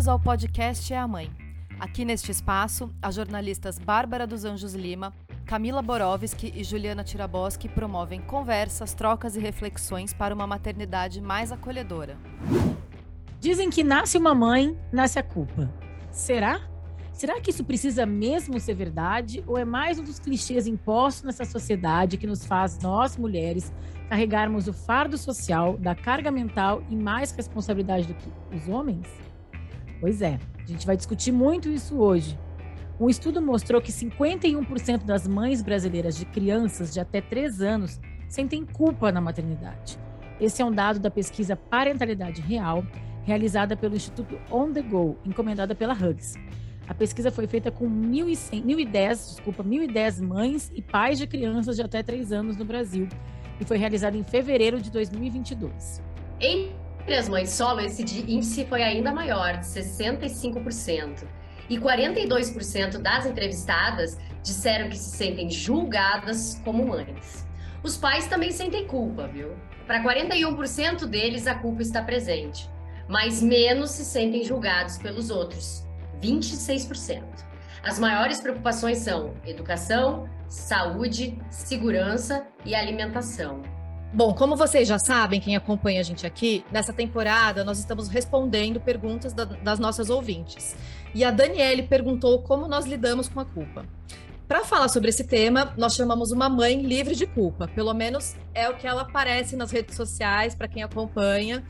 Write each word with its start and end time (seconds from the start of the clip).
Bem-vindos 0.00 0.08
ao 0.08 0.18
podcast 0.18 0.94
É 0.94 0.96
a 0.96 1.06
Mãe. 1.06 1.30
Aqui 1.78 2.06
neste 2.06 2.30
espaço, 2.30 2.90
as 3.02 3.16
jornalistas 3.16 3.78
Bárbara 3.78 4.26
dos 4.26 4.46
Anjos 4.46 4.74
Lima, 4.74 5.12
Camila 5.44 5.82
Borowski 5.82 6.50
e 6.56 6.64
Juliana 6.64 7.04
Tiraboski 7.04 7.68
promovem 7.68 8.18
conversas, 8.18 8.94
trocas 8.94 9.36
e 9.36 9.40
reflexões 9.40 10.14
para 10.14 10.34
uma 10.34 10.46
maternidade 10.46 11.20
mais 11.20 11.52
acolhedora. 11.52 12.16
Dizem 13.38 13.68
que 13.68 13.84
nasce 13.84 14.16
uma 14.16 14.34
mãe, 14.34 14.74
nasce 14.90 15.18
a 15.18 15.22
culpa. 15.22 15.70
Será? 16.10 16.62
Será 17.12 17.38
que 17.38 17.50
isso 17.50 17.62
precisa 17.62 18.06
mesmo 18.06 18.58
ser 18.58 18.72
verdade 18.72 19.44
ou 19.46 19.58
é 19.58 19.66
mais 19.66 19.98
um 19.98 20.02
dos 20.02 20.18
clichês 20.18 20.66
impostos 20.66 21.24
nessa 21.24 21.44
sociedade 21.44 22.16
que 22.16 22.26
nos 22.26 22.46
faz 22.46 22.78
nós 22.78 23.18
mulheres 23.18 23.70
carregarmos 24.08 24.66
o 24.66 24.72
fardo 24.72 25.18
social 25.18 25.76
da 25.76 25.94
carga 25.94 26.30
mental 26.30 26.82
e 26.88 26.96
mais 26.96 27.32
responsabilidade 27.32 28.06
do 28.06 28.14
que 28.14 28.32
os 28.50 28.66
homens? 28.66 29.06
Pois 30.00 30.22
é, 30.22 30.38
a 30.58 30.66
gente 30.66 30.86
vai 30.86 30.96
discutir 30.96 31.30
muito 31.30 31.68
isso 31.68 31.98
hoje. 31.98 32.38
Um 32.98 33.08
estudo 33.08 33.40
mostrou 33.40 33.80
que 33.80 33.92
51% 33.92 35.04
das 35.04 35.26
mães 35.28 35.62
brasileiras 35.62 36.16
de 36.16 36.24
crianças 36.24 36.92
de 36.92 37.00
até 37.00 37.20
3 37.20 37.60
anos 37.60 38.00
sentem 38.28 38.64
culpa 38.64 39.12
na 39.12 39.20
maternidade. 39.20 39.98
Esse 40.40 40.62
é 40.62 40.64
um 40.64 40.72
dado 40.72 40.98
da 40.98 41.10
pesquisa 41.10 41.54
Parentalidade 41.54 42.40
Real, 42.40 42.84
realizada 43.24 43.76
pelo 43.76 43.94
Instituto 43.94 44.38
On 44.50 44.72
The 44.72 44.82
Go, 44.82 45.18
encomendada 45.24 45.74
pela 45.74 45.92
Hugs. 45.92 46.34
A 46.88 46.94
pesquisa 46.94 47.30
foi 47.30 47.46
feita 47.46 47.70
com 47.70 47.88
1.100, 47.88 48.64
1.010, 48.64 49.08
desculpa, 49.34 49.62
1.010 49.62 50.22
mães 50.22 50.72
e 50.74 50.82
pais 50.82 51.18
de 51.18 51.26
crianças 51.26 51.76
de 51.76 51.82
até 51.82 52.02
3 52.02 52.32
anos 52.32 52.56
no 52.56 52.64
Brasil 52.64 53.06
e 53.60 53.64
foi 53.64 53.76
realizada 53.76 54.16
em 54.16 54.24
fevereiro 54.24 54.80
de 54.80 54.90
2022. 54.90 56.02
Entre 57.00 57.16
as 57.16 57.28
mães 57.28 57.50
solo, 57.50 57.80
esse 57.80 58.02
índice 58.02 58.66
foi 58.66 58.82
ainda 58.82 59.12
maior, 59.12 59.56
de 59.56 59.66
65%. 59.66 61.26
E 61.68 61.78
42% 61.78 62.98
das 62.98 63.26
entrevistadas 63.26 64.18
disseram 64.42 64.88
que 64.88 64.98
se 64.98 65.16
sentem 65.16 65.48
julgadas 65.48 66.60
como 66.64 66.86
mães. 66.86 67.46
Os 67.82 67.96
pais 67.96 68.26
também 68.26 68.52
sentem 68.52 68.86
culpa, 68.86 69.26
viu? 69.26 69.56
Para 69.86 70.02
41% 70.02 71.06
deles, 71.06 71.46
a 71.46 71.54
culpa 71.54 71.80
está 71.80 72.02
presente, 72.02 72.68
mas 73.08 73.42
menos 73.42 73.90
se 73.90 74.04
sentem 74.04 74.44
julgados 74.44 74.98
pelos 74.98 75.30
outros, 75.30 75.84
26%. 76.22 77.22
As 77.82 77.98
maiores 77.98 78.40
preocupações 78.40 78.98
são 78.98 79.32
educação, 79.46 80.28
saúde, 80.48 81.38
segurança 81.50 82.46
e 82.64 82.74
alimentação. 82.74 83.62
Bom, 84.12 84.34
como 84.34 84.56
vocês 84.56 84.88
já 84.88 84.98
sabem, 84.98 85.40
quem 85.40 85.54
acompanha 85.54 86.00
a 86.00 86.02
gente 86.02 86.26
aqui, 86.26 86.64
nessa 86.72 86.92
temporada 86.92 87.62
nós 87.62 87.78
estamos 87.78 88.08
respondendo 88.08 88.80
perguntas 88.80 89.32
da, 89.32 89.44
das 89.44 89.78
nossas 89.78 90.10
ouvintes. 90.10 90.74
E 91.14 91.22
a 91.22 91.30
Daniele 91.30 91.84
perguntou 91.84 92.42
como 92.42 92.66
nós 92.66 92.86
lidamos 92.86 93.28
com 93.28 93.38
a 93.38 93.44
culpa. 93.44 93.86
Para 94.48 94.64
falar 94.64 94.88
sobre 94.88 95.10
esse 95.10 95.22
tema, 95.22 95.72
nós 95.76 95.94
chamamos 95.94 96.32
uma 96.32 96.48
mãe 96.48 96.82
livre 96.82 97.14
de 97.14 97.24
culpa. 97.24 97.68
Pelo 97.68 97.94
menos 97.94 98.34
é 98.52 98.68
o 98.68 98.74
que 98.74 98.84
ela 98.84 99.02
aparece 99.02 99.54
nas 99.54 99.70
redes 99.70 99.94
sociais, 99.94 100.56
para 100.56 100.66
quem 100.66 100.82
acompanha. 100.82 101.64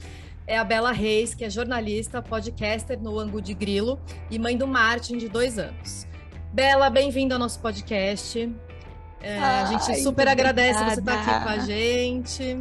É 0.46 0.56
a 0.56 0.64
Bela 0.64 0.92
Reis, 0.92 1.34
que 1.34 1.44
é 1.44 1.50
jornalista, 1.50 2.22
podcaster 2.22 2.98
no 2.98 3.18
Angu 3.18 3.42
de 3.42 3.52
Grilo 3.52 4.00
e 4.30 4.38
mãe 4.38 4.56
do 4.56 4.66
Martin, 4.66 5.18
de 5.18 5.28
dois 5.28 5.58
anos. 5.58 6.06
Bela, 6.54 6.88
bem-vinda 6.88 7.34
ao 7.34 7.38
nosso 7.38 7.60
podcast. 7.60 8.50
É, 9.22 9.38
a 9.38 9.64
gente 9.66 10.02
super 10.02 10.26
agradece 10.28 10.82
você 10.82 11.00
estar 11.00 11.14
aqui 11.14 11.44
com 11.44 11.48
a 11.50 11.58
gente. 11.58 12.58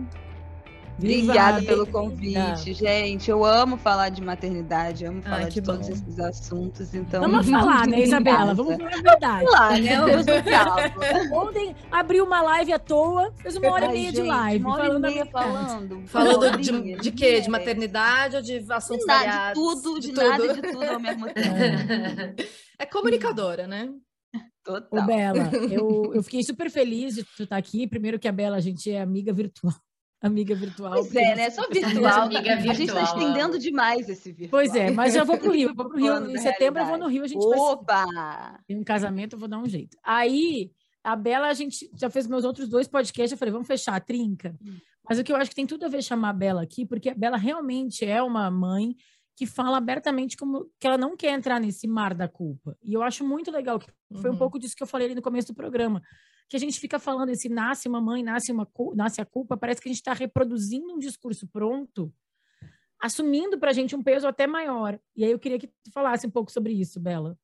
Obrigada 0.99 1.61
pelo 1.61 1.87
convite, 1.87 2.73
gente. 2.73 3.31
Eu 3.31 3.45
amo 3.45 3.77
falar 3.77 4.09
de 4.09 4.21
maternidade, 4.21 5.05
amo 5.05 5.21
falar 5.21 5.47
de 5.47 5.61
todos 5.61 5.87
bom. 5.87 5.93
esses 5.93 6.19
assuntos. 6.19 6.93
Então, 6.93 7.21
vamos 7.21 7.49
falar, 7.49 7.87
né, 7.87 8.01
Isabela? 8.01 8.53
Vamos 8.53 8.75
falar 8.75 8.93
a 8.93 9.01
verdade. 9.01 9.45
Vamos 9.45 10.25
falar, 10.43 10.99
né? 10.99 11.29
Ontem 11.31 11.75
abriu 11.89 12.25
uma 12.25 12.41
live 12.41 12.73
à 12.73 12.79
toa, 12.79 13.31
fez 13.37 13.55
uma 13.55 13.71
hora 13.71 13.85
e 13.85 13.89
meia 13.89 14.11
de 14.11 14.21
live. 14.21 14.63
Uma 14.63 14.73
hora 14.73 14.83
falando 14.87 15.07
e 15.07 15.11
meia 15.13 15.25
falando. 15.25 16.03
Falando 16.07 16.57
de, 16.57 16.95
de 16.97 17.11
quê? 17.11 17.39
De 17.39 17.49
maternidade 17.49 18.35
ou 18.35 18.41
de 18.41 18.65
assuntos 18.69 19.05
de 19.05 19.13
variados? 19.13 19.53
De 19.53 19.81
tudo, 19.81 19.99
de, 20.01 20.07
de 20.07 20.13
nada 20.13 20.45
e 20.45 20.53
de 20.53 20.61
tudo 20.61 20.83
ao 20.83 20.99
mesmo 20.99 21.25
tempo. 21.31 22.43
É 22.77 22.85
comunicadora, 22.85 23.65
né? 23.65 23.89
Total. 24.69 25.03
Ô, 25.03 25.05
Bela, 25.05 25.51
eu, 25.71 26.13
eu 26.13 26.23
fiquei 26.23 26.43
super 26.43 26.69
feliz 26.69 27.15
de 27.15 27.23
tu 27.23 27.43
estar 27.43 27.57
aqui. 27.57 27.87
Primeiro 27.87 28.19
que 28.19 28.27
a 28.27 28.31
Bela, 28.31 28.57
a 28.57 28.59
gente 28.59 28.91
é 28.91 29.01
amiga 29.01 29.33
virtual. 29.33 29.73
Amiga 30.21 30.53
virtual. 30.53 30.91
Pois 30.91 31.15
é, 31.15 31.33
né? 31.33 31.49
Só 31.49 31.65
virtual. 31.69 32.23
amiga 32.23 32.57
virtual. 32.57 32.71
A 32.71 32.73
gente 32.73 32.89
está 32.89 33.03
estendendo 33.03 33.57
demais 33.57 34.09
esse 34.09 34.33
virtual. 34.33 34.49
Pois 34.49 34.75
é, 34.75 34.91
mas 34.91 35.13
já 35.13 35.23
vou 35.23 35.37
pro 35.37 35.53
Rio. 35.53 35.73
Vou 35.73 35.87
pro 35.87 35.97
Rio. 35.97 36.29
Em 36.29 36.37
setembro 36.37 36.81
eu 36.81 36.85
vou 36.85 36.97
no 36.97 37.07
Rio, 37.07 37.23
a 37.23 37.27
gente 37.27 37.41
Opa! 37.41 38.05
vai. 38.05 38.57
Tem 38.67 38.77
um 38.77 38.83
casamento, 38.83 39.37
eu 39.37 39.39
vou 39.39 39.47
dar 39.47 39.59
um 39.59 39.65
jeito. 39.65 39.95
Aí, 40.03 40.71
a 41.01 41.15
Bela, 41.15 41.47
a 41.47 41.53
gente 41.53 41.89
já 41.95 42.09
fez 42.09 42.27
meus 42.27 42.43
outros 42.43 42.67
dois 42.67 42.85
podcasts. 42.85 43.31
Eu 43.31 43.37
falei, 43.37 43.53
vamos 43.53 43.65
fechar 43.65 43.95
a 43.95 43.99
trinca. 44.01 44.53
Hum. 44.61 44.75
Mas 45.07 45.19
o 45.19 45.23
que 45.23 45.31
eu 45.31 45.37
acho 45.37 45.51
que 45.51 45.55
tem 45.55 45.65
tudo 45.65 45.85
a 45.85 45.87
ver 45.87 46.03
chamar 46.03 46.31
a 46.31 46.33
Bela 46.33 46.63
aqui, 46.63 46.85
porque 46.85 47.11
a 47.11 47.15
Bela 47.15 47.37
realmente 47.37 48.03
é 48.03 48.21
uma 48.21 48.51
mãe 48.51 48.97
que 49.39 49.45
fala 49.45 49.77
abertamente 49.77 50.35
como 50.35 50.69
que 50.77 50.85
ela 50.85 50.97
não 50.97 51.15
quer 51.15 51.31
entrar 51.31 51.61
nesse 51.61 51.87
mar 51.87 52.13
da 52.13 52.27
culpa. 52.27 52.77
E 52.83 52.93
eu 52.93 53.01
acho 53.01 53.25
muito 53.25 53.49
legal, 53.49 53.79
que 53.79 53.87
foi 54.19 54.29
um 54.29 54.33
uhum. 54.33 54.37
pouco 54.37 54.59
disso 54.59 54.75
que 54.75 54.83
eu 54.83 54.87
falei 54.87 55.07
ali 55.07 55.15
no 55.15 55.21
começo 55.21 55.47
do 55.47 55.55
programa, 55.55 56.03
que 56.49 56.57
a 56.57 56.59
gente 56.59 56.77
fica 56.77 56.99
falando 56.99 57.29
esse 57.29 57.47
nasce 57.47 57.87
uma 57.87 58.01
mãe, 58.01 58.21
nasce 58.21 58.51
uma 58.51 58.67
nasce 58.93 59.21
a 59.21 59.25
culpa, 59.25 59.55
parece 59.55 59.79
que 59.79 59.87
a 59.87 59.91
gente 59.91 60.01
está 60.01 60.11
reproduzindo 60.11 60.93
um 60.93 60.99
discurso 60.99 61.47
pronto, 61.47 62.13
assumindo 63.01 63.57
para 63.57 63.69
a 63.69 63.73
gente 63.73 63.95
um 63.95 64.03
peso 64.03 64.27
até 64.27 64.45
maior. 64.45 64.99
E 65.15 65.23
aí 65.23 65.31
eu 65.31 65.39
queria 65.39 65.57
que 65.57 65.67
tu 65.67 65.89
falasse 65.93 66.27
um 66.27 66.31
pouco 66.31 66.51
sobre 66.51 66.73
isso, 66.73 66.99
Bela. 66.99 67.39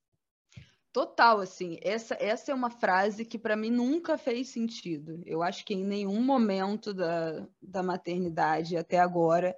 Total, 0.92 1.40
assim, 1.40 1.80
essa, 1.82 2.18
essa 2.20 2.52
é 2.52 2.54
uma 2.54 2.70
frase 2.70 3.24
que 3.24 3.40
para 3.40 3.56
mim 3.56 3.72
nunca 3.72 4.18
fez 4.18 4.50
sentido. 4.50 5.22
Eu 5.26 5.42
acho 5.42 5.64
que 5.64 5.74
em 5.74 5.84
nenhum 5.86 6.22
momento 6.22 6.94
da, 6.94 7.48
da 7.62 7.82
maternidade 7.82 8.76
até 8.76 9.00
agora 9.00 9.56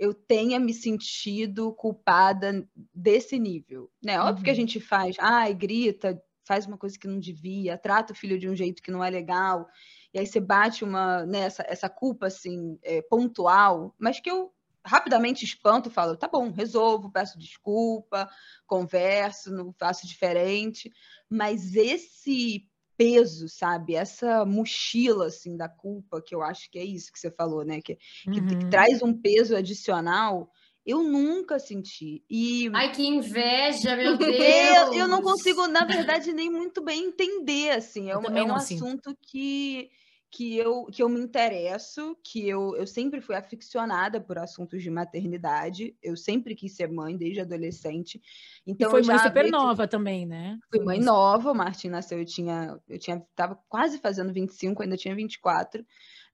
eu 0.00 0.14
tenha 0.14 0.58
me 0.58 0.72
sentido 0.72 1.74
culpada 1.74 2.66
desse 2.92 3.38
nível, 3.38 3.90
né? 4.02 4.18
Óbvio 4.18 4.38
uhum. 4.38 4.42
que 4.44 4.50
a 4.50 4.52
uhum. 4.54 4.56
gente 4.56 4.80
faz, 4.80 5.14
ai, 5.20 5.52
grita, 5.52 6.20
faz 6.42 6.66
uma 6.66 6.78
coisa 6.78 6.98
que 6.98 7.06
não 7.06 7.20
devia, 7.20 7.76
trata 7.76 8.14
o 8.14 8.16
filho 8.16 8.38
de 8.38 8.48
um 8.48 8.56
jeito 8.56 8.82
que 8.82 8.90
não 8.90 9.04
é 9.04 9.10
legal, 9.10 9.68
e 10.14 10.18
aí 10.18 10.26
você 10.26 10.40
bate 10.40 10.82
uma, 10.82 11.26
né, 11.26 11.40
essa, 11.40 11.62
essa 11.68 11.88
culpa, 11.88 12.28
assim, 12.28 12.78
é, 12.82 13.02
pontual, 13.02 13.94
mas 13.98 14.18
que 14.18 14.30
eu 14.30 14.50
rapidamente 14.82 15.44
espanto, 15.44 15.90
falo, 15.90 16.16
tá 16.16 16.26
bom, 16.26 16.50
resolvo, 16.50 17.12
peço 17.12 17.38
desculpa, 17.38 18.26
converso, 18.66 19.52
não 19.52 19.74
faço 19.78 20.06
diferente, 20.06 20.90
mas 21.28 21.76
esse 21.76 22.66
peso, 23.00 23.48
sabe? 23.48 23.94
Essa 23.94 24.44
mochila, 24.44 25.28
assim, 25.28 25.56
da 25.56 25.66
culpa, 25.66 26.20
que 26.20 26.34
eu 26.34 26.42
acho 26.42 26.70
que 26.70 26.78
é 26.78 26.84
isso 26.84 27.10
que 27.10 27.18
você 27.18 27.30
falou, 27.30 27.64
né? 27.64 27.80
Que, 27.80 27.96
uhum. 28.26 28.34
que, 28.34 28.56
que 28.56 28.66
traz 28.66 29.02
um 29.02 29.14
peso 29.14 29.56
adicional. 29.56 30.52
Eu 30.84 31.02
nunca 31.02 31.58
senti. 31.58 32.22
E... 32.28 32.70
Ai, 32.74 32.92
que 32.92 33.06
inveja, 33.06 33.96
meu 33.96 34.18
Deus! 34.18 34.36
eu, 34.92 34.92
eu 34.92 35.08
não 35.08 35.22
consigo, 35.22 35.66
na 35.66 35.86
verdade, 35.86 36.34
nem 36.34 36.50
muito 36.50 36.84
bem 36.84 37.04
entender, 37.04 37.70
assim. 37.70 38.10
É 38.10 38.18
um, 38.18 38.24
é 38.36 38.44
um 38.44 38.54
assunto 38.54 39.16
que 39.22 39.88
que 40.30 40.56
eu, 40.56 40.84
que 40.86 41.02
eu 41.02 41.08
me 41.08 41.20
interesso, 41.20 42.16
que 42.22 42.48
eu, 42.48 42.76
eu 42.76 42.86
sempre 42.86 43.20
fui 43.20 43.34
aficionada 43.34 44.20
por 44.20 44.38
assuntos 44.38 44.82
de 44.82 44.88
maternidade, 44.88 45.96
eu 46.00 46.16
sempre 46.16 46.54
quis 46.54 46.76
ser 46.76 46.88
mãe 46.88 47.16
desde 47.16 47.40
adolescente. 47.40 48.20
Então 48.64 48.88
e 48.88 48.90
foi 48.90 49.02
mãe 49.02 49.18
super 49.18 49.50
nova 49.50 49.88
também, 49.88 50.24
né? 50.24 50.58
Fui 50.70 50.84
mãe 50.84 51.00
nova, 51.00 51.50
o 51.50 51.54
Martin 51.54 51.88
nasceu, 51.88 52.20
eu 52.20 52.24
tinha, 52.24 52.78
eu 52.88 52.98
tinha, 52.98 53.20
tava 53.34 53.58
quase 53.68 53.98
fazendo 53.98 54.32
25, 54.32 54.82
ainda 54.82 54.96
tinha 54.96 55.14
24. 55.14 55.84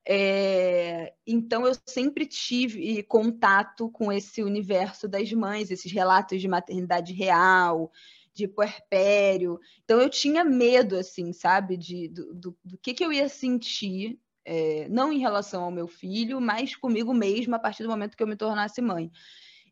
É, 0.09 1.13
então 1.25 1.65
eu 1.65 1.73
sempre 1.85 2.25
tive 2.25 3.03
contato 3.03 3.89
com 3.89 4.11
esse 4.11 4.41
universo 4.43 5.07
das 5.07 5.33
mães, 5.33 5.71
esses 5.71 5.91
relatos 5.91 6.39
de 6.39 6.47
maternidade 6.47 7.13
real, 7.13 7.91
de 8.37 8.47
puerpério. 8.47 9.59
Então 9.83 9.99
eu 9.99 10.09
tinha 10.09 10.45
medo, 10.45 10.95
assim, 10.95 11.33
sabe, 11.33 11.75
de, 11.75 12.07
do, 12.07 12.33
do, 12.35 12.57
do 12.63 12.77
que, 12.77 12.93
que 12.93 13.03
eu 13.03 13.11
ia 13.11 13.27
sentir, 13.27 14.19
é, 14.45 14.87
não 14.89 15.11
em 15.11 15.17
relação 15.17 15.63
ao 15.63 15.71
meu 15.71 15.87
filho, 15.87 16.39
mas 16.39 16.75
comigo 16.75 17.13
mesma 17.13 17.57
a 17.57 17.59
partir 17.59 17.81
do 17.81 17.89
momento 17.89 18.15
que 18.15 18.21
eu 18.21 18.27
me 18.27 18.35
tornasse 18.35 18.79
mãe. 18.79 19.11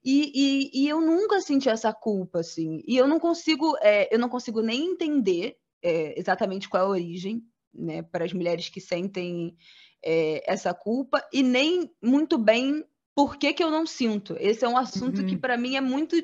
E, 0.04 0.32
e, 0.34 0.84
e 0.84 0.90
eu 0.90 1.00
nunca 1.00 1.40
senti 1.42 1.70
essa 1.70 1.94
culpa, 1.94 2.40
assim. 2.40 2.82
E 2.88 2.98
eu 2.98 3.08
não 3.08 3.20
consigo, 3.20 3.78
é, 3.82 4.14
eu 4.14 4.18
não 4.18 4.30
consigo 4.30 4.62
nem 4.62 4.92
entender 4.92 5.56
é, 5.84 6.20
exatamente 6.20 6.68
qual 6.68 6.84
é 6.84 6.86
a 6.88 6.90
origem, 6.90 7.44
né, 7.72 8.02
para 8.02 8.26
as 8.26 8.34
mulheres 8.34 8.70
que 8.70 8.82
sentem 8.82 9.56
é, 10.04 10.44
essa 10.52 10.74
culpa, 10.74 11.24
e 11.32 11.44
nem 11.44 11.92
muito 12.02 12.38
bem 12.38 12.84
por 13.14 13.38
que, 13.38 13.54
que 13.54 13.64
eu 13.64 13.70
não 13.70 13.86
sinto. 13.86 14.36
Esse 14.40 14.66
é 14.66 14.68
um 14.68 14.78
assunto 14.78 15.22
uhum. 15.22 15.28
que 15.28 15.38
para 15.38 15.58
mim 15.58 15.76
é 15.76 15.82
muito 15.82 16.16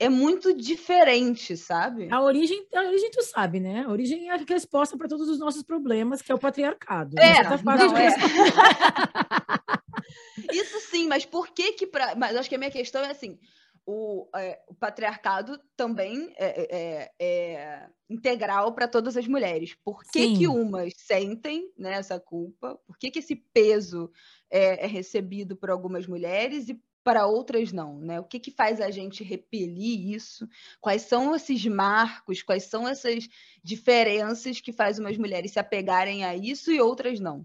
é 0.00 0.08
muito 0.08 0.52
diferente, 0.54 1.58
sabe? 1.58 2.08
A 2.10 2.22
origem, 2.22 2.66
a 2.74 2.80
origem 2.80 3.10
tu 3.10 3.22
sabe, 3.22 3.60
né? 3.60 3.84
A 3.86 3.90
origem 3.90 4.30
é 4.30 4.32
a 4.32 4.38
resposta 4.38 4.96
para 4.96 5.06
todos 5.06 5.28
os 5.28 5.38
nossos 5.38 5.62
problemas, 5.62 6.22
que 6.22 6.32
é 6.32 6.34
o 6.34 6.38
patriarcado. 6.38 7.18
É, 7.18 7.42
tá 7.42 7.60
não, 7.62 7.94
é. 7.96 8.08
Isso 10.50 10.80
sim, 10.80 11.06
mas 11.06 11.26
por 11.26 11.50
que 11.50 11.74
que 11.74 11.86
pra... 11.86 12.14
mas 12.16 12.34
acho 12.34 12.48
que 12.48 12.54
a 12.54 12.58
minha 12.58 12.70
questão 12.70 13.04
é 13.04 13.10
assim, 13.10 13.38
o, 13.86 14.26
é, 14.34 14.58
o 14.66 14.74
patriarcado 14.74 15.60
também 15.76 16.32
é, 16.38 16.66
é, 16.70 17.10
é 17.20 17.86
integral 18.08 18.72
para 18.72 18.88
todas 18.88 19.18
as 19.18 19.28
mulheres. 19.28 19.76
Por 19.84 20.02
que, 20.04 20.38
que 20.38 20.48
umas 20.48 20.94
sentem 20.96 21.70
né, 21.76 21.92
essa 21.92 22.18
culpa? 22.18 22.80
Por 22.86 22.96
que, 22.96 23.10
que 23.10 23.18
esse 23.18 23.36
peso 23.36 24.10
é, 24.50 24.82
é 24.84 24.86
recebido 24.86 25.54
por 25.56 25.68
algumas 25.68 26.06
mulheres 26.06 26.70
e 26.70 26.80
para 27.10 27.26
outras 27.26 27.72
não, 27.72 27.98
né? 27.98 28.20
O 28.20 28.24
que, 28.24 28.38
que 28.38 28.52
faz 28.52 28.80
a 28.80 28.88
gente 28.88 29.24
repelir 29.24 30.14
isso? 30.14 30.48
Quais 30.80 31.02
são 31.02 31.34
esses 31.34 31.66
marcos? 31.66 32.40
Quais 32.40 32.62
são 32.66 32.86
essas 32.86 33.28
diferenças 33.64 34.60
que 34.60 34.70
faz 34.70 35.00
umas 35.00 35.18
mulheres 35.18 35.50
se 35.50 35.58
apegarem 35.58 36.24
a 36.24 36.36
isso 36.36 36.70
e 36.70 36.80
outras 36.80 37.18
não? 37.18 37.44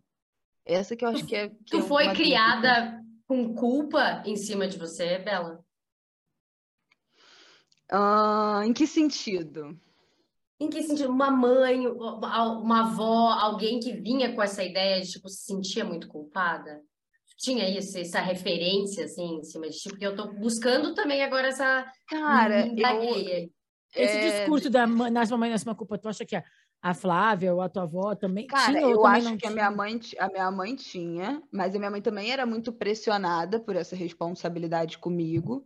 Essa 0.63 0.95
que 0.95 1.03
eu 1.03 1.09
acho 1.09 1.25
que 1.25 1.35
é. 1.35 1.49
Que 1.49 1.71
tu 1.71 1.77
é 1.79 1.81
foi 1.81 2.13
criada 2.13 3.03
com 3.27 3.55
culpa 3.55 4.21
em 4.23 4.35
cima 4.35 4.67
de 4.67 4.77
você, 4.77 5.17
Bela? 5.17 5.65
Uh, 7.91 8.61
em 8.65 8.71
que 8.71 8.85
sentido? 8.85 9.75
Em 10.59 10.69
que 10.69 10.83
sentido? 10.83 11.09
Uma 11.09 11.31
mãe, 11.31 11.87
uma 11.87 12.81
avó, 12.81 13.29
alguém 13.31 13.79
que 13.79 13.93
vinha 13.93 14.31
com 14.35 14.43
essa 14.43 14.63
ideia 14.63 15.01
de 15.01 15.13
tipo, 15.13 15.27
se 15.27 15.43
sentia 15.43 15.83
muito 15.83 16.07
culpada? 16.07 16.83
Tinha 17.37 17.69
isso, 17.69 17.97
essa 17.97 18.21
referência 18.21 19.05
assim 19.05 19.39
em 19.39 19.43
cima 19.43 19.69
de 19.69 19.77
ti? 19.77 19.89
Porque 19.89 20.05
eu 20.05 20.15
tô 20.15 20.31
buscando 20.33 20.93
também 20.93 21.21
agora 21.23 21.49
essa. 21.49 21.85
Cara, 22.07 22.67
eu... 22.67 23.49
Esse 23.95 24.17
é... 24.17 24.39
discurso 24.39 24.69
da 24.69 24.85
Nasce 24.85 25.31
Mamãe 25.31 25.49
Nasce 25.49 25.65
Uma 25.65 25.75
Culpa, 25.75 25.97
tu 25.97 26.09
acha 26.09 26.25
que 26.25 26.35
a, 26.35 26.43
a 26.81 26.93
Flávia 26.93 27.53
ou 27.53 27.61
a 27.61 27.69
tua 27.69 27.83
avó 27.83 28.13
também 28.15 28.47
Cara, 28.47 28.73
tinha? 28.73 28.81
eu 28.81 29.05
acho 29.05 29.31
que 29.31 29.37
tinha? 29.37 29.51
a 29.51 29.53
minha, 29.53 29.71
mãe, 29.71 29.99
a 30.19 30.27
minha 30.27 30.51
mãe 30.51 30.75
tinha, 30.75 31.41
mas 31.51 31.75
a 31.75 31.79
minha 31.79 31.91
mãe 31.91 32.01
também 32.01 32.31
era 32.31 32.45
muito 32.45 32.71
pressionada 32.71 33.59
por 33.59 33.75
essa 33.75 33.95
responsabilidade 33.95 34.97
comigo. 34.97 35.65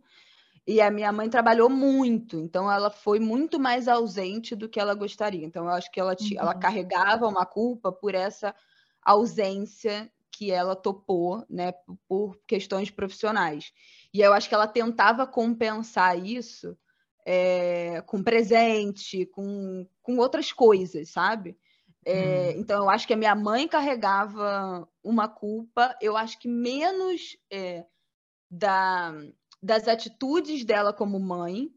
E 0.66 0.80
a 0.80 0.90
minha 0.90 1.10
mãe 1.10 1.28
trabalhou 1.28 1.68
muito, 1.68 2.38
então 2.38 2.70
ela 2.70 2.90
foi 2.90 3.18
muito 3.18 3.58
mais 3.58 3.88
ausente 3.88 4.54
do 4.54 4.68
que 4.68 4.78
ela 4.78 4.94
gostaria. 4.94 5.44
Então 5.44 5.64
eu 5.64 5.70
acho 5.70 5.90
que 5.90 5.98
ela, 5.98 6.12
uhum. 6.12 6.38
ela 6.38 6.54
carregava 6.54 7.26
uma 7.26 7.44
culpa 7.44 7.90
por 7.90 8.14
essa 8.14 8.54
ausência 9.02 10.10
que 10.40 10.50
ela 10.50 10.74
topou, 10.74 11.44
né, 11.50 11.74
por 12.08 12.40
questões 12.46 12.90
profissionais. 12.90 13.74
E 14.12 14.22
eu 14.22 14.32
acho 14.32 14.48
que 14.48 14.54
ela 14.54 14.66
tentava 14.66 15.26
compensar 15.26 16.18
isso 16.18 16.74
é, 17.26 18.00
com 18.06 18.22
presente, 18.22 19.26
com, 19.26 19.86
com 20.00 20.16
outras 20.16 20.50
coisas, 20.50 21.10
sabe? 21.10 21.58
É, 22.06 22.54
hum. 22.56 22.60
Então 22.60 22.82
eu 22.82 22.88
acho 22.88 23.06
que 23.06 23.12
a 23.12 23.18
minha 23.18 23.34
mãe 23.34 23.68
carregava 23.68 24.88
uma 25.04 25.28
culpa, 25.28 25.94
eu 26.00 26.16
acho 26.16 26.38
que 26.38 26.48
menos 26.48 27.36
é, 27.52 27.84
da 28.50 29.12
das 29.62 29.86
atitudes 29.88 30.64
dela 30.64 30.90
como 30.90 31.20
mãe. 31.20 31.68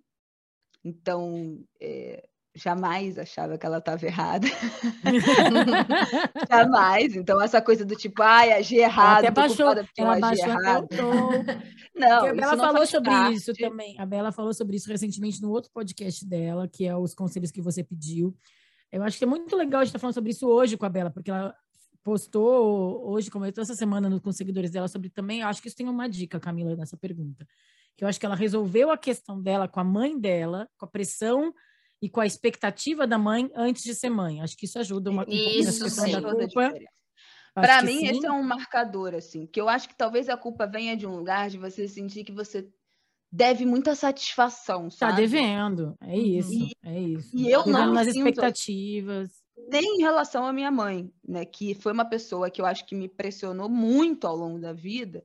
Então, 0.85 1.61
é, 1.81 2.29
jamais 2.55 3.17
achava 3.17 3.57
que 3.57 3.65
ela 3.65 3.79
estava 3.79 4.05
errada. 4.05 4.47
jamais. 6.49 7.15
Então, 7.15 7.41
essa 7.41 7.61
coisa 7.61 7.83
do 7.83 7.95
tipo, 7.95 8.21
ai, 8.21 8.53
agi 8.53 8.77
errado, 8.77 9.19
até 9.19 9.31
baixou, 9.31 9.73
ela 9.97 10.19
baixou 10.19 10.47
errado. 10.47 10.87
Não, 11.95 12.27
a 12.27 12.33
Bela 12.33 12.57
falou 12.57 12.85
sobre 12.85 13.09
parte. 13.09 13.35
isso 13.35 13.53
também. 13.53 13.95
A 13.99 14.05
Bela 14.05 14.31
falou 14.31 14.53
sobre 14.53 14.75
isso 14.75 14.89
recentemente 14.89 15.41
no 15.41 15.49
outro 15.49 15.71
podcast 15.73 16.25
dela, 16.27 16.67
que 16.67 16.85
é 16.85 16.95
os 16.95 17.13
conselhos 17.13 17.51
que 17.51 17.61
você 17.61 17.83
pediu. 17.83 18.35
Eu 18.91 19.03
acho 19.03 19.17
que 19.17 19.23
é 19.23 19.27
muito 19.27 19.55
legal 19.55 19.81
a 19.81 19.83
gente 19.83 19.89
estar 19.89 19.99
tá 19.99 20.01
falando 20.01 20.13
sobre 20.13 20.31
isso 20.31 20.47
hoje 20.47 20.77
com 20.77 20.85
a 20.85 20.89
Bela, 20.89 21.09
porque 21.09 21.31
ela 21.31 21.55
postou 22.03 23.09
hoje, 23.09 23.31
comentou 23.31 23.61
essa 23.61 23.73
semana 23.73 24.09
no, 24.09 24.21
com 24.21 24.29
os 24.29 24.35
seguidores 24.35 24.69
dela 24.69 24.87
sobre 24.87 25.09
também. 25.09 25.41
Acho 25.41 25.61
que 25.61 25.67
isso 25.67 25.77
tem 25.77 25.87
uma 25.87 26.07
dica, 26.07 26.39
Camila, 26.39 26.75
nessa 26.75 26.97
pergunta. 26.97 27.47
Que 27.95 28.03
eu 28.03 28.07
acho 28.07 28.19
que 28.19 28.25
ela 28.25 28.35
resolveu 28.35 28.91
a 28.91 28.97
questão 28.97 29.41
dela 29.41 29.67
com 29.67 29.79
a 29.79 29.83
mãe 29.83 30.19
dela, 30.19 30.69
com 30.77 30.85
a 30.85 30.87
pressão 30.87 31.53
e 32.03 32.09
com 32.09 32.19
a 32.19 32.25
expectativa 32.25 33.07
da 33.07 33.17
mãe 33.17 33.49
antes 33.55 33.81
de 33.81 33.95
ser 33.95 34.09
mãe. 34.09 34.41
Acho 34.41 34.57
que 34.57 34.65
isso 34.65 34.77
ajuda 34.77 35.09
uma 35.09 35.25
isso, 35.25 35.89
sim. 35.89 36.11
da 36.11 36.21
culpa. 36.21 36.73
Para 37.55 37.81
mim, 37.81 37.99
sim. 37.99 38.07
esse 38.07 38.25
é 38.25 38.31
um 38.31 38.43
marcador, 38.43 39.15
assim, 39.15 39.47
que 39.47 39.61
eu 39.61 39.69
acho 39.69 39.87
que 39.87 39.95
talvez 39.95 40.27
a 40.27 40.35
culpa 40.35 40.67
venha 40.67 40.97
de 40.97 41.07
um 41.07 41.15
lugar 41.15 41.49
de 41.49 41.57
você 41.57 41.87
sentir 41.87 42.25
que 42.25 42.33
você 42.33 42.67
deve 43.31 43.65
muita 43.65 43.95
satisfação, 43.95 44.89
tá 44.89 44.91
sabe? 44.91 45.11
Tá 45.13 45.17
devendo, 45.17 45.95
é 46.01 46.17
isso, 46.17 46.51
e, 46.51 46.75
é 46.83 46.99
isso. 46.99 47.29
E 47.33 47.49
eu 47.49 47.65
não 47.65 47.93
nas 47.93 48.07
sinto... 48.07 48.17
expectativas 48.17 49.29
nem 49.69 49.99
em 49.99 50.01
relação 50.01 50.45
à 50.45 50.51
minha 50.51 50.71
mãe, 50.71 51.09
né, 51.25 51.45
que 51.45 51.73
foi 51.73 51.93
uma 51.93 52.03
pessoa 52.03 52.49
que 52.49 52.59
eu 52.59 52.65
acho 52.65 52.85
que 52.85 52.95
me 52.95 53.07
pressionou 53.07 53.69
muito 53.69 54.27
ao 54.27 54.35
longo 54.35 54.59
da 54.59 54.73
vida, 54.73 55.23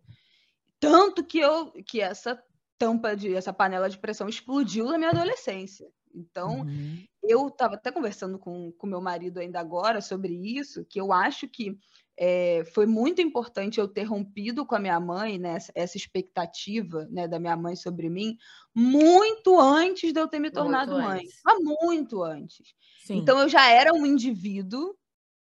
tanto 0.78 1.24
que 1.24 1.40
eu 1.40 1.72
que 1.84 2.00
essa 2.00 2.40
tampa 2.78 3.16
de 3.16 3.34
essa 3.34 3.52
panela 3.52 3.90
de 3.90 3.98
pressão 3.98 4.28
explodiu 4.28 4.86
na 4.86 4.96
minha 4.96 5.10
adolescência. 5.10 5.88
Então, 6.14 6.60
uhum. 6.60 7.04
eu 7.22 7.48
estava 7.48 7.74
até 7.74 7.90
conversando 7.90 8.38
com 8.38 8.72
o 8.80 8.86
meu 8.86 9.00
marido 9.00 9.38
ainda 9.38 9.60
agora 9.60 10.00
sobre 10.00 10.32
isso, 10.34 10.84
que 10.84 11.00
eu 11.00 11.12
acho 11.12 11.48
que 11.48 11.78
é, 12.20 12.64
foi 12.74 12.84
muito 12.84 13.22
importante 13.22 13.78
eu 13.78 13.86
ter 13.86 14.02
rompido 14.02 14.66
com 14.66 14.74
a 14.74 14.80
minha 14.80 14.98
mãe, 14.98 15.38
né, 15.38 15.56
essa 15.74 15.96
expectativa 15.96 17.06
né, 17.10 17.28
da 17.28 17.38
minha 17.38 17.56
mãe 17.56 17.76
sobre 17.76 18.10
mim, 18.10 18.36
muito 18.74 19.58
antes 19.60 20.12
de 20.12 20.20
eu 20.20 20.26
ter 20.26 20.40
me 20.40 20.50
tornado 20.50 20.92
muito 20.92 21.06
mãe. 21.06 21.24
Há 21.44 21.54
muito 21.60 22.22
antes. 22.24 22.74
Sim. 23.04 23.18
Então 23.18 23.38
eu 23.38 23.48
já 23.48 23.70
era 23.70 23.94
um 23.94 24.04
indivíduo 24.04 24.96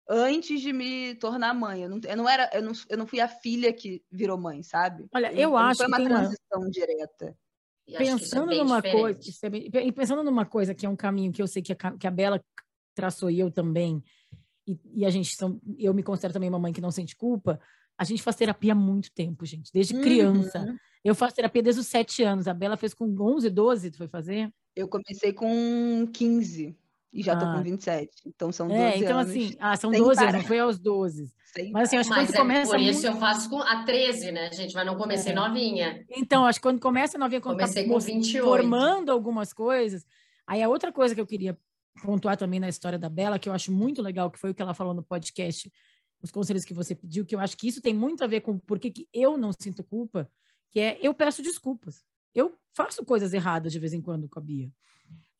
antes 0.07 0.61
de 0.61 0.71
me 0.71 1.15
tornar 1.15 1.53
mãe. 1.53 1.83
Eu 1.83 1.89
não, 1.89 1.99
eu 2.03 2.17
não 2.17 2.29
era, 2.29 2.49
eu 2.53 2.61
não, 2.61 2.71
eu 2.89 2.97
não 2.97 3.07
fui 3.07 3.19
a 3.19 3.27
filha 3.27 3.73
que 3.73 4.01
virou 4.09 4.37
mãe, 4.37 4.63
sabe? 4.63 5.07
Olha, 5.13 5.31
eu, 5.33 5.41
eu 5.41 5.57
acho 5.57 5.77
foi 5.77 5.87
uma 5.87 5.97
que 5.97 6.05
transição 6.05 6.59
uma... 6.59 6.69
direta. 6.69 7.37
Pensando 7.97 8.55
numa 8.55 8.81
diferente. 8.81 9.39
coisa, 9.39 9.57
e 9.83 9.91
pensando 9.91 10.23
numa 10.23 10.45
coisa 10.45 10.73
que 10.73 10.85
é 10.85 10.89
um 10.89 10.95
caminho 10.95 11.31
que 11.31 11.41
eu 11.41 11.47
sei 11.47 11.61
que 11.61 11.73
a, 11.73 11.75
que 11.75 12.07
a 12.07 12.11
Bela 12.11 12.41
traçou 12.95 13.29
e 13.29 13.39
eu 13.39 13.51
também, 13.51 14.03
e, 14.67 14.79
e, 14.93 15.05
a 15.05 15.09
gente 15.09 15.35
são, 15.35 15.59
eu 15.77 15.93
me 15.93 16.03
considero 16.03 16.33
também 16.33 16.49
uma 16.49 16.59
mãe 16.59 16.71
que 16.71 16.81
não 16.81 16.91
sente 16.91 17.15
culpa. 17.15 17.59
A 17.97 18.03
gente 18.03 18.21
faz 18.21 18.35
terapia 18.35 18.73
há 18.73 18.75
muito 18.75 19.11
tempo, 19.11 19.45
gente, 19.45 19.71
desde 19.73 19.95
uhum. 19.95 20.01
criança. 20.01 20.75
Eu 21.03 21.15
faço 21.15 21.35
terapia 21.35 21.61
desde 21.61 21.81
os 21.81 21.87
sete 21.87 22.23
anos. 22.23 22.47
A 22.47 22.53
Bela 22.53 22.77
fez 22.77 22.93
com 22.93 23.05
11, 23.05 23.49
12, 23.49 23.91
tu 23.91 23.97
foi 23.97 24.07
fazer? 24.07 24.51
Eu 24.75 24.87
comecei 24.87 25.33
com 25.33 26.07
15 26.13 26.75
e 27.13 27.21
já 27.21 27.33
ah. 27.33 27.37
tô 27.37 27.45
com 27.45 27.61
27. 27.61 28.09
Então 28.25 28.51
são 28.51 28.67
12 28.67 28.79
é, 28.79 28.97
então, 28.97 29.19
anos. 29.19 29.31
assim, 29.31 29.55
ah, 29.59 29.75
são 29.75 29.91
12 29.91 30.21
anos, 30.21 30.33
não 30.33 30.43
foi 30.43 30.59
aos 30.59 30.79
12. 30.79 31.31
Sem 31.53 31.71
mas 31.71 31.89
assim, 31.89 31.97
acho 31.97 32.09
que 32.09 32.15
quando 32.15 32.33
é 32.33 32.37
começa. 32.37 32.71
Por 32.71 32.79
isso 32.79 33.01
muito... 33.01 33.15
eu 33.15 33.19
faço 33.19 33.49
com 33.49 33.61
a 33.61 33.83
13, 33.83 34.31
né, 34.31 34.51
gente? 34.53 34.73
Mas 34.73 34.85
não 34.85 34.95
comecei 34.95 35.33
é. 35.33 35.35
novinha. 35.35 36.05
Então, 36.09 36.45
acho 36.45 36.59
que 36.59 36.63
quando 36.63 36.79
começa 36.79 37.17
novinha, 37.17 37.41
quando 37.41 37.57
tá 37.57 37.63
comecei 37.63 37.83
tá 37.83 37.93
com 37.93 37.99
28. 37.99 38.45
formando 38.47 39.11
algumas 39.11 39.51
coisas. 39.51 40.05
Aí 40.47 40.63
a 40.63 40.69
outra 40.69 40.91
coisa 40.91 41.13
que 41.13 41.19
eu 41.19 41.27
queria 41.27 41.57
pontuar 42.03 42.37
também 42.37 42.59
na 42.59 42.69
história 42.69 42.97
da 42.97 43.09
Bela, 43.09 43.37
que 43.37 43.49
eu 43.49 43.53
acho 43.53 43.71
muito 43.71 44.01
legal, 44.01 44.31
que 44.31 44.39
foi 44.39 44.51
o 44.51 44.53
que 44.53 44.61
ela 44.61 44.73
falou 44.73 44.93
no 44.93 45.03
podcast, 45.03 45.71
os 46.21 46.31
conselhos 46.31 46.63
que 46.63 46.73
você 46.73 46.95
pediu, 46.95 47.25
que 47.25 47.35
eu 47.35 47.39
acho 47.39 47.57
que 47.57 47.67
isso 47.67 47.81
tem 47.81 47.93
muito 47.93 48.23
a 48.23 48.27
ver 48.27 48.41
com 48.41 48.57
por 48.57 48.79
que 48.79 49.07
eu 49.13 49.37
não 49.37 49.51
sinto 49.51 49.83
culpa, 49.83 50.29
que 50.69 50.79
é 50.79 50.97
eu 51.01 51.13
peço 51.13 51.41
desculpas. 51.41 52.05
Eu 52.33 52.57
faço 52.73 53.03
coisas 53.03 53.33
erradas 53.33 53.73
de 53.73 53.79
vez 53.79 53.91
em 53.91 54.01
quando 54.01 54.29
com 54.29 54.39
a 54.39 54.41
Bia. 54.41 54.71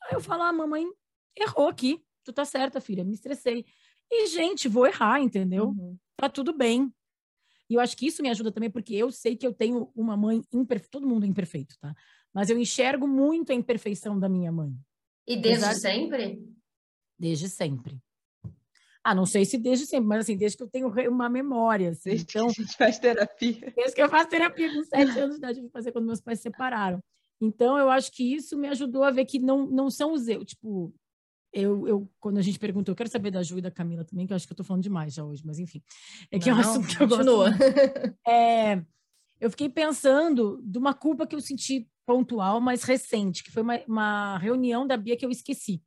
Aí 0.03 0.13
eu 0.13 0.19
falo, 0.19 0.43
ah, 0.43 0.51
mamãe 0.51 0.85
errou 1.37 1.67
aqui, 1.67 2.01
tu 2.23 2.33
tá 2.33 2.45
certa, 2.45 2.81
filha, 2.81 3.03
me 3.03 3.13
estressei. 3.13 3.65
E, 4.09 4.27
gente, 4.27 4.67
vou 4.67 4.85
errar, 4.85 5.21
entendeu? 5.21 5.69
Uhum. 5.69 5.97
Tá 6.17 6.29
tudo 6.29 6.53
bem. 6.53 6.93
E 7.69 7.75
eu 7.75 7.79
acho 7.79 7.95
que 7.95 8.05
isso 8.05 8.21
me 8.21 8.29
ajuda 8.29 8.51
também, 8.51 8.69
porque 8.69 8.93
eu 8.93 9.09
sei 9.11 9.37
que 9.37 9.47
eu 9.47 9.53
tenho 9.53 9.89
uma 9.95 10.17
mãe 10.17 10.43
imperfeita, 10.51 10.89
todo 10.91 11.07
mundo 11.07 11.25
é 11.25 11.27
imperfeito, 11.27 11.75
tá? 11.79 11.95
Mas 12.33 12.49
eu 12.49 12.57
enxergo 12.57 13.07
muito 13.07 13.51
a 13.51 13.55
imperfeição 13.55 14.19
da 14.19 14.27
minha 14.27 14.51
mãe. 14.51 14.73
E 15.25 15.37
desde 15.37 15.63
Apesar... 15.63 15.79
sempre? 15.79 16.43
Desde 17.17 17.47
sempre. 17.47 17.97
Ah, 19.03 19.15
não 19.15 19.25
sei 19.25 19.45
se 19.45 19.57
desde 19.57 19.85
sempre, 19.85 20.07
mas 20.07 20.19
assim, 20.19 20.37
desde 20.37 20.57
que 20.57 20.63
eu 20.63 20.69
tenho 20.69 20.89
uma 21.09 21.29
memória. 21.29 21.91
Assim. 21.91 22.09
Desde 22.09 22.25
então, 22.29 22.47
que 22.47 22.61
a 22.61 22.65
gente 22.65 22.77
faz 22.77 22.99
terapia. 22.99 23.73
Desde 23.75 23.95
que 23.95 24.01
eu 24.01 24.09
faço 24.09 24.29
terapia 24.29 24.73
com 24.73 24.83
sete 24.83 25.19
anos 25.19 25.35
de 25.35 25.37
idade, 25.37 25.59
eu 25.59 25.63
fui 25.63 25.71
fazer 25.71 25.91
quando 25.91 26.05
meus 26.05 26.21
pais 26.21 26.39
se 26.39 26.43
separaram. 26.43 26.99
Então, 27.39 27.77
eu 27.77 27.89
acho 27.89 28.11
que 28.11 28.35
isso 28.35 28.57
me 28.57 28.67
ajudou 28.67 29.03
a 29.03 29.11
ver 29.11 29.25
que 29.25 29.39
não, 29.39 29.65
não 29.65 29.89
são 29.89 30.13
os 30.13 30.27
eu. 30.27 30.45
Tipo, 30.45 30.93
eu, 31.53 31.87
eu, 31.87 32.11
quando 32.19 32.37
a 32.37 32.41
gente 32.41 32.59
perguntou, 32.59 32.91
eu 32.91 32.95
quero 32.95 33.09
saber 33.09 33.31
da 33.31 33.43
Ju 33.43 33.57
e 33.57 33.61
da 33.61 33.71
Camila 33.71 34.05
também, 34.05 34.25
que 34.25 34.33
eu 34.33 34.35
acho 34.35 34.47
que 34.47 34.53
eu 34.53 34.57
tô 34.57 34.63
falando 34.63 34.83
demais 34.83 35.13
já 35.13 35.23
hoje, 35.23 35.43
mas 35.45 35.59
enfim. 35.59 35.81
É 36.31 36.39
que 36.39 36.49
não, 36.49 36.57
é 36.57 36.57
um 36.57 36.61
assunto 36.61 36.87
que 36.87 37.03
eu 37.03 37.07
continua. 37.07 37.49
gosto. 37.49 38.17
É, 38.27 38.83
eu 39.39 39.49
fiquei 39.49 39.69
pensando 39.69 40.61
de 40.63 40.77
uma 40.77 40.93
culpa 40.93 41.27
que 41.27 41.35
eu 41.35 41.41
senti 41.41 41.89
pontual, 42.05 42.61
mas 42.61 42.83
recente, 42.83 43.43
que 43.43 43.51
foi 43.51 43.63
uma, 43.63 43.79
uma 43.87 44.37
reunião 44.37 44.85
da 44.85 44.95
Bia 44.95 45.17
que 45.17 45.25
eu 45.25 45.31
esqueci. 45.31 45.81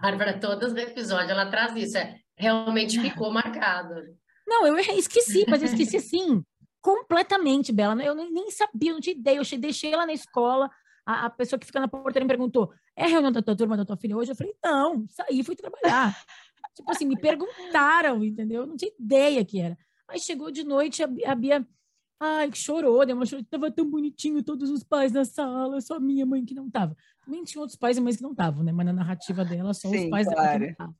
Bárbara, 0.00 0.38
todos 0.38 0.72
os 0.72 0.78
episódios 0.78 1.30
ela 1.30 1.50
traz 1.50 1.74
isso, 1.76 1.96
é, 1.96 2.20
realmente 2.36 3.00
ficou 3.00 3.32
marcado. 3.32 3.94
Não, 4.46 4.66
eu 4.66 4.78
esqueci, 4.78 5.44
mas 5.48 5.62
eu 5.62 5.68
esqueci 5.68 6.00
sim, 6.00 6.42
completamente, 6.80 7.72
Bela. 7.72 8.02
Eu 8.02 8.14
nem, 8.14 8.32
nem 8.32 8.50
sabia, 8.50 8.92
não 8.92 9.00
tinha 9.00 9.14
ideia. 9.14 9.38
Eu 9.38 9.58
deixei 9.58 9.92
ela 9.92 10.06
na 10.06 10.12
escola, 10.12 10.70
a, 11.04 11.26
a, 11.26 11.30
pessoa 11.30 11.58
que 11.58 11.66
fica 11.66 11.80
na 11.80 11.88
portaria 11.88 12.24
me 12.24 12.28
perguntou: 12.28 12.72
é 12.98 13.06
reunião 13.06 13.32
da 13.32 13.40
tua 13.40 13.56
turma, 13.56 13.76
da 13.76 13.84
tua 13.84 13.96
filha 13.96 14.16
hoje? 14.16 14.32
Eu 14.32 14.36
falei: 14.36 14.54
não, 14.62 15.06
saí, 15.08 15.42
fui 15.42 15.54
trabalhar. 15.54 16.16
tipo 16.74 16.90
assim, 16.90 17.06
me 17.06 17.18
perguntaram, 17.18 18.24
entendeu? 18.24 18.62
Eu 18.62 18.66
não 18.66 18.76
tinha 18.76 18.92
ideia 18.98 19.44
que 19.44 19.60
era. 19.60 19.78
Aí 20.08 20.18
chegou 20.18 20.50
de 20.50 20.64
noite, 20.64 21.02
a, 21.02 21.34
Bia 21.34 21.66
Ai, 22.20 22.50
que 22.50 22.58
chorou, 22.58 23.06
demonstrou 23.06 23.40
que 23.42 23.48
tava 23.48 23.70
tão 23.70 23.88
bonitinho 23.88 24.42
todos 24.42 24.70
os 24.70 24.82
pais 24.82 25.12
na 25.12 25.24
sala, 25.24 25.80
só 25.80 26.00
minha 26.00 26.26
mãe 26.26 26.44
que 26.44 26.52
não 26.52 26.68
tava. 26.68 26.96
Também 27.24 27.44
tinha 27.44 27.60
outros 27.60 27.78
pais 27.78 27.96
e 27.96 28.00
mães 28.00 28.16
que 28.16 28.22
não 28.22 28.32
estavam, 28.32 28.64
né? 28.64 28.72
Mas 28.72 28.86
na 28.86 28.92
narrativa 28.92 29.44
dela, 29.44 29.72
só 29.72 29.88
Sim, 29.88 30.04
os 30.04 30.10
pais 30.10 30.26
dela 30.26 30.52
que 30.52 30.58
não 30.58 30.66
estavam. 30.66 30.96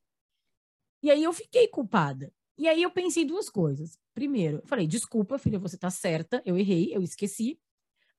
E 1.03 1.11
aí 1.11 1.23
eu 1.23 1.33
fiquei 1.33 1.67
culpada. 1.67 2.31
E 2.57 2.67
aí 2.67 2.81
eu 2.81 2.91
pensei 2.91 3.25
duas 3.25 3.49
coisas. 3.49 3.97
Primeiro, 4.13 4.57
eu 4.57 4.67
falei, 4.67 4.87
desculpa, 4.87 5.37
filha, 5.37 5.59
você 5.59 5.77
tá 5.77 5.89
certa, 5.89 6.41
eu 6.45 6.57
errei, 6.57 6.95
eu 6.95 7.01
esqueci. 7.01 7.59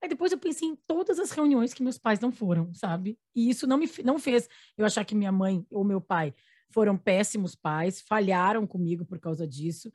Aí 0.01 0.09
depois 0.09 0.31
eu 0.31 0.37
pensei 0.37 0.67
em 0.67 0.75
todas 0.87 1.19
as 1.19 1.31
reuniões 1.31 1.73
que 1.73 1.83
meus 1.83 1.97
pais 1.97 2.19
não 2.19 2.31
foram, 2.31 2.73
sabe? 2.73 3.19
E 3.35 3.49
isso 3.49 3.67
não 3.67 3.77
me 3.77 3.89
não 4.03 4.17
fez 4.17 4.49
eu 4.77 4.85
achar 4.85 5.05
que 5.05 5.13
minha 5.13 5.31
mãe 5.31 5.65
ou 5.69 5.83
meu 5.83 6.01
pai 6.01 6.33
foram 6.71 6.97
péssimos 6.97 7.55
pais, 7.55 8.01
falharam 8.01 8.65
comigo 8.65 9.05
por 9.05 9.19
causa 9.19 9.47
disso. 9.47 9.91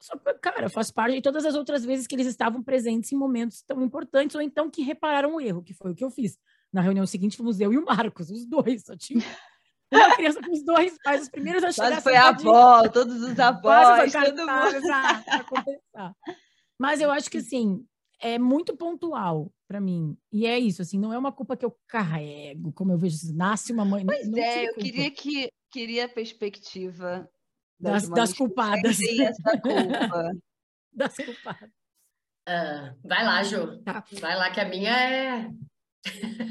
Só, 0.00 0.14
cara, 0.42 0.68
faz 0.68 0.90
parte 0.90 1.14
de 1.14 1.22
todas 1.22 1.46
as 1.46 1.54
outras 1.54 1.84
vezes 1.84 2.06
que 2.06 2.14
eles 2.14 2.26
estavam 2.26 2.62
presentes 2.62 3.12
em 3.12 3.16
momentos 3.16 3.62
tão 3.62 3.82
importantes, 3.82 4.34
ou 4.34 4.42
então 4.42 4.70
que 4.70 4.82
repararam 4.82 5.36
o 5.36 5.40
erro, 5.40 5.62
que 5.62 5.72
foi 5.72 5.92
o 5.92 5.94
que 5.94 6.04
eu 6.04 6.10
fiz. 6.10 6.38
Na 6.72 6.80
reunião 6.80 7.06
seguinte, 7.06 7.36
fomos 7.36 7.60
eu 7.60 7.72
e 7.72 7.78
o 7.78 7.84
Marcos, 7.84 8.30
os 8.30 8.44
dois, 8.46 8.84
só 8.84 8.96
tinha 8.96 9.24
uma 9.92 10.16
criança 10.16 10.40
com 10.42 10.52
os 10.52 10.64
dois 10.64 10.98
pais, 11.02 11.22
os 11.22 11.28
primeiros 11.28 11.62
a 11.64 11.72
chegar. 11.72 11.88
Quase 11.88 12.02
foi 12.02 12.16
a 12.16 12.28
avó, 12.28 12.88
todos 12.88 13.22
os 13.22 13.38
avós, 13.38 14.12
todo 14.12 14.46
mundo. 14.46 14.76
Exato, 14.76 16.14
Mas 16.78 17.00
eu 17.00 17.10
acho 17.10 17.30
que, 17.30 17.38
assim, 17.38 17.86
é 18.20 18.38
muito 18.38 18.76
pontual 18.76 19.52
para 19.66 19.80
mim. 19.80 20.16
E 20.32 20.46
é 20.46 20.58
isso, 20.58 20.82
assim, 20.82 20.98
não 20.98 21.12
é 21.12 21.18
uma 21.18 21.32
culpa 21.32 21.56
que 21.56 21.64
eu 21.64 21.76
carrego, 21.86 22.72
como 22.72 22.92
eu 22.92 22.98
vejo, 22.98 23.16
nasce 23.34 23.72
uma 23.72 23.84
mãe. 23.84 24.04
Pois 24.04 24.28
não 24.28 24.38
é, 24.38 24.68
eu 24.68 24.74
queria 24.74 25.10
que 25.10 25.50
queria 25.70 26.06
a 26.06 26.08
perspectiva 26.08 27.28
das, 27.78 28.08
das, 28.08 28.10
das 28.30 28.32
culpadas. 28.32 28.98
essa 29.00 29.60
culpa. 29.60 30.32
das 30.92 31.16
culpadas. 31.16 31.70
Uh, 32.48 32.94
vai 33.02 33.24
lá, 33.24 33.42
Ju. 33.42 33.82
Tá. 33.82 34.04
Vai 34.20 34.36
lá, 34.36 34.50
que 34.50 34.60
a 34.60 34.68
minha 34.68 34.92
é. 34.92 35.50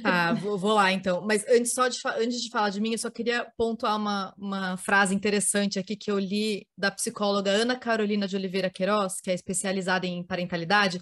Tá, 0.04 0.34
vou, 0.34 0.58
vou, 0.58 0.74
lá 0.74 0.92
então. 0.92 1.22
Mas 1.22 1.48
antes, 1.48 1.74
só 1.74 1.88
de, 1.88 1.98
antes 2.18 2.42
de 2.42 2.50
falar 2.50 2.70
de 2.70 2.82
mim, 2.82 2.92
eu 2.92 2.98
só 2.98 3.10
queria 3.10 3.48
pontuar 3.58 3.96
uma, 3.96 4.34
uma 4.38 4.78
frase 4.78 5.16
interessante 5.16 5.80
aqui 5.80 5.96
que 5.96 6.12
eu 6.12 6.20
li 6.20 6.68
da 6.78 6.92
psicóloga 6.92 7.52
Ana 7.52 7.78
Carolina 7.78 8.28
de 8.28 8.36
Oliveira 8.36 8.70
Queiroz, 8.70 9.22
que 9.22 9.32
é 9.32 9.34
especializada 9.34 10.06
em 10.06 10.22
parentalidade. 10.22 11.02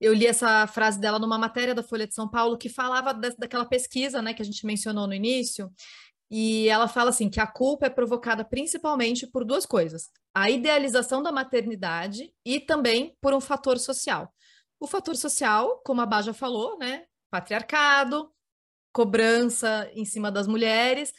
Eu 0.00 0.14
li 0.14 0.26
essa 0.26 0.66
frase 0.66 0.98
dela 0.98 1.18
numa 1.18 1.36
matéria 1.36 1.74
da 1.74 1.82
Folha 1.82 2.06
de 2.06 2.14
São 2.14 2.28
Paulo 2.28 2.56
que 2.56 2.68
falava 2.68 3.12
da, 3.12 3.28
daquela 3.38 3.66
pesquisa 3.66 4.22
né, 4.22 4.32
que 4.32 4.40
a 4.40 4.44
gente 4.44 4.64
mencionou 4.64 5.06
no 5.06 5.12
início, 5.12 5.70
e 6.30 6.68
ela 6.68 6.86
fala 6.86 7.10
assim 7.10 7.28
que 7.28 7.40
a 7.40 7.46
culpa 7.46 7.86
é 7.86 7.90
provocada 7.90 8.44
principalmente 8.44 9.26
por 9.26 9.44
duas 9.44 9.66
coisas: 9.66 10.10
a 10.32 10.48
idealização 10.48 11.22
da 11.22 11.32
maternidade 11.32 12.32
e 12.44 12.60
também 12.60 13.16
por 13.20 13.34
um 13.34 13.40
fator 13.40 13.78
social. 13.78 14.32
O 14.78 14.86
fator 14.86 15.16
social, 15.16 15.82
como 15.84 16.00
a 16.00 16.06
Baja 16.06 16.32
falou, 16.32 16.78
né? 16.78 17.04
Patriarcado, 17.30 18.32
cobrança 18.92 19.90
em 19.94 20.04
cima 20.04 20.30
das 20.30 20.46
mulheres. 20.46 21.12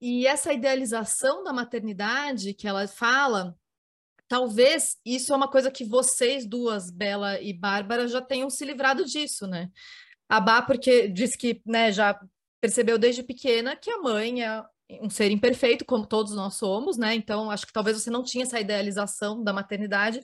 E 0.00 0.26
essa 0.26 0.52
idealização 0.52 1.42
da 1.42 1.52
maternidade 1.52 2.54
que 2.54 2.68
ela 2.68 2.86
fala, 2.86 3.56
talvez 4.32 4.96
isso 5.04 5.30
é 5.30 5.36
uma 5.36 5.46
coisa 5.46 5.70
que 5.70 5.84
vocês 5.84 6.46
duas, 6.46 6.90
Bela 6.90 7.38
e 7.38 7.52
Bárbara, 7.52 8.08
já 8.08 8.22
tenham 8.22 8.48
se 8.48 8.64
livrado 8.64 9.04
disso, 9.04 9.46
né? 9.46 9.68
A 10.26 10.40
Bá, 10.40 10.62
porque 10.62 11.06
diz 11.06 11.36
que 11.36 11.60
né, 11.66 11.92
já 11.92 12.18
percebeu 12.58 12.96
desde 12.96 13.22
pequena 13.22 13.76
que 13.76 13.90
a 13.90 13.98
mãe 13.98 14.42
é 14.42 14.64
um 15.02 15.10
ser 15.10 15.30
imperfeito, 15.30 15.84
como 15.84 16.06
todos 16.06 16.32
nós 16.32 16.54
somos, 16.54 16.96
né? 16.96 17.14
Então, 17.14 17.50
acho 17.50 17.66
que 17.66 17.74
talvez 17.74 18.00
você 18.00 18.08
não 18.08 18.22
tinha 18.22 18.44
essa 18.44 18.58
idealização 18.58 19.44
da 19.44 19.52
maternidade. 19.52 20.22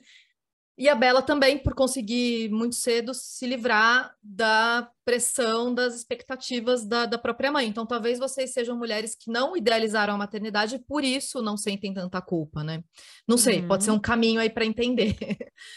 E 0.79 0.87
a 0.87 0.95
Bela 0.95 1.21
também, 1.21 1.57
por 1.57 1.75
conseguir 1.75 2.49
muito 2.51 2.73
cedo 2.73 3.13
se 3.13 3.45
livrar 3.45 4.15
da 4.23 4.89
pressão, 5.03 5.73
das 5.73 5.93
expectativas 5.93 6.85
da, 6.85 7.05
da 7.05 7.17
própria 7.17 7.51
mãe. 7.51 7.67
Então, 7.67 7.85
talvez 7.85 8.17
vocês 8.17 8.53
sejam 8.53 8.77
mulheres 8.77 9.13
que 9.13 9.29
não 9.29 9.57
idealizaram 9.57 10.13
a 10.13 10.17
maternidade 10.17 10.75
e 10.75 10.79
por 10.79 11.03
isso 11.03 11.41
não 11.41 11.57
sentem 11.57 11.93
tanta 11.93 12.21
culpa, 12.21 12.63
né? 12.63 12.81
Não 13.27 13.37
sei, 13.37 13.59
uhum. 13.59 13.67
pode 13.67 13.83
ser 13.83 13.91
um 13.91 13.99
caminho 13.99 14.39
aí 14.39 14.49
para 14.49 14.65
entender. 14.65 15.17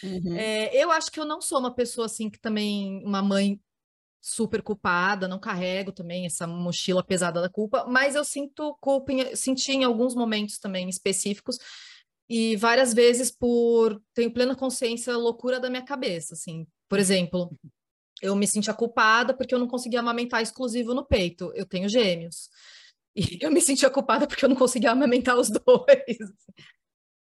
Uhum. 0.05 0.37
É, 0.37 0.75
eu 0.77 0.93
acho 0.93 1.11
que 1.11 1.19
eu 1.19 1.25
não 1.25 1.41
sou 1.41 1.59
uma 1.59 1.75
pessoa 1.75 2.07
assim 2.07 2.31
que 2.31 2.41
também, 2.41 3.03
uma 3.05 3.21
mãe 3.21 3.61
super 4.21 4.63
culpada, 4.63 5.27
não 5.27 5.41
carrego 5.41 5.91
também 5.91 6.27
essa 6.27 6.47
mochila 6.47 7.03
pesada 7.03 7.43
da 7.43 7.49
culpa, 7.49 7.85
mas 7.89 8.15
eu 8.15 8.25
sinto 8.25 8.79
culpa, 8.81 9.13
em, 9.13 9.35
senti 9.35 9.73
em 9.73 9.83
alguns 9.83 10.15
momentos 10.15 10.59
também 10.59 10.89
específicos 10.89 11.59
e 12.35 12.57
várias 12.57 12.95
vezes 12.95 13.31
por 13.31 14.03
tenho 14.15 14.33
plena 14.33 14.57
consciência 14.57 15.15
loucura 15.19 15.61
da 15.61 15.69
minha 15.69 15.85
cabeça, 15.85 16.33
assim. 16.33 16.67
Por 16.89 16.99
exemplo, 16.99 17.55
eu 18.23 18.35
me 18.35 18.47
sentia 18.47 18.73
culpada 18.73 19.37
porque 19.37 19.55
eu 19.55 19.59
não 19.59 19.69
conseguia 19.69 20.01
amamentar 20.01 20.41
exclusivo 20.41 20.95
no 20.95 21.05
peito. 21.05 21.53
Eu 21.55 21.67
tenho 21.67 21.91
gêmeos. 21.91 22.49
E 23.15 23.37
eu 23.43 23.51
me 23.51 23.61
sentia 23.61 23.91
culpada 23.91 24.27
porque 24.27 24.43
eu 24.43 24.49
não 24.49 24.57
conseguia 24.57 24.93
amamentar 24.93 25.37
os 25.37 25.51
dois. 25.61 26.17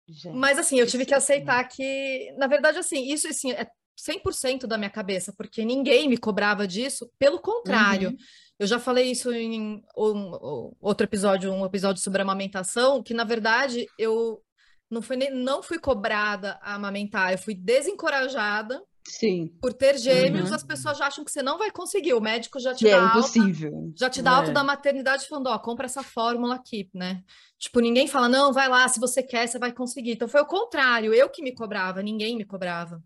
Gente, 0.07 0.37
Mas 0.37 0.59
assim, 0.59 0.79
eu 0.79 0.87
tive 0.87 1.07
que 1.07 1.15
aceitar 1.15 1.65
que, 1.65 2.31
na 2.37 2.47
verdade, 2.47 2.77
assim, 2.77 3.11
isso 3.11 3.27
assim, 3.29 3.53
é 3.53 3.67
100% 3.99 4.67
da 4.67 4.77
minha 4.77 4.91
cabeça, 4.91 5.33
porque 5.33 5.65
ninguém 5.65 6.07
me 6.07 6.19
cobrava 6.19 6.67
disso, 6.67 7.11
pelo 7.19 7.41
contrário. 7.41 8.11
Uhum. 8.11 8.17
Eu 8.59 8.67
já 8.67 8.79
falei 8.79 9.11
isso 9.11 9.33
em 9.33 9.83
um, 9.97 10.75
outro 10.83 11.07
episódio, 11.07 11.50
um 11.50 11.65
episódio 11.65 12.03
sobre 12.03 12.21
amamentação, 12.21 13.03
que 13.03 13.15
na 13.15 13.25
verdade 13.25 13.87
eu 13.99 14.43
não 14.90 15.02
fui, 15.02 15.16
não 15.30 15.62
fui 15.62 15.78
cobrada 15.78 16.59
a 16.62 16.75
amamentar, 16.75 17.33
eu 17.33 17.38
fui 17.38 17.54
desencorajada 17.54 18.83
Sim. 19.09 19.49
Por 19.61 19.73
ter 19.73 19.97
gêmeos, 19.97 20.50
uhum. 20.50 20.57
as 20.57 20.62
pessoas 20.62 20.99
já 20.99 21.07
acham 21.07 21.25
que 21.25 21.33
você 21.33 21.42
não 21.42 21.57
vai 21.57 21.71
conseguir. 21.71 22.12
O 22.12 22.21
médico 22.21 22.61
já 22.61 22.75
te 22.75 22.85
que 22.85 22.90
dá 22.90 22.97
é 22.99 23.07
impossível. 23.07 23.75
Alta, 23.75 23.92
já 23.97 24.11
te 24.11 24.21
dá 24.23 24.33
é. 24.33 24.35
alta 24.35 24.52
da 24.52 24.62
maternidade 24.62 25.26
falando, 25.26 25.47
ó, 25.47 25.59
compra 25.59 25.87
essa 25.87 26.02
fórmula 26.02 26.57
aqui, 26.57 26.90
né? 26.92 27.23
Tipo, 27.59 27.80
ninguém 27.80 28.07
fala, 28.07 28.28
não, 28.28 28.52
vai 28.52 28.68
lá, 28.68 28.87
se 28.87 29.00
você 29.00 29.23
quer, 29.23 29.47
você 29.47 29.59
vai 29.59 29.73
conseguir. 29.73 30.12
Então 30.12 30.28
foi 30.28 30.42
o 30.42 30.47
contrário, 30.47 31.14
eu 31.14 31.30
que 31.30 31.42
me 31.42 31.54
cobrava, 31.54 32.02
ninguém 32.02 32.37
me 32.37 32.45
cobrava. 32.45 33.02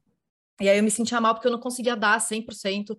E 0.60 0.68
aí 0.68 0.76
eu 0.76 0.82
me 0.82 0.90
sentia 0.90 1.20
mal 1.20 1.34
porque 1.34 1.46
eu 1.46 1.52
não 1.52 1.60
conseguia 1.60 1.96
dar 1.96 2.18
100%. 2.18 2.96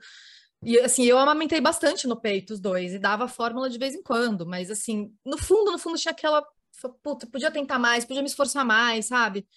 E 0.63 0.80
assim, 0.80 1.04
eu 1.04 1.18
amamentei 1.20 1.60
bastante 1.60 2.08
no 2.08 2.20
peito 2.20 2.54
os 2.54 2.60
dois 2.60 2.94
e 2.94 3.00
dava 3.00 3.28
fórmula 3.28 3.70
de 3.70 3.78
vez 3.78 3.94
em 3.94 4.02
quando, 4.02 4.46
mas 4.46 4.72
assim, 4.72 5.13
no 5.25 5.38
fundo, 5.38 5.72
no 5.72 5.78
fundo 5.78 5.98
tinha 5.98 6.13
aquela, 6.13 6.42
puta, 6.90 7.28
podia 7.28 7.52
tentar 7.52 7.80
mais, 7.80 8.06
podia 8.06 8.22
me 8.22 8.28
esforçar 8.28 8.66
mais, 8.66 9.06
sabe? 9.08 9.48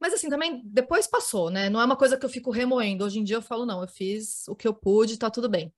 Mas 0.00 0.14
assim, 0.14 0.28
também 0.28 0.62
depois 0.64 1.06
passou, 1.06 1.50
né? 1.50 1.70
Não 1.70 1.80
é 1.80 1.84
uma 1.84 1.96
coisa 1.96 2.16
que 2.16 2.24
eu 2.26 2.30
fico 2.30 2.50
remoendo. 2.50 3.04
Hoje 3.04 3.20
em 3.20 3.24
dia 3.24 3.36
eu 3.36 3.42
falo, 3.42 3.66
não, 3.66 3.82
eu 3.82 3.88
fiz 3.88 4.46
o 4.48 4.56
que 4.56 4.66
eu 4.66 4.74
pude, 4.74 5.18
tá 5.18 5.30
tudo 5.30 5.48
bem. 5.48 5.72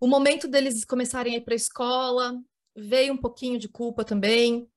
O 0.00 0.06
momento 0.06 0.48
deles 0.48 0.84
começarem 0.84 1.34
a 1.34 1.38
ir 1.38 1.42
para 1.42 1.54
a 1.54 1.56
escola, 1.56 2.38
veio 2.76 3.14
um 3.14 3.16
pouquinho 3.16 3.58
de 3.58 3.68
culpa 3.68 4.04
também. 4.04 4.68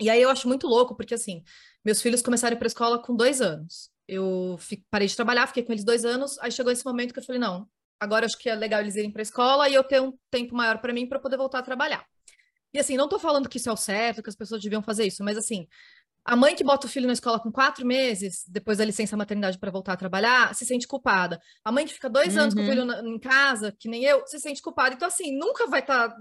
E 0.00 0.10
aí 0.10 0.20
eu 0.22 0.30
acho 0.30 0.48
muito 0.48 0.66
louco, 0.66 0.96
porque 0.96 1.14
assim, 1.14 1.42
meus 1.84 2.02
filhos 2.02 2.22
começaram 2.22 2.56
para 2.56 2.66
a 2.66 2.68
escola 2.68 2.98
com 3.02 3.14
dois 3.14 3.40
anos 3.40 3.90
eu 4.10 4.58
parei 4.90 5.06
de 5.06 5.14
trabalhar, 5.14 5.46
fiquei 5.46 5.62
com 5.62 5.72
eles 5.72 5.84
dois 5.84 6.04
anos, 6.04 6.36
aí 6.40 6.50
chegou 6.50 6.72
esse 6.72 6.84
momento 6.84 7.14
que 7.14 7.20
eu 7.20 7.24
falei, 7.24 7.40
não, 7.40 7.68
agora 7.98 8.26
acho 8.26 8.36
que 8.36 8.48
é 8.50 8.54
legal 8.56 8.80
eles 8.80 8.96
irem 8.96 9.10
para 9.10 9.22
escola 9.22 9.68
e 9.68 9.74
eu 9.74 9.84
ter 9.84 10.02
um 10.02 10.12
tempo 10.28 10.54
maior 10.54 10.78
para 10.78 10.92
mim 10.92 11.06
para 11.06 11.20
poder 11.20 11.36
voltar 11.36 11.60
a 11.60 11.62
trabalhar. 11.62 12.04
E 12.72 12.78
assim, 12.78 12.96
não 12.96 13.04
estou 13.04 13.18
falando 13.18 13.48
que 13.48 13.56
isso 13.56 13.68
é 13.68 13.72
o 13.72 13.76
certo, 13.76 14.22
que 14.22 14.30
as 14.30 14.36
pessoas 14.36 14.62
deviam 14.62 14.82
fazer 14.82 15.06
isso, 15.06 15.24
mas 15.24 15.36
assim, 15.36 15.66
a 16.24 16.36
mãe 16.36 16.54
que 16.54 16.62
bota 16.62 16.86
o 16.86 16.90
filho 16.90 17.06
na 17.06 17.12
escola 17.12 17.40
com 17.40 17.50
quatro 17.50 17.84
meses, 17.86 18.44
depois 18.48 18.78
da 18.78 18.84
licença 18.84 19.16
maternidade 19.16 19.58
para 19.58 19.70
voltar 19.70 19.94
a 19.94 19.96
trabalhar, 19.96 20.54
se 20.54 20.66
sente 20.66 20.86
culpada. 20.86 21.40
A 21.64 21.72
mãe 21.72 21.86
que 21.86 21.94
fica 21.94 22.10
dois 22.10 22.36
uhum. 22.36 22.42
anos 22.42 22.54
com 22.54 22.60
o 22.60 22.66
filho 22.66 22.82
uhum. 22.82 22.86
na, 22.86 23.00
em 23.00 23.18
casa, 23.18 23.74
que 23.78 23.88
nem 23.88 24.04
eu, 24.04 24.26
se 24.26 24.38
sente 24.38 24.60
culpada. 24.60 24.94
Então, 24.94 25.08
assim, 25.08 25.36
nunca 25.36 25.66
vai 25.66 25.80
estar 25.80 26.10
tá 26.10 26.16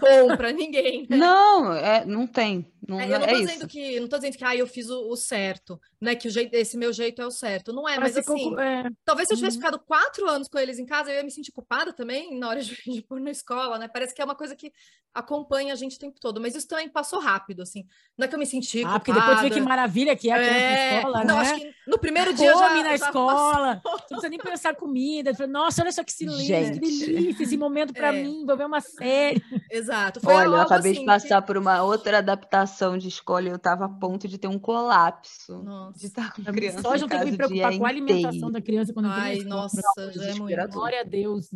bom 0.00 0.36
para 0.36 0.52
ninguém. 0.52 1.06
Né? 1.08 1.16
Não, 1.16 1.72
é, 1.72 2.04
não 2.04 2.26
tem. 2.26 2.72
Não, 2.88 2.98
é, 2.98 3.04
eu 3.04 3.10
não 3.10 3.20
tô 3.20 3.24
é 3.26 3.40
dizendo 3.40 3.58
isso. 3.58 3.68
que 3.68 4.00
não 4.00 4.08
tô 4.08 4.16
dizendo 4.16 4.36
que 4.36 4.44
ah, 4.44 4.56
eu 4.56 4.66
fiz 4.66 4.90
o, 4.90 5.08
o, 5.08 5.16
certo, 5.16 5.80
né? 6.00 6.16
Que 6.16 6.26
o 6.26 6.30
jeito, 6.30 6.52
esse 6.54 6.76
meu 6.76 6.92
jeito 6.92 7.22
é 7.22 7.26
o 7.26 7.30
certo. 7.30 7.72
Não 7.72 7.88
é, 7.88 7.98
mas, 7.98 8.16
mas 8.16 8.28
assim, 8.28 8.58
é... 8.58 8.90
talvez 9.04 9.28
se 9.28 9.34
eu 9.34 9.38
tivesse 9.38 9.56
uhum. 9.56 9.62
ficado 9.62 9.78
quatro 9.78 10.28
anos 10.28 10.48
com 10.48 10.58
eles 10.58 10.78
em 10.78 10.86
casa, 10.86 11.10
eu 11.10 11.16
ia 11.16 11.22
me 11.22 11.30
sentir 11.30 11.52
culpada 11.52 11.92
também 11.92 12.36
na 12.38 12.48
hora 12.48 12.60
de, 12.60 12.74
de 12.84 13.02
pôr 13.02 13.20
na 13.20 13.30
escola, 13.30 13.78
né? 13.78 13.86
Parece 13.86 14.12
que 14.14 14.20
é 14.20 14.24
uma 14.24 14.34
coisa 14.34 14.56
que 14.56 14.72
acompanha 15.14 15.72
a 15.72 15.76
gente 15.76 15.96
o 15.96 16.00
tempo 16.00 16.18
todo. 16.20 16.40
Mas 16.40 16.56
isso 16.56 16.66
também 16.66 16.88
passou 16.88 17.20
rápido, 17.20 17.62
assim. 17.62 17.86
Não 18.16 18.24
é 18.24 18.28
que 18.28 18.34
eu 18.34 18.38
me 18.38 18.46
senti 18.46 18.82
culpada. 18.82 18.96
Ah, 18.96 19.00
porque 19.00 19.12
depois 19.12 19.51
que 19.52 19.60
maravilha 19.60 20.16
que 20.16 20.30
é 20.30 20.32
a 20.32 20.42
é... 20.42 20.96
escola, 20.98 21.24
não, 21.24 21.36
né? 21.36 21.40
Acho 21.40 21.54
que 21.56 21.74
no 21.86 21.98
primeiro 21.98 22.32
dia 22.32 22.52
Come 22.52 22.64
já, 22.64 22.82
na 22.82 22.88
já 22.88 22.94
escola, 22.94 23.80
passou. 23.82 23.92
não 23.92 24.06
precisa 24.06 24.28
nem 24.28 24.38
pensar 24.38 24.76
comida. 24.76 25.32
Nossa, 25.48 25.82
olha 25.82 25.92
só 25.92 26.04
que 26.04 26.12
silêncio, 26.12 26.80
que 26.80 26.80
delícia 26.80 27.42
esse 27.42 27.56
momento 27.56 27.92
para 27.92 28.14
é. 28.14 28.22
mim, 28.22 28.44
vou 28.46 28.56
ver 28.56 28.66
uma 28.66 28.80
série. 28.80 29.42
Exato. 29.70 30.20
Foi 30.20 30.34
olha, 30.34 30.46
eu 30.46 30.60
acabei 30.60 30.92
assim, 30.92 31.00
de 31.00 31.06
passar 31.06 31.40
que... 31.40 31.46
por 31.46 31.56
uma 31.56 31.82
outra 31.82 32.18
adaptação 32.18 32.96
de 32.96 33.08
escola 33.08 33.48
eu 33.48 33.56
estava 33.56 33.86
a 33.86 33.88
ponto 33.88 34.28
de 34.28 34.38
ter 34.38 34.48
um 34.48 34.58
colapso. 34.58 35.62
Nossa. 35.62 35.98
De 35.98 36.06
estar 36.06 36.32
com 36.32 36.44
criança. 36.44 36.80
Só 36.80 36.96
já 36.96 37.08
tenho 37.08 37.24
que 37.24 37.30
me 37.32 37.36
preocupar 37.36 37.76
com 37.76 37.86
a 37.86 37.88
alimentação 37.88 38.50
da 38.50 38.60
criança 38.60 38.92
quando 38.92 39.06
Ai, 39.06 39.38
nossa, 39.40 39.82
já 40.12 40.24
é 40.26 40.34
muito. 40.34 40.68
Glória 40.68 41.00
a 41.00 41.04
Deus. 41.04 41.50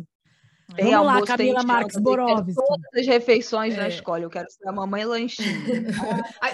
Tem 0.75 0.91
Vamos 0.91 1.07
lá, 1.07 1.25
Camila 1.25 1.63
Marques 1.63 1.97
Borovski. 1.97 2.53
Todas 2.53 2.85
as 2.93 3.07
refeições 3.07 3.73
é. 3.75 3.77
na 3.77 3.87
escola, 3.87 4.19
eu 4.19 4.29
quero 4.29 4.49
ser 4.49 4.67
a 4.67 4.71
mamãe 4.71 5.05
lanchinho. 5.05 5.65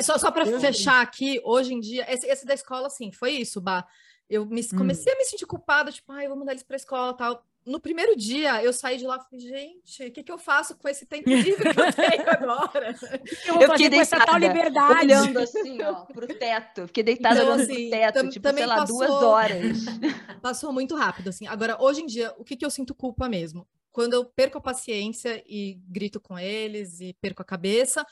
só 0.02 0.18
só 0.18 0.32
para 0.32 0.46
fechar 0.60 1.02
aqui, 1.02 1.42
hoje 1.44 1.74
em 1.74 1.80
dia, 1.80 2.06
esse, 2.12 2.28
esse, 2.28 2.46
da 2.46 2.54
escola, 2.54 2.90
sim, 2.90 3.12
foi 3.12 3.32
isso, 3.32 3.60
Bah. 3.60 3.86
Eu 4.30 4.46
me, 4.46 4.68
comecei 4.70 5.14
a 5.14 5.18
me 5.18 5.26
sentir 5.26 5.46
culpada, 5.46 5.92
tipo, 5.92 6.12
ai, 6.12 6.26
eu 6.26 6.30
vou 6.30 6.40
mandar 6.40 6.54
eles 6.54 6.64
pra 6.64 6.76
escola 6.76 7.14
tal. 7.14 7.46
No 7.66 7.80
primeiro 7.80 8.16
dia, 8.16 8.64
eu 8.64 8.74
saí 8.74 8.98
de 8.98 9.06
lá 9.06 9.18
e 9.18 9.30
falei, 9.30 9.48
gente, 9.48 10.08
o 10.08 10.12
que, 10.12 10.24
que 10.24 10.32
eu 10.32 10.38
faço 10.38 10.76
com 10.76 10.90
esse 10.90 11.06
tempo 11.06 11.30
livre 11.30 11.56
que 11.56 11.80
eu 11.80 11.94
tenho 11.94 12.30
agora? 12.30 12.96
eu 13.62 13.68
com 13.68 14.02
essa 14.02 14.20
tal 14.26 14.38
liberdade? 14.38 15.06
Olhando 15.06 15.40
assim, 15.40 15.82
ó, 15.82 15.94
pro 16.12 16.28
teto. 16.28 16.88
Fiquei 16.88 17.04
deitada 17.04 17.36
então, 17.36 17.48
olhando 17.48 17.62
assim, 17.62 17.90
pro 17.90 18.00
teto, 18.00 18.30
tipo, 18.30 18.54
sei 18.54 18.66
lá, 18.66 18.76
passou, 18.78 18.98
duas 18.98 19.12
horas. 19.12 19.78
Passou 20.42 20.74
muito 20.74 20.96
rápido, 20.96 21.30
assim. 21.30 21.48
Agora, 21.48 21.78
hoje 21.80 22.02
em 22.02 22.06
dia, 22.06 22.34
o 22.38 22.44
que, 22.44 22.58
que 22.58 22.66
eu 22.66 22.70
sinto 22.70 22.94
culpa 22.94 23.30
mesmo? 23.30 23.66
Quando 23.94 24.14
eu 24.14 24.26
perco 24.26 24.58
a 24.58 24.62
paciência 24.62 25.42
e 25.48 25.76
grito 25.88 26.20
com 26.20 26.38
eles 26.38 27.00
e 27.00 27.14
perco 27.22 27.42
a 27.42 27.46
cabeça, 27.46 28.06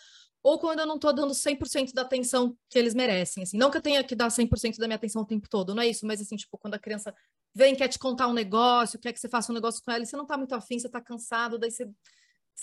ou 0.43 0.57
quando 0.57 0.79
eu 0.79 0.85
não 0.85 0.95
estou 0.95 1.11
dando 1.11 1.33
100% 1.33 1.93
da 1.93 2.03
atenção 2.03 2.55
que 2.69 2.79
eles 2.79 2.93
merecem, 2.93 3.43
assim, 3.43 3.57
não 3.57 3.69
que 3.69 3.77
eu 3.77 3.81
tenha 3.81 4.03
que 4.03 4.15
dar 4.15 4.29
100% 4.29 4.77
da 4.77 4.87
minha 4.87 4.95
atenção 4.95 5.21
o 5.21 5.25
tempo 5.25 5.49
todo, 5.49 5.75
não 5.75 5.83
é 5.83 5.87
isso, 5.87 6.05
mas 6.05 6.21
assim, 6.21 6.35
tipo, 6.35 6.57
quando 6.57 6.75
a 6.75 6.79
criança 6.79 7.13
vem, 7.53 7.75
quer 7.75 7.87
te 7.87 7.99
contar 7.99 8.27
um 8.27 8.33
negócio, 8.33 8.97
quer 8.97 9.11
que 9.11 9.19
você 9.19 9.27
faça 9.27 9.51
um 9.51 9.55
negócio 9.55 9.81
com 9.83 9.91
ela, 9.91 10.03
e 10.03 10.05
você 10.05 10.15
não 10.15 10.23
está 10.23 10.37
muito 10.37 10.55
afim, 10.55 10.79
você 10.79 10.87
está 10.87 11.01
cansado, 11.01 11.59
daí 11.59 11.69
você 11.69 11.89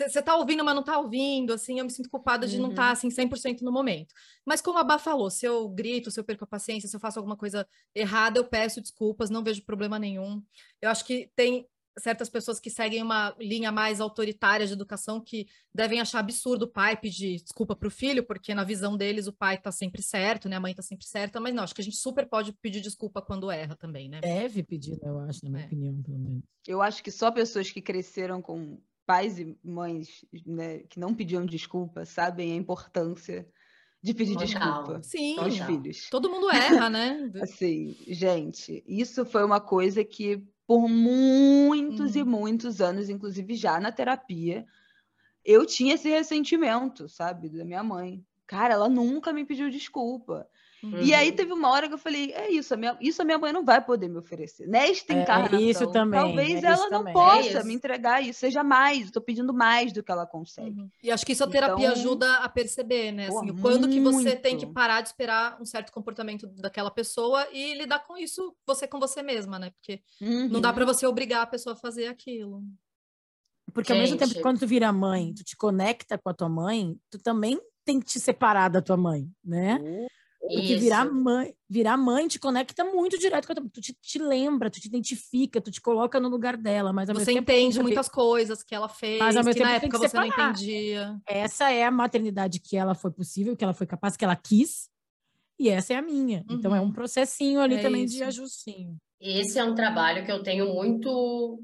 você 0.06 0.20
está 0.20 0.36
ouvindo, 0.36 0.64
mas 0.64 0.74
não 0.74 0.82
está 0.82 0.98
ouvindo, 0.98 1.52
assim, 1.52 1.78
eu 1.78 1.84
me 1.84 1.90
sinto 1.90 2.08
culpada 2.08 2.46
de 2.46 2.52
tá, 2.52 2.58
uhum. 2.58 2.62
não 2.66 2.70
estar, 2.70 2.90
assim, 2.92 3.08
100% 3.08 3.62
no 3.62 3.72
momento. 3.72 4.14
Mas 4.46 4.60
como 4.60 4.78
a 4.78 4.84
Bá 4.84 4.98
falou, 4.98 5.30
se 5.30 5.44
eu 5.44 5.68
grito, 5.68 6.10
se 6.10 6.20
eu 6.20 6.24
perco 6.24 6.44
a 6.44 6.46
paciência, 6.46 6.88
se 6.88 6.94
eu 6.94 7.00
faço 7.00 7.18
alguma 7.18 7.36
coisa 7.36 7.66
errada, 7.94 8.38
eu 8.38 8.44
peço 8.44 8.80
desculpas, 8.80 9.30
não 9.30 9.42
vejo 9.42 9.64
problema 9.64 9.98
nenhum. 9.98 10.42
Eu 10.80 10.90
acho 10.90 11.04
que 11.04 11.30
tem 11.34 11.66
certas 11.98 12.28
pessoas 12.28 12.60
que 12.60 12.70
seguem 12.70 13.02
uma 13.02 13.34
linha 13.38 13.70
mais 13.70 14.00
autoritária 14.00 14.66
de 14.66 14.72
educação 14.72 15.20
que 15.20 15.46
devem 15.74 16.00
achar 16.00 16.20
absurdo 16.20 16.64
o 16.64 16.68
pai 16.68 16.96
pedir 16.96 17.40
desculpa 17.42 17.74
para 17.76 17.88
o 17.88 17.90
filho, 17.90 18.24
porque 18.24 18.54
na 18.54 18.64
visão 18.64 18.96
deles 18.96 19.26
o 19.26 19.32
pai 19.32 19.56
está 19.56 19.70
sempre 19.72 20.02
certo, 20.02 20.48
né? 20.48 20.56
A 20.56 20.60
mãe 20.60 20.72
está 20.72 20.82
sempre 20.82 21.06
certa, 21.06 21.40
mas 21.40 21.54
não, 21.54 21.62
acho 21.62 21.74
que 21.74 21.80
a 21.80 21.84
gente 21.84 21.96
super 21.96 22.26
pode 22.26 22.52
pedir 22.52 22.80
desculpa 22.80 23.22
quando 23.22 23.50
erra 23.50 23.76
também, 23.76 24.08
né? 24.08 24.20
Deve 24.20 24.62
pedir, 24.62 24.98
eu 25.02 25.18
acho, 25.20 25.44
na 25.44 25.50
minha 25.50 25.62
é. 25.62 25.66
opinião, 25.66 26.02
pelo 26.02 26.18
menos. 26.18 26.42
Eu 26.66 26.82
acho 26.82 27.02
que 27.02 27.10
só 27.10 27.30
pessoas 27.30 27.70
que 27.70 27.80
cresceram 27.80 28.40
com 28.42 28.80
pais 29.06 29.38
e 29.38 29.56
mães 29.64 30.24
né, 30.44 30.80
que 30.80 31.00
não 31.00 31.14
pediam 31.14 31.46
desculpa 31.46 32.04
sabem 32.04 32.52
a 32.52 32.56
importância 32.56 33.48
de 34.02 34.14
pedir 34.14 34.34
Total. 34.34 34.48
desculpa 34.48 35.02
Sim, 35.02 35.38
aos 35.38 35.58
filhos. 35.58 36.08
Todo 36.10 36.30
mundo 36.30 36.50
erra, 36.50 36.90
né? 36.90 37.30
assim, 37.42 37.96
gente, 38.06 38.84
isso 38.86 39.24
foi 39.24 39.44
uma 39.44 39.60
coisa 39.60 40.04
que 40.04 40.44
por 40.68 40.86
muitos 40.86 42.14
uhum. 42.14 42.20
e 42.20 42.24
muitos 42.24 42.82
anos, 42.82 43.08
inclusive 43.08 43.54
já 43.54 43.80
na 43.80 43.90
terapia, 43.90 44.66
eu 45.42 45.64
tinha 45.64 45.94
esse 45.94 46.10
ressentimento, 46.10 47.08
sabe, 47.08 47.48
da 47.48 47.64
minha 47.64 47.82
mãe. 47.82 48.22
Cara, 48.46 48.74
ela 48.74 48.86
nunca 48.86 49.32
me 49.32 49.46
pediu 49.46 49.70
desculpa. 49.70 50.46
Uhum. 50.82 51.00
E 51.00 51.12
aí 51.12 51.32
teve 51.32 51.52
uma 51.52 51.70
hora 51.70 51.88
que 51.88 51.94
eu 51.94 51.98
falei, 51.98 52.32
é 52.32 52.50
isso, 52.50 52.72
a 52.72 52.76
minha, 52.76 52.96
isso 53.00 53.20
a 53.20 53.24
minha 53.24 53.38
mãe 53.38 53.52
não 53.52 53.64
vai 53.64 53.84
poder 53.84 54.08
me 54.08 54.18
oferecer. 54.18 54.66
Nesta 54.68 55.12
é, 55.12 55.22
encarnação, 55.22 55.60
isso 55.60 55.86
também, 55.90 56.20
talvez 56.20 56.62
é 56.62 56.66
ela 56.66 56.88
não 56.88 56.98
também. 56.98 57.12
possa 57.12 57.58
é 57.58 57.64
me 57.64 57.74
entregar 57.74 58.22
isso, 58.22 58.38
seja 58.38 58.62
mais, 58.62 59.06
estou 59.06 59.20
pedindo 59.20 59.52
mais 59.52 59.92
do 59.92 60.02
que 60.02 60.12
ela 60.12 60.26
consegue. 60.26 60.80
Uhum. 60.80 60.88
E 61.02 61.10
acho 61.10 61.26
que 61.26 61.32
isso 61.32 61.42
a 61.42 61.48
terapia 61.48 61.88
então, 61.88 61.92
ajuda 61.92 62.36
a 62.36 62.48
perceber, 62.48 63.10
né? 63.10 63.26
Assim, 63.26 63.54
pô, 63.54 63.62
quando 63.62 63.88
que 63.88 64.00
você 64.00 64.36
tem 64.36 64.56
que 64.56 64.66
parar 64.66 65.00
de 65.00 65.08
esperar 65.08 65.60
um 65.60 65.64
certo 65.64 65.92
comportamento 65.92 66.46
daquela 66.46 66.90
pessoa 66.90 67.46
e 67.52 67.74
lidar 67.74 68.06
com 68.06 68.16
isso 68.16 68.54
você 68.66 68.86
com 68.86 69.00
você 69.00 69.22
mesma, 69.22 69.58
né? 69.58 69.70
Porque 69.70 70.00
uhum. 70.20 70.48
não 70.48 70.60
dá 70.60 70.72
para 70.72 70.84
você 70.84 71.06
obrigar 71.06 71.42
a 71.42 71.46
pessoa 71.46 71.72
a 71.72 71.76
fazer 71.76 72.06
aquilo. 72.06 72.62
Porque 73.72 73.92
Gente. 73.92 73.98
ao 73.98 74.02
mesmo 74.02 74.18
tempo 74.18 74.34
que 74.34 74.40
quando 74.40 74.60
tu 74.60 74.66
vira 74.66 74.92
mãe, 74.92 75.34
tu 75.34 75.44
te 75.44 75.56
conecta 75.56 76.16
com 76.16 76.28
a 76.28 76.34
tua 76.34 76.48
mãe, 76.48 76.96
tu 77.10 77.18
também 77.18 77.60
tem 77.84 78.00
que 78.00 78.06
te 78.06 78.20
separar 78.20 78.68
da 78.68 78.82
tua 78.82 78.96
mãe, 78.96 79.30
né? 79.44 79.78
Porque 80.40 80.74
Isso. 80.74 80.80
virar 80.80 81.04
mãe, 81.04 81.54
virar 81.68 81.96
mãe 81.96 82.28
te 82.28 82.38
conecta 82.38 82.84
muito 82.84 83.18
direto 83.18 83.46
com 83.46 83.52
a 83.52 83.56
tua, 83.56 83.68
tu 83.72 83.80
te, 83.80 83.92
te, 84.00 84.18
lembra, 84.18 84.70
tu 84.70 84.80
te 84.80 84.86
identifica, 84.86 85.60
tu 85.60 85.70
te 85.70 85.80
coloca 85.80 86.20
no 86.20 86.28
lugar 86.28 86.56
dela, 86.56 86.92
mas 86.92 87.08
você 87.08 87.32
entende 87.32 87.82
muitas 87.82 88.08
coisas 88.08 88.62
que 88.62 88.74
ela 88.74 88.88
fez, 88.88 89.18
mas 89.18 89.36
ao 89.36 89.42
mesmo 89.42 89.60
que 89.60 89.66
tempo 89.66 89.70
na 89.70 89.76
época 89.76 89.98
você 89.98 90.16
não 90.16 90.24
entendia. 90.24 91.20
Essa 91.26 91.70
é 91.72 91.84
a 91.84 91.90
maternidade 91.90 92.60
que 92.60 92.76
ela 92.76 92.94
foi 92.94 93.10
possível, 93.10 93.56
que 93.56 93.64
ela 93.64 93.74
foi 93.74 93.86
capaz, 93.86 94.16
que 94.16 94.24
ela 94.24 94.36
quis, 94.36 94.88
e 95.58 95.68
essa 95.68 95.92
é 95.92 95.96
a 95.96 96.02
minha. 96.02 96.44
Uhum. 96.48 96.56
Então 96.56 96.74
é 96.74 96.80
um 96.80 96.84
uhum. 96.84 96.92
processinho 96.92 97.60
ali 97.60 97.74
é 97.74 97.82
também 97.82 98.04
isso. 98.04 98.16
de 98.16 98.22
ajustinho. 98.22 98.96
Esse 99.20 99.58
é 99.58 99.64
um 99.64 99.74
trabalho 99.74 100.24
que 100.24 100.30
eu 100.30 100.42
tenho 100.42 100.72
muito 100.72 101.60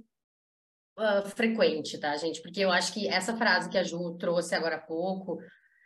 uh, 0.98 1.28
frequente, 1.30 1.96
tá, 1.98 2.16
gente? 2.16 2.42
Porque 2.42 2.60
eu 2.60 2.72
acho 2.72 2.92
que 2.92 3.06
essa 3.06 3.36
frase 3.36 3.70
que 3.70 3.78
a 3.78 3.84
Ju 3.84 4.16
trouxe 4.18 4.54
agora 4.54 4.76
há 4.76 4.80
pouco, 4.80 5.38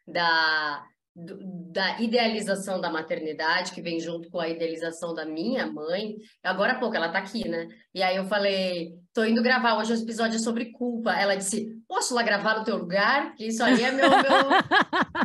da 0.06 0.82
da 1.18 2.00
idealização 2.00 2.80
da 2.80 2.90
maternidade, 2.90 3.72
que 3.72 3.82
vem 3.82 4.00
junto 4.00 4.30
com 4.30 4.40
a 4.40 4.48
idealização 4.48 5.12
da 5.12 5.24
minha 5.24 5.66
mãe. 5.66 6.16
Agora 6.42 6.72
há 6.72 6.78
pouco, 6.78 6.96
ela 6.96 7.10
tá 7.10 7.18
aqui, 7.18 7.48
né? 7.48 7.68
E 7.94 8.02
aí 8.02 8.16
eu 8.16 8.24
falei, 8.26 8.92
tô 9.18 9.24
indo 9.24 9.42
gravar 9.42 9.74
hoje 9.74 9.92
um 9.92 9.96
episódio 9.96 10.38
sobre 10.38 10.66
culpa. 10.66 11.12
Ela 11.12 11.34
disse, 11.34 11.82
posso 11.88 12.14
lá 12.14 12.22
gravar 12.22 12.56
no 12.56 12.64
teu 12.64 12.76
lugar? 12.76 13.34
Que 13.34 13.48
isso 13.48 13.64
aí 13.64 13.82
é 13.82 13.90
meu, 13.90 14.08
meu 14.08 14.18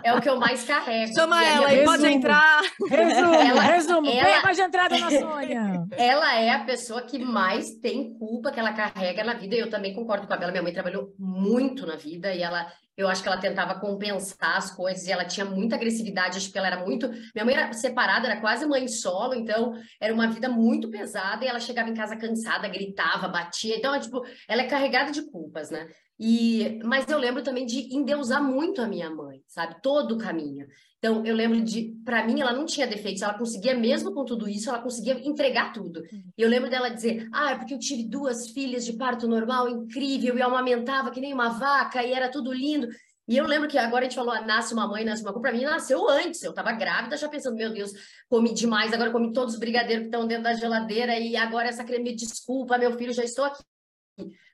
é 0.04 0.12
o 0.16 0.20
que 0.20 0.28
eu 0.28 0.40
mais 0.40 0.64
carrego. 0.64 1.14
Chama 1.14 1.46
ela 1.46 1.68
aí, 1.68 1.86
pode 1.86 2.08
entrar. 2.08 2.62
Resumo, 2.90 3.36
ela, 3.36 3.62
resumo. 3.62 4.10
Ela, 4.10 4.42
pode 4.42 4.62
entrar, 4.62 4.90
dona 4.90 5.12
Sônia. 5.12 5.86
Ela 5.96 6.40
é 6.40 6.50
a 6.50 6.64
pessoa 6.64 7.04
que 7.04 7.20
mais 7.20 7.76
tem 7.76 8.18
culpa 8.18 8.52
que 8.52 8.60
ela 8.60 8.74
carrega 8.74 9.24
na 9.24 9.36
vida. 9.36 9.56
E 9.56 9.60
eu 9.60 9.70
também 9.70 9.94
concordo 9.94 10.26
com 10.26 10.34
a 10.34 10.38
Bela. 10.38 10.52
Minha 10.52 10.64
mãe 10.64 10.74
trabalhou 10.74 11.14
muito 11.20 11.86
na 11.86 11.96
vida 11.96 12.34
e 12.34 12.42
ela 12.42 12.66
eu 12.96 13.08
acho 13.08 13.24
que 13.24 13.28
ela 13.28 13.40
tentava 13.40 13.80
compensar 13.80 14.58
as 14.58 14.70
coisas 14.70 15.08
e 15.08 15.12
ela 15.12 15.26
tinha 15.26 15.46
muita 15.46 15.76
agressividade, 15.76 16.38
acho 16.38 16.52
que 16.52 16.58
ela 16.58 16.68
era 16.68 16.86
muito. 16.86 17.10
Minha 17.34 17.44
mãe 17.44 17.56
era 17.56 17.74
separada, 17.74 18.28
era 18.28 18.40
quase 18.40 18.68
mãe 18.68 18.88
solo, 18.88 19.34
então 19.34 19.74
era 20.00 20.14
uma 20.14 20.28
vida 20.28 20.48
muito 20.48 20.90
pesada 20.90 21.44
e 21.44 21.48
ela 21.48 21.60
chegava 21.60 21.90
em 21.90 21.96
casa 21.96 22.16
cansada, 22.16 22.68
gritava, 22.68 23.28
batia. 23.28 23.76
Então, 23.84 24.00
tipo, 24.00 24.24
ela 24.48 24.62
é 24.62 24.68
carregada 24.68 25.12
de 25.12 25.24
culpas, 25.24 25.70
né? 25.70 25.90
E, 26.18 26.80
mas 26.86 27.06
eu 27.10 27.18
lembro 27.18 27.44
também 27.44 27.66
de 27.66 27.94
endeusar 27.94 28.42
muito 28.42 28.82
a 28.82 28.88
minha 28.88 29.10
mãe, 29.10 29.44
sabe? 29.46 29.76
Todo 29.82 30.16
o 30.16 30.18
caminho. 30.18 30.66
Então, 31.00 31.26
eu 31.26 31.36
lembro 31.36 31.60
de, 31.60 31.94
para 32.06 32.26
mim, 32.26 32.40
ela 32.40 32.54
não 32.54 32.66
tinha 32.66 32.88
defeitos, 32.88 33.22
ela 33.22 33.38
conseguia, 33.38 33.76
mesmo 33.76 34.14
com 34.14 34.24
tudo 34.24 34.48
isso, 34.48 34.70
ela 34.70 34.80
conseguia 34.80 35.20
entregar 35.28 35.74
tudo. 35.74 36.00
Uhum. 36.00 36.24
E 36.38 36.42
eu 36.42 36.48
lembro 36.48 36.70
dela 36.70 36.88
dizer: 36.88 37.28
Ah, 37.34 37.52
é 37.52 37.56
porque 37.58 37.74
eu 37.74 37.80
tive 37.80 38.04
duas 38.04 38.52
filhas 38.52 38.86
de 38.86 38.94
parto 38.94 39.28
normal, 39.28 39.68
incrível, 39.68 40.38
e 40.38 40.42
amamentava 40.42 41.12
que 41.12 41.20
nem 41.20 41.34
uma 41.34 41.50
vaca, 41.50 42.02
e 42.02 42.14
era 42.14 42.32
tudo 42.32 42.54
lindo. 42.54 42.88
E 43.28 43.38
eu 43.38 43.46
lembro 43.46 43.70
que 43.70 43.78
agora 43.78 44.06
a 44.06 44.10
gente 44.10 44.16
falou, 44.16 44.34
ah, 44.34 44.42
nasce 44.42 44.74
uma 44.74 44.86
mãe, 44.86 45.06
nasce 45.06 45.24
uma 45.24 45.32
culpa. 45.32 45.50
Para 45.50 45.58
mim, 45.58 45.64
nasceu 45.64 46.10
antes. 46.10 46.44
Eu 46.44 46.50
estava 46.50 46.74
grávida, 46.74 47.16
já 47.16 47.30
pensando, 47.30 47.56
meu 47.56 47.72
Deus, 47.72 47.92
comi 48.30 48.54
demais, 48.54 48.92
agora 48.92 49.12
comi 49.12 49.32
todos 49.32 49.54
os 49.54 49.60
brigadeiros 49.60 50.04
que 50.04 50.08
estão 50.08 50.28
dentro 50.28 50.44
da 50.44 50.54
geladeira, 50.54 51.18
e 51.18 51.38
agora 51.38 51.70
essa 51.70 51.86
creme, 51.86 52.14
desculpa, 52.16 52.78
meu 52.78 52.98
filho, 52.98 53.14
já 53.14 53.24
estou 53.24 53.46
aqui. 53.46 53.64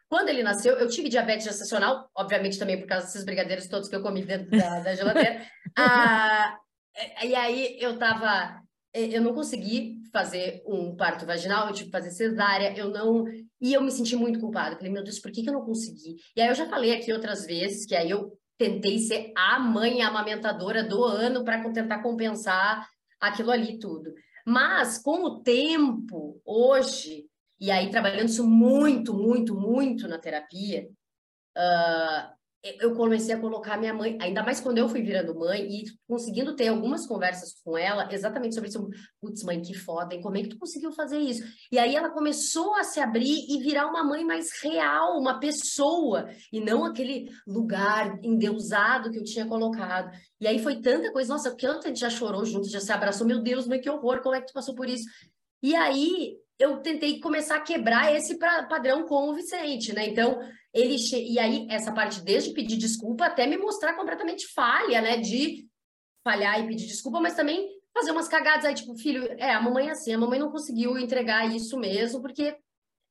Quando 0.10 0.30
ele 0.30 0.42
nasceu, 0.42 0.76
eu 0.76 0.90
tive 0.90 1.08
diabetes 1.08 1.46
gestacional, 1.46 2.10
obviamente 2.16 2.58
também 2.58 2.80
por 2.80 2.88
causa 2.88 3.06
desses 3.06 3.24
brigadeiros 3.24 3.68
todos 3.68 3.88
que 3.88 3.96
eu 3.96 4.02
comi 4.02 4.26
dentro 4.26 4.50
da, 4.50 4.80
da 4.80 4.96
geladeira. 4.96 5.46
ah, 5.78 6.58
e 7.24 7.36
aí 7.36 7.78
eu 7.80 7.98
tava. 7.98 8.60
Eu 8.92 9.22
não 9.22 9.36
consegui 9.36 10.00
fazer 10.12 10.64
um 10.66 10.96
parto 10.96 11.24
vaginal, 11.24 11.68
eu 11.68 11.74
tive 11.74 11.92
que 11.92 11.98
fazer 11.98 12.10
cesárea, 12.10 12.76
eu 12.76 12.90
não. 12.90 13.24
E 13.62 13.72
eu 13.72 13.82
me 13.82 13.92
senti 13.92 14.16
muito 14.16 14.40
culpada. 14.40 14.76
Falei, 14.76 14.92
meu 14.92 15.04
Deus, 15.04 15.20
por 15.20 15.32
que, 15.32 15.44
que 15.44 15.50
eu 15.50 15.54
não 15.54 15.66
consegui? 15.66 16.16
E 16.36 16.42
aí 16.42 16.48
eu 16.48 16.56
já 16.56 16.68
falei 16.68 16.92
aqui 16.92 17.14
outras 17.14 17.46
vezes 17.46 17.86
que 17.86 17.96
aí 17.96 18.10
eu 18.10 18.36
tentei 18.58 18.98
ser 18.98 19.32
a 19.38 19.60
mãe 19.60 20.02
amamentadora 20.02 20.84
do 20.84 21.04
ano 21.04 21.46
para 21.46 21.62
tentar 21.72 22.02
compensar 22.02 22.88
aquilo 23.20 23.52
ali 23.52 23.78
tudo. 23.78 24.12
Mas 24.46 24.98
com 24.98 25.24
o 25.24 25.42
tempo, 25.44 26.42
hoje, 26.44 27.29
e 27.60 27.72
aí 27.72 27.90
trabalhando 27.90 28.30
isso 28.30 28.48
muito, 28.48 29.14
muito, 29.14 29.56
muito 29.56 30.08
na 30.08 30.18
terapia, 30.18 30.90
uh, 31.58 32.40
eu 32.62 32.94
comecei 32.94 33.34
a 33.34 33.40
colocar 33.40 33.78
minha 33.78 33.94
mãe, 33.94 34.18
ainda 34.20 34.44
mais 34.44 34.60
quando 34.60 34.78
eu 34.78 34.90
fui 34.90 35.02
virando 35.02 35.34
mãe 35.34 35.66
e 35.66 35.84
conseguindo 36.06 36.56
ter 36.56 36.68
algumas 36.68 37.08
conversas 37.08 37.54
com 37.64 37.78
ela 37.78 38.12
exatamente 38.12 38.54
sobre 38.54 38.70
isso. 38.70 38.90
Putz, 39.22 39.44
mãe, 39.44 39.62
que 39.62 39.74
foda, 39.74 40.14
hein? 40.14 40.22
Como 40.22 40.36
é 40.36 40.44
que 40.44 40.50
tu 40.50 40.60
conseguiu 40.60 40.92
fazer 40.92 41.20
isso? 41.20 41.42
E 41.72 41.80
aí 41.80 41.96
ela 41.96 42.10
começou 42.10 42.76
a 42.76 42.84
se 42.84 43.00
abrir 43.00 43.46
e 43.50 43.64
virar 43.64 43.88
uma 43.88 44.04
mãe 44.04 44.26
mais 44.26 44.50
real, 44.62 45.18
uma 45.18 45.40
pessoa, 45.40 46.28
e 46.52 46.60
não 46.60 46.84
aquele 46.84 47.30
lugar 47.48 48.20
endeusado 48.22 49.10
que 49.10 49.20
eu 49.20 49.24
tinha 49.24 49.48
colocado. 49.48 50.12
E 50.42 50.46
aí 50.46 50.60
foi 50.60 50.82
tanta 50.82 51.14
coisa, 51.14 51.32
nossa, 51.32 51.56
quanto 51.56 51.86
a 51.86 51.88
gente 51.88 52.02
já 52.02 52.10
chorou 52.10 52.44
junto, 52.44 52.70
já 52.70 52.82
se 52.82 52.92
abraçou, 52.92 53.26
meu 53.26 53.42
Deus, 53.42 53.68
mãe, 53.68 53.80
que 53.80 53.90
horror, 53.90 54.22
como 54.22 54.36
é 54.36 54.42
que 54.42 54.48
tu 54.48 54.54
passou 54.54 54.76
por 54.76 54.90
isso? 54.90 55.06
E 55.64 55.74
aí 55.76 56.36
eu 56.60 56.82
tentei 56.82 57.20
começar 57.22 57.56
a 57.56 57.62
quebrar 57.62 58.14
esse 58.14 58.38
padrão 58.38 59.06
com 59.06 59.30
o 59.30 59.34
Vicente, 59.34 59.94
né? 59.94 60.08
Então, 60.08 60.40
ele 60.74 60.98
che... 60.98 61.16
e 61.16 61.40
aí 61.40 61.66
essa 61.70 61.94
parte 61.94 62.22
desde 62.22 62.54
pedir 62.54 62.76
desculpa 62.76 63.26
até 63.26 63.48
me 63.48 63.58
mostrar 63.58 63.94
completamente 63.94 64.46
falha, 64.54 65.02
né? 65.02 65.18
De 65.18 65.66
falhar 66.24 66.60
e 66.60 66.68
pedir 66.68 66.86
desculpa, 66.86 67.22
mas 67.22 67.34
também 67.34 67.70
fazer 67.94 68.12
umas 68.12 68.28
cagadas 68.28 68.66
aí, 68.66 68.76
tipo, 68.76 68.96
filho, 68.98 69.26
é, 69.38 69.54
a 69.54 69.62
mamãe 69.62 69.88
é 69.88 69.92
assim, 69.92 70.14
a 70.14 70.18
mamãe 70.18 70.38
não 70.38 70.52
conseguiu 70.52 70.98
entregar 70.98 71.50
isso 71.50 71.78
mesmo, 71.80 72.22
porque 72.22 72.56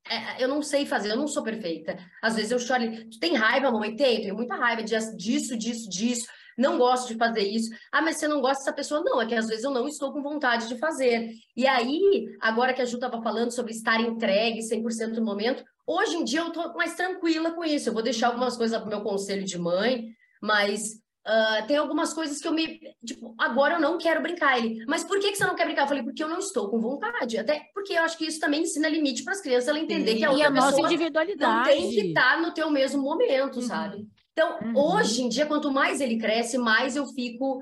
é, 0.08 0.42
eu 0.42 0.48
não 0.48 0.62
sei 0.62 0.86
fazer, 0.86 1.10
eu 1.10 1.16
não 1.16 1.26
sou 1.26 1.42
perfeita. 1.42 1.98
Às 2.22 2.36
vezes 2.36 2.50
eu 2.50 2.58
choro, 2.58 2.84
tu 3.10 3.18
tem 3.18 3.34
raiva, 3.34 3.70
mamãe? 3.70 3.96
Tenho, 3.96 4.22
tenho 4.22 4.34
muita 4.36 4.56
raiva 4.56 4.82
disso, 4.82 5.16
disso, 5.56 5.88
disso. 5.88 6.26
Não 6.58 6.76
gosto 6.76 7.08
de 7.08 7.14
fazer 7.14 7.42
isso. 7.42 7.70
Ah, 7.92 8.02
mas 8.02 8.16
você 8.16 8.26
não 8.26 8.40
gosta 8.40 8.58
dessa 8.58 8.72
pessoa? 8.72 9.00
Não, 9.04 9.22
é 9.22 9.26
que 9.26 9.34
às 9.34 9.46
vezes 9.46 9.62
eu 9.62 9.70
não 9.70 9.86
estou 9.86 10.12
com 10.12 10.20
vontade 10.20 10.68
de 10.68 10.76
fazer. 10.76 11.30
E 11.56 11.66
aí, 11.66 12.26
agora 12.40 12.74
que 12.74 12.82
a 12.82 12.84
Ju 12.84 12.96
estava 12.96 13.22
falando 13.22 13.52
sobre 13.52 13.72
estar 13.72 14.00
entregue 14.00 14.60
100% 14.60 15.14
no 15.14 15.24
momento, 15.24 15.64
hoje 15.86 16.16
em 16.16 16.24
dia 16.24 16.40
eu 16.40 16.48
estou 16.48 16.74
mais 16.74 16.96
tranquila 16.96 17.52
com 17.52 17.64
isso. 17.64 17.88
Eu 17.88 17.94
vou 17.94 18.02
deixar 18.02 18.26
algumas 18.26 18.56
coisas 18.56 18.76
para 18.76 18.86
o 18.86 18.90
meu 18.90 19.02
conselho 19.02 19.44
de 19.44 19.56
mãe, 19.56 20.08
mas 20.42 21.00
Uh, 21.28 21.66
tem 21.66 21.76
algumas 21.76 22.14
coisas 22.14 22.40
que 22.40 22.48
eu 22.48 22.52
me. 22.52 22.80
Tipo, 23.04 23.34
agora 23.36 23.74
eu 23.74 23.80
não 23.80 23.98
quero 23.98 24.22
brincar. 24.22 24.56
Ele, 24.56 24.82
mas 24.86 25.04
por 25.04 25.20
que, 25.20 25.30
que 25.30 25.36
você 25.36 25.44
não 25.44 25.54
quer 25.54 25.66
brincar? 25.66 25.82
Eu 25.82 25.88
falei, 25.88 26.02
porque 26.02 26.24
eu 26.24 26.28
não 26.28 26.38
estou 26.38 26.70
com 26.70 26.80
vontade. 26.80 27.36
Até 27.36 27.66
porque 27.74 27.92
eu 27.92 28.02
acho 28.02 28.16
que 28.16 28.24
isso 28.24 28.40
também 28.40 28.62
ensina 28.62 28.88
limite 28.88 29.22
para 29.22 29.34
as 29.34 29.42
crianças, 29.42 29.68
ela 29.68 29.78
entender 29.78 30.12
Sim. 30.12 30.16
que 30.16 30.24
a 30.24 30.30
outra 30.30 30.44
e 30.44 30.46
a 30.46 30.52
pessoa 30.52 30.70
nossa 30.70 30.80
individualidade. 30.80 31.54
não 31.54 31.64
tem 31.64 31.90
que 31.90 32.00
estar 32.08 32.36
tá 32.36 32.40
no 32.40 32.54
teu 32.54 32.70
mesmo 32.70 33.02
momento, 33.02 33.56
uhum. 33.56 33.62
sabe? 33.62 34.08
Então, 34.38 34.56
uhum. 34.62 34.72
hoje 34.76 35.20
em 35.20 35.28
dia, 35.28 35.46
quanto 35.46 35.68
mais 35.68 36.00
ele 36.00 36.16
cresce, 36.16 36.56
mais 36.56 36.94
eu 36.94 37.04
fico 37.06 37.60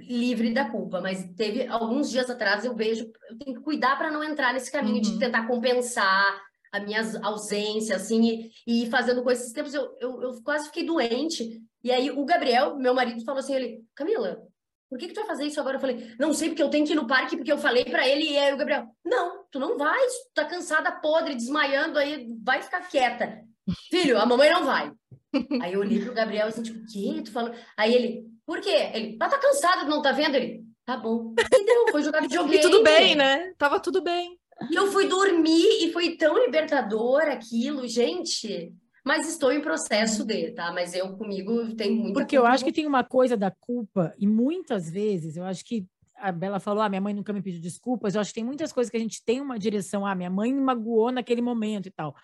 livre 0.00 0.52
da 0.52 0.68
culpa. 0.68 1.00
Mas 1.00 1.24
teve 1.34 1.66
alguns 1.66 2.10
dias 2.10 2.28
atrás 2.28 2.62
eu 2.62 2.76
vejo, 2.76 3.10
eu 3.30 3.38
tenho 3.38 3.56
que 3.56 3.64
cuidar 3.64 3.96
para 3.96 4.10
não 4.10 4.22
entrar 4.22 4.52
nesse 4.52 4.70
caminho 4.70 4.96
uhum. 4.96 5.00
de 5.00 5.18
tentar 5.18 5.46
compensar 5.46 6.38
a 6.70 6.78
minha 6.78 7.00
ausência, 7.22 7.96
assim, 7.96 8.50
e, 8.66 8.82
e 8.84 8.90
fazendo 8.90 9.22
coisas. 9.22 9.44
Esses 9.44 9.54
tempos 9.54 9.72
eu, 9.72 9.96
eu, 9.98 10.22
eu 10.22 10.42
quase 10.42 10.66
fiquei 10.66 10.84
doente 10.84 11.58
e 11.82 11.90
aí 11.90 12.10
o 12.10 12.22
Gabriel, 12.26 12.76
meu 12.76 12.92
marido, 12.92 13.24
falou 13.24 13.40
assim, 13.40 13.54
ele, 13.54 13.82
Camila, 13.94 14.42
por 14.90 14.98
que, 14.98 15.08
que 15.08 15.14
tu 15.14 15.20
vai 15.20 15.28
fazer 15.28 15.46
isso 15.46 15.58
agora? 15.58 15.76
Eu 15.76 15.80
falei, 15.80 16.14
não 16.18 16.34
sei, 16.34 16.50
porque 16.50 16.62
eu 16.62 16.68
tenho 16.68 16.84
que 16.84 16.92
ir 16.92 16.96
no 16.96 17.06
parque, 17.06 17.36
porque 17.38 17.50
eu 17.50 17.56
falei 17.56 17.86
para 17.86 18.06
ele, 18.06 18.30
e 18.30 18.36
aí 18.36 18.52
o 18.52 18.58
Gabriel, 18.58 18.86
não, 19.02 19.44
tu 19.50 19.58
não 19.58 19.78
vai, 19.78 20.06
tu 20.06 20.34
tá 20.34 20.44
cansada, 20.44 20.92
podre, 20.92 21.34
desmaiando, 21.34 21.98
aí 21.98 22.28
vai 22.44 22.60
ficar 22.60 22.86
quieta. 22.88 23.40
Filho, 23.88 24.18
a 24.18 24.26
mamãe 24.26 24.50
não 24.50 24.64
vai. 24.66 24.92
Aí 25.62 25.72
eu 25.72 25.80
olhei 25.80 26.00
pro 26.00 26.14
Gabriel 26.14 26.48
assim, 26.48 26.62
tipo, 26.62 26.80
o 26.80 26.84
que 26.86 27.22
tu 27.22 27.32
falou? 27.32 27.52
Aí 27.76 27.94
ele, 27.94 28.26
por 28.46 28.60
quê? 28.60 28.90
Ele, 28.92 29.16
ela 29.20 29.30
tá 29.30 29.38
cansada, 29.38 29.84
não 29.84 30.02
tá 30.02 30.12
vendo? 30.12 30.34
Ele, 30.34 30.64
tá 30.84 30.96
bom. 30.96 31.34
E 31.38 31.64
deu, 31.64 31.88
foi 31.90 32.02
jogar 32.02 32.20
videogame. 32.20 32.56
E 32.58 32.60
tudo 32.60 32.82
bem, 32.82 33.14
né? 33.14 33.52
Tava 33.56 33.78
tudo 33.80 34.02
bem. 34.02 34.38
E 34.70 34.74
eu 34.74 34.88
fui 34.88 35.06
dormir 35.06 35.84
e 35.84 35.92
foi 35.92 36.16
tão 36.16 36.36
libertador 36.38 37.22
aquilo, 37.22 37.86
gente. 37.88 38.72
Mas 39.04 39.26
estou 39.28 39.50
em 39.50 39.62
processo 39.62 40.24
de, 40.24 40.50
tá? 40.50 40.72
Mas 40.72 40.94
eu 40.94 41.16
comigo 41.16 41.74
tem 41.74 41.90
muito. 41.90 42.12
Porque 42.12 42.36
eu 42.36 42.46
acho 42.46 42.64
que 42.64 42.72
tem 42.72 42.86
uma 42.86 43.02
coisa 43.02 43.36
da 43.36 43.50
culpa, 43.50 44.14
e 44.18 44.26
muitas 44.26 44.90
vezes, 44.90 45.36
eu 45.36 45.44
acho 45.44 45.64
que 45.64 45.86
a 46.16 46.30
Bela 46.30 46.60
falou: 46.60 46.82
ah, 46.82 46.88
minha 46.88 47.00
mãe 47.00 47.14
nunca 47.14 47.32
me 47.32 47.40
pediu 47.40 47.60
desculpas. 47.60 48.14
Eu 48.14 48.20
acho 48.20 48.30
que 48.30 48.34
tem 48.34 48.44
muitas 48.44 48.72
coisas 48.72 48.90
que 48.90 48.96
a 48.96 49.00
gente 49.00 49.24
tem 49.24 49.40
uma 49.40 49.58
direção, 49.58 50.04
ah, 50.04 50.14
minha 50.14 50.30
mãe 50.30 50.52
me 50.52 50.60
magoou 50.60 51.10
naquele 51.10 51.40
momento 51.40 51.86
e 51.86 51.90
tal. 51.90 52.14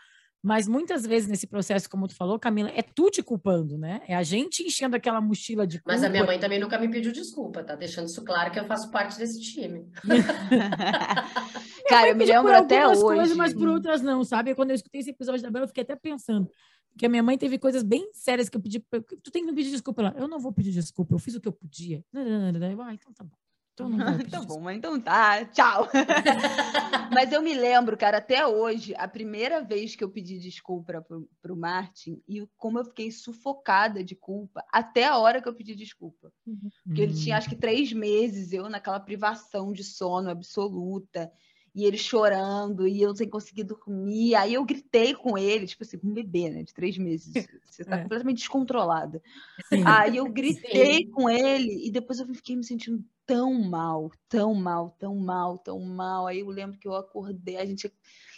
Mas 0.47 0.69
muitas 0.69 1.05
vezes 1.05 1.29
nesse 1.29 1.45
processo, 1.45 1.91
como 1.91 2.07
tu 2.07 2.15
falou, 2.15 2.39
Camila, 2.39 2.71
é 2.73 2.81
tu 2.81 3.11
te 3.11 3.21
culpando, 3.21 3.77
né? 3.77 4.01
É 4.07 4.15
a 4.15 4.23
gente 4.23 4.63
enchendo 4.63 4.95
aquela 4.95 5.21
mochila 5.21 5.67
de 5.67 5.79
culpa. 5.79 5.91
Mas 5.91 6.05
a 6.05 6.09
minha 6.09 6.25
mãe 6.25 6.39
também 6.39 6.61
nunca 6.61 6.79
me 6.79 6.89
pediu 6.89 7.11
desculpa, 7.11 7.65
tá? 7.65 7.75
Deixando 7.75 8.07
isso 8.07 8.25
claro 8.25 8.53
que 8.53 8.61
eu 8.61 8.65
faço 8.65 8.89
parte 8.93 9.19
desse 9.19 9.41
time. 9.41 9.91
Cara, 11.91 12.11
eu 12.11 12.15
me 12.15 12.25
lembro 12.25 12.55
até 12.55 12.87
hoje. 12.87 13.01
coisas, 13.01 13.37
mas 13.37 13.53
por 13.53 13.67
outras 13.67 14.01
não, 14.03 14.23
sabe? 14.23 14.55
Quando 14.55 14.71
eu 14.71 14.77
escutei 14.77 15.01
esse 15.01 15.11
episódio 15.11 15.43
da 15.43 15.51
Bela, 15.51 15.65
eu 15.65 15.69
fiquei 15.69 15.83
até 15.83 15.97
pensando 15.97 16.49
que 16.97 17.07
a 17.07 17.09
minha 17.09 17.25
mãe 17.25 17.37
teve 17.37 17.59
coisas 17.59 17.83
bem 17.83 18.09
sérias 18.13 18.49
que 18.49 18.57
eu 18.57 18.63
pedi. 18.63 18.79
Tu 19.25 19.33
tem 19.33 19.43
que 19.45 19.51
me 19.51 19.53
pedir 19.57 19.73
desculpa. 19.73 20.01
Ela, 20.01 20.15
eu 20.17 20.29
não 20.29 20.39
vou 20.39 20.53
pedir 20.53 20.71
desculpa, 20.71 21.13
eu 21.13 21.19
fiz 21.19 21.35
o 21.35 21.41
que 21.41 21.49
eu 21.49 21.53
podia. 21.53 22.05
Ah, 22.15 22.95
então 22.95 23.13
tá 23.13 23.25
bom. 23.25 23.37
Então 23.77 23.91
não 23.91 23.99
vou 23.99 24.25
tá 24.31 24.41
bom, 24.41 24.61
mas 24.61 24.79
então 24.79 24.99
tá, 24.99 25.45
tchau. 25.45 25.87
mas 27.13 27.31
eu 27.31 27.43
me 27.43 27.53
lembro, 27.53 27.95
cara, 27.95 28.17
até 28.17 28.47
hoje, 28.47 28.95
a 28.97 29.07
primeira 29.07 29.63
vez 29.63 29.95
que 29.95 30.03
eu 30.03 30.09
pedi 30.09 30.39
desculpa 30.39 31.03
pro, 31.03 31.29
pro 31.43 31.55
Martin 31.55 32.23
e 32.27 32.49
como 32.57 32.79
eu 32.79 32.87
fiquei 32.87 33.11
sufocada 33.11 34.03
de 34.03 34.17
culpa 34.17 34.65
até 34.73 35.05
a 35.05 35.19
hora 35.19 35.43
que 35.43 35.49
eu 35.49 35.55
pedi 35.55 35.75
desculpa. 35.75 36.33
Uhum. 36.47 36.71
Porque 36.87 37.03
ele 37.03 37.13
tinha 37.15 37.37
acho 37.37 37.51
que 37.51 37.57
três 37.57 37.93
meses, 37.93 38.51
eu 38.55 38.71
naquela 38.71 38.99
privação 38.99 39.75
de 39.75 39.85
sono 39.85 40.31
absoluta 40.31 41.31
e 41.77 41.85
ele 41.85 41.99
chorando, 41.99 42.89
e 42.89 43.03
eu 43.03 43.15
sem 43.15 43.29
conseguir 43.29 43.65
dormir. 43.65 44.35
Aí 44.35 44.55
eu 44.55 44.65
gritei 44.65 45.15
com 45.15 45.37
ele, 45.37 45.67
tipo 45.67 45.85
assim, 45.85 45.99
com 45.99 46.09
um 46.09 46.15
bebê, 46.15 46.49
né, 46.49 46.63
de 46.63 46.73
três 46.73 46.97
meses. 46.97 47.35
Você 47.69 47.85
tá 47.85 47.97
é. 47.97 48.03
completamente 48.03 48.39
descontrolada. 48.39 49.23
Sim. 49.69 49.83
Aí 49.85 50.17
eu 50.17 50.27
gritei 50.27 51.05
Sim. 51.05 51.11
com 51.11 51.29
ele, 51.29 51.87
e 51.87 51.91
depois 51.91 52.19
eu 52.19 52.27
fiquei 52.35 52.57
me 52.57 52.65
sentindo 52.65 53.05
tão 53.27 53.53
mal, 53.53 54.11
tão 54.27 54.55
mal, 54.55 54.97
tão 54.99 55.17
mal, 55.17 55.59
tão 55.59 55.79
mal. 55.81 56.27
Aí 56.27 56.41
eu 56.41 56.49
lembro 56.49 56.79
que 56.79 56.89
eu 56.89 56.95
acordei, 56.95 57.59
a 57.59 57.67
gente 57.67 57.93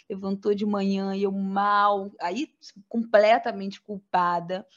levantou 0.09 0.53
de 0.53 0.65
manhã 0.65 1.15
e 1.15 1.23
eu 1.23 1.31
mal, 1.31 2.11
aí 2.19 2.49
completamente 2.89 3.79
culpada. 3.79 4.67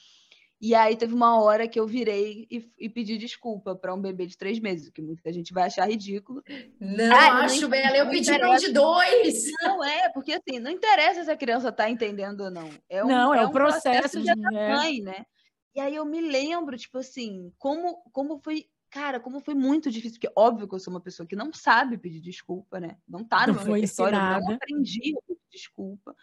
E 0.62 0.76
aí 0.76 0.96
teve 0.96 1.12
uma 1.12 1.42
hora 1.42 1.66
que 1.66 1.80
eu 1.80 1.88
virei 1.88 2.46
e, 2.48 2.70
e 2.78 2.88
pedi 2.88 3.18
desculpa 3.18 3.74
para 3.74 3.92
um 3.92 4.00
bebê 4.00 4.26
de 4.26 4.38
três 4.38 4.60
meses, 4.60 4.90
que 4.90 5.02
muita 5.02 5.32
gente 5.32 5.52
vai 5.52 5.64
achar 5.64 5.90
ridículo. 5.90 6.40
Não 6.78 7.12
ah, 7.12 7.42
acho, 7.42 7.68
Bela, 7.68 7.96
eu 7.96 8.08
pedi 8.08 8.38
para 8.38 8.56
de 8.58 8.72
dois. 8.72 9.50
Não 9.60 9.84
é, 9.84 10.08
porque 10.10 10.32
assim, 10.32 10.60
não 10.60 10.70
interessa 10.70 11.24
se 11.24 11.30
a 11.32 11.36
criança 11.36 11.70
está 11.70 11.90
entendendo 11.90 12.42
ou 12.42 12.50
não. 12.50 12.70
É 12.88 13.04
um, 13.04 13.08
não, 13.08 13.34
é, 13.34 13.42
é 13.42 13.46
um 13.46 13.50
processo, 13.50 14.20
processo 14.20 14.20
de, 14.20 14.32
de 14.32 14.56
é. 14.56 14.76
mãe, 14.76 15.00
né? 15.00 15.26
E 15.74 15.80
aí 15.80 15.96
eu 15.96 16.04
me 16.04 16.20
lembro, 16.20 16.78
tipo 16.78 16.98
assim, 16.98 17.52
como, 17.58 17.96
como 18.12 18.38
foi 18.38 18.66
cara, 18.88 19.18
como 19.18 19.40
foi 19.40 19.54
muito 19.54 19.90
difícil, 19.90 20.20
porque 20.20 20.32
óbvio 20.36 20.68
que 20.68 20.74
eu 20.74 20.78
sou 20.78 20.92
uma 20.92 21.00
pessoa 21.00 21.26
que 21.26 21.34
não 21.34 21.52
sabe 21.52 21.98
pedir 21.98 22.20
desculpa, 22.20 22.78
né? 22.78 22.98
Não 23.08 23.24
tá 23.24 23.48
no 23.48 23.54
não 23.54 23.64
meu 23.64 23.74
repertório, 23.74 24.16
eu 24.16 24.22
não 24.22 24.54
aprendi 24.54 25.14
a 25.16 25.22
pedir 25.26 25.40
desculpa 25.50 26.14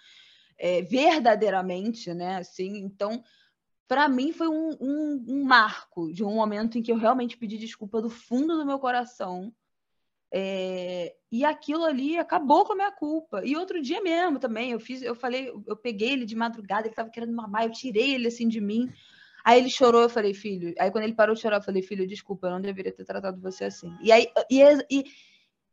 é, 0.60 0.82
verdadeiramente, 0.82 2.14
né? 2.14 2.38
Assim, 2.38 2.78
então 2.78 3.24
para 3.90 4.08
mim 4.08 4.32
foi 4.32 4.48
um, 4.48 4.70
um, 4.80 5.26
um, 5.28 5.44
marco 5.44 6.14
de 6.14 6.24
um 6.24 6.36
momento 6.36 6.78
em 6.78 6.82
que 6.84 6.92
eu 6.92 6.96
realmente 6.96 7.36
pedi 7.36 7.58
desculpa 7.58 8.00
do 8.00 8.10
fundo 8.10 8.56
do 8.56 8.64
meu 8.66 8.78
coração. 8.78 9.52
É, 10.32 11.16
e 11.32 11.44
aquilo 11.44 11.84
ali 11.84 12.16
acabou 12.16 12.64
com 12.64 12.74
a 12.74 12.76
minha 12.76 12.92
culpa. 12.92 13.42
E 13.44 13.58
outro 13.58 13.82
dia 13.82 14.00
mesmo 14.00 14.38
também, 14.38 14.72
eu 14.72 14.80
fiz, 14.80 15.02
eu 15.02 15.16
falei, 15.16 15.52
eu 15.66 15.76
peguei 15.76 16.12
ele 16.12 16.24
de 16.28 16.36
madrugada, 16.36 16.84
ele 16.84 16.90
estava 16.90 17.10
querendo 17.10 17.34
mamar, 17.34 17.64
eu 17.64 17.72
tirei 17.72 18.14
ele 18.14 18.28
assim 18.28 18.48
de 18.48 18.62
mim. 18.62 18.94
Aí 19.44 19.60
ele 19.60 19.72
chorou, 19.72 20.04
eu 20.04 20.10
falei, 20.10 20.36
filho. 20.36 20.76
Aí 20.78 20.92
quando 20.92 21.06
ele 21.06 21.16
parou 21.16 21.34
de 21.34 21.42
chorar, 21.42 21.58
eu 21.58 21.64
falei, 21.64 21.82
filho, 21.82 22.06
desculpa, 22.06 22.46
eu 22.46 22.52
não 22.52 22.62
deveria 22.62 22.92
ter 22.92 23.06
tratado 23.06 23.42
você 23.42 23.64
assim. 23.64 23.92
E 24.04 24.12
aí, 24.12 24.28
e, 24.52 24.62
e, 24.92 25.04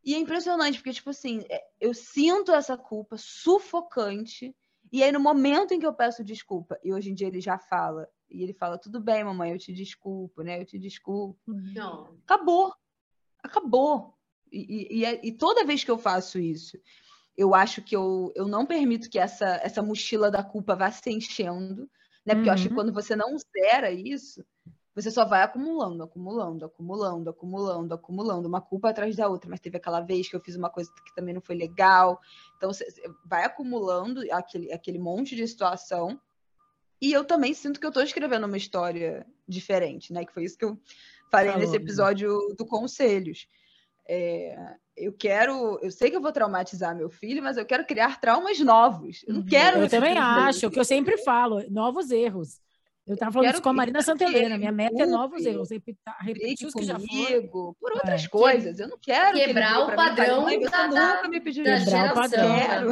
e 0.03 0.15
é 0.15 0.17
impressionante, 0.17 0.79
porque, 0.79 0.93
tipo 0.93 1.11
assim, 1.11 1.45
é, 1.51 1.63
eu 1.79 1.93
sinto 1.93 2.51
essa 2.51 2.75
culpa 2.75 3.15
sufocante 3.15 4.55
e 4.91 5.03
aí, 5.03 5.11
no 5.11 5.19
momento 5.19 5.73
em 5.73 5.79
que 5.79 5.85
eu 5.85 5.93
peço 5.93 6.23
desculpa, 6.23 6.79
e 6.83 6.93
hoje 6.93 7.11
em 7.11 7.13
dia 7.13 7.27
ele 7.27 7.41
já 7.41 7.57
fala, 7.57 8.07
e 8.29 8.43
ele 8.43 8.53
fala, 8.53 8.77
tudo 8.77 8.99
bem, 8.99 9.23
mamãe, 9.23 9.51
eu 9.51 9.57
te 9.57 9.73
desculpo, 9.73 10.41
né? 10.41 10.61
Eu 10.61 10.65
te 10.65 10.77
desculpo. 10.77 11.39
Não. 11.47 12.17
Acabou. 12.25 12.73
Acabou. 13.43 14.13
E, 14.51 15.03
e, 15.03 15.27
e, 15.27 15.31
toda 15.31 15.65
vez 15.65 15.83
que 15.83 15.91
eu 15.91 15.97
faço 15.97 16.39
isso, 16.39 16.77
eu 17.35 17.53
acho 17.53 17.81
que 17.81 17.95
eu, 17.95 18.31
eu 18.35 18.47
não 18.47 18.65
permito 18.65 19.09
que 19.09 19.19
essa, 19.19 19.59
essa 19.63 19.81
mochila 19.81 20.31
da 20.31 20.43
culpa 20.43 20.75
vá 20.75 20.89
se 20.91 21.09
enchendo, 21.09 21.89
né? 22.25 22.33
Porque 22.33 22.41
uhum. 22.41 22.45
eu 22.47 22.53
acho 22.53 22.63
que 22.63 22.69
uhum. 22.69 22.75
quando 22.75 22.93
você 22.93 23.15
não 23.15 23.35
zera 23.37 23.91
isso, 23.91 24.43
você 24.97 25.11
só 25.11 25.23
vai 25.23 25.43
acumulando, 25.43 26.03
acumulando, 26.03 26.65
acumulando, 26.65 27.29
acumulando, 27.29 27.93
acumulando, 27.93 28.47
uma 28.47 28.59
culpa 28.59 28.89
atrás 28.89 29.15
da 29.15 29.27
outra. 29.27 29.47
Mas 29.47 29.59
teve 29.59 29.77
aquela 29.77 30.01
vez 30.01 30.27
que 30.27 30.35
eu 30.35 30.39
fiz 30.39 30.55
uma 30.55 30.71
coisa 30.71 30.91
que 31.05 31.13
também 31.13 31.35
não 31.35 31.41
foi 31.41 31.55
legal. 31.55 32.19
Então, 32.57 32.73
você 32.73 32.83
vai 33.23 33.43
acumulando 33.43 34.21
aquele, 34.31 34.73
aquele 34.73 34.97
monte 34.97 35.35
de 35.35 35.47
situação. 35.47 36.19
E 36.99 37.13
eu 37.13 37.23
também 37.23 37.53
sinto 37.53 37.79
que 37.79 37.85
eu 37.85 37.89
estou 37.89 38.01
escrevendo 38.01 38.47
uma 38.47 38.57
história 38.57 39.23
diferente, 39.47 40.11
né? 40.11 40.25
Que 40.25 40.33
foi 40.33 40.45
isso 40.45 40.57
que 40.57 40.65
eu 40.65 40.79
falei 41.31 41.51
Falou, 41.51 41.63
nesse 41.63 41.77
episódio 41.77 42.35
né? 42.49 42.55
do 42.57 42.65
Conselhos. 42.65 43.47
É, 44.09 44.57
eu 44.95 45.13
quero, 45.13 45.77
eu 45.83 45.91
sei 45.91 46.09
que 46.09 46.15
eu 46.15 46.21
vou 46.21 46.31
traumatizar 46.31 46.95
meu 46.95 47.07
filho, 47.11 47.43
mas 47.43 47.55
eu 47.55 47.65
quero 47.67 47.85
criar 47.85 48.19
traumas 48.19 48.59
novos. 48.61 49.23
Eu 49.27 49.35
não 49.35 49.41
uhum. 49.41 49.47
quero. 49.47 49.77
Eu 49.77 49.89
também 49.89 50.17
acho, 50.17 50.65
o 50.65 50.71
que 50.71 50.79
eu 50.79 50.85
sempre 50.85 51.19
falo, 51.19 51.63
novos 51.69 52.09
erros. 52.09 52.59
Eu 53.07 53.13
estava 53.13 53.31
falando 53.31 53.53
isso 53.53 53.61
com 53.61 53.69
a 53.69 53.73
Marina 53.73 54.01
Santelena. 54.01 54.57
Minha 54.57 54.71
meta 54.71 55.03
é 55.03 55.05
novos 55.05 55.45
erros. 55.45 55.69
Repetir 56.19 56.67
os 56.67 56.73
que 56.73 56.83
já 56.83 56.99
foram. 56.99 57.47
Por 57.47 57.93
outras 57.93 58.25
é. 58.25 58.27
coisas. 58.27 58.79
Eu 58.79 58.89
não 58.89 58.97
quero 59.01 59.37
quebrar 59.37 59.79
o 59.79 59.95
padrão 59.95 60.45
mim, 60.45 60.59
da, 60.59 60.87
nunca 60.87 61.29
me 61.29 61.39
pediu 61.39 61.63
quebrar 61.63 62.11
o 62.11 62.13
padrão. 62.13 62.55
Quero. 62.59 62.91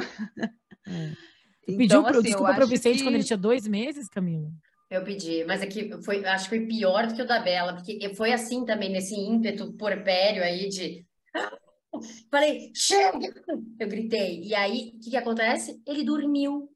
É. 0.88 1.26
Então, 1.68 2.04
pediu 2.04 2.06
assim, 2.06 2.22
desculpa 2.22 2.54
para 2.54 2.64
o 2.64 2.68
Vicente 2.68 2.98
que... 3.00 3.04
quando 3.04 3.16
ele 3.16 3.24
tinha 3.24 3.38
dois 3.38 3.68
meses, 3.68 4.08
Camila? 4.08 4.50
Eu 4.90 5.04
pedi, 5.04 5.44
mas 5.46 5.62
aqui 5.62 5.92
é 5.92 6.02
foi, 6.04 6.24
acho 6.24 6.44
que 6.44 6.58
foi 6.58 6.68
pior 6.68 7.08
do 7.08 7.16
que 7.16 7.22
o 7.22 7.28
da 7.28 7.40
Bela, 7.40 7.74
porque 7.74 8.14
foi 8.16 8.32
assim 8.32 8.64
também, 8.64 8.92
nesse 8.92 9.16
ímpeto 9.16 9.74
porpério 9.74 10.44
aí 10.44 10.70
de. 10.70 11.06
Falei, 12.30 12.72
chega! 12.74 13.34
Eu 13.80 13.88
gritei. 13.88 14.42
E 14.44 14.54
aí, 14.54 14.94
o 14.96 15.00
que, 15.00 15.10
que 15.10 15.18
acontece? 15.18 15.82
Ele 15.88 16.04
dormiu. 16.04 16.70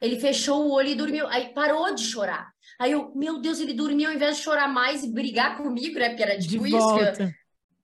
Ele 0.00 0.18
fechou 0.18 0.66
o 0.66 0.72
olho 0.72 0.88
e 0.88 0.94
dormiu. 0.94 1.26
Aí 1.28 1.52
parou 1.52 1.94
de 1.94 2.04
chorar. 2.04 2.50
Aí 2.78 2.92
eu, 2.92 3.12
meu 3.14 3.40
Deus, 3.40 3.60
ele 3.60 3.74
dormiu 3.74 4.08
ao 4.08 4.14
invés 4.14 4.36
de 4.36 4.42
chorar 4.42 4.68
mais 4.68 5.04
e 5.04 5.12
brigar 5.12 5.56
comigo, 5.56 5.98
né? 5.98 6.08
Porque 6.08 6.22
era 6.22 6.38
tipo 6.38 6.64
de 6.64 6.76
isso. 6.76 6.98
Eu... 6.98 7.30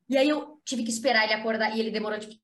E 0.09 0.17
aí 0.17 0.29
eu 0.29 0.61
tive 0.65 0.83
que 0.83 0.91
esperar 0.91 1.25
ele 1.25 1.35
acordar. 1.35 1.77
E 1.77 1.81
ele 1.81 1.91
demorou 1.91 2.19
tipo 2.19 2.35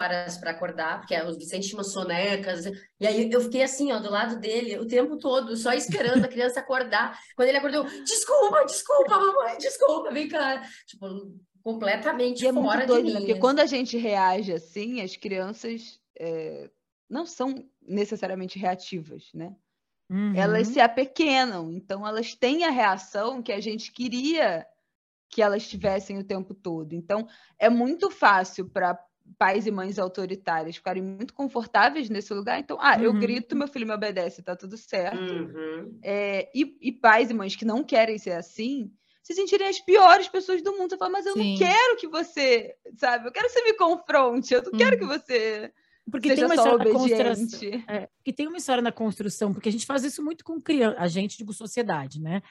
horas 0.00 0.36
para 0.36 0.50
acordar, 0.50 1.00
porque 1.00 1.18
o 1.22 1.38
Vicente 1.38 1.68
tinha 1.68 1.78
umas 1.78 1.92
sonecas, 1.92 2.66
e 3.00 3.06
aí 3.06 3.30
eu 3.30 3.40
fiquei 3.40 3.62
assim, 3.62 3.92
ó, 3.92 3.98
do 3.98 4.10
lado 4.10 4.38
dele 4.38 4.78
o 4.78 4.86
tempo 4.86 5.16
todo, 5.18 5.56
só 5.56 5.72
esperando 5.72 6.24
a 6.24 6.28
criança 6.28 6.60
acordar. 6.60 7.18
Quando 7.34 7.48
ele 7.48 7.58
acordou, 7.58 7.84
desculpa, 8.04 8.64
desculpa, 8.66 9.18
mamãe, 9.18 9.56
desculpa, 9.58 10.10
vem 10.12 10.28
cá. 10.28 10.62
Tipo, 10.86 11.34
completamente 11.62 12.44
e 12.44 12.46
é 12.46 12.52
fora 12.52 12.78
muito 12.78 12.86
doido, 12.88 13.06
de 13.06 13.12
né? 13.12 13.20
mim. 13.20 13.26
Porque 13.26 13.40
quando 13.40 13.60
a 13.60 13.66
gente 13.66 13.96
reage 13.96 14.52
assim, 14.52 15.00
as 15.00 15.16
crianças 15.16 15.98
é, 16.18 16.70
não 17.08 17.24
são 17.24 17.64
necessariamente 17.88 18.58
reativas, 18.58 19.30
né? 19.34 19.54
Uhum. 20.08 20.34
Elas 20.36 20.68
se 20.68 20.80
apequenam, 20.80 21.72
então 21.72 22.06
elas 22.06 22.34
têm 22.34 22.64
a 22.64 22.70
reação 22.70 23.42
que 23.42 23.52
a 23.52 23.60
gente 23.60 23.90
queria 23.90 24.66
que 25.28 25.42
elas 25.42 25.66
tivessem 25.68 26.18
o 26.18 26.24
tempo 26.24 26.54
todo. 26.54 26.92
Então, 26.92 27.26
é 27.58 27.68
muito 27.68 28.10
fácil 28.10 28.68
para 28.68 28.98
pais 29.38 29.66
e 29.66 29.70
mães 29.70 29.98
autoritárias 29.98 30.76
ficarem 30.76 31.02
muito 31.02 31.34
confortáveis 31.34 32.08
nesse 32.08 32.32
lugar. 32.32 32.60
Então, 32.60 32.78
ah, 32.80 32.96
uhum. 32.96 33.02
eu 33.02 33.12
grito, 33.12 33.56
meu 33.56 33.66
filho 33.68 33.86
me 33.86 33.92
obedece, 33.92 34.42
tá 34.42 34.54
tudo 34.54 34.76
certo. 34.76 35.32
Uhum. 35.32 35.98
É, 36.02 36.48
e, 36.54 36.76
e, 36.80 36.92
pais 36.92 37.30
e 37.30 37.34
mães 37.34 37.56
que 37.56 37.64
não 37.64 37.82
querem 37.82 38.18
ser 38.18 38.32
assim, 38.32 38.92
se 39.22 39.34
sentirem 39.34 39.66
as 39.68 39.80
piores 39.80 40.28
pessoas 40.28 40.62
do 40.62 40.72
mundo. 40.72 40.90
Você 40.90 40.96
fala, 40.96 41.10
mas 41.10 41.26
eu 41.26 41.34
Sim. 41.34 41.50
não 41.50 41.58
quero 41.58 41.96
que 41.96 42.06
você, 42.06 42.76
sabe? 42.96 43.26
Eu 43.26 43.32
quero 43.32 43.46
que 43.48 43.52
você 43.52 43.64
me 43.64 43.74
confronte, 43.74 44.54
eu 44.54 44.62
não 44.62 44.70
uhum. 44.70 44.78
quero 44.78 44.98
que 44.98 45.04
você. 45.04 45.72
Porque 46.10 46.34
tem 46.34 46.44
uma 46.44 46.54
história 46.54 46.78
na 46.78 46.92
construção. 46.92 47.82
É, 47.88 48.06
porque 48.16 48.32
tem 48.32 48.46
uma 48.46 48.56
história 48.56 48.82
na 48.82 48.92
construção, 48.92 49.52
porque 49.52 49.68
a 49.68 49.72
gente 49.72 49.86
faz 49.86 50.04
isso 50.04 50.22
muito 50.22 50.44
com 50.44 50.60
criança, 50.60 50.96
a 50.98 51.08
gente, 51.08 51.36
digo, 51.36 51.52
sociedade, 51.52 52.20
né? 52.20 52.42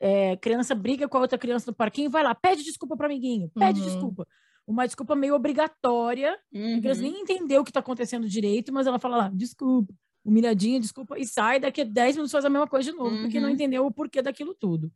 É, 0.00 0.36
criança 0.36 0.74
briga 0.74 1.08
com 1.08 1.16
a 1.16 1.20
outra 1.20 1.38
criança 1.38 1.70
no 1.70 1.74
parquinho, 1.74 2.10
vai 2.10 2.22
lá, 2.22 2.34
pede 2.34 2.64
desculpa 2.64 2.96
para 2.96 3.06
amiguinho, 3.06 3.50
pede 3.54 3.80
uhum. 3.80 3.86
desculpa 3.86 4.26
uma 4.66 4.86
desculpa 4.86 5.14
meio 5.14 5.34
obrigatória. 5.34 6.38
Uhum. 6.52 6.76
A 6.76 6.80
criança 6.80 7.02
nem 7.02 7.20
entendeu 7.20 7.60
o 7.60 7.64
que 7.64 7.70
está 7.70 7.80
acontecendo 7.80 8.28
direito, 8.28 8.72
mas 8.72 8.86
ela 8.86 8.98
fala 8.98 9.16
lá, 9.16 9.30
desculpa, 9.32 9.94
humilhadinha, 10.24 10.80
desculpa, 10.80 11.18
e 11.18 11.26
sai, 11.26 11.60
daqui 11.60 11.82
a 11.82 11.84
10 11.84 12.16
minutos 12.16 12.32
faz 12.32 12.44
a 12.44 12.50
mesma 12.50 12.66
coisa 12.66 12.90
de 12.90 12.96
novo, 12.96 13.14
uhum. 13.14 13.22
porque 13.22 13.38
não 13.38 13.48
uhum. 13.48 13.54
entendeu 13.54 13.86
o 13.86 13.92
porquê 13.92 14.22
daquilo 14.22 14.54
tudo. 14.54 14.90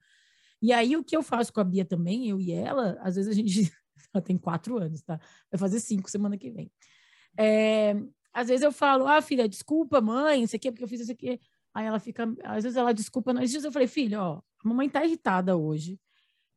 E 0.61 0.73
aí, 0.73 0.97
o 0.97 1.05
que 1.05 1.17
eu 1.17 1.23
faço 1.23 1.53
com 1.53 1.61
a 1.61 1.65
Bia 1.65 1.85
também, 1.85 2.29
eu 2.29 2.41
e 2.41 2.51
ela, 2.51 2.99
às 3.03 3.15
vezes 3.15 3.31
a 3.31 3.35
gente. 3.35 3.71
Ela 4.15 4.23
tem 4.23 4.39
quatro 4.39 4.79
anos, 4.79 5.03
tá? 5.03 5.21
Vai 5.53 5.59
fazer 5.59 5.81
cinco 5.81 6.09
semana 6.09 6.39
que 6.39 6.51
vem. 6.51 6.73
É, 7.39 7.95
às 8.33 8.49
vezes 8.49 8.65
eu 8.65 8.73
falo, 8.73 9.07
ah, 9.07 9.23
filha, 9.23 9.49
desculpa, 9.49 10.01
mãe, 10.01 10.43
isso 10.43 10.57
aqui 10.57 10.69
é 10.69 10.71
porque 10.71 10.85
eu 10.85 10.89
fiz 10.89 11.03
isso 11.03 11.13
aqui. 11.13 11.41
Aí 11.73 11.87
ela 11.87 12.01
fica, 12.01 12.25
às 12.43 12.65
vezes 12.65 12.77
ela 12.77 12.93
desculpa. 12.93 13.33
Às 13.33 13.53
vezes 13.53 13.65
eu 13.65 13.73
falei, 13.73 13.87
filha, 13.87 14.23
ó, 14.23 14.41
a 14.65 14.69
mamãe 14.69 14.89
tá 14.89 15.05
irritada 15.05 15.57
hoje 15.57 15.99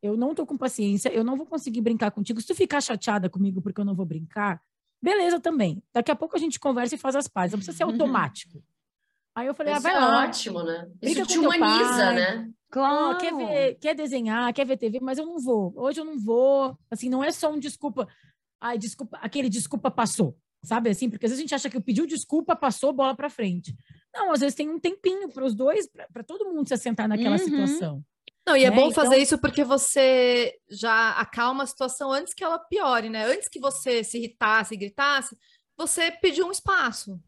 eu 0.02 0.16
não 0.16 0.34
tô 0.34 0.44
com 0.44 0.58
paciência, 0.58 1.08
eu 1.10 1.22
não 1.22 1.36
vou 1.36 1.46
conseguir 1.46 1.80
brincar 1.80 2.10
contigo. 2.10 2.40
Se 2.40 2.48
tu 2.48 2.54
ficar 2.54 2.80
chateada 2.80 3.30
comigo 3.30 3.62
porque 3.62 3.80
eu 3.80 3.84
não 3.84 3.94
vou 3.94 4.04
brincar, 4.04 4.60
beleza 5.00 5.38
também. 5.38 5.80
Daqui 5.94 6.10
a 6.10 6.16
pouco 6.16 6.36
a 6.36 6.40
gente 6.40 6.58
conversa 6.58 6.96
e 6.96 6.98
faz 6.98 7.14
as 7.14 7.28
pazes. 7.28 7.52
Não 7.52 7.58
precisa 7.60 7.76
ser 7.76 7.84
automático. 7.84 8.62
Aí 9.34 9.46
eu 9.46 9.54
falei, 9.54 9.72
ah, 9.72 9.78
Isso 9.78 9.86
ah, 9.86 9.90
vai 9.90 10.02
é 10.02 10.04
lá. 10.04 10.24
ótimo, 10.24 10.62
né? 10.64 10.90
Isso 11.00 11.24
te 11.24 11.38
humaniza, 11.38 12.12
né? 12.12 12.50
Claro. 12.68 13.14
Oh, 13.14 13.18
quer, 13.18 13.34
ver, 13.34 13.74
quer 13.76 13.94
desenhar, 13.94 14.52
quer 14.52 14.66
ver 14.66 14.76
TV, 14.76 14.98
mas 15.00 15.18
eu 15.18 15.24
não 15.24 15.38
vou. 15.38 15.72
Hoje 15.76 16.00
eu 16.00 16.04
não 16.04 16.18
vou. 16.18 16.76
Assim, 16.90 17.08
não 17.08 17.22
é 17.22 17.30
só 17.30 17.50
um 17.52 17.58
desculpa. 17.58 18.08
Ai, 18.60 18.76
desculpa, 18.76 19.18
aquele 19.22 19.48
desculpa 19.48 19.90
passou. 19.90 20.36
Sabe 20.64 20.90
assim? 20.90 21.10
Porque 21.10 21.26
às 21.26 21.30
vezes 21.32 21.40
a 21.40 21.42
gente 21.42 21.54
acha 21.54 21.68
que 21.68 21.80
pediu 21.80 22.06
desculpa, 22.06 22.54
passou, 22.54 22.92
bola 22.92 23.16
para 23.16 23.28
frente. 23.28 23.76
Não, 24.14 24.30
às 24.30 24.40
vezes 24.40 24.54
tem 24.54 24.70
um 24.70 24.78
tempinho 24.78 25.28
para 25.28 25.44
os 25.44 25.54
dois, 25.54 25.88
para 26.12 26.22
todo 26.22 26.52
mundo 26.52 26.68
se 26.68 26.74
assentar 26.74 27.08
naquela 27.08 27.32
uhum. 27.32 27.38
situação. 27.38 28.04
Não, 28.46 28.56
e 28.56 28.64
é 28.64 28.70
né? 28.70 28.76
bom 28.76 28.90
fazer 28.92 29.14
então... 29.14 29.22
isso 29.22 29.38
porque 29.38 29.64
você 29.64 30.54
já 30.70 31.10
acalma 31.12 31.64
a 31.64 31.66
situação 31.66 32.12
antes 32.12 32.34
que 32.34 32.44
ela 32.44 32.58
piore, 32.58 33.08
né? 33.08 33.24
Antes 33.26 33.48
que 33.48 33.60
você 33.60 34.04
se 34.04 34.18
irritasse 34.18 34.74
e 34.74 34.76
gritasse, 34.76 35.36
você 35.76 36.10
pediu 36.10 36.46
um 36.46 36.52
espaço. 36.52 37.20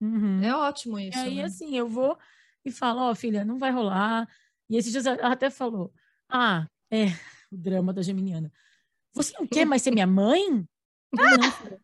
Uhum. 0.00 0.42
É 0.42 0.54
ótimo 0.54 0.98
isso. 0.98 1.18
E 1.18 1.22
aí, 1.22 1.34
né? 1.36 1.44
assim, 1.44 1.76
eu 1.76 1.88
vou 1.88 2.18
e 2.64 2.70
falo, 2.70 3.00
ó, 3.00 3.10
oh, 3.10 3.14
filha, 3.14 3.44
não 3.44 3.58
vai 3.58 3.70
rolar. 3.70 4.28
E 4.68 4.76
esses 4.76 4.92
dias 4.92 5.06
ela 5.06 5.32
até 5.32 5.50
falou, 5.50 5.92
ah, 6.28 6.66
é, 6.90 7.06
o 7.50 7.56
drama 7.56 7.92
da 7.92 8.02
Geminiana. 8.02 8.52
Você 9.14 9.32
não 9.38 9.46
quer 9.46 9.64
mais 9.64 9.82
ser 9.82 9.90
minha 9.90 10.06
mãe? 10.06 10.66
não, 11.12 11.80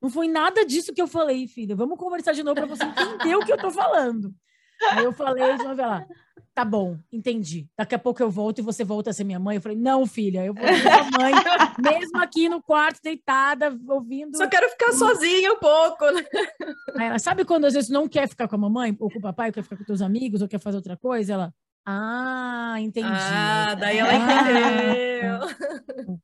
não 0.00 0.10
foi 0.10 0.28
nada 0.28 0.64
disso 0.64 0.92
que 0.92 1.00
eu 1.00 1.06
falei, 1.06 1.46
filha. 1.46 1.74
Vamos 1.74 1.98
conversar 1.98 2.32
de 2.32 2.42
novo 2.42 2.56
para 2.56 2.66
você 2.66 2.84
entender 2.84 3.36
o 3.36 3.44
que 3.44 3.52
eu 3.52 3.58
tô 3.58 3.70
falando. 3.70 4.34
Aí 4.90 5.04
eu 5.04 5.12
falei 5.12 5.56
de 5.56 5.62
uma 5.62 5.74
vez 5.74 5.88
lá, 5.88 6.06
tá 6.54 6.64
bom, 6.64 6.98
entendi. 7.10 7.66
Daqui 7.76 7.94
a 7.94 7.98
pouco 7.98 8.22
eu 8.22 8.30
volto 8.30 8.58
e 8.58 8.62
você 8.62 8.84
volta 8.84 9.10
a 9.10 9.12
ser 9.12 9.24
minha 9.24 9.38
mãe. 9.38 9.56
Eu 9.56 9.62
falei, 9.62 9.78
não, 9.78 10.06
filha, 10.06 10.44
eu 10.44 10.54
vou 10.54 10.66
ser 10.66 10.82
minha 10.82 11.10
mãe, 11.18 11.32
mesmo 11.78 12.18
aqui 12.18 12.48
no 12.48 12.62
quarto, 12.62 13.00
deitada, 13.02 13.76
ouvindo. 13.88 14.36
Só 14.36 14.46
quero 14.48 14.68
ficar 14.70 14.92
sozinha 14.92 15.52
um 15.52 15.58
pouco. 15.58 16.04
Né? 16.10 16.24
Aí 16.98 17.06
ela, 17.06 17.18
sabe 17.18 17.44
quando 17.44 17.64
às 17.64 17.74
vezes 17.74 17.90
não 17.90 18.08
quer 18.08 18.28
ficar 18.28 18.48
com 18.48 18.54
a 18.54 18.58
mamãe, 18.58 18.94
ou 19.00 19.10
com 19.10 19.18
o 19.18 19.22
papai, 19.22 19.48
ou 19.48 19.52
quer 19.52 19.62
ficar 19.62 19.76
com 19.76 19.84
teus 19.84 20.02
amigos, 20.02 20.42
ou 20.42 20.48
quer 20.48 20.60
fazer 20.60 20.76
outra 20.76 20.96
coisa? 20.96 21.32
Ela, 21.32 21.54
ah, 21.86 22.76
entendi. 22.80 23.08
Ah, 23.08 23.74
daí 23.74 23.98
ela 23.98 24.12
entendeu. 24.14 25.38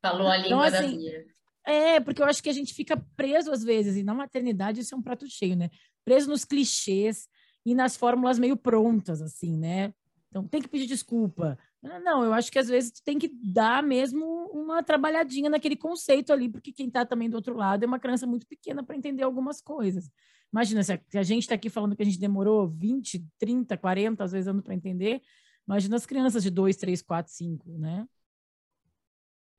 Falou 0.03 0.29
a 0.29 0.37
língua 0.37 0.69
então, 0.69 0.79
assim, 0.79 0.91
da 0.91 0.97
minha. 0.97 1.25
É, 1.65 2.01
porque 2.01 2.21
eu 2.21 2.27
acho 2.27 2.43
que 2.43 2.49
a 2.49 2.53
gente 2.53 2.75
fica 2.75 2.97
preso 3.17 3.53
às 3.53 3.63
vezes, 3.63 3.97
e 3.97 4.03
na 4.03 4.15
maternidade 4.15 4.81
isso 4.81 4.95
é 4.95 4.99
um 4.99 5.03
prato 5.03 5.27
cheio, 5.29 5.57
né? 5.57 5.71
Preso 6.05 6.29
nos 6.29 6.45
clichês 6.45 7.29
e 7.65 7.75
nas 7.75 7.97
fórmulas 7.97 8.39
meio 8.39 8.57
prontas, 8.57 9.23
assim, 9.23 9.57
né? 9.57 9.95
Então, 10.29 10.49
tem 10.49 10.63
que 10.63 10.69
pedir 10.69 10.87
desculpa. 10.87 11.59
Não, 11.83 12.25
eu 12.25 12.33
acho 12.33 12.51
que 12.51 12.59
às 12.59 12.69
vezes 12.69 12.91
tem 13.05 13.19
que 13.19 13.29
dar 13.29 13.83
mesmo 13.83 14.25
uma 14.51 14.83
trabalhadinha 14.83 15.51
naquele 15.51 15.77
conceito 15.77 16.33
ali, 16.33 16.49
porque 16.49 16.73
quem 16.73 16.87
está 16.87 17.05
também 17.05 17.29
do 17.29 17.35
outro 17.35 17.55
lado 17.55 17.85
é 17.85 17.87
uma 17.87 17.99
criança 17.99 18.27
muito 18.27 18.47
pequena 18.47 18.83
para 18.83 18.97
entender 18.97 19.23
algumas 19.25 19.61
coisas. 19.61 20.11
Imagina, 20.51 20.83
se 20.83 20.93
a, 20.95 21.01
se 21.09 21.19
a 21.19 21.23
gente 21.23 21.43
está 21.43 21.55
aqui 21.55 21.69
falando 21.69 21.95
que 21.95 22.03
a 22.03 22.05
gente 22.05 22.19
demorou 22.19 22.67
20, 22.69 23.23
30, 23.39 23.77
40, 23.77 24.25
às 24.25 24.33
vezes, 24.33 24.49
anos 24.49 24.63
para 24.63 24.75
entender, 24.75 25.21
imagina 25.69 25.97
as 25.97 26.07
crianças 26.07 26.43
de 26.43 26.51
2, 26.51 26.77
3, 26.77 27.03
4, 27.03 27.33
5, 27.33 27.79
né? 27.79 28.07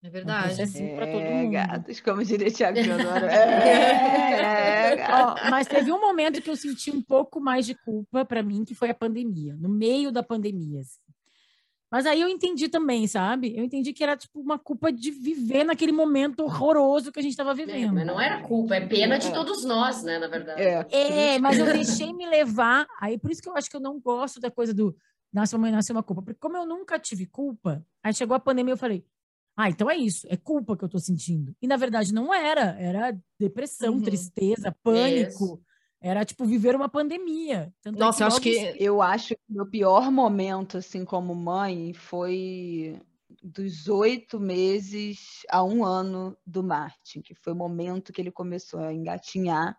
É 0.04 0.10
verdade. 0.10 0.60
É 0.60 0.64
assim 0.66 0.96
para 0.96 1.08
todo 1.08 1.22
mundo. 1.22 1.52
Gatos, 1.52 2.02
como 2.02 2.24
diria 2.26 2.52
Tiago 2.52 2.76
Teodoro. 2.76 3.26
É, 4.44 4.96
é, 4.96 5.08
Ó, 5.10 5.50
mas 5.50 5.68
teve 5.68 5.92
um 5.92 6.00
momento 6.00 6.42
que 6.42 6.50
eu 6.50 6.56
senti 6.56 6.92
um 6.92 7.02
pouco 7.02 7.40
mais 7.40 7.66
de 7.66 7.74
culpa 7.74 8.26
para 8.26 8.44
mim, 8.44 8.66
que 8.66 8.76
foi 8.76 8.90
a 8.90 8.94
pandemia, 8.94 9.56
no 9.56 9.70
meio 9.70 10.12
da 10.12 10.22
pandemia. 10.22 10.82
Assim. 10.82 11.00
Mas 11.90 12.06
aí 12.06 12.20
eu 12.20 12.28
entendi 12.28 12.68
também, 12.68 13.08
sabe? 13.08 13.56
Eu 13.56 13.64
entendi 13.64 13.94
que 13.94 14.04
era 14.04 14.18
tipo 14.18 14.40
uma 14.40 14.60
culpa 14.60 14.92
de 14.92 15.12
viver 15.12 15.64
naquele 15.64 15.92
momento 15.92 16.44
horroroso 16.44 17.12
que 17.12 17.20
a 17.20 17.22
gente 17.22 17.32
estava 17.32 17.52
é, 17.52 17.56
vivendo. 17.56 17.92
É, 17.92 17.92
mas 17.92 18.06
não 18.08 18.20
era 18.20 18.42
culpa, 18.42 18.76
é 18.76 18.86
pena 18.86 19.18
de 19.18 19.28
é. 19.28 19.32
todos 19.32 19.64
nós, 19.64 20.04
né, 20.04 20.20
na 20.20 20.28
verdade. 20.28 20.62
É, 20.62 21.36
é 21.36 21.40
mas 21.40 21.58
eu 21.58 21.66
deixei 21.72 22.12
me 22.12 22.26
levar. 22.26 22.86
Aí 23.00 23.18
por 23.18 23.32
isso 23.32 23.42
que 23.42 23.48
eu 23.48 23.56
acho 23.56 23.70
que 23.70 23.76
eu 23.76 23.82
não 23.82 24.00
gosto 24.00 24.40
da 24.40 24.52
coisa 24.52 24.74
do 24.74 24.96
nasce 25.32 25.56
uma 25.56 25.62
mãe, 25.62 25.72
nasce 25.72 25.92
uma 25.92 26.04
culpa. 26.04 26.22
Porque 26.22 26.40
como 26.40 26.58
eu 26.58 26.66
nunca 26.66 27.00
tive 27.00 27.26
culpa, 27.26 27.84
aí 28.04 28.14
chegou 28.14 28.36
a 28.36 28.40
pandemia 28.40 28.74
eu 28.74 28.78
falei, 28.78 29.06
ah, 29.56 29.70
então 29.70 29.90
é 29.90 29.96
isso, 29.96 30.26
é 30.30 30.36
culpa 30.36 30.76
que 30.76 30.84
eu 30.84 30.90
tô 30.90 31.00
sentindo. 31.00 31.56
E 31.62 31.68
na 31.68 31.78
verdade 31.78 32.14
não 32.14 32.34
era, 32.34 32.76
era 32.80 33.18
depressão, 33.40 33.96
uhum. 33.96 34.02
tristeza, 34.02 34.76
pânico. 34.84 35.44
Isso. 35.44 35.62
Era 36.02 36.26
tipo 36.26 36.44
viver 36.44 36.76
uma 36.76 36.90
pandemia. 36.90 37.74
Tanto 37.82 37.96
é 37.96 38.00
Nossa, 38.00 38.24
é 38.24 38.26
eu 38.26 38.28
acho 38.28 38.42
que 38.42 38.76
eu 38.78 39.02
acho 39.02 39.36
que 39.36 39.42
o 39.50 39.54
meu 39.54 39.66
pior 39.66 40.12
momento 40.12 40.78
assim 40.78 41.06
como 41.06 41.34
mãe 41.34 41.94
foi 41.94 43.00
dos 43.42 43.88
oito 43.88 44.40
meses 44.40 45.44
a 45.50 45.64
um 45.64 45.86
ano 45.86 46.38
do 46.46 46.64
Martin, 46.64 47.22
que 47.22 47.34
foi 47.36 47.54
o 47.54 47.56
momento 47.56 48.12
que 48.12 48.22
ele 48.22 48.32
começou 48.32 48.80
a 48.80 48.94
engatinhar, 48.94 49.78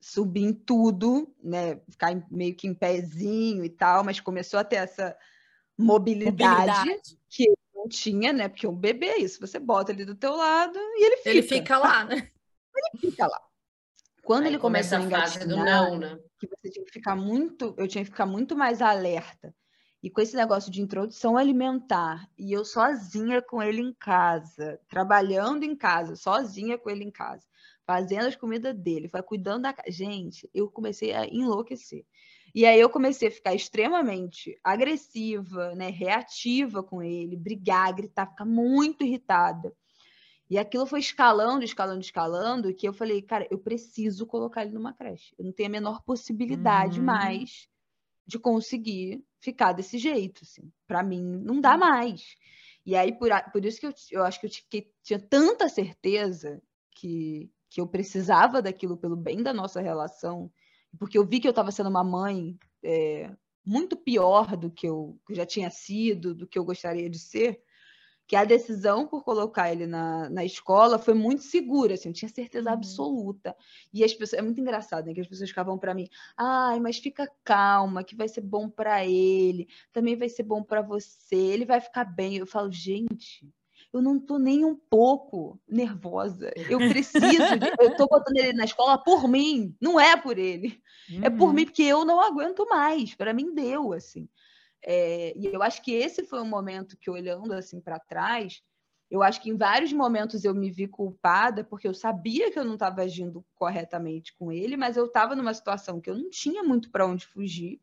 subir 0.00 0.44
em 0.44 0.52
tudo, 0.52 1.32
né? 1.42 1.80
Ficar 1.90 2.26
meio 2.30 2.54
que 2.54 2.68
em 2.68 2.74
pezinho 2.74 3.64
e 3.64 3.70
tal, 3.70 4.04
mas 4.04 4.20
começou 4.20 4.60
a 4.60 4.64
ter 4.64 4.76
essa 4.76 5.16
mobilidade, 5.78 6.70
mobilidade. 6.70 7.18
que 7.28 7.52
não 7.82 7.88
tinha, 7.88 8.32
né? 8.32 8.48
Porque 8.48 8.66
um 8.66 8.76
bebê 8.76 9.06
é 9.06 9.20
isso, 9.20 9.40
você 9.40 9.58
bota 9.58 9.92
ele 9.92 10.04
do 10.04 10.14
teu 10.14 10.34
lado 10.36 10.78
e 10.78 11.04
ele 11.04 11.16
fica. 11.16 11.30
Ele 11.30 11.42
fica 11.42 11.78
lá, 11.78 12.04
né? 12.04 12.30
Ele 12.74 13.10
fica 13.10 13.26
lá. 13.26 13.40
Quando 14.24 14.44
Aí 14.44 14.50
ele 14.50 14.58
começa 14.58 14.96
a 14.96 15.02
engatinhar, 15.02 15.48
do 15.48 15.56
não, 15.56 15.98
né? 15.98 16.18
que 16.38 16.46
você 16.46 16.70
tinha 16.70 16.84
que 16.84 16.92
ficar 16.92 17.16
muito, 17.16 17.74
eu 17.76 17.88
tinha 17.88 18.04
que 18.04 18.10
ficar 18.10 18.26
muito 18.26 18.56
mais 18.56 18.80
alerta. 18.80 19.54
E 20.02 20.10
com 20.10 20.20
esse 20.20 20.34
negócio 20.34 20.70
de 20.70 20.80
introdução 20.80 21.36
alimentar, 21.36 22.28
e 22.36 22.52
eu 22.52 22.64
sozinha 22.64 23.40
com 23.40 23.62
ele 23.62 23.80
em 23.80 23.92
casa, 23.92 24.80
trabalhando 24.88 25.64
em 25.64 25.76
casa, 25.76 26.16
sozinha 26.16 26.76
com 26.76 26.90
ele 26.90 27.04
em 27.04 27.10
casa, 27.10 27.46
fazendo 27.84 28.26
as 28.26 28.34
comidas 28.34 28.76
dele, 28.76 29.08
vai 29.08 29.22
cuidando 29.22 29.62
da 29.62 29.74
gente, 29.88 30.48
eu 30.52 30.70
comecei 30.70 31.12
a 31.12 31.26
enlouquecer. 31.26 32.04
E 32.54 32.66
aí 32.66 32.78
eu 32.78 32.90
comecei 32.90 33.28
a 33.28 33.30
ficar 33.30 33.54
extremamente 33.54 34.58
agressiva, 34.62 35.74
né, 35.74 35.88
reativa 35.88 36.82
com 36.82 37.02
ele, 37.02 37.36
brigar, 37.36 37.94
gritar, 37.94 38.26
ficar 38.26 38.44
muito 38.44 39.04
irritada. 39.04 39.74
E 40.50 40.58
aquilo 40.58 40.84
foi 40.84 41.00
escalando, 41.00 41.64
escalando, 41.64 42.02
escalando, 42.02 42.74
que 42.74 42.86
eu 42.86 42.92
falei, 42.92 43.22
cara, 43.22 43.46
eu 43.50 43.58
preciso 43.58 44.26
colocar 44.26 44.62
ele 44.62 44.74
numa 44.74 44.92
creche. 44.92 45.34
Eu 45.38 45.46
não 45.46 45.52
tenho 45.52 45.70
a 45.70 45.72
menor 45.72 46.02
possibilidade 46.02 47.00
uhum. 47.00 47.06
mais 47.06 47.66
de 48.26 48.38
conseguir 48.38 49.24
ficar 49.40 49.72
desse 49.72 49.96
jeito, 49.96 50.42
assim. 50.42 50.70
Para 50.86 51.02
mim, 51.02 51.22
não 51.22 51.58
dá 51.58 51.78
mais. 51.78 52.36
E 52.84 52.94
aí, 52.94 53.16
por, 53.16 53.30
por 53.50 53.64
isso 53.64 53.80
que 53.80 53.86
eu, 53.86 53.94
eu 54.10 54.24
acho 54.24 54.40
que 54.40 54.46
eu 54.46 54.50
tinha 55.02 55.18
tanta 55.18 55.70
certeza 55.70 56.62
que, 56.90 57.50
que 57.70 57.80
eu 57.80 57.86
precisava 57.86 58.60
daquilo 58.60 58.98
pelo 58.98 59.16
bem 59.16 59.42
da 59.42 59.54
nossa 59.54 59.80
relação, 59.80 60.52
porque 60.98 61.18
eu 61.18 61.24
vi 61.24 61.40
que 61.40 61.48
eu 61.48 61.50
estava 61.50 61.70
sendo 61.70 61.88
uma 61.88 62.04
mãe 62.04 62.58
é, 62.82 63.30
muito 63.64 63.96
pior 63.96 64.56
do 64.56 64.70
que 64.70 64.86
eu 64.88 65.18
já 65.30 65.46
tinha 65.46 65.70
sido, 65.70 66.34
do 66.34 66.46
que 66.46 66.58
eu 66.58 66.64
gostaria 66.64 67.08
de 67.08 67.18
ser, 67.18 67.62
que 68.26 68.36
a 68.36 68.44
decisão 68.44 69.06
por 69.06 69.24
colocar 69.24 69.70
ele 69.70 69.86
na, 69.86 70.28
na 70.30 70.44
escola 70.44 70.98
foi 70.98 71.12
muito 71.14 71.42
segura, 71.42 71.94
assim, 71.94 72.08
eu 72.08 72.14
tinha 72.14 72.28
certeza 72.28 72.70
uhum. 72.70 72.76
absoluta. 72.76 73.56
E 73.92 74.02
as 74.02 74.14
pessoas, 74.14 74.38
é 74.38 74.42
muito 74.42 74.60
engraçado, 74.60 75.06
né, 75.06 75.14
que 75.14 75.20
as 75.20 75.26
pessoas 75.26 75.50
ficavam 75.50 75.78
para 75.78 75.94
mim, 75.94 76.08
ai, 76.36 76.80
mas 76.80 76.98
fica 76.98 77.30
calma, 77.44 78.04
que 78.04 78.16
vai 78.16 78.28
ser 78.28 78.40
bom 78.40 78.70
para 78.70 79.04
ele, 79.04 79.68
também 79.92 80.16
vai 80.16 80.28
ser 80.28 80.44
bom 80.44 80.62
para 80.62 80.82
você, 80.82 81.36
ele 81.36 81.64
vai 81.64 81.80
ficar 81.80 82.04
bem. 82.04 82.36
Eu 82.36 82.46
falo, 82.46 82.70
gente, 82.70 83.52
eu 83.92 84.00
não 84.00 84.18
tô 84.18 84.38
nem 84.38 84.64
um 84.64 84.74
pouco 84.74 85.60
nervosa. 85.68 86.50
Eu 86.68 86.78
preciso, 86.78 87.58
de, 87.58 87.72
eu 87.78 87.94
tô 87.96 88.06
botando 88.06 88.36
ele 88.36 88.54
na 88.54 88.64
escola 88.64 88.96
por 88.96 89.28
mim, 89.28 89.76
não 89.80 90.00
é 90.00 90.16
por 90.16 90.38
ele. 90.38 90.80
Uhum. 91.10 91.20
É 91.22 91.30
por 91.30 91.48
uhum. 91.48 91.52
mim, 91.52 91.64
porque 91.66 91.82
eu 91.82 92.04
não 92.04 92.20
aguento 92.20 92.66
mais. 92.68 93.14
Para 93.14 93.34
mim 93.34 93.54
deu, 93.54 93.92
assim. 93.92 94.28
É, 94.84 95.32
e 95.36 95.46
eu 95.46 95.62
acho 95.62 95.82
que 95.82 95.92
esse 95.92 96.24
foi 96.24 96.40
um 96.40 96.48
momento 96.48 96.96
que, 96.96 97.10
olhando 97.10 97.52
assim 97.52 97.80
para 97.80 98.00
trás, 98.00 98.62
eu 99.10 99.22
acho 99.22 99.42
que 99.42 99.50
em 99.50 99.56
vários 99.58 99.92
momentos 99.92 100.42
eu 100.42 100.54
me 100.54 100.70
vi 100.70 100.88
culpada, 100.88 101.62
porque 101.62 101.86
eu 101.86 101.92
sabia 101.92 102.50
que 102.50 102.58
eu 102.58 102.64
não 102.64 102.74
estava 102.74 103.02
agindo 103.02 103.44
corretamente 103.54 104.34
com 104.38 104.50
ele, 104.50 104.74
mas 104.74 104.96
eu 104.96 105.04
estava 105.04 105.36
numa 105.36 105.52
situação 105.52 106.00
que 106.00 106.08
eu 106.08 106.16
não 106.16 106.30
tinha 106.30 106.62
muito 106.62 106.90
para 106.90 107.06
onde 107.06 107.26
fugir. 107.26 107.78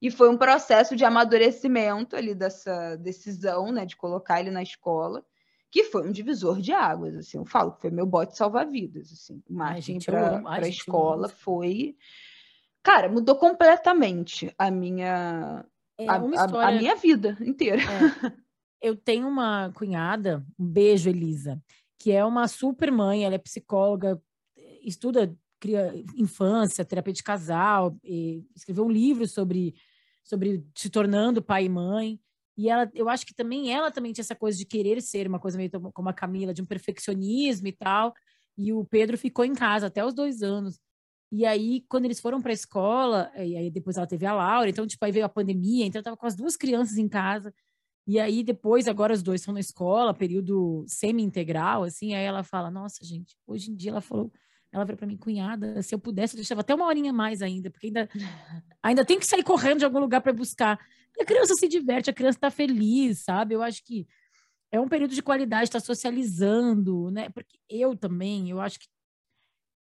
E 0.00 0.10
foi 0.10 0.30
um 0.30 0.36
processo 0.36 0.96
de 0.96 1.04
amadurecimento 1.04 2.16
ali 2.16 2.34
dessa 2.34 2.96
decisão, 2.96 3.70
né, 3.70 3.84
de 3.84 3.96
colocar 3.96 4.40
ele 4.40 4.50
na 4.50 4.62
escola, 4.62 5.24
que 5.72 5.84
foi 5.84 6.06
um 6.06 6.12
divisor 6.12 6.60
de 6.60 6.70
águas, 6.70 7.16
assim, 7.16 7.38
eu 7.38 7.46
falo 7.46 7.72
que 7.72 7.80
foi 7.80 7.90
meu 7.90 8.04
bote 8.04 8.36
salva-vidas, 8.36 9.10
assim, 9.10 9.42
Martin 9.48 9.98
para 10.00 10.42
a 10.46 10.68
escola 10.68 11.30
foi, 11.30 11.96
cara, 12.82 13.08
mudou 13.08 13.36
completamente 13.36 14.54
a 14.58 14.70
minha 14.70 15.64
é 15.98 16.08
a, 16.08 16.18
história... 16.18 16.58
a, 16.58 16.68
a, 16.68 16.72
minha 16.72 16.94
vida 16.94 17.38
inteira. 17.40 17.80
É. 17.80 18.32
Eu 18.82 18.96
tenho 18.96 19.26
uma 19.26 19.70
cunhada, 19.74 20.44
um 20.58 20.66
beijo, 20.66 21.08
Elisa, 21.08 21.62
que 21.98 22.12
é 22.12 22.24
uma 22.24 22.48
super 22.48 22.90
mãe, 22.90 23.24
ela 23.24 23.36
é 23.36 23.38
psicóloga, 23.38 24.20
estuda 24.82 25.34
cria, 25.58 25.94
infância, 26.16 26.84
terapia 26.84 27.14
de 27.14 27.22
casal, 27.22 27.96
escreveu 28.54 28.84
um 28.84 28.90
livro 28.90 29.26
sobre, 29.26 29.74
sobre 30.22 30.66
se 30.74 30.90
tornando 30.90 31.40
pai 31.40 31.64
e 31.64 31.68
mãe. 31.68 32.20
E 32.56 32.68
ela, 32.68 32.90
eu 32.94 33.08
acho 33.08 33.26
que 33.26 33.34
também 33.34 33.72
ela 33.72 33.90
também 33.90 34.12
tinha 34.12 34.22
essa 34.22 34.34
coisa 34.34 34.58
de 34.58 34.66
querer 34.66 35.00
ser 35.00 35.26
uma 35.26 35.38
coisa 35.38 35.56
meio 35.56 35.70
como 35.92 36.08
a 36.08 36.12
Camila, 36.12 36.52
de 36.52 36.62
um 36.62 36.66
perfeccionismo 36.66 37.66
e 37.66 37.72
tal. 37.72 38.12
E 38.56 38.72
o 38.72 38.84
Pedro 38.84 39.16
ficou 39.16 39.44
em 39.44 39.54
casa 39.54 39.86
até 39.86 40.04
os 40.04 40.14
dois 40.14 40.42
anos. 40.42 40.78
E 41.32 41.46
aí, 41.46 41.82
quando 41.88 42.04
eles 42.04 42.20
foram 42.20 42.42
para 42.42 42.52
a 42.52 42.54
escola, 42.54 43.32
e 43.34 43.56
aí 43.56 43.70
depois 43.70 43.96
ela 43.96 44.06
teve 44.06 44.26
a 44.26 44.34
Laura, 44.34 44.68
então, 44.68 44.86
tipo, 44.86 45.02
aí 45.02 45.10
veio 45.10 45.24
a 45.24 45.30
pandemia, 45.30 45.86
então 45.86 45.98
eu 45.98 46.04
tava 46.04 46.16
com 46.16 46.26
as 46.26 46.36
duas 46.36 46.58
crianças 46.58 46.98
em 46.98 47.08
casa. 47.08 47.54
E 48.06 48.18
aí, 48.18 48.42
depois, 48.42 48.86
agora 48.86 49.14
os 49.14 49.22
dois 49.22 49.40
estão 49.40 49.54
na 49.54 49.60
escola, 49.60 50.12
período 50.12 50.84
semi-integral, 50.86 51.84
assim, 51.84 52.14
aí 52.14 52.24
ela 52.24 52.42
fala, 52.42 52.70
nossa, 52.70 53.02
gente, 53.02 53.34
hoje 53.46 53.70
em 53.70 53.74
dia 53.74 53.92
ela 53.92 54.02
falou, 54.02 54.30
ela 54.70 54.84
veio 54.84 54.98
para 54.98 55.06
mim, 55.06 55.16
cunhada, 55.16 55.80
se 55.82 55.94
eu 55.94 55.98
pudesse, 55.98 56.34
eu 56.34 56.38
deixava 56.38 56.60
até 56.62 56.74
uma 56.74 56.86
horinha 56.86 57.12
mais 57.12 57.40
ainda, 57.40 57.70
porque 57.70 57.86
ainda, 57.86 58.08
ainda 58.82 59.04
tem 59.04 59.18
que 59.18 59.26
sair 59.26 59.42
correndo 59.42 59.78
de 59.78 59.84
algum 59.86 60.00
lugar 60.00 60.20
para 60.20 60.32
buscar. 60.34 60.78
A 61.20 61.24
criança 61.24 61.54
se 61.54 61.68
diverte, 61.68 62.10
a 62.10 62.12
criança 62.12 62.38
está 62.38 62.50
feliz, 62.50 63.20
sabe? 63.20 63.54
Eu 63.54 63.62
acho 63.62 63.84
que 63.84 64.06
é 64.70 64.80
um 64.80 64.88
período 64.88 65.14
de 65.14 65.22
qualidade, 65.22 65.64
está 65.64 65.80
socializando, 65.80 67.10
né? 67.10 67.28
Porque 67.28 67.58
eu 67.68 67.96
também, 67.96 68.50
eu 68.50 68.60
acho 68.60 68.80
que 68.80 68.86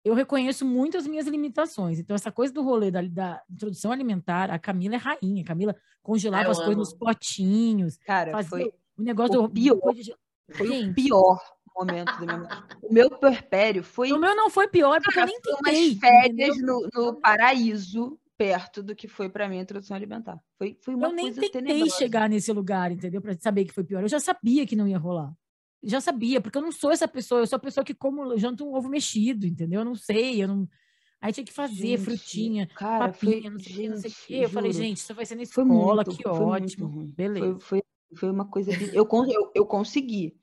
eu 0.04 0.14
reconheço 0.14 0.64
muito 0.64 0.98
as 0.98 1.08
minhas 1.08 1.26
limitações. 1.26 1.98
Então, 1.98 2.16
essa 2.16 2.32
coisa 2.32 2.54
do 2.54 2.62
rolê 2.62 2.92
da, 2.92 3.02
da 3.02 3.42
introdução 3.50 3.92
alimentar, 3.92 4.52
a 4.52 4.60
Camila 4.60 4.96
é 4.96 4.98
rainha. 5.00 5.42
A 5.42 5.46
Camila 5.46 5.76
congelava 6.04 6.52
as 6.52 6.58
amo. 6.58 6.68
coisas 6.68 6.78
nos 6.78 6.94
potinhos. 6.94 7.98
Cara, 7.98 8.44
foi 8.44 8.72
o 8.96 9.02
negócio 9.02 9.44
o 9.44 9.50
pior. 9.50 9.94
De... 9.96 10.16
Foi 10.52 10.68
Gente. 10.68 10.92
o 10.92 10.94
pior 10.94 11.56
momento 11.76 12.20
minha 12.20 12.38
vida. 12.38 12.68
O 12.82 12.94
meu 12.94 13.10
puerpério 13.10 13.84
foi. 13.84 14.12
O 14.14 14.20
meu 14.20 14.36
não 14.36 14.50
foi 14.50 14.68
pior, 14.68 15.02
porque 15.02 15.20
Cara, 15.20 15.30
eu 15.30 15.34
nem 15.34 15.42
tentei. 15.42 15.90
umas 15.90 16.00
férias 16.00 16.62
no, 16.62 16.88
no 16.94 17.20
paraíso 17.20 18.18
perto 18.38 18.84
do 18.84 18.96
que 18.96 19.08
foi 19.08 19.30
para 19.30 19.48
mim 19.48 19.60
a 19.60 19.62
introdução 19.62 19.96
alimentar. 19.96 20.40
Foi, 20.58 20.78
foi 20.82 20.96
uma 20.96 21.08
eu 21.08 21.14
nem 21.14 21.34
tentei 21.34 21.50
tenebrosa. 21.50 21.98
chegar 21.98 22.30
nesse 22.30 22.52
lugar, 22.52 22.92
entendeu? 22.92 23.22
Para 23.22 23.38
saber 23.40 23.66
que 23.66 23.74
foi 23.74 23.84
pior. 23.84 24.02
Eu 24.02 24.10
já 24.10 24.20
sabia 24.20 24.66
que 24.66 24.76
não 24.76 24.88
ia 24.88 24.98
rolar 24.98 25.34
já 25.86 26.02
sabia, 26.02 26.42
porque 26.42 26.58
eu 26.58 26.62
não 26.62 26.72
sou 26.72 26.92
essa 26.92 27.08
pessoa, 27.08 27.42
eu 27.42 27.48
sou 27.48 27.58
a 27.58 27.60
pessoa 27.60 27.84
que 27.86 27.94
como 27.94 28.36
janto 28.38 28.66
um 28.66 28.74
ovo 28.74 28.90
mexido, 28.90 29.46
entendeu? 29.46 29.82
Eu 29.82 29.86
não 29.86 29.96
sei, 29.96 30.44
eu 30.44 30.48
não. 30.48 30.68
Aí 31.22 31.32
tinha 31.32 31.46
que 31.46 31.54
fazer 31.54 31.98
gente, 31.98 32.04
frutinha, 32.04 32.68
cara, 32.68 33.08
papinha, 33.08 33.42
foi, 33.42 33.50
não 33.50 33.60
sei 33.60 33.72
o 33.72 33.76
que, 33.76 33.90
não 33.90 33.98
sei 33.98 34.12
o 34.12 34.14
que. 34.14 34.36
Eu 34.44 34.50
falei, 34.50 34.74
gente, 34.74 34.98
isso 34.98 35.14
vai 35.14 35.26
ser 35.26 35.36
na 35.36 35.44
escola, 35.44 36.04
muito, 36.04 36.18
que 36.18 36.28
ótimo. 36.28 37.08
Beleza. 37.16 37.60
Foi, 37.60 37.60
foi, 37.60 37.84
foi, 38.18 38.32
uma 38.32 38.46
coisa. 38.46 38.72
Eu, 38.94 39.08
eu, 39.10 39.52
eu 39.56 39.66
consegui. 39.66 40.36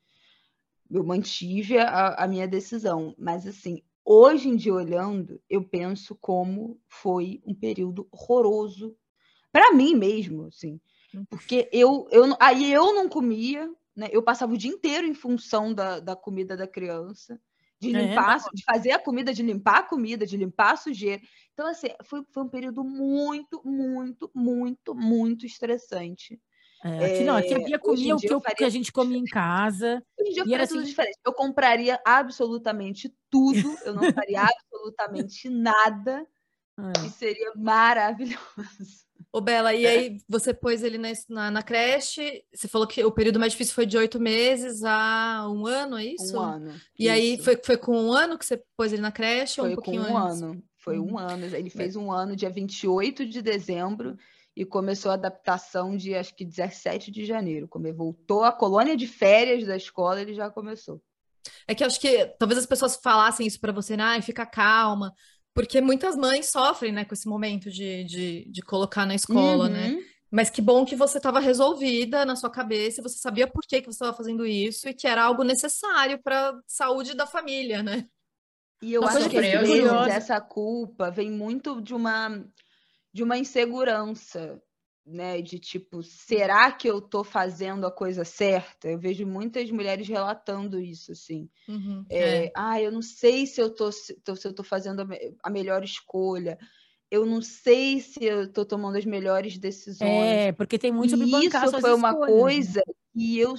Eu 0.89 1.03
mantive 1.03 1.77
a, 1.77 2.15
a 2.15 2.27
minha 2.27 2.47
decisão. 2.47 3.15
Mas 3.17 3.47
assim, 3.47 3.81
hoje 4.05 4.49
em 4.49 4.55
dia, 4.55 4.73
olhando, 4.73 5.41
eu 5.49 5.63
penso 5.63 6.15
como 6.15 6.79
foi 6.87 7.41
um 7.45 7.53
período 7.53 8.07
horroroso 8.11 8.95
para 9.51 9.71
mim 9.73 9.95
mesmo, 9.95 10.45
assim. 10.45 10.79
Hum. 11.13 11.25
Porque 11.29 11.69
eu, 11.71 12.07
eu 12.11 12.35
aí 12.39 12.71
eu 12.71 12.93
não 12.93 13.07
comia, 13.07 13.69
né? 13.95 14.09
Eu 14.11 14.23
passava 14.23 14.53
o 14.53 14.57
dia 14.57 14.71
inteiro 14.71 15.05
em 15.05 15.13
função 15.13 15.73
da, 15.73 15.99
da 15.99 16.15
comida 16.15 16.57
da 16.57 16.67
criança, 16.67 17.39
de 17.79 17.95
é, 17.95 18.01
limpar, 18.01 18.37
é, 18.37 18.55
de 18.55 18.63
fazer 18.63 18.91
a 18.91 18.99
comida, 18.99 19.33
de 19.33 19.43
limpar 19.43 19.79
a 19.79 19.83
comida, 19.83 20.25
de 20.25 20.37
limpar 20.37 20.73
a 20.73 20.77
sujeira. 20.77 21.21
Então, 21.53 21.67
assim, 21.67 21.87
foi, 22.03 22.23
foi 22.31 22.43
um 22.43 22.49
período 22.49 22.83
muito, 22.83 23.61
muito, 23.63 24.31
muito, 24.33 24.95
muito 24.95 25.45
estressante. 25.45 26.41
É, 26.83 27.05
aqui 27.05 27.23
não, 27.23 27.37
aqui 27.37 27.53
a 27.53 27.59
Bia 27.59 27.79
comia 27.79 28.13
o 28.13 28.19
que, 28.19 28.27
eu, 28.27 28.41
que 28.41 28.63
a 28.63 28.69
gente 28.69 28.91
comia 28.91 29.17
em 29.17 29.23
casa. 29.23 30.03
Hoje 30.19 30.31
em 30.31 30.33
dia 30.33 30.43
eu 30.43 30.49
faria 30.49 30.67
tudo 30.67 30.79
assim... 30.79 30.89
diferente. 30.89 31.17
Eu 31.25 31.33
compraria 31.33 31.99
absolutamente 32.05 33.15
tudo, 33.29 33.77
eu 33.85 33.93
não 33.93 34.11
faria 34.11 34.41
absolutamente 34.43 35.49
nada. 35.49 36.27
É. 36.77 37.05
E 37.05 37.09
seria 37.09 37.53
maravilhoso. 37.55 38.37
Ô, 39.31 39.39
Bela, 39.41 39.73
e 39.73 39.87
aí 39.87 40.17
você 40.27 40.53
pôs 40.53 40.83
ele 40.83 40.99
na, 41.29 41.49
na, 41.49 41.63
creche, 41.63 42.43
você 42.53 42.67
falou 42.67 42.85
que 42.85 43.03
o 43.03 43.11
período 43.11 43.39
mais 43.39 43.53
difícil 43.53 43.73
foi 43.73 43.85
de 43.85 43.97
oito 43.97 44.19
meses 44.19 44.83
a 44.83 45.49
um 45.49 45.65
ano, 45.65 45.97
é 45.97 46.05
isso? 46.05 46.37
Um 46.37 46.41
ano. 46.41 46.75
E 46.99 47.05
isso. 47.05 47.11
aí 47.11 47.37
foi, 47.39 47.59
foi 47.63 47.77
com 47.77 47.97
um 47.97 48.11
ano 48.11 48.37
que 48.37 48.45
você 48.45 48.61
pôs 48.77 48.93
ele 48.93 49.01
na 49.01 49.11
creche 49.11 49.55
foi 49.55 49.69
ou 49.69 49.71
um 49.71 49.75
pouquinho 49.75 50.05
com 50.05 50.11
um 50.11 50.17
antes? 50.17 50.41
ano. 50.41 50.63
Foi 50.77 50.99
um 50.99 51.13
hum. 51.13 51.17
ano. 51.17 51.45
Ele 51.45 51.69
fez 51.69 51.95
um 51.95 52.11
ano 52.11 52.35
dia 52.35 52.49
28 52.49 53.25
de 53.25 53.41
dezembro 53.41 54.17
e 54.55 54.65
começou 54.65 55.11
a 55.11 55.15
adaptação 55.15 55.97
de 55.97 56.13
acho 56.13 56.35
que 56.35 56.45
17 56.45 57.11
de 57.11 57.25
janeiro. 57.25 57.67
Como 57.67 57.87
ele 57.87 57.97
voltou 57.97 58.43
a 58.43 58.51
colônia 58.51 58.95
de 58.95 59.07
férias 59.07 59.65
da 59.65 59.75
escola, 59.75 60.21
ele 60.21 60.33
já 60.33 60.49
começou. 60.49 61.01
É 61.67 61.73
que 61.73 61.83
acho 61.83 61.99
que 61.99 62.25
talvez 62.39 62.59
as 62.59 62.65
pessoas 62.65 62.95
falassem 62.95 63.45
isso 63.45 63.59
para 63.59 63.73
você, 63.73 63.97
né? 63.97 64.21
fica 64.21 64.45
calma, 64.45 65.13
porque 65.53 65.81
muitas 65.81 66.15
mães 66.15 66.49
sofrem, 66.49 66.91
né, 66.91 67.05
com 67.05 67.13
esse 67.13 67.27
momento 67.27 67.69
de, 67.69 68.03
de, 68.05 68.49
de 68.49 68.61
colocar 68.61 69.05
na 69.05 69.15
escola, 69.15 69.69
né? 69.69 69.87
uhum. 69.89 69.95
né? 69.97 70.03
Mas 70.31 70.49
que 70.49 70.63
bom 70.63 70.83
que 70.83 70.95
você 70.95 71.17
estava 71.19 71.39
resolvida 71.39 72.25
na 72.25 72.35
sua 72.35 72.49
cabeça, 72.49 72.99
e 72.99 73.03
você 73.03 73.19
sabia 73.19 73.45
por 73.45 73.61
que, 73.61 73.81
que 73.81 73.85
você 73.85 73.97
estava 73.97 74.17
fazendo 74.17 74.47
isso 74.47 74.89
e 74.89 74.93
que 74.93 75.05
era 75.05 75.23
algo 75.23 75.43
necessário 75.43 76.19
para 76.23 76.49
a 76.49 76.59
saúde 76.65 77.13
da 77.13 77.27
família, 77.27 77.83
né? 77.83 78.07
E 78.81 78.93
eu 78.93 79.01
Nossa, 79.01 79.19
acho 79.19 79.29
que 79.29 79.37
essa 79.37 80.41
culpa 80.41 81.11
vem 81.11 81.29
muito 81.29 81.79
de 81.79 81.93
uma 81.93 82.43
de 83.13 83.23
uma 83.23 83.37
insegurança 83.37 84.61
né? 85.05 85.41
De 85.41 85.59
tipo, 85.59 86.01
será 86.01 86.71
que 86.71 86.87
eu 86.87 87.01
tô 87.01 87.23
fazendo 87.23 87.85
a 87.85 87.91
coisa 87.91 88.23
certa? 88.23 88.89
Eu 88.89 88.99
vejo 88.99 89.25
muitas 89.25 89.69
mulheres 89.69 90.07
relatando 90.07 90.79
isso, 90.79 91.11
assim. 91.11 91.49
Uhum, 91.67 92.05
é, 92.09 92.45
é. 92.45 92.51
Ah, 92.55 92.81
eu 92.81 92.91
não 92.91 93.01
sei 93.01 93.45
se 93.45 93.61
eu 93.61 93.69
tô, 93.69 93.91
se 93.91 94.15
eu 94.25 94.53
tô 94.53 94.63
fazendo 94.63 95.05
a, 95.43 95.49
melhor 95.49 95.83
escolha. 95.83 96.57
Eu 97.11 97.25
não 97.25 97.41
sei 97.41 97.99
se 97.99 98.23
eu 98.23 98.51
tô 98.51 98.65
tomando 98.65 98.97
as 98.97 99.05
melhores 99.05 99.57
decisões. 99.57 100.39
É, 100.39 100.51
porque 100.53 100.79
tem 100.79 100.91
muito 100.91 101.11
sobre 101.11 101.25
Isso 101.45 101.81
foi 101.81 101.93
uma 101.93 102.09
escolhas, 102.09 102.35
né? 102.35 102.41
coisa 102.41 102.83
né? 102.87 102.93
que 103.13 103.39
eu, 103.39 103.55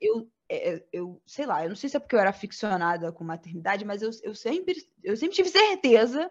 eu, 0.00 0.30
é, 0.48 0.84
eu, 0.92 1.22
sei 1.26 1.46
lá, 1.46 1.62
eu 1.62 1.68
não 1.68 1.76
sei 1.76 1.88
se 1.88 1.96
é 1.96 2.00
porque 2.00 2.16
eu 2.16 2.20
era 2.20 2.32
ficcionada 2.32 3.12
com 3.12 3.22
maternidade, 3.22 3.84
mas 3.84 4.02
eu, 4.02 4.10
eu, 4.22 4.34
sempre, 4.34 4.74
eu 5.04 5.16
sempre 5.16 5.36
tive 5.36 5.48
certeza 5.48 6.28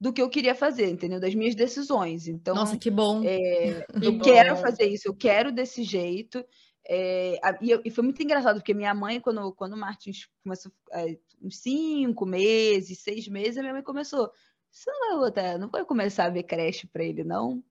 do 0.00 0.12
que 0.12 0.22
eu 0.22 0.30
queria 0.30 0.54
fazer, 0.54 0.88
entendeu? 0.88 1.20
Das 1.20 1.34
minhas 1.34 1.54
decisões. 1.54 2.26
Então, 2.26 2.54
nossa, 2.54 2.78
que 2.78 2.90
bom. 2.90 3.22
É, 3.22 3.84
que 4.00 4.06
eu 4.06 4.12
bom. 4.12 4.20
quero 4.20 4.56
fazer 4.56 4.86
isso, 4.86 5.06
eu 5.06 5.14
quero 5.14 5.52
desse 5.52 5.82
jeito. 5.82 6.42
É, 6.88 7.38
e, 7.60 7.78
e, 7.84 7.90
foi 7.90 8.02
muito 8.02 8.22
engraçado, 8.22 8.56
porque 8.56 8.72
minha 8.72 8.94
mãe, 8.94 9.20
quando, 9.20 9.52
quando 9.52 9.74
o 9.74 9.76
Martins 9.76 10.28
começou 10.42 10.72
é, 10.92 11.18
uns 11.42 11.58
cinco 11.58 12.24
meses, 12.24 12.98
seis 13.00 13.28
meses, 13.28 13.58
a 13.58 13.60
minha 13.60 13.74
mãe 13.74 13.82
começou. 13.82 14.32
Você 14.70 14.90
não 14.90 15.10
vai 15.10 15.28
botar, 15.28 15.58
não 15.58 15.68
vai 15.68 15.84
começar 15.84 16.24
a 16.24 16.30
ver 16.30 16.44
creche 16.44 16.86
para 16.86 17.04
ele, 17.04 17.22
não? 17.22 17.62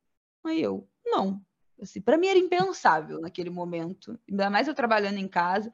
Aí 0.46 0.62
eu, 0.62 0.88
não. 1.04 1.42
Assim, 1.82 2.00
para 2.00 2.18
mim 2.18 2.28
era 2.28 2.38
impensável 2.38 3.20
naquele 3.20 3.50
momento, 3.50 4.20
ainda 4.30 4.50
mais 4.50 4.68
eu 4.68 4.76
trabalhando 4.76 5.18
em 5.18 5.28
casa. 5.28 5.74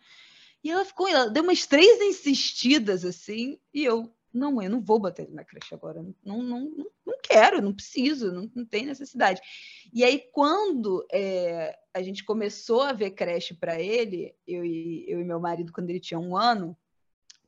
E 0.64 0.72
ela 0.72 0.86
ficou, 0.86 1.08
ela 1.08 1.30
deu 1.30 1.43
umas 1.43 1.66
três 1.68 2.01
insistidas 2.01 3.03
assim, 3.03 3.60
e 3.74 3.84
eu, 3.84 4.14
não, 4.36 4.61
eu 4.61 4.69
não 4.69 4.81
vou 4.81 4.99
botar 4.99 5.23
ele 5.23 5.33
na 5.33 5.43
creche 5.43 5.73
agora. 5.73 6.05
Não, 6.23 6.43
não, 6.43 6.59
não, 6.69 6.91
não 7.05 7.19
quero, 7.23 7.61
não 7.61 7.73
preciso, 7.73 8.31
não, 8.31 8.51
não 8.53 8.65
tem 8.65 8.86
necessidade. 8.86 9.41
E 9.93 10.03
aí, 10.03 10.29
quando 10.31 11.05
é, 11.11 11.77
a 11.93 12.01
gente 12.01 12.23
começou 12.23 12.81
a 12.81 12.93
ver 12.93 13.11
creche 13.11 13.53
para 13.53 13.79
ele, 13.81 14.36
eu 14.45 14.65
e, 14.65 15.05
eu 15.07 15.21
e 15.21 15.23
meu 15.23 15.39
marido, 15.39 15.71
quando 15.71 15.89
ele 15.89 15.99
tinha 15.99 16.19
um 16.19 16.36
ano, 16.36 16.77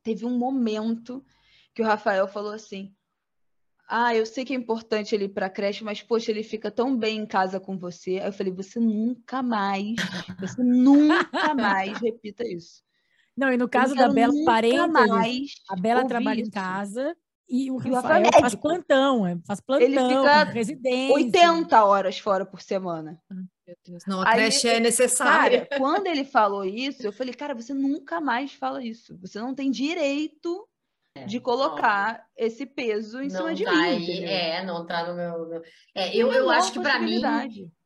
teve 0.02 0.26
um 0.26 0.38
momento 0.38 1.24
que 1.74 1.82
o 1.82 1.86
Rafael 1.86 2.28
falou 2.28 2.54
assim: 2.54 2.96
Ah, 3.88 4.16
eu 4.16 4.26
sei 4.26 4.46
que 4.46 4.54
é 4.54 4.56
importante 4.56 5.14
ele 5.14 5.26
ir 5.26 5.30
para 5.30 5.48
a 5.48 5.50
creche, 5.50 5.84
mas 5.84 6.02
poxa, 6.02 6.32
ele 6.32 6.44
fica 6.44 6.72
tão 6.72 6.98
bem 6.98 7.20
em 7.20 7.26
casa 7.26 7.60
com 7.60 7.78
você. 7.78 8.12
Aí 8.12 8.28
eu 8.28 8.34
falei: 8.34 8.54
Você 8.54 8.80
nunca 8.80 9.44
mais, 9.44 9.96
você 10.40 10.64
nunca 10.64 11.54
mais 11.54 12.00
repita 12.00 12.48
isso. 12.48 12.87
Não, 13.38 13.54
e 13.54 13.58
no 13.58 13.70
caso 13.70 13.94
da 13.94 14.10
Bela, 14.10 14.34
parênteses, 14.46 15.54
a 15.70 15.76
Bela 15.76 16.06
trabalha 16.06 16.42
isso. 16.42 16.50
em 16.50 16.52
casa 16.52 17.16
e 17.50 17.72
o 17.72 17.78
Rafael 17.78 18.26
é 18.26 18.40
faz 18.40 18.56
plantão, 18.56 19.42
faz 19.46 19.62
plantão, 19.62 19.86
ele 19.86 19.98
fica 19.98 20.44
residência. 20.46 21.16
80 21.16 21.84
horas 21.86 22.20
fora 22.20 22.46
por 22.46 22.62
semana. 22.62 23.22
Ah, 23.30 23.36
meu 23.36 23.78
Deus. 23.86 24.04
Não, 24.06 24.22
a 24.22 24.30
Aí, 24.30 24.36
creche 24.36 24.68
é 24.68 24.80
necessária. 24.80 25.66
Cara, 25.66 25.80
quando 25.80 26.08
ele 26.08 26.26
falou 26.26 26.66
isso, 26.66 27.04
eu 27.04 27.14
falei, 27.14 27.34
cara, 27.34 27.54
você 27.54 27.74
nunca 27.74 28.20
mais 28.20 28.54
fala 28.54 28.84
isso. 28.84 29.18
Você 29.20 29.40
não 29.40 29.56
tem 29.56 29.72
direito 29.72 30.68
de 31.26 31.40
colocar 31.40 32.14
não, 32.14 32.46
esse 32.46 32.66
peso 32.66 33.22
em 33.22 33.30
cima 33.30 33.54
de 33.54 33.64
tá 33.64 33.72
mim. 33.72 33.80
Aí, 33.80 34.24
é, 34.24 34.64
não 34.64 34.86
tá 34.86 35.08
no 35.08 35.16
meu. 35.16 35.48
meu... 35.48 35.62
É, 35.96 36.16
eu, 36.16 36.32
eu 36.32 36.50
acho 36.50 36.72
que 36.72 36.80
para 36.80 37.00
mim, 37.00 37.22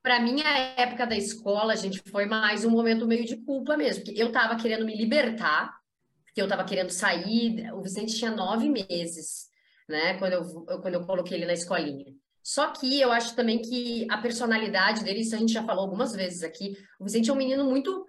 para 0.01 0.19
mim, 0.19 0.41
a 0.41 0.57
época 0.81 1.05
da 1.05 1.15
escola, 1.15 1.73
a 1.73 1.75
gente 1.75 2.01
foi 2.09 2.25
mais 2.25 2.65
um 2.65 2.69
momento 2.69 3.07
meio 3.07 3.25
de 3.25 3.37
culpa 3.37 3.77
mesmo. 3.77 4.03
Porque 4.03 4.21
eu 4.21 4.27
estava 4.27 4.55
querendo 4.55 4.85
me 4.85 4.95
libertar, 4.95 5.71
porque 6.25 6.41
eu 6.41 6.45
estava 6.45 6.63
querendo 6.63 6.89
sair. 6.89 7.71
O 7.73 7.81
Vicente 7.81 8.17
tinha 8.17 8.31
nove 8.31 8.69
meses, 8.69 9.47
né? 9.87 10.17
Quando 10.17 10.33
eu, 10.33 10.43
quando 10.81 10.93
eu 10.95 11.05
coloquei 11.05 11.37
ele 11.37 11.45
na 11.45 11.53
escolinha. 11.53 12.05
Só 12.43 12.67
que 12.67 12.99
eu 12.99 13.11
acho 13.11 13.35
também 13.35 13.61
que 13.61 14.07
a 14.09 14.17
personalidade 14.17 15.03
dele, 15.03 15.21
isso 15.21 15.35
a 15.35 15.37
gente 15.37 15.53
já 15.53 15.63
falou 15.63 15.83
algumas 15.83 16.13
vezes 16.13 16.43
aqui. 16.43 16.75
O 16.99 17.03
Vicente 17.03 17.29
é 17.29 17.33
um 17.33 17.37
menino 17.37 17.63
muito 17.65 18.05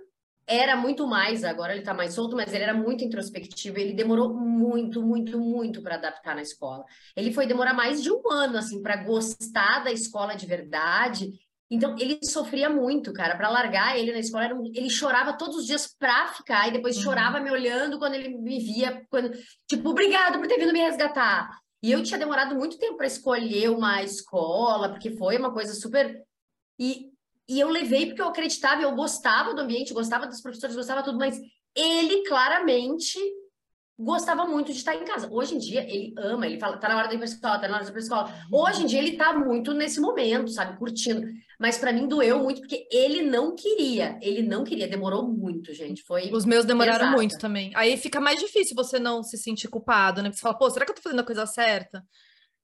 era 0.46 0.76
muito 0.76 1.06
mais, 1.06 1.44
agora 1.44 1.74
ele 1.74 1.84
tá 1.84 1.94
mais 1.94 2.14
solto, 2.14 2.36
mas 2.36 2.52
ele 2.52 2.64
era 2.64 2.74
muito 2.74 3.04
introspectivo, 3.04 3.78
ele 3.78 3.94
demorou 3.94 4.34
muito, 4.34 5.02
muito, 5.02 5.38
muito 5.38 5.82
para 5.82 5.94
adaptar 5.94 6.34
na 6.34 6.42
escola. 6.42 6.84
Ele 7.16 7.32
foi 7.32 7.46
demorar 7.46 7.74
mais 7.74 8.02
de 8.02 8.10
um 8.10 8.22
ano 8.30 8.58
assim 8.58 8.82
para 8.82 9.04
gostar 9.04 9.84
da 9.84 9.92
escola 9.92 10.34
de 10.34 10.46
verdade. 10.46 11.32
Então 11.70 11.96
ele 11.98 12.18
sofria 12.24 12.68
muito, 12.68 13.12
cara, 13.12 13.36
para 13.36 13.48
largar 13.48 13.98
ele 13.98 14.12
na 14.12 14.18
escola, 14.18 14.52
um... 14.52 14.70
ele 14.74 14.90
chorava 14.90 15.32
todos 15.32 15.56
os 15.56 15.66
dias 15.66 15.88
para 15.98 16.28
ficar 16.28 16.68
e 16.68 16.72
depois 16.72 16.96
uhum. 16.96 17.02
chorava 17.02 17.40
me 17.40 17.50
olhando 17.50 17.98
quando 17.98 18.14
ele 18.14 18.36
me 18.36 18.58
via, 18.58 19.06
quando 19.08 19.32
tipo, 19.66 19.88
obrigado 19.88 20.38
por 20.38 20.46
ter 20.46 20.58
vindo 20.58 20.72
me 20.72 20.80
resgatar. 20.80 21.48
E 21.82 21.90
eu 21.90 22.02
tinha 22.02 22.18
demorado 22.18 22.54
muito 22.54 22.78
tempo 22.78 22.96
para 22.96 23.06
escolher 23.06 23.70
uma 23.70 24.02
escola, 24.02 24.90
porque 24.90 25.16
foi 25.16 25.36
uma 25.36 25.52
coisa 25.52 25.74
super 25.74 26.22
e 26.78 27.11
e 27.48 27.58
eu 27.58 27.68
levei 27.68 28.06
porque 28.06 28.22
eu 28.22 28.28
acreditava, 28.28 28.82
eu 28.82 28.94
gostava 28.94 29.54
do 29.54 29.60
ambiente, 29.60 29.92
gostava 29.92 30.26
dos 30.26 30.40
professores, 30.40 30.76
gostava 30.76 31.02
tudo, 31.02 31.18
mas 31.18 31.40
ele 31.74 32.24
claramente 32.24 33.18
gostava 33.98 34.44
muito 34.46 34.72
de 34.72 34.78
estar 34.78 34.94
em 34.94 35.04
casa. 35.04 35.28
Hoje 35.30 35.54
em 35.54 35.58
dia, 35.58 35.82
ele 35.82 36.12
ama, 36.18 36.46
ele 36.46 36.58
fala, 36.58 36.76
tá 36.76 36.88
na 36.88 36.96
hora 36.96 37.08
de 37.08 37.14
ir 37.14 37.18
pra 37.18 37.24
escola, 37.24 37.58
tá 37.58 37.68
na 37.68 37.74
hora 37.74 37.84
de 37.84 37.90
ir 37.90 37.92
pra 37.92 38.00
escola. 38.00 38.34
Hoje 38.50 38.82
em 38.82 38.86
dia, 38.86 38.98
ele 38.98 39.16
tá 39.16 39.32
muito 39.32 39.72
nesse 39.72 40.00
momento, 40.00 40.50
sabe, 40.50 40.76
curtindo. 40.78 41.26
Mas 41.58 41.78
para 41.78 41.92
mim 41.92 42.08
doeu 42.08 42.40
muito, 42.40 42.60
porque 42.60 42.88
ele 42.90 43.22
não 43.22 43.54
queria, 43.54 44.18
ele 44.20 44.42
não 44.42 44.64
queria, 44.64 44.88
demorou 44.88 45.28
muito, 45.28 45.72
gente. 45.72 46.02
Foi. 46.02 46.30
Os 46.32 46.44
meus 46.44 46.64
demoraram 46.64 47.04
exata. 47.04 47.16
muito 47.16 47.38
também. 47.38 47.70
Aí 47.76 47.96
fica 47.96 48.20
mais 48.20 48.40
difícil 48.40 48.74
você 48.74 48.98
não 48.98 49.22
se 49.22 49.36
sentir 49.38 49.68
culpado, 49.68 50.22
né? 50.22 50.32
Você 50.32 50.40
fala, 50.40 50.58
pô, 50.58 50.68
será 50.70 50.84
que 50.84 50.90
eu 50.90 50.96
tô 50.96 51.02
fazendo 51.02 51.20
a 51.20 51.26
coisa 51.26 51.46
certa? 51.46 52.04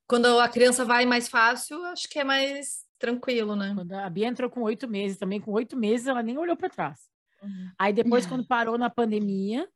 Quando 0.09 0.41
a 0.41 0.49
criança 0.49 0.85
vai 0.85 1.07
mais 1.07 1.29
fácil, 1.29 1.81
acho 1.85 2.09
que 2.09 2.19
é 2.19 2.25
mais 2.25 2.88
tranquilo, 2.99 3.55
né? 3.55 3.73
Quando 3.75 3.93
a 3.93 4.11
Bia 4.11 4.27
entrou 4.27 4.51
com 4.51 4.63
oito 4.63 4.89
meses 4.89 5.19
também, 5.19 5.41
com 5.41 5.53
oito 5.53 5.77
meses 5.77 6.07
ela 6.07 6.23
nem 6.23 6.37
olhou 6.37 6.57
para 6.57 6.69
trás. 6.69 7.01
Uhum. 7.43 7.71
Aí 7.79 7.93
depois, 7.93 8.27
quando 8.27 8.47
parou 8.47 8.77
na 8.77 8.91
pandemia, 8.91 9.69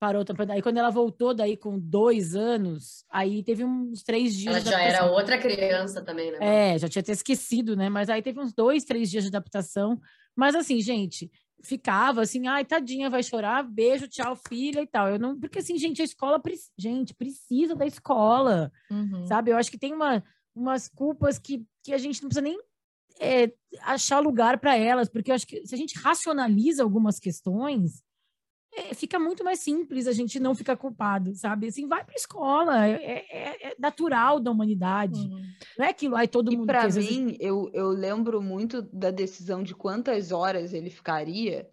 parou 0.00 0.24
aí 0.50 0.62
quando 0.62 0.78
ela 0.78 0.90
voltou 0.90 1.32
daí 1.32 1.56
com 1.56 1.78
dois 1.78 2.34
anos, 2.34 3.04
aí 3.10 3.42
teve 3.42 3.64
uns 3.64 4.02
três 4.02 4.34
dias. 4.34 4.56
Ela 4.56 4.64
já 4.64 4.82
era 4.82 5.04
outra 5.06 5.38
criança 5.38 6.02
também, 6.02 6.32
né? 6.32 6.38
É, 6.74 6.78
já 6.78 6.88
tinha 6.88 7.00
até 7.02 7.12
esquecido, 7.12 7.76
né? 7.76 7.88
Mas 7.88 8.08
aí 8.08 8.22
teve 8.22 8.40
uns 8.40 8.52
dois, 8.52 8.84
três 8.84 9.10
dias 9.10 9.24
de 9.24 9.28
adaptação. 9.28 10.00
Mas 10.34 10.54
assim, 10.54 10.80
gente, 10.80 11.30
ficava 11.62 12.22
assim, 12.22 12.48
ai, 12.48 12.64
tadinha, 12.64 13.10
vai 13.10 13.22
chorar, 13.22 13.62
beijo, 13.62 14.08
tchau, 14.08 14.34
filha 14.48 14.80
e 14.80 14.86
tal. 14.86 15.08
Eu 15.08 15.18
não, 15.18 15.38
porque 15.38 15.60
assim, 15.60 15.78
gente, 15.78 16.02
a 16.02 16.04
escola, 16.04 16.40
gente, 16.76 17.14
precisa 17.14 17.76
da 17.76 17.86
escola, 17.86 18.72
uhum. 18.90 19.26
sabe? 19.26 19.50
Eu 19.50 19.56
acho 19.56 19.70
que 19.70 19.78
tem 19.78 19.92
uma 19.92 20.24
umas 20.54 20.88
culpas 20.88 21.38
que, 21.38 21.64
que 21.82 21.92
a 21.92 21.98
gente 21.98 22.22
não 22.22 22.28
precisa 22.28 22.42
nem 22.42 22.58
é, 23.20 23.52
achar 23.80 24.20
lugar 24.20 24.58
para 24.58 24.76
elas, 24.76 25.08
porque 25.08 25.30
eu 25.30 25.34
acho 25.34 25.46
que 25.46 25.66
se 25.66 25.74
a 25.74 25.78
gente 25.78 25.98
racionaliza 25.98 26.82
algumas 26.82 27.18
questões, 27.18 28.02
é, 28.74 28.94
fica 28.94 29.18
muito 29.18 29.44
mais 29.44 29.60
simples 29.60 30.06
a 30.06 30.12
gente 30.12 30.40
não 30.40 30.54
ficar 30.54 30.76
culpado, 30.76 31.34
sabe? 31.34 31.68
Assim, 31.68 31.86
vai 31.86 32.04
para 32.04 32.14
a 32.14 32.18
escola, 32.18 32.88
é, 32.88 33.26
é, 33.30 33.68
é, 33.68 33.76
natural 33.78 34.40
da 34.40 34.50
humanidade. 34.50 35.20
Uhum. 35.20 35.42
Não 35.78 35.84
é 35.84 35.90
aquilo, 35.90 36.16
aí 36.16 36.26
todo 36.26 36.52
e 36.52 36.56
mundo... 36.56 36.66
para 36.66 36.88
mim, 36.88 37.36
eu, 37.38 37.70
eu 37.74 37.90
lembro 37.90 38.40
muito 38.40 38.82
da 38.82 39.10
decisão 39.10 39.62
de 39.62 39.74
quantas 39.74 40.32
horas 40.32 40.72
ele 40.72 40.90
ficaria, 40.90 41.68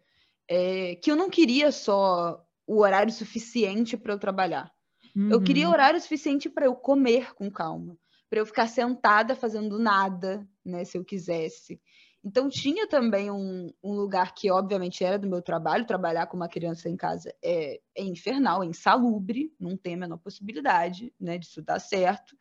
é, 0.48 0.96
que 0.96 1.10
eu 1.10 1.16
não 1.16 1.30
queria 1.30 1.72
só 1.72 2.46
o 2.68 2.82
horário 2.82 3.14
suficiente 3.14 3.96
para 3.96 4.14
eu 4.14 4.20
trabalhar. 4.20 4.72
Uhum. 5.16 5.30
Eu 5.32 5.42
queria 5.42 5.68
uhum. 5.68 5.74
horário 5.74 6.02
suficiente 6.02 6.50
para 6.50 6.66
eu 6.66 6.76
comer 6.76 7.34
com 7.34 7.50
calma 7.50 7.98
para 8.30 8.40
eu 8.40 8.46
ficar 8.46 8.68
sentada 8.68 9.36
fazendo 9.36 9.80
nada, 9.80 10.48
né, 10.64 10.84
se 10.86 10.98
eu 10.98 11.04
quisesse. 11.04 11.82
Então 12.24 12.50
tinha 12.50 12.88
também 12.88 13.32
um, 13.32 13.74
um, 13.82 13.94
lugar 13.94 14.36
que 14.36 14.52
obviamente 14.52 15.04
era 15.04 15.18
do 15.18 15.28
meu 15.28 15.42
trabalho, 15.42 15.86
trabalhar 15.86 16.28
com 16.28 16.36
uma 16.36 16.50
criança 16.50 16.90
em 16.90 16.98
casa 16.98 17.34
é, 17.42 17.80
é 17.96 18.04
infernal, 18.04 18.62
é 18.62 18.68
insalubre, 18.68 19.54
não 19.60 19.78
tem 19.78 19.94
a 19.94 19.98
menor 19.98 20.18
possibilidade, 20.18 21.14
né, 21.20 21.38
disso 21.38 21.62
dar 21.62 21.80
certo. 21.80 22.36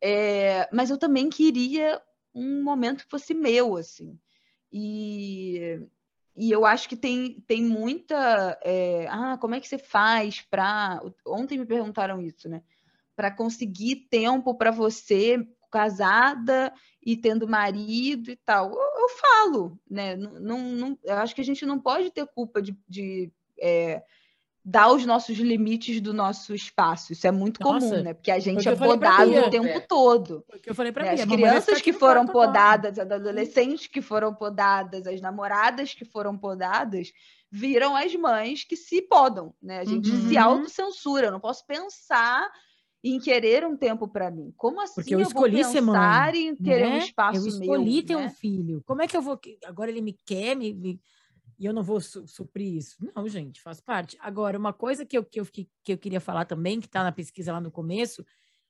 É, 0.00 0.68
mas 0.72 0.90
eu 0.90 0.98
também 0.98 1.30
queria 1.30 2.02
um 2.34 2.62
momento 2.62 3.04
que 3.04 3.10
fosse 3.10 3.32
meu, 3.32 3.76
assim. 3.76 4.18
E, 4.72 5.78
e 6.34 6.50
eu 6.50 6.64
acho 6.66 6.88
que 6.88 6.96
tem, 6.96 7.40
tem 7.46 7.62
muita. 7.62 8.58
É, 8.64 9.06
ah, 9.08 9.36
como 9.38 9.54
é 9.54 9.60
que 9.60 9.68
você 9.68 9.78
faz 9.78 10.40
para. 10.40 11.00
Ontem 11.26 11.58
me 11.58 11.66
perguntaram 11.66 12.20
isso, 12.20 12.48
né? 12.48 12.62
Para 13.22 13.30
conseguir 13.30 14.08
tempo 14.10 14.52
para 14.52 14.72
você 14.72 15.46
casada 15.70 16.72
e 17.00 17.16
tendo 17.16 17.46
marido 17.46 18.32
e 18.32 18.36
tal. 18.36 18.72
Eu, 18.72 19.02
eu 19.02 19.08
falo, 19.10 19.78
né? 19.88 20.16
Não, 20.16 20.58
não, 20.58 20.98
eu 21.04 21.14
acho 21.18 21.32
que 21.32 21.40
a 21.40 21.44
gente 21.44 21.64
não 21.64 21.78
pode 21.78 22.10
ter 22.10 22.26
culpa 22.26 22.60
de, 22.60 22.76
de 22.88 23.30
é, 23.60 24.02
dar 24.64 24.92
os 24.92 25.06
nossos 25.06 25.38
limites 25.38 26.00
do 26.00 26.12
nosso 26.12 26.52
espaço. 26.52 27.12
Isso 27.12 27.24
é 27.24 27.30
muito 27.30 27.62
Nossa, 27.62 27.90
comum, 27.90 28.02
né? 28.02 28.12
Porque 28.12 28.32
a 28.32 28.40
gente 28.40 28.68
é 28.68 28.74
podado 28.74 29.30
o 29.30 29.50
tempo 29.50 29.68
é. 29.68 29.78
todo. 29.78 30.44
Porque 30.48 30.68
eu 30.68 30.74
falei 30.74 30.90
para 30.90 31.04
né? 31.04 31.12
As 31.12 31.24
crianças 31.24 31.80
que 31.80 31.92
foram 31.92 32.26
podadas, 32.26 32.98
as 32.98 33.08
adolescentes 33.08 33.86
que 33.86 34.02
foram 34.02 34.34
podadas, 34.34 35.06
as 35.06 35.20
namoradas 35.20 35.94
que 35.94 36.04
foram 36.04 36.36
podadas, 36.36 37.12
viram 37.48 37.94
as 37.94 38.12
mães 38.16 38.64
que 38.64 38.76
se 38.76 39.00
podam, 39.00 39.54
né? 39.62 39.78
A 39.78 39.84
gente 39.84 40.10
uhum. 40.10 40.28
se 40.28 40.36
autocensura. 40.36 41.28
Eu 41.28 41.32
não 41.32 41.40
posso 41.40 41.64
pensar 41.64 42.50
em 43.02 43.18
querer 43.18 43.66
um 43.66 43.76
tempo 43.76 44.06
para 44.06 44.30
mim. 44.30 44.52
Como 44.56 44.80
assim 44.80 44.94
Porque 44.94 45.14
eu, 45.14 45.20
eu 45.20 45.26
escolhi 45.26 45.64
ser 45.64 45.80
mãe, 45.80 46.48
em 46.48 46.56
querer 46.56 46.88
né? 46.88 46.94
um 46.96 46.98
espaço 46.98 47.42
meu? 47.42 47.50
Eu 47.52 47.60
escolhi 47.60 47.94
meu, 47.94 48.06
ter 48.06 48.16
né? 48.16 48.26
um 48.26 48.30
filho. 48.30 48.82
Como 48.86 49.02
é 49.02 49.06
que 49.08 49.16
eu 49.16 49.22
vou... 49.22 49.38
Agora 49.64 49.90
ele 49.90 50.00
me 50.00 50.16
quer 50.24 50.54
me, 50.54 50.72
me... 50.72 51.00
e 51.58 51.66
eu 51.66 51.72
não 51.72 51.82
vou 51.82 52.00
su 52.00 52.26
suprir 52.28 52.76
isso? 52.76 52.96
Não, 53.14 53.28
gente, 53.28 53.60
faz 53.60 53.80
parte. 53.80 54.16
Agora, 54.20 54.58
uma 54.58 54.72
coisa 54.72 55.04
que 55.04 55.18
eu, 55.18 55.24
que 55.24 55.40
eu, 55.40 55.46
que 55.46 55.68
eu 55.88 55.98
queria 55.98 56.20
falar 56.20 56.44
também, 56.44 56.80
que 56.80 56.86
está 56.86 57.02
na 57.02 57.12
pesquisa 57.12 57.52
lá 57.52 57.60
no 57.60 57.72
começo, 57.72 58.24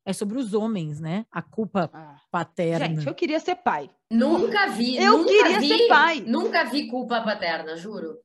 é 0.05 0.12
sobre 0.12 0.39
os 0.39 0.55
homens, 0.55 1.01
né? 1.01 1.26
A 1.30 1.43
culpa 1.43 1.91
ah. 1.93 2.16
paterna. 2.30 2.87
Gente, 2.87 3.07
eu 3.07 3.14
queria 3.14 3.39
ser 3.39 3.57
pai. 3.57 3.91
Nunca 4.11 4.68
vi. 4.68 4.97
Eu 4.97 5.18
nunca 5.18 5.30
queria 5.30 5.61
vi, 5.61 5.68
ser 5.68 5.89
pai. 5.89 6.20
Nunca 6.26 6.64
vi 6.64 6.89
culpa 6.89 7.22
paterna, 7.22 7.76
juro. 7.76 8.18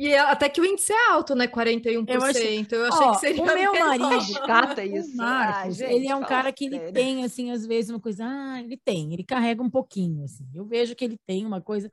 E 0.00 0.14
é, 0.14 0.18
até 0.18 0.48
que 0.48 0.62
o 0.62 0.64
índice 0.64 0.94
é 0.94 1.10
alto, 1.10 1.34
né? 1.34 1.46
41%. 1.46 2.08
Eu 2.08 2.22
achei, 2.22 2.66
eu 2.70 2.86
achei 2.86 3.06
ó, 3.06 3.12
que 3.12 3.20
seria. 3.20 3.42
O 3.42 3.46
meu 3.46 3.72
marido. 3.78 4.40
Cata 4.46 4.82
isso. 4.82 5.12
O 5.12 5.16
Marcos, 5.18 5.62
ah, 5.62 5.70
gente, 5.70 5.92
ele 5.92 6.08
é 6.08 6.16
um 6.16 6.22
cara 6.22 6.50
que 6.50 6.70
sério. 6.70 6.86
ele 6.86 6.92
tem, 6.92 7.22
assim, 7.22 7.50
às 7.50 7.66
vezes, 7.66 7.90
uma 7.90 8.00
coisa. 8.00 8.24
Ah, 8.24 8.62
ele 8.62 8.78
tem, 8.78 9.12
ele 9.12 9.22
carrega 9.22 9.62
um 9.62 9.68
pouquinho, 9.68 10.24
assim. 10.24 10.48
Eu 10.54 10.64
vejo 10.64 10.96
que 10.96 11.04
ele 11.04 11.18
tem 11.26 11.44
uma 11.44 11.60
coisa. 11.60 11.92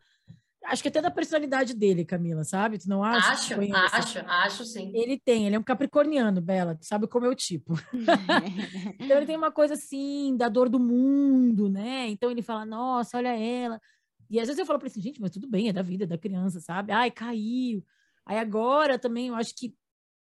Acho 0.63 0.81
que 0.81 0.87
até 0.87 1.01
da 1.01 1.11
personalidade 1.11 1.73
dele, 1.73 2.05
Camila, 2.05 2.45
sabe? 2.45 2.77
Tu 2.77 2.87
não 2.87 3.03
acha? 3.03 3.27
Acho, 3.29 3.55
acho, 3.91 4.19
acho 4.19 4.65
sim. 4.65 4.89
Ele 4.95 5.19
tem, 5.19 5.45
ele 5.45 5.57
é 5.57 5.59
um 5.59 5.63
capricorniano, 5.63 6.39
Bela, 6.39 6.75
tu 6.75 6.85
sabe 6.85 7.07
como 7.07 7.25
é 7.25 7.29
o 7.29 7.35
tipo. 7.35 7.73
então 8.99 9.17
ele 9.17 9.25
tem 9.25 9.35
uma 9.35 9.51
coisa 9.51 9.73
assim, 9.73 10.33
da 10.37 10.47
dor 10.47 10.69
do 10.69 10.79
mundo, 10.79 11.67
né? 11.67 12.07
Então 12.07 12.31
ele 12.31 12.41
fala, 12.41 12.65
nossa, 12.65 13.17
olha 13.17 13.37
ela. 13.37 13.81
E 14.29 14.39
às 14.39 14.47
vezes 14.47 14.59
eu 14.59 14.65
falo 14.65 14.79
para 14.79 14.87
ele 14.87 14.93
assim, 14.93 15.01
gente, 15.01 15.21
mas 15.21 15.31
tudo 15.31 15.47
bem, 15.47 15.67
é 15.67 15.73
da 15.73 15.81
vida, 15.81 16.05
é 16.05 16.07
da 16.07 16.17
criança, 16.17 16.61
sabe? 16.61 16.93
Ai, 16.93 17.11
caiu. 17.11 17.83
Aí 18.27 18.37
agora 18.37 18.99
também 18.99 19.29
eu 19.29 19.35
acho 19.35 19.55
que 19.55 19.73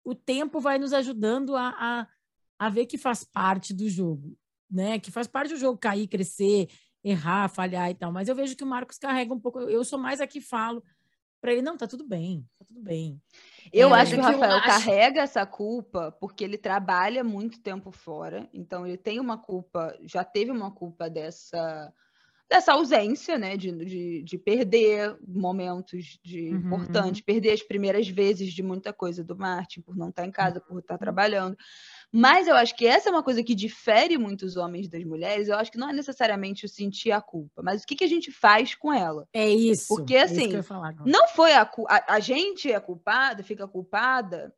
o 0.04 0.14
tempo 0.14 0.60
vai 0.60 0.78
nos 0.78 0.92
ajudando 0.92 1.56
a, 1.56 1.68
a, 1.68 2.08
a 2.58 2.68
ver 2.68 2.86
que 2.86 2.98
faz 2.98 3.24
parte 3.24 3.72
do 3.72 3.88
jogo, 3.88 4.36
né? 4.70 4.98
Que 4.98 5.10
faz 5.10 5.26
parte 5.26 5.50
do 5.50 5.56
jogo 5.56 5.78
cair, 5.78 6.08
crescer, 6.08 6.68
errar, 7.02 7.48
falhar 7.48 7.90
e 7.90 7.94
tal. 7.94 8.12
Mas 8.12 8.28
eu 8.28 8.34
vejo 8.34 8.56
que 8.56 8.64
o 8.64 8.66
Marcos 8.66 8.98
carrega 8.98 9.32
um 9.32 9.40
pouco. 9.40 9.60
Eu 9.60 9.84
sou 9.84 9.98
mais 9.98 10.20
aqui 10.20 10.40
falo 10.40 10.82
para 11.44 11.52
ele 11.52 11.60
não, 11.60 11.76
tá 11.76 11.86
tudo 11.86 12.08
bem, 12.08 12.48
tá 12.58 12.64
tudo 12.64 12.80
bem. 12.80 13.20
Eu 13.70 13.94
é, 13.94 14.00
acho 14.00 14.14
que 14.14 14.18
o 14.18 14.22
Rafael 14.22 14.56
acho... 14.56 14.66
carrega 14.66 15.20
essa 15.20 15.44
culpa 15.44 16.10
porque 16.10 16.42
ele 16.42 16.56
trabalha 16.56 17.22
muito 17.22 17.60
tempo 17.60 17.92
fora, 17.92 18.48
então 18.50 18.86
ele 18.86 18.96
tem 18.96 19.20
uma 19.20 19.36
culpa, 19.36 19.94
já 20.04 20.24
teve 20.24 20.50
uma 20.50 20.70
culpa 20.70 21.10
dessa 21.10 21.92
dessa 22.48 22.72
ausência, 22.72 23.38
né, 23.38 23.56
de, 23.56 23.72
de, 23.72 24.22
de 24.22 24.38
perder 24.38 25.16
momentos 25.26 26.18
de 26.22 26.50
uhum. 26.50 26.58
importantes, 26.58 27.20
perder 27.20 27.52
as 27.52 27.62
primeiras 27.62 28.06
vezes 28.08 28.52
de 28.52 28.62
muita 28.62 28.92
coisa 28.92 29.24
do 29.24 29.36
Martin 29.36 29.80
por 29.80 29.96
não 29.96 30.10
estar 30.10 30.26
em 30.26 30.30
casa, 30.30 30.60
por 30.60 30.78
estar 30.78 30.98
trabalhando. 30.98 31.56
Mas 32.12 32.46
eu 32.46 32.54
acho 32.54 32.76
que 32.76 32.86
essa 32.86 33.08
é 33.08 33.12
uma 33.12 33.22
coisa 33.22 33.42
que 33.42 33.54
difere 33.54 34.16
muitos 34.16 34.56
homens 34.56 34.88
das 34.88 35.02
mulheres. 35.02 35.48
Eu 35.48 35.56
acho 35.56 35.72
que 35.72 35.78
não 35.78 35.90
é 35.90 35.92
necessariamente 35.92 36.64
o 36.64 36.68
sentir 36.68 37.10
a 37.10 37.20
culpa, 37.20 37.62
mas 37.62 37.82
o 37.82 37.86
que, 37.86 37.96
que 37.96 38.04
a 38.04 38.08
gente 38.08 38.30
faz 38.30 38.74
com 38.74 38.92
ela. 38.92 39.26
É 39.32 39.48
isso. 39.48 39.88
Porque 39.88 40.16
assim, 40.16 40.54
é 40.54 40.60
isso 40.60 40.74
não 41.04 41.26
foi 41.28 41.52
a, 41.54 41.68
a, 41.88 42.14
a 42.14 42.20
gente 42.20 42.70
é 42.70 42.78
culpada, 42.78 43.42
fica 43.42 43.66
culpada 43.66 44.54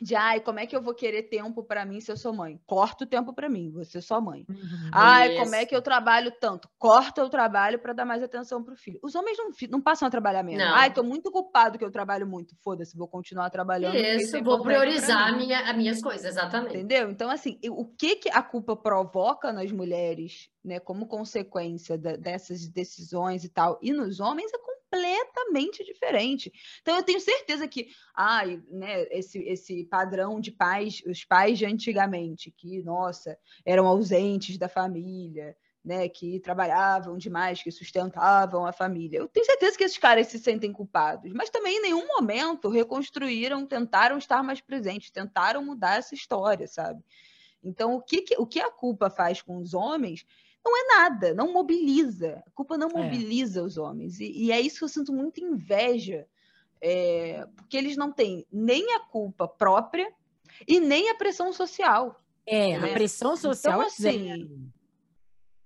de 0.00 0.14
ai, 0.14 0.40
como 0.40 0.60
é 0.60 0.66
que 0.66 0.76
eu 0.76 0.80
vou 0.80 0.94
querer 0.94 1.24
tempo 1.24 1.62
para 1.62 1.84
mim 1.84 2.00
se 2.00 2.10
eu 2.10 2.16
sou 2.16 2.32
mãe? 2.32 2.60
Corta 2.66 3.04
o 3.04 3.06
tempo 3.06 3.32
para 3.32 3.48
mim, 3.48 3.70
você 3.70 3.98
é 3.98 4.00
sua 4.00 4.20
mãe. 4.20 4.46
Uhum, 4.48 4.90
ai, 4.92 5.32
isso. 5.32 5.42
como 5.42 5.54
é 5.54 5.66
que 5.66 5.74
eu 5.74 5.82
trabalho 5.82 6.32
tanto? 6.40 6.68
Corta 6.78 7.24
o 7.24 7.28
trabalho 7.28 7.78
para 7.80 7.92
dar 7.92 8.04
mais 8.04 8.22
atenção 8.22 8.62
pro 8.62 8.76
filho. 8.76 9.00
Os 9.02 9.14
homens 9.16 9.36
não, 9.36 9.50
não 9.70 9.80
passam 9.80 10.06
a 10.06 10.10
trabalhar 10.10 10.44
menos. 10.44 10.64
Não. 10.64 10.74
Ai, 10.74 10.92
tô 10.92 11.02
muito 11.02 11.32
culpado 11.32 11.78
que 11.78 11.84
eu 11.84 11.90
trabalho 11.90 12.26
muito. 12.26 12.54
Foda-se, 12.62 12.96
vou 12.96 13.08
continuar 13.08 13.50
trabalhando. 13.50 13.96
Isso, 13.96 14.42
vou 14.42 14.62
priorizar 14.62 15.36
minha, 15.36 15.68
as 15.68 15.76
minhas 15.76 16.00
coisas, 16.00 16.26
exatamente. 16.26 16.76
Entendeu? 16.76 17.10
Então, 17.10 17.28
assim, 17.28 17.58
o 17.68 17.84
que, 17.84 18.16
que 18.16 18.30
a 18.30 18.42
culpa 18.42 18.76
provoca 18.76 19.52
nas 19.52 19.72
mulheres, 19.72 20.48
né, 20.64 20.78
como 20.78 21.06
consequência 21.06 21.98
da, 21.98 22.14
dessas 22.14 22.68
decisões 22.68 23.42
e 23.42 23.48
tal, 23.48 23.78
e 23.82 23.92
nos 23.92 24.20
homens 24.20 24.52
é 24.52 24.58
completamente 24.90 25.84
diferente. 25.84 26.52
Então 26.80 26.96
eu 26.96 27.02
tenho 27.02 27.20
certeza 27.20 27.68
que, 27.68 27.88
ai, 28.14 28.60
né, 28.70 29.02
esse, 29.10 29.38
esse 29.40 29.84
padrão 29.84 30.40
de 30.40 30.50
pais, 30.50 31.02
os 31.06 31.24
pais 31.24 31.58
de 31.58 31.66
antigamente, 31.66 32.50
que, 32.50 32.82
nossa, 32.82 33.38
eram 33.64 33.86
ausentes 33.86 34.58
da 34.58 34.68
família, 34.68 35.56
né, 35.84 36.08
que 36.08 36.40
trabalhavam 36.40 37.16
demais, 37.16 37.62
que 37.62 37.70
sustentavam 37.70 38.66
a 38.66 38.72
família. 38.72 39.18
Eu 39.18 39.28
tenho 39.28 39.46
certeza 39.46 39.76
que 39.76 39.84
esses 39.84 39.98
caras 39.98 40.26
se 40.26 40.38
sentem 40.38 40.72
culpados, 40.72 41.32
mas 41.32 41.50
também 41.50 41.78
em 41.78 41.82
nenhum 41.82 42.06
momento 42.06 42.68
reconstruíram, 42.68 43.66
tentaram 43.66 44.18
estar 44.18 44.42
mais 44.42 44.60
presentes, 44.60 45.10
tentaram 45.10 45.64
mudar 45.64 45.98
essa 45.98 46.14
história, 46.14 46.66
sabe? 46.66 47.02
Então, 47.62 47.94
o 47.94 48.02
que, 48.02 48.24
o 48.38 48.46
que 48.46 48.60
a 48.60 48.70
culpa 48.70 49.10
faz 49.10 49.42
com 49.42 49.58
os 49.58 49.74
homens 49.74 50.24
não 50.68 50.76
é 50.76 50.98
nada, 50.98 51.34
não 51.34 51.52
mobiliza. 51.52 52.42
A 52.46 52.50
culpa 52.50 52.76
não 52.76 52.88
é. 52.88 52.92
mobiliza 52.92 53.60
é. 53.60 53.62
os 53.62 53.78
homens. 53.78 54.20
E, 54.20 54.30
e, 54.30 54.52
é 54.52 54.60
isso 54.60 54.78
que 54.78 54.84
eu 54.84 54.88
sinto 54.88 55.12
muita 55.12 55.40
inveja, 55.40 56.26
é, 56.80 57.46
porque 57.56 57.76
eles 57.76 57.96
não 57.96 58.12
têm 58.12 58.46
nem 58.52 58.94
a 58.94 59.00
culpa 59.00 59.48
própria 59.48 60.12
e 60.66 60.78
nem 60.80 61.10
a 61.10 61.14
pressão 61.14 61.52
social. 61.52 62.22
É, 62.46 62.78
né? 62.78 62.90
a 62.90 62.92
pressão 62.94 63.34
então, 63.34 63.54
social 63.54 63.74
então, 63.74 63.86
assim, 63.86 64.70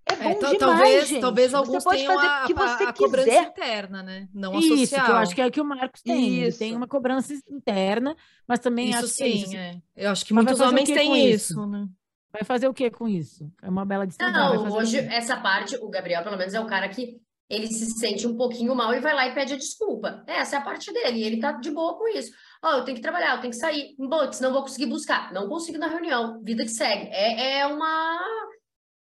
é 0.04 0.16
bom 0.16 0.30
é, 0.30 0.34
demais, 0.34 0.58
talvez, 0.58 1.08
gente. 1.08 1.20
talvez 1.20 1.54
alguns 1.54 1.84
você 1.84 1.96
tenham 1.96 2.18
a, 2.18 2.44
que 2.44 2.54
você 2.54 2.84
a, 2.84 2.88
a 2.88 2.92
cobrança 2.92 3.38
interna, 3.38 4.02
né? 4.02 4.28
Não 4.34 4.56
a 4.56 4.58
isso, 4.58 4.76
social. 4.78 5.04
que 5.06 5.10
eu 5.12 5.16
acho 5.16 5.34
que 5.34 5.40
é 5.40 5.46
o 5.46 5.50
que 5.50 5.60
o 5.60 5.64
Marcos 5.64 6.02
tem. 6.02 6.34
Isso. 6.34 6.44
Ele 6.44 6.52
tem 6.70 6.76
uma 6.76 6.88
cobrança 6.88 7.32
interna, 7.48 8.16
mas 8.46 8.58
também 8.58 8.90
isso 8.90 8.98
acho 8.98 9.08
sim, 9.08 9.24
que 9.24 9.24
é 9.24 9.28
isso. 9.28 9.56
É. 9.56 9.82
Eu 9.96 10.10
acho 10.10 10.26
que 10.26 10.34
mas 10.34 10.44
muitos 10.44 10.60
homens 10.60 10.88
têm 10.88 11.30
isso, 11.30 11.52
isso, 11.52 11.66
né? 11.66 11.88
Vai 12.32 12.44
fazer 12.44 12.66
o 12.66 12.74
que 12.74 12.90
com 12.90 13.06
isso? 13.06 13.52
É 13.60 13.68
uma 13.68 13.84
bela 13.84 14.06
distância. 14.06 14.32
Não, 14.32 14.72
hoje 14.72 14.98
essa 14.98 15.36
parte, 15.36 15.76
o 15.76 15.88
Gabriel, 15.90 16.22
pelo 16.22 16.38
menos, 16.38 16.54
é 16.54 16.60
o 16.60 16.66
cara 16.66 16.88
que 16.88 17.20
ele 17.52 17.66
se 17.66 17.84
sente 17.98 18.26
um 18.26 18.34
pouquinho 18.34 18.74
mal 18.74 18.94
e 18.94 19.00
vai 19.00 19.14
lá 19.14 19.26
e 19.26 19.34
pede 19.34 19.52
a 19.52 19.58
desculpa. 19.58 20.24
Essa 20.26 20.56
é 20.56 20.58
a 20.58 20.62
parte 20.62 20.90
dele, 20.90 21.22
ele 21.22 21.38
tá 21.38 21.52
de 21.52 21.70
boa 21.70 21.98
com 21.98 22.08
isso. 22.08 22.32
Ó, 22.62 22.70
oh, 22.70 22.78
eu 22.78 22.84
tenho 22.84 22.96
que 22.96 23.02
trabalhar, 23.02 23.34
eu 23.34 23.40
tenho 23.42 23.52
que 23.52 23.58
sair. 23.58 23.94
Putz, 23.96 24.40
não 24.40 24.52
vou 24.52 24.62
conseguir 24.62 24.86
buscar. 24.86 25.30
Não 25.34 25.46
consigo 25.46 25.76
na 25.76 25.88
reunião. 25.88 26.42
Vida 26.42 26.62
que 26.62 26.70
segue. 26.70 27.08
É, 27.12 27.58
é 27.58 27.66
uma. 27.66 28.18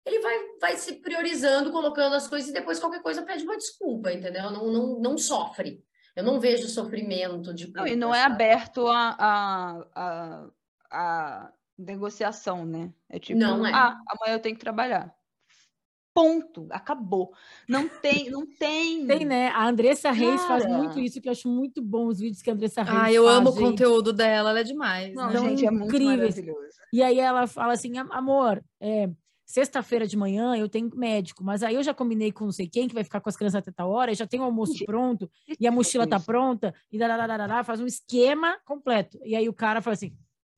Ele 0.06 0.20
vai, 0.20 0.38
vai 0.60 0.76
se 0.76 0.96
priorizando, 0.96 1.72
colocando 1.72 2.16
as 2.16 2.28
coisas 2.28 2.50
e 2.50 2.54
depois 2.54 2.80
qualquer 2.80 3.02
coisa 3.02 3.22
pede 3.22 3.46
uma 3.46 3.56
desculpa, 3.56 4.12
entendeu? 4.12 4.52
Não, 4.52 4.70
não, 4.70 5.00
não 5.00 5.18
sofre. 5.18 5.82
Eu 6.14 6.24
não 6.26 6.40
vejo 6.40 6.68
sofrimento 6.68 7.54
de. 7.54 7.72
Não, 7.72 7.88
e 7.88 7.96
não 7.96 8.14
é 8.14 8.24
aberto 8.24 8.86
a, 8.88 9.16
a, 9.18 9.88
a, 9.96 10.48
a 10.92 11.54
negociação, 11.82 12.66
né? 12.66 12.94
É 13.10 13.20
tipo, 13.20 13.40
não 13.40 13.66
é. 13.66 13.72
ah, 13.74 14.00
amanhã 14.08 14.36
eu 14.36 14.40
tenho 14.40 14.56
que 14.56 14.62
trabalhar. 14.62 15.14
Ponto, 16.14 16.68
acabou. 16.72 17.34
Não 17.68 17.88
tem, 17.88 18.30
não 18.30 18.46
tem. 18.46 19.08
Tem, 19.08 19.26
né? 19.26 19.48
A 19.50 19.66
Andressa 19.66 20.12
Reis 20.12 20.44
faz 20.44 20.66
muito 20.66 21.00
isso, 21.00 21.22
que 21.22 21.30
eu 21.30 21.32
acho 21.32 21.48
muito 21.48 21.82
bom 21.82 22.08
os 22.08 22.20
vídeos 22.20 22.42
que 22.42 22.50
a 22.50 22.54
Andressa 22.54 22.84
Reis 22.84 22.98
Ah, 22.98 23.12
eu 23.12 23.24
faz, 23.24 23.38
amo 23.38 23.52
gente. 23.52 23.58
o 23.58 23.66
conteúdo 23.66 24.12
dela, 24.12 24.50
ela 24.50 24.60
é 24.60 24.64
demais. 24.64 25.14
Não, 25.14 25.30
né? 25.30 25.40
gente, 25.40 25.66
é 25.66 25.72
muito 25.72 25.86
incríveis. 25.86 26.36
maravilhoso. 26.36 26.78
E 26.92 27.02
aí 27.02 27.18
ela 27.18 27.48
fala 27.48 27.72
assim, 27.72 27.98
amor, 27.98 28.62
é, 28.82 29.10
sexta-feira 29.46 30.06
de 30.06 30.18
manhã 30.18 30.56
eu 30.56 30.68
tenho 30.68 30.90
médico, 30.96 31.44
mas 31.44 31.64
aí 31.64 31.76
eu 31.76 31.84
já 31.84 31.94
combinei 31.94 32.32
com 32.32 32.46
não 32.46 32.52
sei 32.52 32.68
quem 32.68 32.88
que 32.88 32.94
vai 32.94 33.04
ficar 33.04 33.22
com 33.22 33.30
as 33.30 33.36
crianças 33.36 33.60
até 33.60 33.72
tal 33.72 33.90
hora, 33.90 34.14
já 34.14 34.28
tem 34.28 34.40
o 34.40 34.44
almoço 34.44 34.74
gente, 34.74 34.86
pronto, 34.86 35.30
e 35.60 35.68
a 35.68 35.72
mochila 35.72 36.06
tá 36.06 36.20
pronta, 36.20 36.74
e 36.92 36.98
dararara, 36.98 37.64
faz 37.64 37.80
um 37.80 37.86
esquema 37.86 38.58
completo. 38.66 39.18
E 39.24 39.36
aí 39.36 39.48
o 39.48 39.54
cara 39.54 39.82
fala 39.82 39.94
assim, 39.94 40.14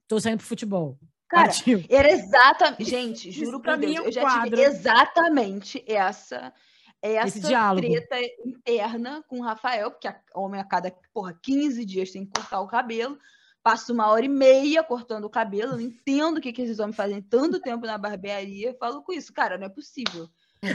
tô 0.08 0.20
saindo 0.20 0.38
pro 0.38 0.48
futebol. 0.48 0.98
Cara, 1.34 1.52
era 1.90 2.12
exatamente. 2.12 2.84
Gente, 2.84 3.32
juro 3.32 3.60
Deus, 3.60 3.96
é 3.96 4.02
um 4.02 4.06
eu 4.06 4.12
já 4.12 4.22
quadro. 4.22 4.50
tive 4.50 4.62
exatamente 4.62 5.84
essa. 5.88 6.54
Essa 7.02 7.76
treta 7.76 8.16
interna 8.46 9.22
com 9.28 9.40
o 9.40 9.44
Rafael, 9.44 9.92
porque 9.92 10.08
a 10.08 10.18
homem 10.36 10.62
a 10.62 10.64
cada 10.64 10.90
porra, 11.14 11.38
15 11.42 11.84
dias 11.84 12.12
tem 12.12 12.26
que 12.26 12.32
cortar 12.32 12.62
o 12.62 12.68
cabelo. 12.68 13.18
Passo 13.62 13.92
uma 13.92 14.08
hora 14.08 14.24
e 14.24 14.30
meia 14.30 14.82
cortando 14.84 15.26
o 15.26 15.30
cabelo. 15.30 15.74
Não 15.74 15.82
entendo 15.82 16.38
o 16.38 16.42
que, 16.42 16.54
que 16.54 16.62
esses 16.62 16.80
homens 16.80 16.96
fazem 16.96 17.22
tanto 17.22 17.60
tempo 17.60 17.86
na 17.86 17.98
barbearia. 17.98 18.74
Falo 18.80 19.04
com 19.04 19.12
isso, 19.12 19.34
cara, 19.34 19.58
não 19.58 19.66
é 19.66 19.70
possível. 19.70 20.30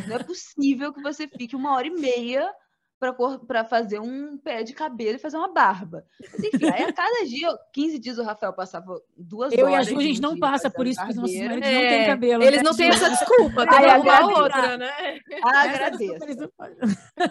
Não 0.06 0.16
é 0.16 0.22
possível 0.22 0.92
que 0.92 1.00
você 1.00 1.26
fique 1.26 1.56
uma 1.56 1.74
hora 1.74 1.86
e 1.86 1.90
meia 1.90 2.52
para 2.98 3.64
fazer 3.64 4.00
um 4.00 4.36
pé 4.36 4.62
de 4.62 4.72
cabelo 4.72 5.16
e 5.16 5.20
fazer 5.20 5.36
uma 5.36 5.52
barba. 5.52 6.04
Mas, 6.20 6.44
enfim, 6.44 6.66
aí 6.66 6.82
a 6.82 6.92
cada 6.92 7.24
dia, 7.24 7.48
15 7.72 7.98
dias 7.98 8.18
o 8.18 8.24
Rafael 8.24 8.52
passava 8.52 9.00
duas 9.16 9.52
eu 9.52 9.66
horas. 9.66 9.72
Eu 9.72 9.72
e 9.72 9.74
a 9.74 9.82
Ju, 9.82 9.98
a 9.98 10.02
gente 10.02 10.20
não 10.20 10.38
passa 10.38 10.68
por 10.68 10.86
isso, 10.86 10.98
porque 10.98 11.12
os 11.12 11.16
nossos 11.16 11.36
maridos 11.36 11.68
é, 11.68 11.72
não 11.72 11.88
têm 11.88 12.06
cabelo. 12.06 12.42
Eles 12.42 12.56
né? 12.58 12.62
não 12.64 12.76
têm 12.76 12.88
essa 12.88 13.08
desculpa, 13.08 13.66
tem 13.66 13.90
alguma 13.90 14.42
outra, 14.42 14.76
né? 14.76 15.20
Agradeço. 15.44 16.24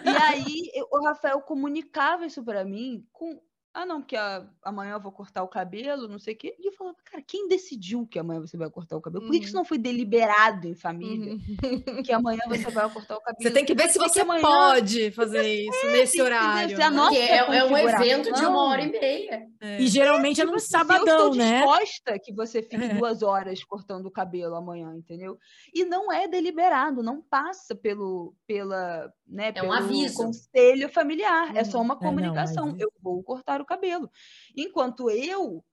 E 0.04 0.08
aí 0.08 0.70
o 0.90 1.04
Rafael 1.04 1.40
comunicava 1.42 2.24
isso 2.26 2.42
para 2.42 2.64
mim 2.64 3.04
com 3.12 3.38
ah, 3.78 3.86
não, 3.86 4.00
porque 4.00 4.16
a, 4.16 4.44
amanhã 4.64 4.94
eu 4.94 5.00
vou 5.00 5.12
cortar 5.12 5.44
o 5.44 5.48
cabelo, 5.48 6.08
não 6.08 6.18
sei 6.18 6.34
o 6.34 6.36
quê. 6.36 6.56
E 6.58 6.66
eu 6.66 6.72
falava, 6.72 6.96
cara, 7.04 7.22
quem 7.24 7.46
decidiu 7.46 8.08
que 8.08 8.18
amanhã 8.18 8.40
você 8.40 8.56
vai 8.56 8.68
cortar 8.68 8.96
o 8.96 9.00
cabelo? 9.00 9.24
Por 9.24 9.30
que, 9.30 9.38
isso 9.38 9.52
uhum. 9.52 9.58
não 9.58 9.64
foi 9.64 9.78
deliberado 9.78 10.66
em 10.66 10.74
família? 10.74 11.34
Uhum. 11.34 12.02
Que 12.02 12.12
amanhã 12.12 12.40
você 12.48 12.68
vai 12.72 12.90
cortar 12.90 13.16
o 13.16 13.20
cabelo. 13.20 13.40
Você 13.40 13.52
tem 13.52 13.64
que 13.64 13.74
ver 13.74 13.88
se 13.88 13.98
você 13.98 14.22
amanhã... 14.22 14.42
pode 14.42 15.12
fazer 15.12 15.46
isso 15.46 15.86
é, 15.86 15.92
nesse 15.92 16.20
horário. 16.20 16.76
Né? 16.76 16.90
Nossa 16.90 17.16
é, 17.16 17.36
é, 17.36 17.64
um 17.64 17.76
evento 17.76 18.32
de 18.32 18.44
uma 18.44 18.64
hora 18.64 18.82
e 18.82 18.90
meia. 18.90 19.46
É. 19.60 19.80
E 19.80 19.86
geralmente 19.86 20.40
é, 20.40 20.44
tipo, 20.44 20.48
é 20.48 20.50
num 20.50 20.56
assim, 20.56 20.70
sabadão, 20.70 21.34
né? 21.34 21.60
Eu 21.62 21.64
estou 21.64 21.78
disposta 21.78 22.18
que 22.18 22.32
você 22.32 22.62
fique 22.62 22.84
é. 22.84 22.94
duas 22.94 23.22
horas 23.22 23.62
cortando 23.62 24.06
o 24.06 24.10
cabelo 24.10 24.56
amanhã, 24.56 24.92
entendeu? 24.96 25.38
E 25.72 25.84
não 25.84 26.12
é 26.12 26.26
deliberado, 26.26 27.00
não 27.00 27.22
passa 27.22 27.76
pelo, 27.76 28.34
pela, 28.44 29.12
né, 29.24 29.52
é 29.54 29.62
um 29.62 29.70
aviso. 29.70 30.16
conselho 30.16 30.88
familiar. 30.88 31.56
É 31.56 31.62
só 31.62 31.80
uma 31.80 31.96
comunicação. 31.96 32.66
Não, 32.66 32.72
mas... 32.72 32.80
Eu 32.80 32.92
vou 33.00 33.22
cortar 33.22 33.60
o 33.60 33.67
cabelo. 33.68 34.10
Enquanto 34.56 35.10
eu, 35.10 35.64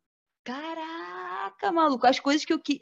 caraca, 0.43 1.71
maluco, 1.71 2.05
as 2.05 2.19
coisas 2.19 2.45
que 2.45 2.53
eu 2.53 2.59
que 2.59 2.79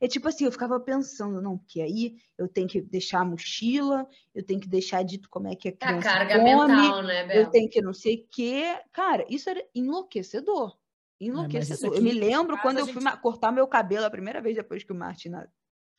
é 0.00 0.08
tipo 0.08 0.28
assim, 0.28 0.44
eu 0.44 0.52
ficava 0.52 0.78
pensando, 0.80 1.40
não, 1.40 1.56
porque 1.56 1.80
aí 1.80 2.16
eu 2.36 2.48
tenho 2.48 2.68
que 2.68 2.80
deixar 2.80 3.20
a 3.20 3.24
mochila, 3.24 4.06
eu 4.34 4.44
tenho 4.44 4.60
que 4.60 4.68
deixar 4.68 5.02
dito 5.04 5.30
como 5.30 5.48
é 5.48 5.54
que 5.54 5.68
a 5.68 5.72
criança 5.72 6.10
a 6.10 6.12
carga 6.12 6.38
come, 6.38 6.44
mental, 6.44 7.02
né, 7.02 7.24
Bel? 7.24 7.36
eu 7.36 7.50
tenho 7.50 7.70
que 7.70 7.80
não 7.80 7.94
sei 7.94 8.16
o 8.16 8.28
quê. 8.30 8.78
Cara, 8.92 9.24
isso 9.28 9.48
era 9.48 9.64
enlouquecedor. 9.74 10.76
Enlouquecedor. 11.20 11.84
É, 11.84 11.88
aqui, 11.88 11.98
eu 11.98 12.02
me 12.02 12.12
lembro 12.12 12.58
quando 12.58 12.78
eu 12.78 12.86
fui 12.86 13.00
gente... 13.00 13.20
cortar 13.20 13.52
meu 13.52 13.66
cabelo 13.66 14.04
a 14.04 14.10
primeira 14.10 14.42
vez 14.42 14.56
depois 14.56 14.82
que 14.82 14.92
o 14.92 14.96
Martin 14.96 15.30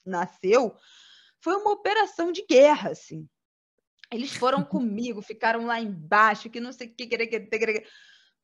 nasceu, 0.05 0.75
foi 1.39 1.55
uma 1.55 1.71
operação 1.71 2.31
de 2.31 2.45
guerra, 2.45 2.91
assim. 2.91 3.27
Eles 4.11 4.35
foram 4.35 4.63
comigo, 4.63 5.21
ficaram 5.21 5.65
lá 5.65 5.79
embaixo, 5.79 6.49
que 6.49 6.59
não 6.59 6.71
sei 6.71 6.87
o 6.87 6.93
que, 6.93 7.07
que, 7.07 7.17
que, 7.27 7.39
que 7.39 7.83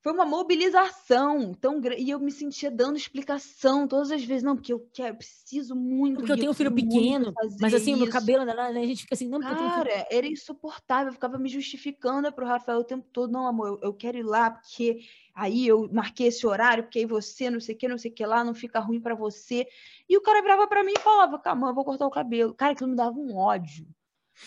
foi 0.01 0.11
uma 0.11 0.25
mobilização 0.25 1.53
tão 1.53 1.79
grande. 1.79 2.01
E 2.01 2.09
eu 2.09 2.19
me 2.19 2.31
sentia 2.31 2.71
dando 2.71 2.97
explicação 2.97 3.87
todas 3.87 4.11
as 4.11 4.23
vezes. 4.23 4.41
Não, 4.43 4.55
porque 4.55 4.73
eu 4.73 4.87
quero, 4.91 5.15
preciso 5.15 5.75
muito. 5.75 6.17
Porque 6.17 6.31
eu 6.31 6.37
tenho 6.37 6.51
um 6.51 6.55
filho 6.55 6.73
pequeno, 6.73 7.31
mas 7.59 7.73
assim, 7.73 7.93
o 7.93 7.97
meu 7.97 8.09
cabelo, 8.09 8.43
né, 8.43 8.53
a 8.53 8.85
gente 8.85 9.03
fica 9.03 9.13
assim, 9.13 9.27
não, 9.27 9.39
porque 9.39 9.53
Cara, 9.53 9.89
eu 9.89 10.05
tenho 10.05 10.05
era 10.09 10.27
insuportável. 10.27 11.07
Eu 11.07 11.13
ficava 11.13 11.37
me 11.37 11.47
justificando 11.47 12.31
para 12.31 12.43
o 12.43 12.47
Rafael 12.47 12.79
o 12.79 12.83
tempo 12.83 13.07
todo. 13.13 13.31
Não, 13.31 13.45
amor, 13.45 13.67
eu, 13.67 13.79
eu, 13.83 13.93
quero 13.93 14.17
ir 14.17 14.23
lá, 14.23 14.49
porque 14.49 15.01
aí 15.35 15.67
eu 15.67 15.87
marquei 15.93 16.27
esse 16.27 16.47
horário, 16.47 16.83
porque 16.83 16.99
aí 16.99 17.05
você, 17.05 17.51
não 17.51 17.59
sei 17.59 17.75
o 17.75 17.77
que, 17.77 17.87
não 17.87 17.97
sei 17.97 18.09
o 18.09 18.13
que 18.13 18.25
lá, 18.25 18.43
não 18.43 18.55
fica 18.55 18.79
ruim 18.79 18.99
para 18.99 19.13
você. 19.13 19.67
E 20.09 20.17
o 20.17 20.21
cara 20.21 20.41
virava 20.41 20.65
para 20.67 20.83
mim 20.83 20.93
e 20.97 20.99
falava, 20.99 21.37
calma, 21.37 21.69
eu 21.69 21.75
vou 21.75 21.85
cortar 21.85 22.07
o 22.07 22.11
cabelo. 22.11 22.55
Cara, 22.55 22.73
aquilo 22.73 22.89
me 22.89 22.95
dava 22.95 23.17
um 23.19 23.35
ódio 23.37 23.85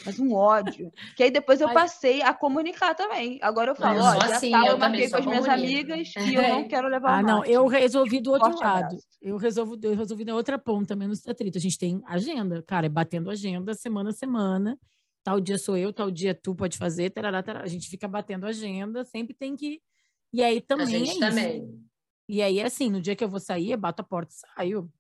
mas 0.05 0.19
um 0.19 0.33
ódio. 0.33 0.93
Que 1.17 1.25
aí 1.25 1.31
depois 1.31 1.61
eu 1.61 1.73
passei 1.73 2.23
a 2.23 2.35
comunicar 2.35 2.95
também. 2.95 3.39
Agora 3.43 3.71
eu 3.71 3.75
falo, 3.75 4.01
ó, 4.01 4.15
já 4.27 4.37
assim, 4.37 4.51
tá, 4.51 4.67
eu, 4.67 4.79
marquei 4.79 5.09
com 5.09 5.17
as 5.17 5.27
minhas 5.27 5.49
amigas 5.49 6.13
e 6.17 6.35
eu 6.35 6.43
não 6.43 6.69
quero 6.69 6.89
levar 6.89 7.19
Ah, 7.19 7.23
não, 7.23 7.45
eu 7.45 7.67
resolvi 7.67 8.21
do 8.21 8.33
outro 8.33 8.49
Forte 8.49 8.65
lado. 8.65 8.85
Abraço. 8.85 9.07
Eu 9.21 9.37
resolvi, 9.37 9.79
eu 9.83 9.95
resolvi 9.95 10.25
na 10.25 10.35
outra 10.35 10.59
ponta, 10.59 10.97
menos 10.97 11.27
atrito. 11.27 11.59
A 11.59 11.61
gente 11.61 11.79
tem 11.79 12.03
agenda, 12.07 12.63
cara, 12.63 12.87
é 12.87 12.89
batendo 12.89 13.31
agenda 13.31 13.75
semana 13.75 14.11
a 14.11 14.13
semana. 14.13 14.79
Tal 15.23 15.41
dia 15.41 15.57
sou 15.57 15.77
eu, 15.77 15.93
tal 15.93 16.11
dia 16.11 16.35
tu 16.35 16.55
pode 16.55 16.77
fazer, 16.77 17.11
tarará, 17.11 17.43
tarará. 17.43 17.65
a 17.65 17.69
gente 17.69 17.89
fica 17.89 18.07
batendo 18.07 18.47
agenda, 18.47 19.05
sempre 19.05 19.35
tem 19.35 19.57
que. 19.57 19.81
E 20.33 20.43
aí 20.43 20.61
também. 20.61 20.87
A 20.87 20.89
gente 20.89 21.17
é 21.17 21.29
também. 21.29 21.65
Isso. 21.65 21.95
E 22.29 22.43
aí, 22.43 22.61
assim, 22.61 22.91
no 22.91 23.01
dia 23.01 23.15
que 23.15 23.23
eu 23.23 23.29
vou 23.29 23.41
sair, 23.41 23.73
eu 23.73 23.79
bato 23.79 24.03
a 24.03 24.05
porta 24.05 24.33
e 24.33 24.37
saio 24.37 24.91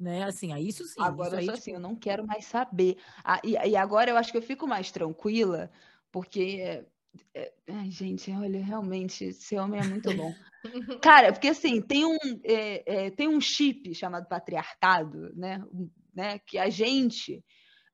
né? 0.00 0.24
Assim, 0.24 0.52
aí 0.52 0.66
isso 0.66 0.84
sim. 0.86 1.00
Agora 1.00 1.36
isso 1.36 1.36
eu 1.36 1.44
sou 1.44 1.54
assim, 1.54 1.72
eu 1.72 1.80
não 1.80 1.94
quero 1.94 2.26
mais 2.26 2.46
saber. 2.46 2.96
Ah, 3.22 3.40
e, 3.44 3.52
e, 3.52 3.76
agora 3.76 4.10
eu 4.10 4.16
acho 4.16 4.32
que 4.32 4.38
eu 4.38 4.42
fico 4.42 4.66
mais 4.66 4.90
tranquila, 4.90 5.70
porque. 6.10 6.82
É, 7.34 7.52
ai, 7.68 7.90
gente, 7.90 8.30
olha, 8.30 8.64
realmente, 8.64 9.24
esse 9.24 9.56
homem 9.58 9.80
é 9.80 9.84
muito 9.84 10.14
bom. 10.16 10.32
Cara, 11.02 11.32
porque 11.32 11.48
assim, 11.48 11.82
tem 11.82 12.06
um, 12.06 12.16
é, 12.44 13.06
é, 13.06 13.10
tem 13.10 13.28
um 13.28 13.40
chip 13.40 13.92
chamado 13.94 14.28
patriarcado, 14.28 15.34
né? 15.36 15.62
né? 16.14 16.38
Que 16.38 16.56
a 16.56 16.70
gente 16.70 17.44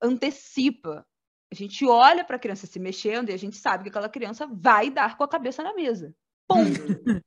antecipa. 0.00 1.04
A 1.50 1.54
gente 1.54 1.86
olha 1.86 2.24
para 2.24 2.36
a 2.36 2.38
criança 2.38 2.66
se 2.66 2.78
mexendo 2.78 3.30
e 3.30 3.32
a 3.32 3.38
gente 3.38 3.56
sabe 3.56 3.84
que 3.84 3.88
aquela 3.88 4.08
criança 4.08 4.46
vai 4.46 4.90
dar 4.90 5.16
com 5.16 5.24
a 5.24 5.28
cabeça 5.28 5.62
na 5.62 5.74
mesa. 5.74 6.14
Ponto. 6.46 6.66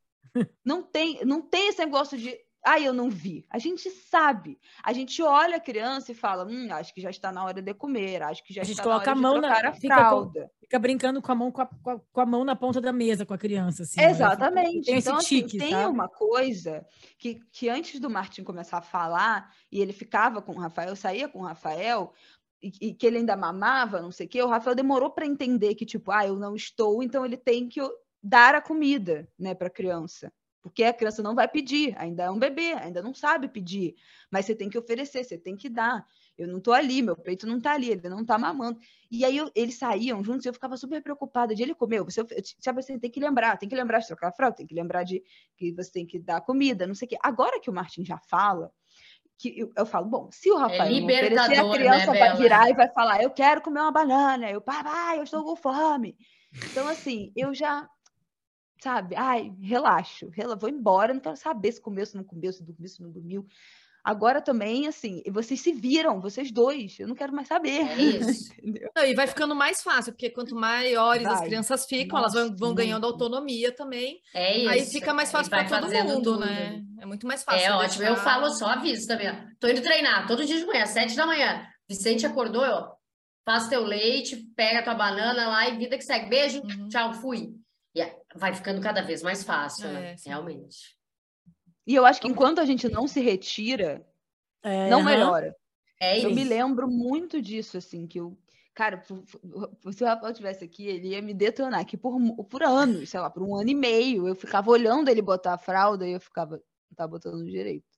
não 0.64 0.84
tem, 0.84 1.26
não 1.26 1.42
tem 1.42 1.70
esse 1.70 1.80
negócio 1.80 2.18
de 2.18 2.38
ah, 2.64 2.80
eu 2.80 2.94
não 2.94 3.10
vi. 3.10 3.46
A 3.50 3.58
gente 3.58 3.90
sabe. 3.90 4.60
A 4.84 4.92
gente 4.92 5.22
olha 5.22 5.58
a 5.58 5.60
criança 5.60 6.12
e 6.12 6.16
fala: 6.16 6.46
hum, 6.46 6.68
acho 6.72 6.94
que 6.94 7.02
já 7.02 7.10
está 7.10 7.32
na 7.32 7.44
hora 7.44 7.62
de 7.62 7.74
comer, 7.74 8.22
acho 8.22 8.44
que 8.44 8.54
já 8.54 8.62
está 8.62 8.84
na 8.84 8.96
hora 8.98 9.12
a 9.12 9.16
mão 9.16 9.36
de 9.36 9.42
trocar 9.42 9.64
na, 9.64 9.70
a 9.70 9.74
fralda. 9.74 10.42
Fica, 10.42 10.52
fica, 10.62 10.80
brincando 10.80 11.22
com 11.22 11.32
a 11.32 11.36
mão 11.36 11.52
com 11.52 11.62
a, 11.62 11.70
com 12.12 12.22
a, 12.22 12.26
mão 12.26 12.44
na 12.44 12.56
ponta 12.56 12.82
da 12.82 12.92
mesa 12.92 13.26
com 13.26 13.34
a 13.34 13.38
criança. 13.38 13.84
Assim, 13.84 14.02
Exatamente. 14.02 14.86
Tem 14.86 15.00
então, 15.00 15.16
assim, 15.16 15.42
tique, 15.42 15.58
tem 15.58 15.72
sabe? 15.72 15.88
uma 15.88 16.10
coisa 16.10 16.86
que, 17.18 17.40
que 17.52 17.70
antes 17.70 18.00
do 18.00 18.10
Martin 18.10 18.44
começar 18.44 18.80
a 18.80 18.82
falar, 18.82 19.54
e 19.72 19.80
ele 19.80 19.94
ficava 19.94 20.42
com 20.42 20.54
o 20.54 20.60
Rafael, 20.60 20.96
saía 20.96 21.30
com 21.30 21.40
o 21.40 21.46
Rafael, 21.46 22.14
e, 22.62 22.74
e, 22.82 22.94
que 22.94 23.08
ele 23.08 23.20
ainda 23.20 23.38
mamava, 23.38 24.02
não 24.02 24.12
sei 24.12 24.26
o 24.26 24.30
quê, 24.30 24.44
o 24.44 24.48
Rafael 24.48 24.76
demorou 24.76 25.10
para 25.10 25.26
entender 25.26 25.76
que, 25.76 25.86
tipo, 25.86 26.12
ah, 26.12 26.28
eu 26.28 26.36
não 26.36 26.56
estou, 26.56 27.02
então 27.02 27.26
ele 27.26 27.38
tem 27.38 27.70
que 27.70 27.80
dar 28.22 28.54
a 28.54 28.62
comida, 28.62 29.28
né, 29.40 29.56
para 29.56 29.68
a 29.68 29.72
criança. 29.72 30.32
Porque 30.62 30.84
a 30.84 30.94
criança 30.94 31.24
não 31.24 31.34
vai 31.34 31.48
pedir, 31.48 31.96
ainda 31.98 32.24
é 32.24 32.32
um 32.32 32.38
bebê, 32.38 32.74
ainda 32.74 33.02
não 33.02 33.14
sabe 33.14 33.48
pedir. 33.48 33.96
Mas 34.30 34.46
você 34.46 34.54
tem 34.54 34.70
que 34.70 34.78
oferecer, 34.78 35.24
você 35.24 35.38
tem 35.38 35.56
que 35.56 35.70
dar. 35.70 36.06
Eu 36.38 36.48
não 36.48 36.58
estou 36.58 36.74
ali, 36.74 37.02
meu 37.02 37.16
peito 37.16 37.48
não 37.48 37.58
está 37.58 37.74
ali, 37.74 37.92
ele 37.92 38.10
não 38.10 38.22
está 38.22 38.38
mamando. 38.38 38.78
E 39.10 39.24
aí 39.24 39.38
eu, 39.38 39.50
eles 39.56 39.78
saíam 39.78 40.24
juntos 40.24 40.46
e 40.46 40.50
eu 40.50 40.54
ficava 40.54 40.76
super 40.76 41.02
preocupada 41.02 41.56
de 41.56 41.64
ele 41.64 41.74
comer. 41.74 42.04
Você, 42.04 42.26
sabe, 42.60 42.82
você 42.82 43.00
tem 43.00 43.10
que 43.10 43.20
lembrar, 43.20 43.58
tem 43.58 43.70
que 43.70 43.76
lembrar 43.76 44.00
de 44.00 44.08
trocar 44.08 44.30
a 44.30 44.32
fralda, 44.34 44.58
tem 44.58 44.68
que 44.68 44.76
lembrar 44.76 45.04
de 45.04 45.24
que 45.56 45.72
você 45.72 45.92
tem 45.92 46.06
que 46.06 46.20
dar 46.20 46.42
comida, 46.42 46.86
não 46.86 46.96
sei 46.96 47.06
o 47.06 47.10
quê. 47.10 47.18
Agora 47.24 47.60
que 47.60 47.70
o 47.70 47.74
Martin 47.74 48.04
já 48.04 48.18
fala, 48.18 48.70
que 49.38 49.58
eu, 49.58 49.72
eu 49.78 49.86
falo, 49.86 50.08
bom, 50.08 50.30
se 50.32 50.52
o 50.52 50.58
é 50.58 50.62
Rafael 50.62 50.94
é 50.94 51.04
oferecer, 51.04 51.60
a 51.60 51.64
né, 51.64 51.74
criança 51.74 52.12
né, 52.12 52.20
vai 52.20 52.38
virar 52.38 52.70
e 52.70 52.74
vai 52.74 52.90
falar, 52.90 53.24
eu 53.24 53.30
quero 53.30 53.62
comer 53.62 53.80
uma 53.80 53.92
banana. 53.92 54.52
Eu, 54.52 54.60
papai, 54.60 55.20
eu 55.20 55.24
estou 55.24 55.44
com 55.44 55.56
fome. 55.56 56.18
Então, 56.54 56.88
assim, 56.88 57.32
eu 57.36 57.54
já 57.54 57.88
sabe? 58.80 59.16
Ai, 59.16 59.54
relaxo, 59.62 60.30
rela, 60.30 60.56
vou 60.56 60.70
embora, 60.70 61.14
não 61.14 61.22
quero 61.22 61.36
saber 61.36 61.72
se 61.72 61.82
comeu, 61.82 62.06
se 62.06 62.16
não 62.16 62.24
comeu, 62.24 62.52
se 62.52 62.64
dormiu, 62.64 62.88
se 62.88 63.02
não 63.02 63.12
dormiu. 63.12 63.48
Agora 64.04 64.42
também, 64.42 64.88
assim, 64.88 65.22
vocês 65.30 65.60
se 65.60 65.74
viram, 65.74 66.22
vocês 66.22 66.52
dois, 66.52 66.98
eu 67.00 67.08
não 67.08 67.14
quero 67.14 67.34
mais 67.34 67.48
saber. 67.48 67.82
É 67.82 67.96
isso. 68.02 68.52
não, 68.96 69.04
e 69.04 69.14
vai 69.14 69.28
ficando 69.28 69.54
mais 69.54 69.84
fácil, 69.84 70.14
porque 70.14 70.30
quanto 70.30 70.56
maiores 70.56 71.24
vai. 71.24 71.34
as 71.34 71.42
crianças 71.42 71.86
ficam, 71.86 72.22
Nossa, 72.22 72.40
elas 72.40 72.50
vão, 72.50 72.58
vão 72.58 72.74
ganhando 72.74 73.06
autonomia 73.06 73.72
também. 73.74 74.22
É 74.34 74.58
isso. 74.58 74.70
Aí 74.70 74.86
fica 74.86 75.14
mais 75.14 75.32
fácil 75.32 75.50
para 75.50 75.66
todo 75.66 75.92
mundo, 75.92 76.24
tudo. 76.24 76.40
né? 76.40 76.82
É 77.00 77.06
muito 77.06 77.28
mais 77.28 77.44
fácil. 77.44 77.66
É 77.66 77.72
ótimo, 77.74 78.00
deixar... 78.00 78.08
eu 78.08 78.16
falo 78.16 78.50
só 78.52 78.68
aviso 78.68 79.06
também. 79.06 79.30
Ó. 79.30 79.34
Tô 79.60 79.68
indo 79.68 79.82
treinar 79.82 80.26
todo 80.28 80.46
dia 80.46 80.58
de 80.58 80.66
manhã, 80.66 80.86
sete 80.86 81.16
da 81.16 81.26
manhã. 81.26 81.68
Vicente 81.88 82.26
acordou, 82.26 82.64
ó, 82.64 82.94
faz 83.46 83.68
teu 83.68 83.84
leite, 83.84 84.38
pega 84.56 84.82
tua 84.82 84.96
banana 84.96 85.50
lá 85.50 85.68
e 85.68 85.78
vida 85.78 85.98
que 85.98 86.04
segue. 86.04 86.30
Beijo, 86.30 86.62
uhum. 86.62 86.88
tchau, 86.88 87.14
fui. 87.14 87.59
E 87.96 88.02
vai 88.36 88.54
ficando 88.54 88.82
cada 88.82 89.02
vez 89.02 89.22
mais 89.24 89.44
fácil, 89.44 89.88
é, 89.88 89.94
né? 89.94 90.16
Realmente. 90.26 90.98
E 91.86 91.96
eu 91.96 92.06
acho 92.06 92.22
que 92.22 92.28
enquanto 92.28 92.60
a 92.60 92.66
gente 92.66 92.88
não 92.88 93.08
se 93.08 93.20
retira, 93.20 94.06
é, 94.62 94.90
não 94.90 95.04
melhora. 95.04 95.56
É 96.00 96.24
eu 96.24 96.34
me 96.34 96.44
lembro 96.44 96.88
muito 96.88 97.42
disso, 97.42 97.78
assim, 97.78 98.08
que 98.08 98.20
eu. 98.20 98.38
Cara, 98.76 99.02
se 99.04 100.04
o 100.04 100.08
Rafael 100.08 100.34
tivesse 100.34 100.64
aqui, 100.64 100.88
ele 100.88 101.10
ia 101.10 101.22
me 101.22 101.34
detonar, 101.34 101.86
que 101.86 101.98
por, 101.98 102.18
por 102.46 102.64
anos, 102.64 103.10
sei 103.10 103.20
lá, 103.20 103.30
por 103.30 103.44
um 103.44 103.56
ano 103.56 103.70
e 103.70 103.76
meio, 103.76 104.26
eu 104.28 104.36
ficava 104.36 104.70
olhando 104.70 105.10
ele 105.10 105.22
botar 105.22 105.56
a 105.56 105.58
fralda 105.58 106.08
e 106.08 106.14
eu 106.14 106.20
ficava, 106.20 106.56
não 106.56 106.96
tá 106.96 107.06
botando 107.06 107.44
direito 107.44 107.89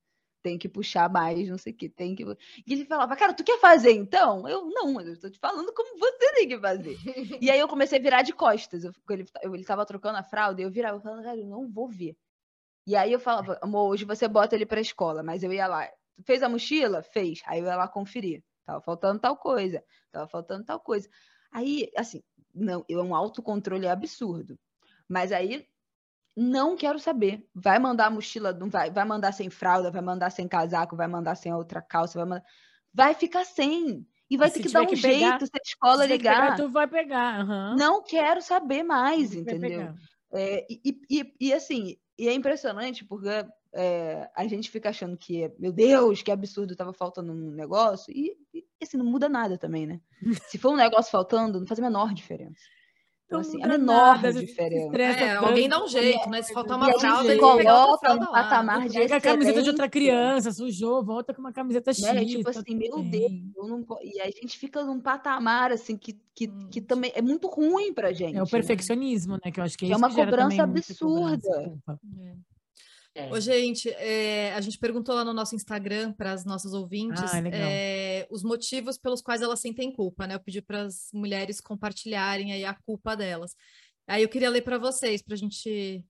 tem 0.42 0.58
que 0.58 0.68
puxar 0.68 1.10
mais, 1.10 1.48
não 1.48 1.58
sei 1.58 1.74
o 1.74 1.76
que, 1.76 1.90
tem 1.90 2.16
que. 2.16 2.24
E 2.24 2.74
ele 2.74 2.86
falava, 2.86 3.16
cara, 3.16 3.34
tu 3.34 3.44
quer 3.44 3.60
fazer 3.60 3.92
então? 3.92 4.48
Eu, 4.48 4.66
não, 4.66 5.00
eu 5.02 5.14
estou 5.14 5.30
te 5.30 5.40
falando 5.40 5.74
como 5.74 5.98
você 5.98 6.34
tem 6.34 6.48
que 6.48 6.60
fazer. 6.60 6.98
e 7.40 7.50
aí 7.50 7.60
eu 7.60 7.68
comecei 7.70 8.00
a 8.00 8.02
virar 8.02 8.22
de 8.22 8.34
costas. 8.34 8.84
Eu, 8.84 8.92
ele, 9.10 9.26
eu, 9.42 9.54
ele 9.56 9.64
tava 9.64 9.86
trocando 9.86 10.18
a 10.18 10.24
fralda 10.24 10.62
e 10.62 10.64
eu 10.64 10.72
virava, 10.72 10.98
eu 10.98 11.02
falava, 11.02 11.24
cara, 11.24 11.38
eu 11.38 11.48
não 11.48 11.70
vou 11.70 11.88
ver. 11.88 12.16
E 12.86 12.96
aí 12.96 13.12
eu 13.12 13.20
falava, 13.20 13.60
amor, 13.62 13.90
hoje 13.90 14.06
você 14.06 14.28
bota 14.28 14.56
ele 14.56 14.66
pra 14.66 14.82
escola, 14.82 15.22
mas 15.24 15.44
eu 15.44 15.54
ia 15.54 15.68
lá. 15.68 15.88
Fez 16.26 16.44
a 16.44 16.50
mochila? 16.50 17.04
Fez. 17.04 17.42
Aí 17.46 17.60
eu 17.60 17.66
ia 17.66 17.76
lá 17.76 17.88
conferir. 17.88 18.44
Tava 18.66 18.82
faltando 18.82 19.20
tal 19.20 19.38
coisa, 19.38 19.84
tava 20.12 20.28
faltando 20.28 20.66
tal 20.66 20.80
coisa. 20.80 21.10
Aí, 21.52 21.92
assim, 21.96 22.24
não, 22.54 22.86
é 22.90 22.98
um 22.98 23.16
autocontrole 23.16 23.88
absurdo. 23.88 24.58
Mas 25.08 25.32
aí 25.32 25.68
não 26.36 26.76
quero 26.76 27.00
saber. 27.00 27.48
Vai 27.54 27.80
mandar 27.80 28.08
a 28.08 28.10
mochila, 28.10 28.58
vai, 28.68 28.90
vai 28.90 29.06
mandar 29.06 29.32
sem 29.32 29.50
fralda, 29.50 29.92
vai 29.92 30.02
mandar 30.02 30.30
sem 30.30 30.48
casaco, 30.48 30.96
vai 30.96 31.08
mandar 31.08 31.36
sem 31.36 31.54
outra 31.54 31.82
calça, 31.82 32.20
vai 32.20 32.28
mandar... 32.28 32.46
vai 32.94 33.14
ficar 33.14 33.46
sem. 33.46 34.06
E 34.30 34.38
vai 34.38 34.48
e 34.48 34.52
ter 34.52 34.62
que 34.62 34.70
dar 34.70 34.84
um 34.84 34.88
que 34.88 34.96
jeito 34.96 35.20
pegar, 35.20 35.40
se 35.40 35.52
a 35.54 35.62
escola 35.64 36.04
se 36.04 36.12
ligar. 36.12 36.42
Pegar, 36.42 36.56
tu 36.56 36.70
vai 36.70 36.88
pegar. 36.88 37.46
Uhum. 37.46 37.76
Não 37.76 38.02
quero 38.02 38.42
saber 38.42 38.82
mais, 38.84 39.34
entendeu? 39.34 39.94
É, 40.34 40.66
e, 40.70 41.02
e, 41.10 41.34
e, 41.42 41.54
assim, 41.54 41.98
e 42.18 42.30
é 42.30 42.34
impressionante 42.34 43.04
porque 43.04 43.28
é, 43.74 44.30
a 44.36 44.48
gente 44.48 44.70
fica 44.70 44.90
achando 44.90 45.18
que, 45.18 45.52
meu 45.60 45.72
Deus, 45.72 46.22
que 46.22 46.32
absurdo, 46.32 46.72
estava 46.72 46.94
faltando 46.94 47.34
um 47.34 47.52
negócio, 47.52 48.14
e, 48.14 48.38
e 48.54 48.66
assim, 48.82 48.98
não 48.98 49.06
muda 49.06 49.28
nada 49.28 49.58
também, 49.58 49.86
né? 49.86 50.00
Se 50.50 50.58
for 50.58 50.72
um 50.72 50.78
negócio 50.78 51.12
faltando, 51.12 51.60
não 51.60 51.68
faz 51.68 51.80
a 51.80 51.84
menor 51.84 52.14
diferença. 52.14 52.62
Então, 53.32 53.40
assim, 53.40 53.64
a 53.64 53.68
menor 53.68 54.22
nada, 54.22 54.34
diferença. 54.34 54.98
É, 54.98 55.38
alguém 55.38 55.70
dá 55.70 55.82
um 55.82 55.88
jeito, 55.88 56.30
né? 56.30 56.42
Se 56.42 56.54
faltar 56.54 56.76
uma 56.76 56.92
fralda, 57.00 57.32
ele 57.32 57.40
coloca 57.40 58.14
um 58.14 58.26
patamar 58.26 58.90
de 58.90 58.94
Pega 58.94 59.16
a 59.16 59.22
camiseta 59.22 59.64
de 59.64 59.70
outra 59.70 59.88
criança, 59.88 60.52
sujou, 60.52 61.02
volta 61.02 61.34
com 61.34 61.40
uma 61.40 61.54
camiseta 61.54 61.94
X. 61.94 62.04
Né? 62.04 62.26
Tipo 62.26 62.50
assim, 62.50 62.76
meu 62.76 63.02
Deus, 63.02 63.32
não... 63.56 63.86
e 64.04 64.20
a 64.20 64.26
gente 64.26 64.58
fica 64.58 64.84
num 64.84 65.00
patamar, 65.00 65.72
assim, 65.72 65.96
que, 65.96 66.20
que, 66.36 66.50
hum. 66.50 66.68
que 66.70 66.82
também 66.82 67.14
é 67.16 67.22
muito 67.22 67.48
ruim 67.48 67.94
pra 67.94 68.12
gente. 68.12 68.36
É 68.36 68.42
o 68.42 68.44
né? 68.44 68.52
perfeccionismo, 68.52 69.40
né? 69.42 69.50
Que 69.50 69.62
eu 69.62 69.64
acho 69.64 69.78
que 69.78 69.86
é, 69.86 69.88
que 69.88 69.94
é 69.94 69.98
uma 69.98 70.14
cobrança 70.14 70.64
absurda. 70.64 71.50
Cobrança, 71.50 72.00
é. 73.14 73.30
Ô, 73.30 73.40
gente, 73.40 73.90
é, 73.90 74.54
a 74.54 74.62
gente 74.62 74.78
perguntou 74.78 75.14
lá 75.14 75.26
no 75.26 75.34
nosso 75.34 75.54
Instagram 75.54 76.14
para 76.14 76.32
as 76.32 76.46
nossas 76.46 76.74
ouvintes 76.74 77.22
ah, 77.22 77.40
é, 77.50 78.26
os 78.32 78.42
motivos 78.42 78.98
pelos 78.98 79.22
quais 79.22 79.42
elas 79.42 79.60
sentem 79.60 79.92
culpa, 79.92 80.26
né? 80.26 80.36
Eu 80.36 80.40
pedi 80.40 80.62
para 80.62 80.84
as 80.84 81.10
mulheres 81.14 81.60
compartilharem 81.60 82.54
aí 82.54 82.64
a 82.64 82.74
culpa 82.74 83.16
delas. 83.16 83.54
Aí 84.08 84.24
eu 84.24 84.30
queria 84.30 84.50
ler 84.50 84.62
para 84.62 84.78
vocês, 84.78 85.22
para 85.22 85.34
a 85.34 85.38
gente 85.38 86.04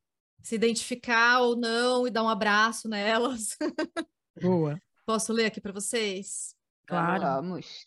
se 0.43 0.55
identificar 0.55 1.41
ou 1.41 1.55
não 1.55 2.07
e 2.07 2.11
dar 2.11 2.23
um 2.23 2.29
abraço 2.29 2.87
nelas. 2.87 3.57
Boa. 4.41 4.79
Posso 5.05 5.33
ler 5.33 5.45
aqui 5.45 5.59
para 5.59 5.73
vocês? 5.73 6.55
Claro. 6.85 7.23
Vamos. 7.23 7.83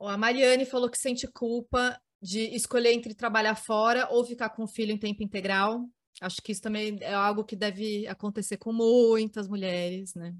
A 0.00 0.16
Mariane 0.16 0.64
falou 0.64 0.90
que 0.90 0.98
sente 0.98 1.26
culpa 1.26 1.98
de 2.20 2.40
escolher 2.54 2.92
entre 2.92 3.14
trabalhar 3.14 3.54
fora 3.54 4.08
ou 4.10 4.24
ficar 4.24 4.50
com 4.50 4.64
o 4.64 4.68
filho 4.68 4.92
em 4.92 4.98
tempo 4.98 5.22
integral. 5.22 5.88
Acho 6.20 6.42
que 6.42 6.52
isso 6.52 6.62
também 6.62 6.98
é 7.00 7.14
algo 7.14 7.44
que 7.44 7.54
deve 7.54 8.06
acontecer 8.06 8.56
com 8.56 8.72
muitas 8.72 9.46
mulheres, 9.46 10.14
né? 10.14 10.34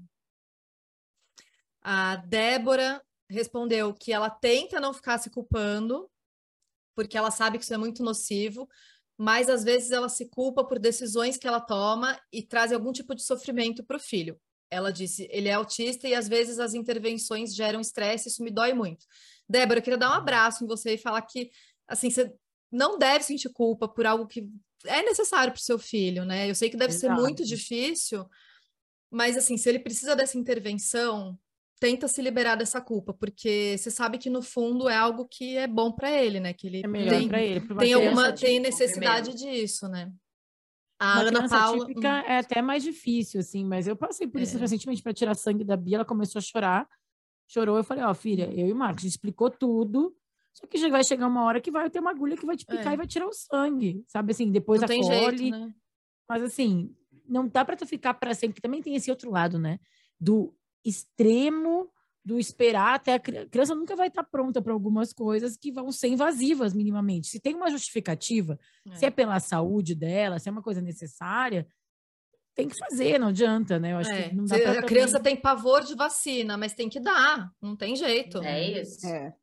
A 1.81 2.17
Débora 2.17 3.01
respondeu 3.29 3.93
que 3.93 4.11
ela 4.11 4.29
tenta 4.29 4.79
não 4.79 4.93
ficar 4.93 5.17
se 5.17 5.29
culpando, 5.29 6.09
porque 6.95 7.17
ela 7.17 7.31
sabe 7.31 7.57
que 7.57 7.63
isso 7.63 7.73
é 7.73 7.77
muito 7.77 8.03
nocivo, 8.03 8.67
mas 9.17 9.49
às 9.49 9.63
vezes 9.63 9.91
ela 9.91 10.09
se 10.09 10.29
culpa 10.29 10.63
por 10.65 10.79
decisões 10.79 11.37
que 11.37 11.47
ela 11.47 11.61
toma 11.61 12.19
e 12.31 12.43
traz 12.43 12.71
algum 12.73 12.91
tipo 12.91 13.15
de 13.15 13.23
sofrimento 13.23 13.83
para 13.83 13.97
o 13.97 13.99
filho. 13.99 14.39
Ela 14.69 14.91
disse, 14.91 15.27
ele 15.31 15.49
é 15.49 15.53
autista 15.53 16.07
e 16.07 16.13
às 16.13 16.27
vezes 16.27 16.59
as 16.59 16.73
intervenções 16.73 17.55
geram 17.55 17.79
estresse, 17.79 18.29
isso 18.29 18.43
me 18.43 18.51
dói 18.51 18.73
muito. 18.73 19.05
Débora, 19.47 19.79
eu 19.79 19.83
queria 19.83 19.97
dar 19.97 20.11
um 20.11 20.13
abraço 20.13 20.63
em 20.63 20.67
você 20.67 20.93
e 20.93 20.97
falar 20.97 21.21
que, 21.23 21.49
assim, 21.87 22.09
você 22.09 22.33
não 22.71 22.97
deve 22.97 23.23
sentir 23.23 23.49
culpa 23.49 23.87
por 23.87 24.05
algo 24.05 24.27
que 24.27 24.47
é 24.85 25.01
necessário 25.03 25.51
para 25.51 25.59
o 25.59 25.63
seu 25.63 25.77
filho, 25.77 26.25
né? 26.25 26.49
Eu 26.49 26.55
sei 26.55 26.69
que 26.69 26.77
deve 26.77 26.93
Exato. 26.93 27.15
ser 27.15 27.21
muito 27.21 27.45
difícil, 27.45 28.25
mas 29.11 29.37
assim, 29.37 29.57
se 29.57 29.67
ele 29.67 29.79
precisa 29.79 30.15
dessa 30.15 30.37
intervenção, 30.37 31.37
tenta 31.79 32.07
se 32.07 32.21
liberar 32.21 32.55
dessa 32.55 32.81
culpa, 32.81 33.13
porque 33.13 33.75
você 33.77 33.89
sabe 33.89 34.17
que 34.17 34.29
no 34.29 34.41
fundo 34.41 34.89
é 34.89 34.95
algo 34.95 35.25
que 35.25 35.57
é 35.57 35.67
bom 35.67 35.91
para 35.91 36.11
ele, 36.11 36.39
né? 36.39 36.53
Que 36.53 36.67
ele 36.67 36.81
é 36.83 36.87
melhor 36.87 37.17
tem, 37.17 37.41
ele, 37.41 37.75
tem 37.75 37.93
alguma 37.93 38.33
tem 38.33 38.59
necessidade 38.59 39.33
disso, 39.33 39.87
né? 39.87 40.11
A 40.99 41.13
Uma 41.13 41.29
Ana 41.29 41.49
Paula 41.49 41.85
típica 41.85 42.09
hum. 42.09 42.27
é 42.27 42.39
até 42.39 42.61
mais 42.61 42.83
difícil 42.83 43.39
assim, 43.39 43.63
mas 43.63 43.87
eu 43.87 43.95
passei 43.95 44.27
por 44.27 44.41
isso 44.41 44.57
é. 44.57 44.59
recentemente 44.59 45.01
para 45.01 45.13
tirar 45.13 45.33
sangue 45.33 45.63
da 45.63 45.77
Bia, 45.77 45.95
ela 45.95 46.05
começou 46.05 46.39
a 46.39 46.41
chorar. 46.41 46.87
Chorou, 47.47 47.77
eu 47.77 47.83
falei: 47.83 48.03
"Ó, 48.03 48.11
oh, 48.11 48.13
filha, 48.13 48.51
eu 48.53 48.67
e 48.67 48.73
o 48.73 48.75
Marcos 48.75 49.05
explicou 49.05 49.49
tudo. 49.49 50.15
Só 50.59 50.67
que 50.67 50.77
já 50.77 50.89
vai 50.89 51.03
chegar 51.05 51.25
uma 51.25 51.45
hora 51.45 51.61
que 51.61 51.71
vai 51.71 51.89
ter 51.89 52.01
uma 52.01 52.11
agulha 52.11 52.35
que 52.35 52.45
vai 52.45 52.57
te 52.57 52.65
picar 52.65 52.91
é. 52.91 52.93
e 52.93 52.97
vai 52.97 53.07
tirar 53.07 53.27
o 53.27 53.31
sangue, 53.31 54.03
sabe 54.07 54.33
assim, 54.33 54.51
depois 54.51 54.81
não 54.81 54.85
a 54.85 54.87
tem 54.89 55.01
cole. 55.01 55.37
Jeito, 55.37 55.57
né? 55.57 55.73
Mas 56.27 56.43
assim, 56.43 56.93
não 57.25 57.47
dá 57.47 57.63
para 57.63 57.77
tu 57.77 57.87
ficar 57.87 58.13
para 58.13 58.33
sempre, 58.33 58.55
porque 58.55 58.67
também 58.67 58.81
tem 58.81 58.93
esse 58.93 59.09
outro 59.09 59.31
lado, 59.31 59.57
né? 59.57 59.79
Do 60.19 60.53
extremo 60.83 61.89
do 62.25 62.37
esperar 62.37 62.95
até 62.95 63.13
a 63.13 63.19
criança 63.19 63.73
nunca 63.73 63.95
vai 63.95 64.09
estar 64.09 64.23
pronta 64.23 64.61
para 64.61 64.73
algumas 64.73 65.13
coisas 65.13 65.55
que 65.55 65.71
vão 65.71 65.91
ser 65.91 66.09
invasivas 66.09 66.73
minimamente. 66.73 67.29
Se 67.29 67.39
tem 67.39 67.55
uma 67.55 67.71
justificativa, 67.71 68.59
é. 68.85 68.95
se 68.97 69.05
é 69.05 69.09
pela 69.09 69.39
saúde 69.39 69.95
dela, 69.95 70.37
se 70.37 70.49
é 70.49 70.51
uma 70.51 70.61
coisa 70.61 70.81
necessária, 70.81 71.65
tem 72.53 72.67
que 72.67 72.77
fazer, 72.77 73.17
não 73.17 73.29
adianta, 73.29 73.79
né? 73.79 73.93
Eu 73.93 73.97
acho 73.97 74.11
é. 74.11 74.29
que 74.29 74.35
não 74.35 74.43
dá 74.43 74.59
pra 74.59 74.71
A 74.79 74.83
criança 74.83 75.19
tem 75.21 75.37
pavor 75.37 75.85
de 75.85 75.95
vacina, 75.95 76.57
mas 76.57 76.73
tem 76.73 76.89
que 76.89 76.99
dar, 76.99 77.49
não 77.61 77.77
tem 77.77 77.95
jeito. 77.95 78.43
É 78.43 78.81
isso. 78.81 79.07
É. 79.07 79.33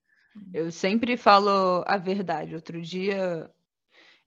Eu 0.53 0.71
sempre 0.71 1.17
falo 1.17 1.85
a 1.87 1.97
verdade. 1.97 2.55
Outro 2.55 2.81
dia 2.81 3.51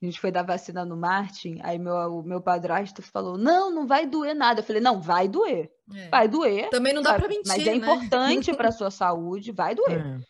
a 0.01 0.05
gente 0.05 0.19
foi 0.19 0.31
dar 0.31 0.43
vacina 0.43 0.85
no 0.85 0.95
Martin, 0.95 1.59
aí 1.61 1.77
meu, 1.77 2.23
meu 2.23 2.41
padrasto 2.41 3.01
falou: 3.01 3.37
Não, 3.37 3.69
não 3.69 3.85
vai 3.85 4.05
doer 4.05 4.33
nada. 4.33 4.61
Eu 4.61 4.63
falei: 4.63 4.81
Não, 4.81 5.01
vai 5.01 5.27
doer. 5.27 5.69
É. 5.93 6.07
Vai 6.07 6.27
doer. 6.27 6.69
Também 6.69 6.93
não 6.93 7.01
dá 7.01 7.15
para 7.15 7.27
mentir. 7.27 7.47
Mas 7.47 7.67
é 7.67 7.71
né? 7.71 7.75
importante 7.75 8.53
para 8.53 8.71
sua 8.71 8.89
saúde, 8.89 9.51
vai 9.51 9.75
doer. 9.75 10.23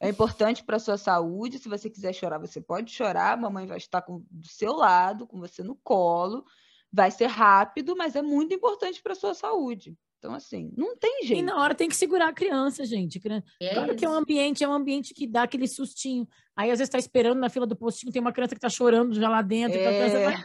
É, 0.00 0.06
é 0.06 0.08
importante 0.08 0.62
para 0.62 0.78
sua 0.78 0.96
saúde. 0.96 1.58
Se 1.58 1.68
você 1.68 1.90
quiser 1.90 2.12
chorar, 2.12 2.38
você 2.38 2.60
pode 2.60 2.92
chorar. 2.92 3.32
A 3.32 3.36
mamãe 3.36 3.66
vai 3.66 3.78
estar 3.78 4.02
com, 4.02 4.24
do 4.30 4.46
seu 4.46 4.72
lado, 4.72 5.26
com 5.26 5.40
você 5.40 5.64
no 5.64 5.74
colo. 5.74 6.44
Vai 6.92 7.10
ser 7.10 7.26
rápido, 7.26 7.96
mas 7.96 8.14
é 8.14 8.22
muito 8.22 8.54
importante 8.54 9.02
para 9.02 9.16
sua 9.16 9.34
saúde. 9.34 9.98
Então, 10.18 10.34
assim, 10.34 10.72
não 10.76 10.96
tem 10.96 11.22
jeito. 11.22 11.40
E 11.40 11.42
na 11.42 11.60
hora 11.62 11.74
tem 11.74 11.88
que 11.88 11.94
segurar 11.94 12.28
a 12.28 12.32
criança, 12.32 12.84
gente. 12.84 13.20
É 13.60 13.72
claro 13.72 13.90
isso. 13.90 13.96
que 13.96 14.04
é 14.04 14.08
um 14.08 14.14
ambiente, 14.14 14.64
é 14.64 14.68
um 14.68 14.72
ambiente 14.72 15.14
que 15.14 15.28
dá 15.28 15.44
aquele 15.44 15.68
sustinho. 15.68 16.26
Aí, 16.56 16.70
às 16.70 16.78
vezes, 16.78 16.88
está 16.88 16.98
esperando 16.98 17.38
na 17.38 17.48
fila 17.48 17.66
do 17.66 17.76
postinho, 17.76 18.12
tem 18.12 18.20
uma 18.20 18.32
criança 18.32 18.54
que 18.54 18.58
está 18.58 18.68
chorando 18.68 19.14
já 19.14 19.28
lá 19.28 19.42
dentro. 19.42 19.78
É... 19.78 20.24
Vai... 20.24 20.44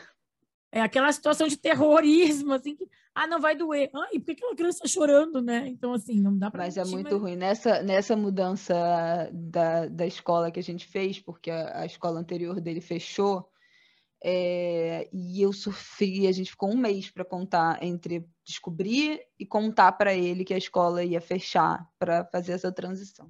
é 0.71 0.81
aquela 0.81 1.11
situação 1.11 1.47
de 1.47 1.57
terrorismo, 1.57 2.53
assim, 2.53 2.75
que, 2.75 2.87
ah, 3.15 3.25
não 3.25 3.39
vai 3.39 3.55
doer. 3.55 3.89
Ah, 3.95 4.09
e 4.13 4.19
por 4.19 4.27
que 4.27 4.31
aquela 4.33 4.55
criança 4.55 4.85
está 4.85 4.87
chorando, 4.87 5.41
né? 5.41 5.67
Então, 5.67 5.91
assim, 5.91 6.19
não 6.19 6.37
dá 6.37 6.51
para 6.51 6.65
Mas 6.65 6.77
é 6.77 6.85
muito 6.85 7.11
mas... 7.11 7.21
ruim. 7.21 7.35
Nessa, 7.35 7.81
nessa 7.81 8.15
mudança 8.15 8.75
da, 9.33 9.87
da 9.87 10.05
escola 10.05 10.51
que 10.51 10.59
a 10.59 10.63
gente 10.63 10.85
fez, 10.85 11.19
porque 11.19 11.49
a, 11.49 11.81
a 11.81 11.85
escola 11.87 12.19
anterior 12.19 12.61
dele 12.61 12.79
fechou, 12.79 13.49
é, 14.23 15.09
e 15.11 15.41
eu 15.41 15.51
sofri, 15.51 16.27
a 16.27 16.31
gente 16.31 16.51
ficou 16.51 16.71
um 16.71 16.77
mês 16.77 17.09
para 17.09 17.25
contar 17.25 17.83
entre 17.83 18.25
descobrir 18.45 19.19
e 19.37 19.45
contar 19.45 19.91
para 19.93 20.13
ele 20.13 20.45
que 20.45 20.53
a 20.53 20.57
escola 20.57 21.03
ia 21.03 21.19
fechar 21.19 21.85
para 21.99 22.23
fazer 22.25 22.53
essa 22.53 22.71
transição. 22.71 23.29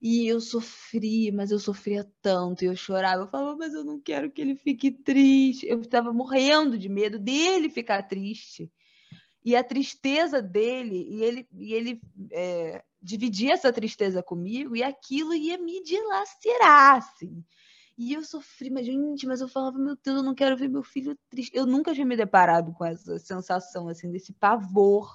E 0.00 0.26
eu 0.26 0.40
sofri, 0.40 1.30
mas 1.30 1.50
eu 1.50 1.58
sofria 1.58 2.10
tanto, 2.22 2.64
eu 2.64 2.74
chorava, 2.74 3.22
eu 3.22 3.28
falava, 3.28 3.56
mas 3.56 3.74
eu 3.74 3.84
não 3.84 4.00
quero 4.00 4.30
que 4.30 4.40
ele 4.40 4.56
fique 4.56 4.90
triste. 4.90 5.66
Eu 5.66 5.80
estava 5.82 6.12
morrendo 6.12 6.78
de 6.78 6.88
medo 6.88 7.18
dele 7.18 7.68
ficar 7.68 8.02
triste. 8.02 8.72
E 9.44 9.54
a 9.54 9.62
tristeza 9.62 10.40
dele, 10.40 11.06
e 11.10 11.22
ele, 11.22 11.48
e 11.52 11.74
ele 11.74 12.00
é, 12.32 12.82
dividia 13.00 13.52
essa 13.52 13.70
tristeza 13.70 14.22
comigo, 14.22 14.74
e 14.74 14.82
aquilo 14.82 15.34
ia 15.34 15.58
me 15.58 15.82
dilacerar, 15.82 16.96
assim. 16.96 17.44
E 17.96 18.12
eu 18.12 18.22
sofri, 18.22 18.70
mas 18.70 18.86
gente, 18.86 19.26
mas 19.26 19.40
eu 19.40 19.48
falava, 19.48 19.78
meu 19.78 19.96
Deus, 19.96 20.18
eu 20.18 20.22
não 20.22 20.34
quero 20.34 20.56
ver 20.56 20.68
meu 20.68 20.82
filho 20.82 21.16
triste. 21.30 21.52
Eu 21.54 21.64
nunca 21.64 21.94
tinha 21.94 22.04
me 22.04 22.16
deparado 22.16 22.72
com 22.72 22.84
essa 22.84 23.18
sensação, 23.18 23.88
assim, 23.88 24.10
desse 24.10 24.32
pavor 24.32 25.08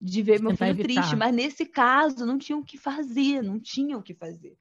de 0.00 0.22
ver 0.22 0.40
meu 0.40 0.56
filho 0.56 0.70
evitar. 0.70 0.88
triste. 0.88 1.16
Mas 1.16 1.34
nesse 1.34 1.66
caso, 1.66 2.24
não 2.24 2.38
tinha 2.38 2.56
o 2.56 2.64
que 2.64 2.78
fazer, 2.78 3.42
não 3.42 3.60
tinha 3.60 3.98
o 3.98 4.02
que 4.02 4.14
fazer. 4.14 4.56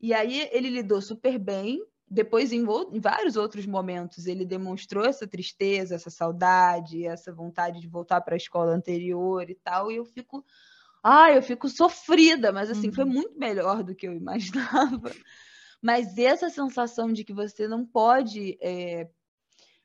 E 0.00 0.12
aí 0.12 0.48
ele 0.50 0.68
lidou 0.68 1.00
super 1.00 1.38
bem. 1.38 1.80
Depois, 2.08 2.52
em, 2.52 2.64
em 2.92 3.00
vários 3.00 3.36
outros 3.36 3.64
momentos, 3.64 4.26
ele 4.26 4.44
demonstrou 4.44 5.04
essa 5.04 5.26
tristeza, 5.26 5.94
essa 5.94 6.10
saudade, 6.10 7.06
essa 7.06 7.32
vontade 7.32 7.80
de 7.80 7.86
voltar 7.86 8.20
para 8.20 8.34
a 8.34 8.36
escola 8.36 8.72
anterior 8.72 9.48
e 9.48 9.54
tal. 9.54 9.90
E 9.90 9.96
eu 9.96 10.04
fico 10.04 10.44
ah, 11.02 11.32
eu 11.32 11.42
fico 11.42 11.68
sofrida, 11.68 12.52
mas 12.52 12.70
assim, 12.70 12.88
uhum. 12.88 12.92
foi 12.92 13.04
muito 13.04 13.36
melhor 13.36 13.82
do 13.82 13.94
que 13.94 14.06
eu 14.06 14.12
imaginava. 14.12 15.10
Mas 15.82 16.16
essa 16.16 16.48
sensação 16.48 17.12
de 17.12 17.24
que 17.24 17.32
você 17.32 17.66
não 17.66 17.84
pode 17.84 18.56
é, 18.60 19.08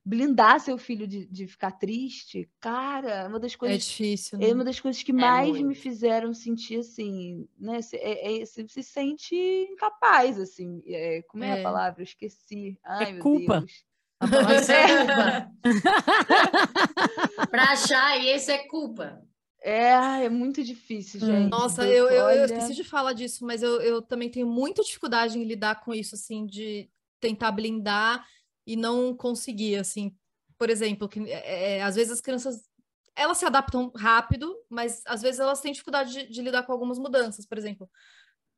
blindar 0.05 0.59
seu 0.59 0.77
filho 0.77 1.07
de, 1.07 1.25
de, 1.25 1.47
ficar 1.47 1.71
triste, 1.71 2.49
cara, 2.61 3.23
é 3.23 3.27
uma 3.27 3.39
das 3.39 3.55
é 3.55 3.57
coisas. 3.57 3.75
É 3.75 3.79
difícil. 3.79 4.37
Né? 4.37 4.49
É 4.49 4.53
uma 4.53 4.63
das 4.63 4.79
coisas 4.79 5.03
que 5.03 5.11
é 5.11 5.15
mais 5.15 5.49
muito. 5.49 5.65
me 5.65 5.75
fizeram 5.75 6.33
sentir 6.33 6.79
assim, 6.79 7.45
né? 7.59 7.81
Você, 7.81 7.97
é, 7.97 8.41
é, 8.41 8.45
se 8.45 8.83
sente 8.83 9.35
incapaz, 9.35 10.39
assim. 10.39 10.81
É, 10.85 11.23
como 11.23 11.43
é, 11.43 11.59
a 11.59 11.63
palavra? 11.63 11.99
Eu 11.99 12.05
esqueci. 12.05 12.79
Ai, 12.85 13.17
é 13.17 13.19
culpa. 13.19 13.59
Deus. 13.59 13.85
É 14.21 14.27
culpa. 15.57 17.47
Para 17.49 17.63
achar 17.63 18.23
esse 18.23 18.51
é 18.51 18.59
culpa. 18.59 19.26
É, 19.61 20.25
é 20.25 20.29
muito 20.29 20.63
difícil, 20.63 21.19
gente. 21.19 21.49
Nossa, 21.49 21.85
eu, 21.85 22.09
eu, 22.09 22.29
eu, 22.29 22.45
esqueci 22.45 22.75
de 22.75 22.83
falar 22.83 23.13
disso, 23.13 23.45
mas 23.45 23.63
eu, 23.63 23.81
eu 23.81 24.01
também 24.01 24.29
tenho 24.29 24.47
muita 24.47 24.83
dificuldade 24.83 25.37
em 25.37 25.43
lidar 25.43 25.81
com 25.81 25.93
isso, 25.93 26.15
assim, 26.15 26.45
de 26.45 26.89
tentar 27.19 27.51
blindar 27.51 28.25
e 28.65 28.75
não 28.75 29.15
conseguir, 29.15 29.77
assim. 29.77 30.15
Por 30.57 30.69
exemplo, 30.69 31.09
que, 31.09 31.19
é, 31.31 31.77
é, 31.77 31.83
às 31.83 31.95
vezes 31.95 32.13
as 32.13 32.21
crianças 32.21 32.67
elas 33.15 33.39
se 33.39 33.45
adaptam 33.45 33.91
rápido, 33.95 34.55
mas 34.69 35.01
às 35.05 35.23
vezes 35.23 35.39
elas 35.39 35.59
têm 35.59 35.71
dificuldade 35.71 36.13
de, 36.13 36.27
de 36.29 36.41
lidar 36.41 36.63
com 36.63 36.71
algumas 36.71 36.99
mudanças. 36.99 37.47
Por 37.47 37.57
exemplo, 37.57 37.89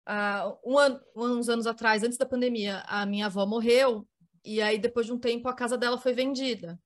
uh, 0.07 0.57
um 0.65 0.77
ano, 0.77 0.99
uns 1.15 1.47
anos 1.47 1.65
atrás, 1.65 2.03
antes 2.03 2.17
da 2.17 2.25
pandemia, 2.25 2.83
a 2.85 3.05
minha 3.05 3.27
avó 3.27 3.45
morreu, 3.45 4.05
e 4.43 4.61
aí 4.61 4.77
depois 4.77 5.05
de 5.05 5.13
um 5.13 5.17
tempo 5.17 5.47
a 5.47 5.53
casa 5.53 5.77
dela 5.77 5.97
foi 5.97 6.11
vendida. 6.13 6.77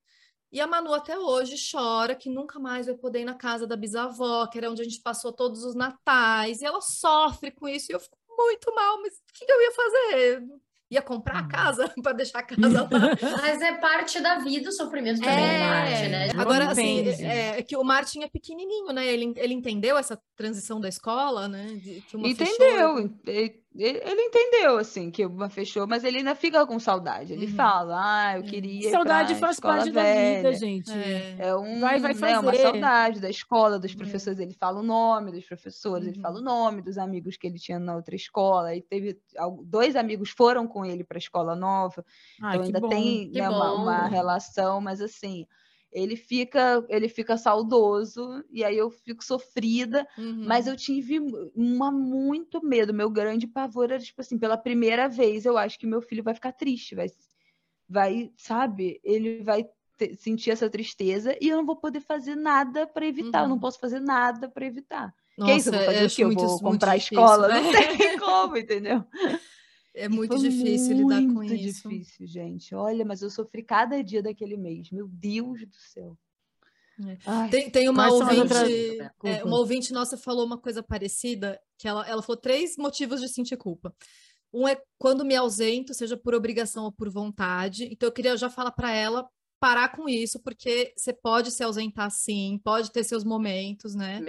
E 0.53 0.61
a 0.61 0.67
Manu 0.67 0.93
até 0.93 1.17
hoje 1.17 1.55
chora 1.71 2.13
que 2.13 2.29
nunca 2.29 2.59
mais 2.59 2.85
vai 2.85 2.93
poder 2.93 3.21
ir 3.21 3.25
na 3.25 3.33
casa 3.33 3.65
da 3.65 3.75
bisavó, 3.75 4.45
que 4.45 4.59
era 4.59 4.69
onde 4.69 4.83
a 4.83 4.85
gente 4.85 5.01
passou 5.01 5.33
todos 5.33 5.63
os 5.63 5.73
natais. 5.73 6.61
E 6.61 6.65
ela 6.65 6.79
sofre 6.79 7.49
com 7.49 7.67
isso. 7.67 7.91
E 7.91 7.95
eu 7.95 7.99
fico 7.99 8.15
muito 8.37 8.73
mal, 8.75 9.01
mas 9.01 9.15
o 9.15 9.33
que 9.33 9.51
eu 9.51 9.61
ia 9.63 9.71
fazer? 9.71 10.43
Ia 10.91 11.01
comprar 11.01 11.39
a 11.39 11.41
uhum. 11.41 11.47
casa 11.47 11.91
para 12.03 12.13
deixar 12.13 12.39
a 12.39 12.43
casa 12.43 12.83
lá. 12.83 12.87
Mas 13.41 13.61
é 13.63 13.73
parte 13.77 14.21
da 14.21 14.37
vida, 14.37 14.69
o 14.69 14.71
sofrimento 14.71 15.21
também 15.21 15.43
é, 15.43 16.07
né? 16.07 16.29
Agora, 16.37 16.69
assim, 16.69 17.07
é, 17.25 17.57
é, 17.57 17.63
que 17.63 17.75
o 17.75 17.83
Martin 17.83 18.21
é 18.21 18.29
pequenininho, 18.29 18.93
né? 18.93 19.07
Ele, 19.07 19.33
ele 19.37 19.55
entendeu 19.55 19.97
essa 19.97 20.21
transição 20.35 20.79
da 20.79 20.87
escola, 20.87 21.47
né? 21.47 21.65
De, 21.81 22.03
entendeu. 22.13 23.09
Fechou 23.25 23.62
ele 23.75 24.21
entendeu, 24.21 24.77
assim, 24.77 25.09
que 25.09 25.25
uma 25.25 25.49
fechou, 25.49 25.87
mas 25.87 26.03
ele 26.03 26.19
ainda 26.19 26.35
fica 26.35 26.65
com 26.65 26.77
saudade. 26.79 27.33
Ele 27.33 27.47
uhum. 27.47 27.55
fala, 27.55 27.99
ah, 27.99 28.37
eu 28.37 28.43
queria. 28.43 28.91
Saudade 28.91 29.33
faz 29.35 29.59
parte 29.59 29.89
velha. 29.89 30.43
da 30.43 30.49
vida, 30.49 30.59
gente. 30.59 30.91
É, 30.91 31.35
é 31.39 31.55
um, 31.55 31.79
vai, 31.79 31.99
vai 31.99 32.13
fazer. 32.13 32.33
Né, 32.33 32.39
uma 32.39 32.53
saudade 32.53 33.19
da 33.19 33.29
escola, 33.29 33.79
dos 33.79 33.95
professores. 33.95 34.39
Ele 34.39 34.53
fala 34.53 34.79
o 34.79 34.83
nome 34.83 35.31
dos 35.31 35.43
professores, 35.45 36.05
uhum. 36.05 36.13
ele 36.13 36.21
fala 36.21 36.39
o 36.39 36.43
nome 36.43 36.81
dos 36.83 36.99
amigos 36.99 37.35
que 37.35 37.47
ele 37.47 37.57
tinha 37.57 37.79
na 37.79 37.95
outra 37.95 38.15
escola. 38.15 38.75
E 38.75 38.81
teve 38.81 39.19
dois 39.63 39.95
amigos 39.95 40.29
foram 40.29 40.67
com 40.67 40.85
ele 40.85 41.03
para 41.03 41.17
a 41.17 41.19
escola 41.19 41.55
nova. 41.55 42.05
Ah, 42.41 42.55
então 42.55 42.65
ainda 42.65 42.79
bom. 42.79 42.89
tem 42.89 43.31
né, 43.31 43.49
uma, 43.49 43.73
uma 43.73 44.07
relação, 44.07 44.79
mas 44.79 45.01
assim 45.01 45.47
ele 45.93 46.15
fica 46.15 46.83
ele 46.89 47.07
fica 47.07 47.37
saudoso 47.37 48.43
e 48.51 48.63
aí 48.63 48.77
eu 48.77 48.89
fico 48.89 49.23
sofrida, 49.23 50.07
uhum. 50.17 50.45
mas 50.45 50.67
eu 50.67 50.75
tive 50.75 51.19
uma 51.55 51.91
muito 51.91 52.65
medo, 52.65 52.93
meu 52.93 53.09
grande 53.09 53.47
pavor 53.47 53.85
era 53.85 53.99
tipo 53.99 54.21
assim, 54.21 54.37
pela 54.37 54.57
primeira 54.57 55.07
vez 55.07 55.45
eu 55.45 55.57
acho 55.57 55.79
que 55.79 55.87
meu 55.87 56.01
filho 56.01 56.23
vai 56.23 56.33
ficar 56.33 56.51
triste, 56.51 56.95
vai 56.95 57.07
vai, 57.87 58.31
sabe? 58.35 58.99
Ele 59.03 59.43
vai 59.43 59.65
ter, 59.97 60.15
sentir 60.15 60.51
essa 60.51 60.69
tristeza 60.69 61.37
e 61.39 61.49
eu 61.49 61.57
não 61.57 61.65
vou 61.65 61.75
poder 61.75 62.01
fazer 62.01 62.35
nada 62.35 62.87
para 62.87 63.05
evitar, 63.05 63.39
uhum. 63.39 63.45
eu 63.45 63.49
não 63.49 63.55
uhum. 63.55 63.61
posso 63.61 63.79
fazer 63.79 63.99
nada 63.99 64.49
para 64.49 64.65
evitar. 64.65 65.13
Nossa, 65.37 65.45
que 65.45 65.51
é 65.51 65.57
isso? 65.57 65.69
Eu 65.69 65.73
vou 65.73 65.85
fazer 65.85 66.05
o 66.05 66.09
quê? 66.09 66.23
Eu 66.23 66.31
vou 66.33 66.59
comprar 66.59 66.91
a 66.91 66.97
escola? 66.97 67.47
Né? 67.47 67.61
Não 67.61 67.97
tem 67.97 68.17
como, 68.19 68.57
entendeu? 68.57 69.05
É 69.93 70.09
muito 70.09 70.37
difícil 70.39 70.97
lidar 70.97 71.21
com 71.21 71.33
muito 71.33 71.53
isso. 71.53 71.87
Muito 71.87 72.03
difícil, 72.03 72.27
gente. 72.27 72.73
Olha, 72.73 73.05
mas 73.05 73.21
eu 73.21 73.29
sofri 73.29 73.61
cada 73.61 74.03
dia 74.03 74.23
daquele 74.23 74.57
mês. 74.57 74.89
Meu 74.91 75.07
Deus 75.07 75.61
do 75.61 75.75
céu. 75.75 76.17
É. 76.99 77.47
Tem, 77.49 77.69
tem, 77.69 77.89
uma 77.89 78.11
ouvinte, 78.11 78.39
outras... 78.39 78.69
é, 79.23 79.43
uma 79.43 79.57
ouvinte 79.57 79.91
nossa 79.91 80.15
falou 80.15 80.45
uma 80.45 80.57
coisa 80.57 80.83
parecida, 80.83 81.59
que 81.77 81.87
ela, 81.87 82.07
ela 82.07 82.21
falou 82.21 82.39
três 82.39 82.77
motivos 82.77 83.19
de 83.19 83.27
sentir 83.27 83.57
culpa. 83.57 83.93
Um 84.53 84.67
é 84.67 84.79
quando 84.99 85.25
me 85.25 85.35
ausento, 85.35 85.93
seja 85.93 86.15
por 86.15 86.35
obrigação 86.35 86.85
ou 86.85 86.91
por 86.91 87.09
vontade. 87.09 87.85
Então 87.91 88.07
eu 88.07 88.13
queria 88.13 88.37
já 88.37 88.49
falar 88.49 88.71
para 88.71 88.91
ela 88.91 89.27
parar 89.59 89.89
com 89.95 90.07
isso, 90.07 90.39
porque 90.39 90.93
você 90.95 91.13
pode 91.13 91.49
se 91.49 91.63
ausentar 91.63 92.11
sim, 92.11 92.59
pode 92.63 92.91
ter 92.91 93.03
seus 93.03 93.23
momentos, 93.23 93.95
né? 93.95 94.19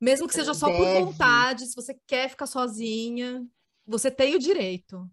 Mesmo 0.00 0.26
que 0.26 0.34
seja 0.34 0.52
só 0.52 0.66
Deve. 0.66 0.78
por 0.78 1.06
vontade, 1.06 1.66
se 1.66 1.76
você 1.76 1.96
quer 2.06 2.28
ficar 2.28 2.46
sozinha, 2.46 3.46
você 3.92 4.10
tem 4.10 4.34
o 4.34 4.38
direito. 4.38 5.08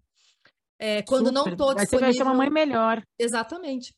É, 0.79 1.01
quando 1.03 1.27
Super. 1.27 1.33
não 1.33 1.47
estou 1.47 1.75
disponível... 1.75 1.99
Você 1.99 2.05
vai 2.05 2.13
ser 2.13 2.23
uma 2.23 2.33
mãe 2.33 2.49
melhor. 2.49 3.05
Exatamente. 3.17 3.93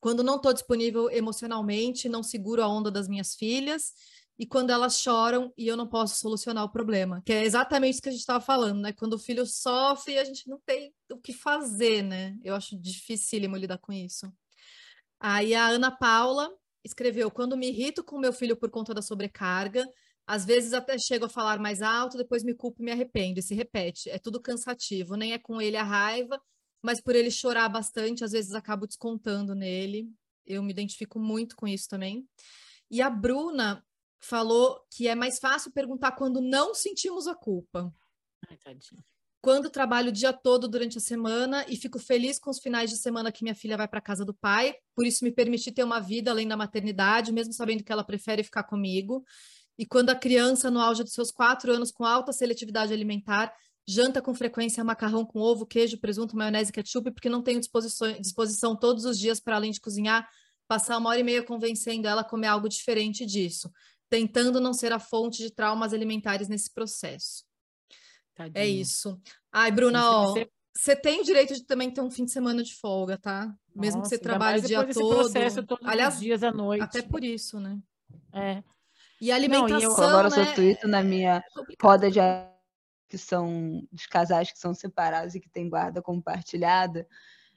Quando 0.00 0.22
não 0.22 0.36
estou 0.36 0.52
disponível 0.52 1.10
emocionalmente, 1.10 2.08
não 2.08 2.22
seguro 2.22 2.62
a 2.62 2.68
onda 2.68 2.90
das 2.90 3.08
minhas 3.08 3.34
filhas, 3.34 3.92
e 4.38 4.46
quando 4.46 4.70
elas 4.70 5.00
choram 5.00 5.52
e 5.56 5.66
eu 5.66 5.76
não 5.76 5.86
posso 5.86 6.16
solucionar 6.16 6.64
o 6.64 6.70
problema, 6.70 7.22
que 7.24 7.32
é 7.32 7.42
exatamente 7.44 7.94
isso 7.94 8.02
que 8.02 8.08
a 8.10 8.12
gente 8.12 8.20
estava 8.20 8.40
falando, 8.44 8.80
né? 8.80 8.92
Quando 8.92 9.14
o 9.14 9.18
filho 9.18 9.46
sofre, 9.46 10.18
a 10.18 10.24
gente 10.24 10.48
não 10.48 10.60
tem 10.66 10.92
o 11.10 11.18
que 11.18 11.32
fazer, 11.32 12.02
né? 12.02 12.36
Eu 12.44 12.54
acho 12.54 12.76
dificílimo 12.78 13.56
lidar 13.56 13.78
com 13.78 13.92
isso. 13.92 14.30
Aí 15.18 15.54
a 15.54 15.68
Ana 15.68 15.90
Paula 15.90 16.52
escreveu: 16.84 17.30
quando 17.30 17.56
me 17.56 17.68
irrito 17.68 18.04
com 18.04 18.18
meu 18.18 18.32
filho 18.32 18.56
por 18.56 18.70
conta 18.70 18.92
da 18.92 19.00
sobrecarga, 19.00 19.88
às 20.26 20.44
vezes 20.44 20.72
até 20.72 20.98
chego 20.98 21.26
a 21.26 21.28
falar 21.28 21.58
mais 21.58 21.80
alto, 21.80 22.18
depois 22.18 22.42
me 22.42 22.54
culpo 22.54 22.82
e 22.82 22.84
me 22.84 22.92
arrependo, 22.92 23.38
e 23.38 23.42
se 23.42 23.54
repete. 23.54 24.10
É 24.10 24.18
tudo 24.18 24.40
cansativo, 24.40 25.16
nem 25.16 25.32
é 25.32 25.38
com 25.38 25.60
ele 25.60 25.76
a 25.76 25.84
raiva, 25.84 26.40
mas 26.82 27.00
por 27.00 27.14
ele 27.14 27.30
chorar 27.30 27.68
bastante, 27.68 28.24
às 28.24 28.32
vezes 28.32 28.52
acabo 28.52 28.86
descontando 28.86 29.54
nele. 29.54 30.10
Eu 30.44 30.62
me 30.62 30.72
identifico 30.72 31.18
muito 31.18 31.56
com 31.56 31.66
isso 31.66 31.88
também. 31.88 32.26
E 32.90 33.00
a 33.00 33.10
Bruna 33.10 33.84
falou 34.18 34.80
que 34.90 35.08
é 35.08 35.14
mais 35.14 35.38
fácil 35.38 35.72
perguntar 35.72 36.12
quando 36.12 36.40
não 36.40 36.74
sentimos 36.74 37.26
a 37.26 37.34
culpa. 37.34 37.92
Ai, 38.48 38.56
tadinha. 38.56 39.02
Quando 39.40 39.70
trabalho 39.70 40.08
o 40.08 40.12
dia 40.12 40.32
todo 40.32 40.66
durante 40.66 40.98
a 40.98 41.00
semana 41.00 41.64
e 41.68 41.76
fico 41.76 42.00
feliz 42.00 42.36
com 42.36 42.50
os 42.50 42.58
finais 42.58 42.90
de 42.90 42.96
semana 42.96 43.30
que 43.30 43.44
minha 43.44 43.54
filha 43.54 43.76
vai 43.76 43.86
para 43.86 44.00
casa 44.00 44.24
do 44.24 44.34
pai, 44.34 44.74
por 44.92 45.06
isso 45.06 45.24
me 45.24 45.30
permitir 45.30 45.70
ter 45.70 45.84
uma 45.84 46.00
vida 46.00 46.32
além 46.32 46.48
da 46.48 46.56
maternidade, 46.56 47.30
mesmo 47.32 47.52
sabendo 47.52 47.84
que 47.84 47.92
ela 47.92 48.02
prefere 48.02 48.42
ficar 48.42 48.64
comigo. 48.64 49.24
E 49.78 49.84
quando 49.84 50.10
a 50.10 50.14
criança, 50.14 50.70
no 50.70 50.80
auge 50.80 51.02
dos 51.02 51.12
seus 51.12 51.30
quatro 51.30 51.72
anos, 51.72 51.90
com 51.90 52.04
alta 52.04 52.32
seletividade 52.32 52.92
alimentar, 52.92 53.52
janta 53.86 54.20
com 54.20 54.34
frequência 54.34 54.82
macarrão 54.82 55.24
com 55.24 55.38
ovo, 55.38 55.66
queijo, 55.66 55.98
presunto, 55.98 56.36
maionese 56.36 56.70
e 56.70 56.72
ketchup, 56.72 57.10
porque 57.12 57.28
não 57.28 57.42
tenho 57.42 57.60
disposição, 57.60 58.12
disposição 58.20 58.74
todos 58.74 59.04
os 59.04 59.18
dias 59.18 59.38
para 59.38 59.56
além 59.56 59.70
de 59.70 59.80
cozinhar, 59.80 60.28
passar 60.66 60.98
uma 60.98 61.10
hora 61.10 61.20
e 61.20 61.24
meia 61.24 61.42
convencendo 61.42 62.08
ela 62.08 62.22
a 62.22 62.24
comer 62.24 62.48
algo 62.48 62.68
diferente 62.68 63.24
disso, 63.24 63.70
tentando 64.08 64.60
não 64.60 64.72
ser 64.72 64.92
a 64.92 64.98
fonte 64.98 65.42
de 65.42 65.50
traumas 65.50 65.92
alimentares 65.92 66.48
nesse 66.48 66.72
processo. 66.72 67.44
É 67.90 67.94
Tadinha. 68.34 68.64
É 68.64 68.68
isso. 68.68 69.20
Ai, 69.52 69.70
Bruna, 69.70 70.10
ó, 70.10 70.34
você 70.76 70.94
tem 70.94 71.20
o 71.20 71.24
direito 71.24 71.54
de 71.54 71.64
também 71.64 71.90
ter 71.90 72.02
um 72.02 72.10
fim 72.10 72.24
de 72.24 72.32
semana 72.32 72.62
de 72.62 72.74
folga, 72.74 73.16
tá? 73.16 73.54
Mesmo 73.74 74.00
Nossa, 74.00 74.10
que 74.10 74.16
você 74.16 74.22
trabalhe 74.22 74.58
o 74.58 74.66
dia 74.66 74.86
todo. 74.86 75.16
Processo 75.16 75.62
todos 75.62 75.86
Aliás, 75.86 76.14
os 76.14 76.20
dias 76.20 76.42
à 76.42 76.52
noite. 76.52 76.82
Até 76.82 77.02
por 77.02 77.24
isso, 77.24 77.58
né? 77.58 77.78
É. 78.34 78.62
E 79.20 79.32
alimentação, 79.32 79.78
Não, 79.78 79.80
e 79.80 79.84
eu, 79.84 79.92
agora 79.92 80.28
né? 80.28 80.40
eu 80.40 80.44
sou 80.44 80.54
Twitter 80.54 80.88
na 80.88 81.02
minha 81.02 81.42
roda 81.80 82.10
de 82.10 82.20
que 83.08 83.16
são 83.16 83.86
dos 83.92 84.06
casais 84.06 84.50
que 84.50 84.58
são 84.58 84.74
separados 84.74 85.34
e 85.34 85.40
que 85.40 85.48
têm 85.48 85.68
guarda 85.68 86.02
compartilhada 86.02 87.06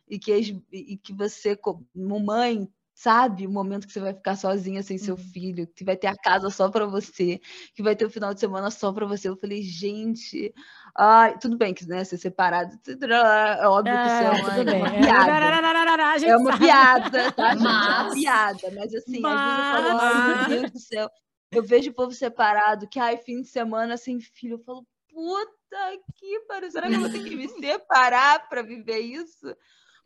e 0.08 0.18
que, 0.18 0.62
e 0.72 0.98
que 0.98 1.14
você, 1.14 1.56
como 1.56 1.86
mãe, 1.96 2.68
sabe 3.00 3.48
o 3.48 3.50
momento 3.50 3.88
que 3.88 3.94
você 3.94 4.00
vai 4.02 4.14
ficar 4.14 4.36
sozinha 4.36 4.84
sem 4.84 4.98
seu 4.98 5.16
uhum. 5.16 5.24
filho, 5.32 5.68
que 5.68 5.86
vai 5.86 5.96
ter 5.96 6.08
a 6.08 6.18
casa 6.18 6.50
só 6.50 6.68
para 6.68 6.86
você, 6.86 7.40
que 7.74 7.82
vai 7.82 7.96
ter 7.96 8.06
o 8.06 8.10
final 8.10 8.34
de 8.34 8.42
semana 8.42 8.70
só 8.70 8.92
para 8.92 9.06
você. 9.06 9.30
Eu 9.30 9.38
falei, 9.38 9.62
gente, 9.62 10.54
ai, 10.98 11.38
tudo 11.38 11.58
bem 11.58 11.74
que 11.74 11.88
né, 11.88 12.04
ser 12.04 12.18
separado, 12.18 12.74
é 12.86 13.68
óbvio 13.68 13.94
que 13.96 14.06
isso 14.06 14.22
é 14.22 14.32
uma, 14.32 14.72
é 14.72 14.76
uma 14.76 14.92
piada. 14.92 16.26
É 16.26 16.38
uma 16.38 16.58
piada, 16.58 17.32
tá? 17.32 17.56
Mas... 17.56 17.62
É 17.62 18.04
uma 18.04 18.14
piada, 18.14 18.72
mas 18.76 18.94
assim, 18.94 19.22
mas... 19.22 19.40
às 19.40 19.46
vezes 19.46 19.60
eu 19.60 19.88
falo, 19.88 20.00
ai, 20.02 20.50
meu 20.50 20.60
Deus 20.60 20.72
do 20.72 20.80
céu, 20.80 21.10
eu 21.52 21.64
vejo 21.64 21.92
o 21.92 21.94
povo 21.94 22.12
separado, 22.12 22.88
que 22.88 23.00
ai, 23.00 23.18
fim 23.18 23.42
de 23.42 23.48
semana 23.48 23.98
sem 23.98 24.20
filho. 24.20 24.56
Eu 24.56 24.60
falo, 24.60 24.86
puta 25.10 26.00
que 26.16 26.40
pariu, 26.42 26.72
será 26.72 26.88
que 26.88 26.96
eu 26.96 27.00
vou 27.00 27.10
ter 27.10 27.24
que 27.24 27.36
me 27.36 27.48
separar 27.48 28.48
para 28.48 28.62
viver 28.62 29.00
isso? 29.00 29.56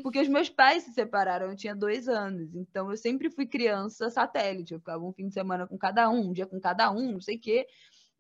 Porque 0.02 0.20
os 0.20 0.28
meus 0.28 0.50
pais 0.50 0.84
se 0.84 0.94
separaram, 0.94 1.50
eu 1.50 1.56
tinha 1.56 1.76
dois 1.76 2.08
anos. 2.08 2.56
Então 2.56 2.90
eu 2.90 2.98
sempre 2.98 3.30
fui 3.30 3.46
criança 3.46 4.10
satélite. 4.10 4.74
Eu 4.74 4.80
ficava 4.80 5.04
um 5.04 5.14
fim 5.14 5.28
de 5.28 5.34
semana 5.34 5.68
com 5.68 5.78
cada 5.78 6.10
um, 6.10 6.30
um 6.30 6.34
dia 6.34 6.48
com 6.48 6.60
cada 6.60 6.92
um, 6.92 7.12
não 7.12 7.22
sei 7.22 7.36
o 7.36 7.40
quê. 7.40 7.68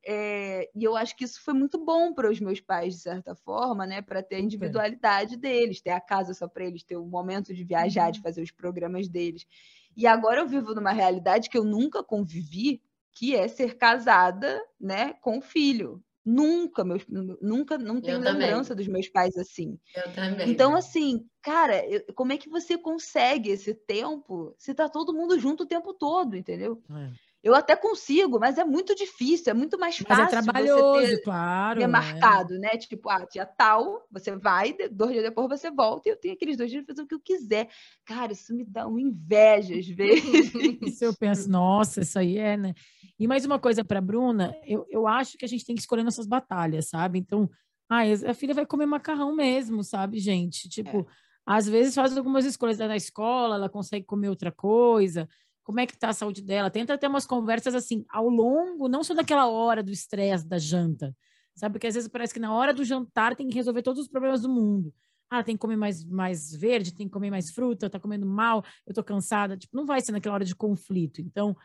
É, 0.06 0.70
e 0.76 0.84
eu 0.84 0.98
acho 0.98 1.16
que 1.16 1.24
isso 1.24 1.42
foi 1.42 1.54
muito 1.54 1.84
bom 1.84 2.14
para 2.14 2.30
os 2.30 2.40
meus 2.40 2.60
pais, 2.60 2.94
de 2.94 3.00
certa 3.00 3.34
forma, 3.36 3.88
né? 3.88 4.02
Para 4.02 4.22
ter 4.22 4.36
a 4.36 4.40
individualidade 4.40 5.38
deles, 5.38 5.82
ter 5.82 5.92
a 5.92 6.02
casa 6.02 6.34
só 6.34 6.48
para 6.48 6.66
eles, 6.66 6.84
ter 6.84 6.98
o 6.98 7.06
momento 7.06 7.54
de 7.54 7.64
viajar, 7.64 8.12
de 8.12 8.20
uhum. 8.20 8.24
fazer 8.24 8.42
os 8.42 8.52
programas 8.52 9.08
deles. 9.08 9.48
E 9.96 10.06
agora 10.06 10.42
eu 10.42 10.48
vivo 10.48 10.76
numa 10.76 10.92
realidade 10.92 11.50
que 11.50 11.58
eu 11.58 11.64
nunca 11.64 12.04
convivi, 12.04 12.82
que 13.16 13.36
é 13.36 13.48
ser 13.48 13.78
casada, 13.78 14.62
né, 14.80 15.14
com 15.22 15.42
filho. 15.42 16.04
Nunca, 16.26 16.86
meus, 16.86 17.06
nunca, 17.42 17.78
não 17.78 18.00
tenho 18.00 18.18
lembrança 18.18 18.74
dos 18.74 18.88
meus 18.88 19.10
pais 19.10 19.36
assim. 19.38 19.78
Eu 19.94 20.14
também. 20.14 20.50
Então, 20.50 20.74
assim, 20.74 21.28
cara, 21.42 21.86
eu, 21.86 22.02
como 22.16 22.32
é 22.32 22.38
que 22.38 22.50
você 22.50 22.78
consegue 22.78 23.50
esse 23.50 23.74
tempo 23.74 24.56
se 24.58 24.74
tá 24.74 24.88
todo 24.88 25.14
mundo 25.14 25.38
junto 25.38 25.64
o 25.64 25.68
tempo 25.68 25.94
todo, 25.94 26.38
entendeu? 26.38 26.82
É. 26.90 27.12
Eu 27.44 27.54
até 27.54 27.76
consigo, 27.76 28.40
mas 28.40 28.58
é 28.58 28.64
muito 28.64 28.96
difícil, 28.96 29.52
é 29.52 29.54
muito 29.54 29.78
mais 29.78 29.98
fácil. 29.98 30.24
Mas 30.24 30.34
é 30.34 30.42
trabalhoso, 30.42 31.02
você 31.02 31.18
ter 31.18 31.24
claro. 31.24 31.78
Demarcado, 31.78 32.56
é. 32.56 32.58
né? 32.58 32.70
Tipo, 32.78 33.10
ah, 33.10 33.28
dia 33.30 33.46
tal, 33.46 34.08
você 34.10 34.34
vai, 34.34 34.74
dois 34.90 35.12
dias 35.12 35.26
depois 35.26 35.50
você 35.50 35.70
volta 35.70 36.08
e 36.08 36.14
eu 36.14 36.16
tenho 36.16 36.36
aqueles 36.36 36.56
dois 36.56 36.72
dias 36.72 36.86
para 36.86 36.96
fazer 36.96 37.04
o 37.04 37.08
que 37.08 37.16
eu 37.16 37.20
quiser. 37.20 37.68
Cara, 38.06 38.32
isso 38.32 38.56
me 38.56 38.64
dá 38.64 38.88
uma 38.88 39.02
inveja 39.02 39.78
às 39.78 39.86
vezes. 39.92 40.54
isso 40.82 41.04
eu 41.04 41.14
penso, 41.14 41.50
nossa, 41.50 42.00
isso 42.00 42.18
aí 42.18 42.38
é, 42.38 42.56
né? 42.56 42.74
E 43.20 43.28
mais 43.28 43.44
uma 43.44 43.60
coisa 43.60 43.84
para 43.84 44.00
Bruna, 44.00 44.56
eu, 44.66 44.86
eu 44.90 45.06
acho 45.06 45.38
que 45.38 45.44
a 45.44 45.48
gente 45.48 45.66
tem 45.66 45.76
que 45.76 45.82
escolher 45.82 46.04
nossas 46.04 46.26
batalhas, 46.26 46.88
sabe? 46.88 47.20
Então, 47.20 47.50
ah, 47.90 48.04
a 48.26 48.34
filha 48.34 48.54
vai 48.54 48.66
comer 48.66 48.86
macarrão 48.86 49.36
mesmo, 49.36 49.84
sabe, 49.84 50.18
gente? 50.18 50.70
Tipo, 50.70 51.02
é. 51.02 51.06
às 51.46 51.68
vezes 51.68 51.94
faz 51.94 52.18
algumas 52.18 52.46
escolhas 52.46 52.78
na 52.78 52.96
escola, 52.96 53.56
ela 53.56 53.68
consegue 53.68 54.06
comer 54.06 54.30
outra 54.30 54.50
coisa 54.50 55.28
como 55.64 55.80
é 55.80 55.86
que 55.88 55.94
está 55.94 56.10
a 56.10 56.14
saúde 56.14 56.42
dela. 56.42 56.70
Tenta 56.70 56.98
ter 56.98 57.08
umas 57.08 57.26
conversas 57.26 57.74
assim, 57.74 58.06
ao 58.10 58.28
longo, 58.28 58.88
não 58.88 59.04
só 59.04 59.14
daquela 59.14 59.48
hora 59.48 59.82
do 59.82 59.92
estresse 59.92 60.48
da 60.48 60.58
janta, 60.58 61.16
sabe? 61.56 61.74
Porque 61.74 61.88
às 61.88 61.96
vezes 61.96 62.10
parece 62.10 62.34
que 62.34 62.40
na 62.40 62.54
hora 62.54 62.74
do 62.74 62.84
jantar 62.84 63.36
tem 63.36 63.48
que 63.48 63.56
resolver 63.56 63.82
todos 63.82 64.02
os 64.02 64.08
problemas 64.08 64.42
do 64.42 64.50
mundo. 64.50 64.94
Ah, 65.30 65.44
tem 65.44 65.56
que 65.56 65.62
comer 65.62 65.78
mais, 65.78 66.06
mais 66.06 66.54
verde, 66.54 66.94
tem 66.94 67.08
que 67.08 67.14
comer 67.14 67.32
mais 67.32 67.50
fruta, 67.50 67.90
tá 67.90 68.00
comendo 68.00 68.26
mal, 68.26 68.64
eu 68.86 68.94
tô 68.94 69.04
cansada. 69.04 69.58
Tipo, 69.58 69.76
não 69.76 69.86
vai 69.86 70.00
ser 70.00 70.12
naquela 70.12 70.36
hora 70.36 70.46
de 70.46 70.56
conflito. 70.56 71.22
Então, 71.22 71.56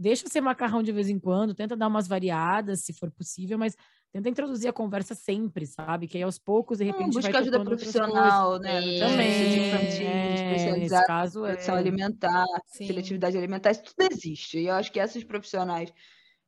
deixa 0.00 0.26
ser 0.28 0.40
macarrão 0.40 0.82
de 0.82 0.92
vez 0.92 1.10
em 1.10 1.18
quando, 1.18 1.54
tenta 1.54 1.76
dar 1.76 1.88
umas 1.88 2.08
variadas, 2.08 2.80
se 2.80 2.94
for 2.94 3.10
possível, 3.10 3.58
mas 3.58 3.76
tenta 4.10 4.30
introduzir 4.30 4.68
a 4.68 4.72
conversa 4.72 5.14
sempre, 5.14 5.66
sabe? 5.66 6.08
Que 6.08 6.16
aí 6.16 6.22
aos 6.22 6.38
poucos, 6.38 6.78
de 6.78 6.84
repente, 6.84 7.12
busca 7.14 7.30
vai 7.30 7.42
ajuda 7.42 7.62
profissional, 7.62 8.58
né? 8.58 8.98
Também, 8.98 9.68
infantil, 9.68 10.06
é, 10.06 10.78
nesse 10.78 11.06
caso, 11.06 11.44
é. 11.44 11.70
alimentar, 11.70 12.46
Sim. 12.64 12.86
seletividade 12.86 13.36
alimentar, 13.36 13.72
isso 13.72 13.82
tudo 13.84 14.08
existe. 14.10 14.58
E 14.58 14.66
eu 14.68 14.74
acho 14.74 14.90
que 14.90 14.98
essas 14.98 15.22
profissionais 15.22 15.92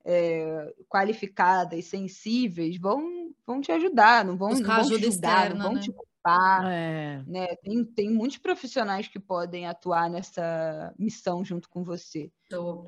é, 0.03 0.73
qualificadas, 0.89 1.85
sensíveis, 1.85 2.79
vão, 2.79 3.35
vão 3.47 3.61
te 3.61 3.71
ajudar, 3.71 4.25
não 4.25 4.37
vão, 4.37 4.49
não 4.49 4.63
vão 4.63 4.89
te 4.89 4.95
ajudar, 4.95 5.09
externa, 5.09 5.55
não 5.55 5.65
vão 5.67 5.75
né? 5.75 5.81
te 5.83 5.93
culpar. 5.93 6.73
É. 6.73 7.23
Né? 7.27 7.47
Tem, 7.63 7.85
tem 7.85 8.11
muitos 8.11 8.39
profissionais 8.39 9.09
que 9.09 9.21
podem 9.21 9.67
atuar 9.67 10.09
nessa 10.09 10.95
missão 10.99 11.45
junto 11.45 11.69
com 11.69 11.85
você. 11.85 12.31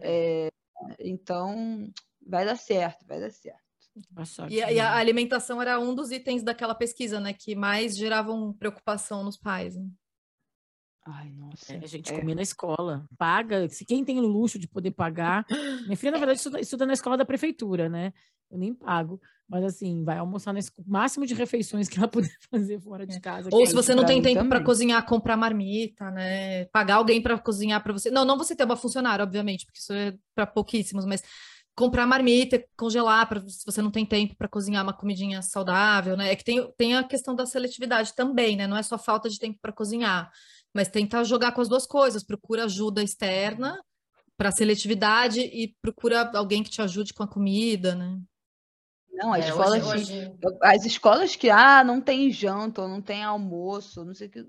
É, 0.03 0.49
então, 0.99 1.91
vai 2.27 2.45
dar 2.45 2.57
certo, 2.57 3.07
vai 3.07 3.21
dar 3.21 3.31
certo. 3.31 3.63
E, 4.51 4.57
e, 4.57 4.81
a 4.81 4.97
alimentação 4.97 5.63
era 5.63 5.79
um 5.79 5.95
dos 5.95 6.11
itens 6.11 6.43
daquela 6.43 6.75
pesquisa, 6.75 7.21
né? 7.21 7.33
Que 7.33 7.55
mais 7.55 7.97
geravam 7.97 8.53
preocupação 8.53 9.23
nos 9.23 9.37
pais. 9.37 9.77
Né? 9.77 9.87
Ai, 11.07 11.31
nossa. 11.33 11.75
É, 11.75 11.79
a 11.79 11.87
gente 11.87 12.13
é. 12.13 12.19
comia 12.19 12.35
na 12.35 12.43
escola. 12.43 13.07
Paga. 13.19 13.69
Se 13.69 13.85
quem 13.85 14.05
tem 14.05 14.19
o 14.19 14.27
luxo 14.27 14.59
de 14.59 14.67
poder 14.67 14.93
pagar. 14.93 15.45
Minha 15.85 15.97
filha, 15.97 16.13
na 16.13 16.19
verdade, 16.19 16.39
estuda, 16.39 16.61
estuda, 16.61 16.87
na 16.87 16.95
escola 16.95 17.17
da 17.17 17.25
prefeitura, 17.25 17.89
né? 17.89 18.13
Eu 18.51 18.59
nem 18.59 18.75
pago. 18.75 19.21
Mas 19.47 19.63
assim, 19.65 20.03
vai 20.03 20.17
almoçar 20.17 20.55
no 20.55 20.61
máximo 20.87 21.27
de 21.27 21.35
refeições 21.35 21.89
que 21.89 21.99
ela 21.99 22.09
puder 22.09 22.35
fazer 22.51 22.81
fora 22.81 23.07
de 23.07 23.17
é. 23.17 23.21
casa. 23.21 23.51
Ou 23.53 23.67
se 23.67 23.75
você 23.75 23.95
não 23.95 24.07
tem 24.07 24.23
tempo 24.23 24.49
para 24.49 24.63
cozinhar, 24.63 25.05
comprar 25.05 25.37
marmita, 25.37 26.11
né? 26.11 26.65
Pagar 26.67 26.97
alguém 26.97 27.21
para 27.21 27.39
cozinhar 27.39 27.83
para 27.83 27.93
você. 27.93 28.11
Não, 28.11 28.25
não 28.25 28.39
você 28.39 28.57
ter 28.57 28.65
uma 28.65 28.77
funcionária, 28.77 29.23
obviamente, 29.23 29.67
porque 29.67 29.81
isso 29.81 29.93
é 29.93 30.15
para 30.35 30.47
pouquíssimos, 30.47 31.05
mas 31.05 31.23
comprar 31.77 32.07
marmita, 32.07 32.65
congelar, 32.77 33.29
para 33.29 33.41
se 33.49 33.65
você 33.67 33.83
não 33.83 33.91
tem 33.91 34.07
tempo 34.07 34.37
para 34.37 34.49
cozinhar 34.49 34.83
uma 34.83 34.93
comidinha 34.93 35.43
saudável, 35.43 36.17
né? 36.17 36.33
É 36.33 36.37
que 36.37 36.45
tem, 36.45 36.73
tem 36.79 36.97
a 36.97 37.03
questão 37.05 37.35
da 37.35 37.45
seletividade 37.45 38.15
também, 38.15 38.57
né? 38.57 38.67
Não 38.67 38.77
é 38.77 38.83
só 38.83 38.97
falta 38.97 39.29
de 39.29 39.39
tempo 39.39 39.59
para 39.61 39.73
cozinhar, 39.73 40.31
mas 40.75 40.89
tenta 40.89 41.23
jogar 41.25 41.53
com 41.53 41.61
as 41.61 41.69
duas 41.69 41.87
coisas, 41.87 42.25
procura 42.25 42.65
ajuda 42.65 43.03
externa 43.03 43.81
para 44.37 44.51
seletividade 44.51 45.41
e 45.41 45.75
procura 45.81 46.31
alguém 46.35 46.63
que 46.63 46.71
te 46.71 46.83
ajude 46.83 47.15
com 47.15 47.23
a 47.23 47.29
comida, 47.29 47.95
né? 47.95 48.21
Não, 49.13 49.33
as, 49.33 49.45
é, 49.45 49.49
escolas 49.49 49.87
hoje, 49.87 50.13
hoje... 50.13 50.33
as 50.61 50.85
escolas 50.85 51.37
que 51.37 51.49
ah, 51.49 51.85
não 51.85 52.01
tem 52.01 52.33
janta, 52.33 52.83
ou 52.83 52.89
não 52.89 53.01
tem 53.01 53.23
almoço, 53.23 54.05
não 54.05 54.13
sei 54.13 54.27
o 54.27 54.31
que. 54.31 54.45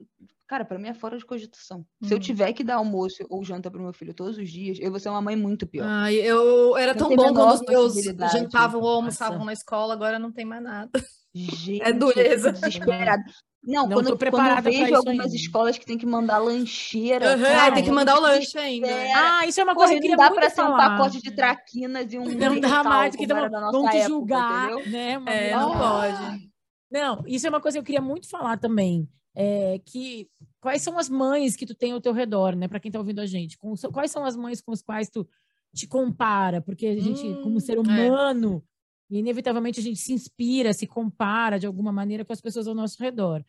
Cara, 0.48 0.66
para 0.66 0.78
mim 0.78 0.90
é 0.90 0.94
fora 0.94 1.18
de 1.18 1.26
cogitação. 1.26 1.86
Se 2.04 2.12
eu 2.12 2.18
uhum. 2.18 2.24
tiver 2.24 2.54
que 2.54 2.64
dar 2.64 2.76
almoço 2.76 3.24
ou 3.30 3.44
janta 3.44 3.70
para 3.70 3.82
meu 3.82 3.94
filho 3.94 4.14
todos 4.14 4.38
os 4.38 4.50
dias, 4.50 4.78
eu 4.80 4.92
vou 4.92 5.00
ser 5.00 5.10
uma 5.10 5.22
mãe 5.22 5.36
muito 5.36 5.68
pior. 5.68 5.86
Ai, 5.88 6.16
eu 6.16 6.78
era 6.78 6.94
tão 6.96 7.10
bom 7.10 7.34
quando 7.34 7.54
os 7.54 7.62
meus 7.62 7.94
jantavam 8.32 8.82
ou 8.82 8.88
almoçavam 8.88 9.38
Nossa. 9.38 9.46
na 9.46 9.54
escola, 9.54 9.94
agora 9.94 10.20
não 10.20 10.32
tem 10.32 10.46
mais 10.46 10.64
nada. 10.64 10.92
Gente, 11.34 11.82
é 11.82 11.92
dureza. 11.92 12.52
Desesperado. 12.52 13.24
Não, 13.66 13.88
não 13.88 13.96
quando, 13.96 14.18
quando 14.18 14.48
eu 14.48 14.62
vejo 14.62 14.96
algumas 14.96 15.26
ainda. 15.26 15.36
escolas 15.36 15.78
que 15.78 15.86
tem 15.86 15.98
que 15.98 16.06
mandar 16.06 16.38
lancheira. 16.38 17.36
Uhum, 17.36 17.44
cara, 17.44 17.74
tem 17.74 17.84
que 17.84 17.92
mandar 17.92 18.18
o 18.18 18.22
lanche 18.22 18.58
ainda. 18.58 18.88
Ah, 19.16 19.46
isso 19.48 19.60
é 19.60 19.64
uma 19.64 19.76
coisa 19.76 20.00
que 20.00 20.08
não 20.08 20.18
dá 20.18 20.32
para 20.32 20.50
ser 20.50 20.62
um 20.62 20.78
pacote 20.78 21.22
de 21.22 21.32
traquinas 21.32 22.14
e 22.14 22.20
um. 22.20 22.26
Não 22.26 22.60
dá 22.60 22.84
mais, 22.84 23.16
que 23.16 23.26
vão 23.26 23.90
te 23.90 24.04
julgar, 24.04 24.72
época, 24.72 24.90
né? 24.90 25.22
É, 25.26 25.56
não 25.56 25.78
pode. 25.78 26.50
Não, 26.92 27.24
isso 27.26 27.48
é 27.48 27.50
uma 27.50 27.60
coisa 27.60 27.78
que 27.78 27.80
eu 27.80 27.86
queria 27.86 28.02
muito 28.02 28.30
falar 28.30 28.58
também 28.58 29.10
é, 29.36 29.80
que 29.86 30.30
quais 30.62 30.82
são 30.82 30.98
as 30.98 31.10
mães 31.10 31.56
que 31.56 31.66
tu 31.66 31.76
tem 31.76 31.92
ao 31.92 32.02
teu 32.02 32.14
redor, 32.14 32.56
né? 32.56 32.68
Para 32.68 32.80
quem 32.80 32.90
está 32.90 32.98
ouvindo 32.98 33.20
a 33.20 33.26
gente, 33.26 33.58
com, 33.58 33.76
quais 33.92 34.10
são 34.10 34.24
as 34.24 34.36
mães 34.36 34.62
com 34.62 34.72
as 34.72 34.82
quais 34.82 35.10
tu 35.10 35.28
te 35.74 35.86
compara? 35.86 36.62
Porque 36.62 36.88
a 36.88 36.96
gente, 36.96 37.28
hum, 37.28 37.42
como 37.44 37.60
ser 37.60 37.78
é. 37.78 37.80
humano, 37.80 38.64
é. 39.12 39.16
inevitavelmente 39.16 39.80
a 39.80 39.84
gente 39.84 40.00
se 40.00 40.14
inspira, 40.14 40.74
se 40.74 40.88
compara 40.88 41.60
de 41.60 41.68
alguma 41.68 41.92
maneira 41.92 42.26
com 42.26 42.34
as 42.34 42.42
pessoas 42.42 42.68
ao 42.68 42.76
nosso 42.76 43.02
redor. 43.02 43.44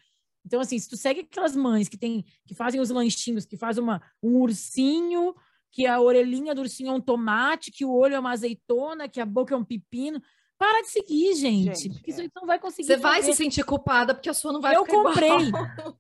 Então, 0.45 0.61
assim, 0.61 0.79
se 0.79 0.89
tu 0.89 0.97
segue 0.97 1.21
aquelas 1.21 1.57
mães 1.57 1.89
que 1.89 1.97
tem, 1.97 2.25
que 2.47 2.55
fazem 2.55 2.81
os 2.81 2.91
lanchinhos, 2.91 3.45
que 3.45 3.57
fazem 3.57 3.83
uma, 3.83 4.01
um 4.23 4.37
ursinho, 4.37 5.35
que 5.73 5.87
a 5.87 6.01
orelhinha 6.01 6.55
do 6.55 6.61
ursinho 6.61 6.91
é 6.91 6.93
um 6.93 7.01
tomate, 7.01 7.73
que 7.73 7.85
o 7.85 7.93
olho 7.93 8.15
é 8.15 8.19
uma 8.19 8.31
azeitona, 8.31 9.09
que 9.09 9.21
a 9.21 9.27
boca 9.27 9.55
é 9.55 9.59
um 9.59 9.65
pepino, 9.65 10.23
para 10.59 10.83
de 10.83 10.91
seguir, 10.91 11.35
gente, 11.35 11.83
gente 11.83 11.91
porque 11.91 12.11
é. 12.11 12.15
você 12.15 12.31
não 12.35 12.47
vai 12.47 12.59
conseguir. 12.59 12.87
Você 12.87 12.97
vai 12.97 13.23
se 13.23 13.35
sentir 13.35 13.63
culpada 13.63 14.15
porque 14.15 14.31
a 14.31 14.35
sua 14.35 14.53
não 14.53 14.61
vai 14.61 14.75
Eu 14.75 14.87
comprei. 14.87 15.53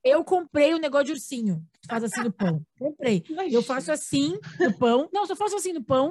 Eu 0.02 0.24
comprei 0.24 0.72
o 0.72 0.78
negócio 0.78 1.06
de 1.06 1.12
ursinho. 1.12 1.62
Faz 1.86 2.04
assim 2.04 2.22
no 2.22 2.32
pão. 2.32 2.64
Comprei. 2.78 3.22
Eu 3.50 3.62
faço 3.62 3.92
assim 3.92 4.38
no 4.58 4.72
pão. 4.78 5.10
Não, 5.12 5.26
só 5.26 5.36
faço 5.36 5.56
assim 5.56 5.74
no 5.74 5.84
pão. 5.84 6.10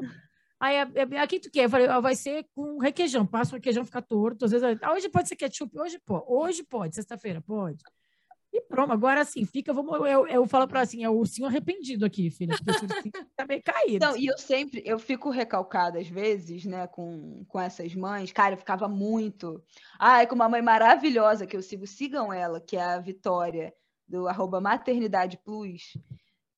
Aí, 0.59 0.77
aqui 1.19 1.39
tu 1.39 1.51
quer? 1.51 1.65
Eu 1.65 1.69
falei, 1.69 1.87
vai 2.01 2.15
ser 2.15 2.45
com 2.55 2.77
requeijão. 2.79 3.25
Passo 3.25 3.51
o 3.51 3.55
requeijão, 3.55 3.85
fica 3.85 4.01
torto. 4.01 4.45
Às 4.45 4.51
vezes, 4.51 4.77
ah, 4.81 4.93
hoje 4.93 5.09
pode 5.09 5.27
ser 5.27 5.35
ketchup, 5.35 5.77
hoje 5.79 5.99
pode. 5.99 6.25
Hoje 6.27 6.63
pode, 6.63 6.95
sexta-feira, 6.95 7.41
pode. 7.41 7.83
E 8.55 8.61
pronto, 8.61 8.93
agora 8.93 9.19
assim, 9.19 9.45
fica, 9.45 9.73
vamos, 9.73 9.93
eu, 10.09 10.25
eu 10.27 10.47
falo 10.47 10.65
para 10.65 10.79
assim, 10.79 11.03
é 11.03 11.09
o 11.09 11.17
ursinho 11.17 11.45
arrependido 11.45 12.05
aqui, 12.05 12.31
filha, 12.31 12.55
ursinho 12.65 12.87
tá 13.35 13.45
meio 13.45 13.61
caído. 13.61 14.05
Não, 14.05 14.15
e 14.15 14.27
eu 14.27 14.37
sempre, 14.37 14.81
eu 14.85 14.97
fico 14.97 15.29
recalcada 15.29 15.99
às 15.99 16.07
vezes, 16.07 16.63
né, 16.63 16.87
com, 16.87 17.43
com 17.49 17.59
essas 17.59 17.93
mães, 17.93 18.31
cara, 18.31 18.53
eu 18.53 18.57
ficava 18.57 18.87
muito, 18.87 19.61
é 19.99 20.25
com 20.25 20.35
uma 20.35 20.47
mãe 20.47 20.61
maravilhosa 20.61 21.45
que 21.45 21.57
eu 21.57 21.61
sigo, 21.61 21.85
sigam 21.85 22.31
ela, 22.31 22.61
que 22.61 22.77
é 22.77 22.81
a 22.81 22.99
Vitória, 22.99 23.73
do 24.07 24.25
arroba 24.25 24.61
Maternidade 24.61 25.37
Plus, 25.43 25.97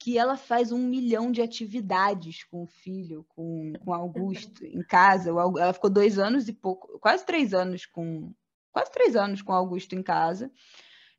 que 0.08 0.18
ela 0.18 0.38
faz 0.38 0.72
um 0.72 0.78
milhão 0.78 1.34
de 1.34 1.42
atividades 1.42 2.42
com 2.46 2.64
o 2.64 2.66
filho, 2.66 3.26
com, 3.28 3.74
com 3.84 3.94
Augusto, 3.94 4.66
em 4.66 4.82
casa, 4.82 5.32
ela 5.32 5.74
ficou 5.74 5.90
dois 5.90 6.18
anos 6.18 6.48
e 6.48 6.54
pouco, 6.54 6.98
quase 6.98 7.26
três 7.26 7.54
anos 7.54 7.86
com, 7.86 8.32
quase 8.72 8.90
três 8.90 9.18
anos 9.18 9.42
com 9.42 9.52
Augusto 9.52 9.96
em 9.96 10.02
casa, 10.02 10.50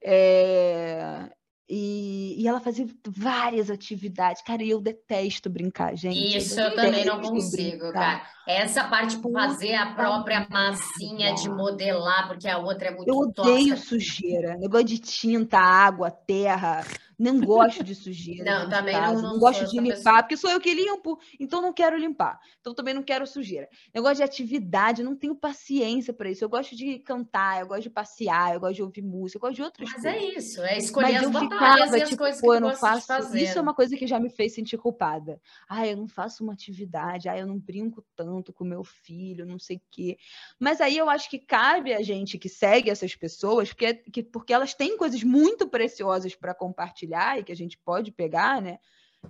é, 0.03 1.29
e, 1.69 2.43
e, 2.43 2.49
ela 2.49 2.61
fazia 2.61 2.87
várias 3.07 3.71
atividades. 3.71 4.41
Cara, 4.41 4.65
eu 4.65 4.81
detesto 4.81 5.51
brincar, 5.51 5.95
gente. 5.95 6.39
Isso 6.39 6.59
eu, 6.59 6.69
eu 6.69 6.75
também 6.75 7.05
não 7.05 7.21
consigo, 7.21 7.89
brincar. 7.89 7.93
cara. 7.93 8.23
Essa 8.47 8.85
parte, 8.85 9.17
tipo, 9.17 9.31
fazer 9.31 9.75
a 9.75 9.93
própria 9.93 10.49
massinha 10.49 11.35
de 11.35 11.51
modelar, 11.51 12.27
porque 12.27 12.49
a 12.49 12.57
outra 12.57 12.89
é 12.89 12.97
muito 12.97 13.07
Eu 13.07 13.19
odeio 13.19 13.75
tosca. 13.75 13.87
sujeira. 13.87 14.57
Negócio 14.57 14.87
de 14.87 14.99
tinta, 14.99 15.59
água, 15.59 16.11
terra. 16.11 16.87
Não 17.19 17.41
gosto 17.41 17.83
de 17.83 17.97
sujeira. 17.97 18.45
Não, 18.45 18.69
também 18.69 18.95
não, 18.95 19.15
não, 19.15 19.23
não 19.23 19.39
gosto 19.41 19.67
de 19.67 19.81
limpar, 19.81 19.97
pessoa. 19.97 20.23
porque 20.23 20.37
sou 20.37 20.51
eu 20.51 20.61
que 20.61 20.73
limpo, 20.73 21.19
então 21.41 21.61
não 21.61 21.73
quero 21.73 21.99
limpar. 21.99 22.39
Então 22.61 22.73
também 22.73 22.95
não 22.95 23.03
quero 23.03 23.27
sujeira. 23.27 23.69
Negócio 23.93 24.19
de 24.19 24.23
atividade, 24.23 25.03
não 25.03 25.17
tenho 25.17 25.35
paciência 25.35 26.13
para 26.13 26.31
isso. 26.31 26.45
Eu 26.45 26.49
gosto 26.49 26.77
de 26.77 27.01
cantar, 27.01 27.61
eu 27.61 27.67
gosto 27.67 27.83
de 27.83 27.91
passear, 27.91 28.55
eu 28.55 28.61
gosto 28.61 28.77
de 28.77 28.83
ouvir 28.83 29.03
música, 29.03 29.39
eu 29.39 29.41
gosto 29.41 29.57
de 29.57 29.63
outras 29.63 29.91
Mas 29.91 30.03
coisas. 30.03 30.23
Mas 30.23 30.35
é 30.35 30.39
isso, 30.39 30.63
é 30.63 30.79
escolher 30.79 31.13
Mas 31.15 31.17
as 31.17 31.35
eu 31.35 31.41
ficava, 31.41 32.01
tipo, 32.05 32.17
coisas 32.19 32.41
pô, 32.41 32.55
eu 32.55 32.61
não 32.61 32.77
faço. 32.77 33.37
Isso 33.37 33.59
é 33.59 33.61
uma 33.61 33.75
coisa 33.75 33.97
que 33.97 34.07
já 34.07 34.21
me 34.21 34.31
fez 34.31 34.55
sentir 34.55 34.79
culpada. 34.79 35.41
Ah, 35.69 35.85
eu 35.85 35.97
não 35.97 36.07
faço 36.07 36.45
uma 36.45 36.53
atividade, 36.53 37.29
ah, 37.29 37.37
eu 37.37 37.49
não 37.49 37.59
brinco 37.59 38.05
tanto 38.15 38.53
com 38.53 38.63
meu 38.65 38.85
filho, 38.85 39.45
não 39.45 39.59
sei 39.59 39.79
o 39.79 39.83
quê. 39.91 40.17
Mas 40.57 40.81
aí 40.81 40.97
eu 40.97 41.11
acho 41.11 41.29
que 41.29 41.39
cabe 41.39 41.93
a 41.93 42.03
gente 42.03 42.39
que 42.39 42.49
segue 42.49 42.91
essas 42.91 43.17
pessoas, 43.17 43.71
porque, 43.71 43.95
que, 43.95 44.23
porque 44.23 44.53
elas 44.53 44.73
têm 44.73 44.97
coisas 44.97 45.25
muito 45.25 45.67
preciosas 45.67 46.37
para 46.37 46.55
compartilhar 46.55 47.08
compartilhar 47.09 47.39
e 47.39 47.45
que 47.45 47.53
a 47.53 47.57
gente 47.57 47.79
pode 47.79 48.13
pegar, 48.13 48.61
né? 48.61 48.79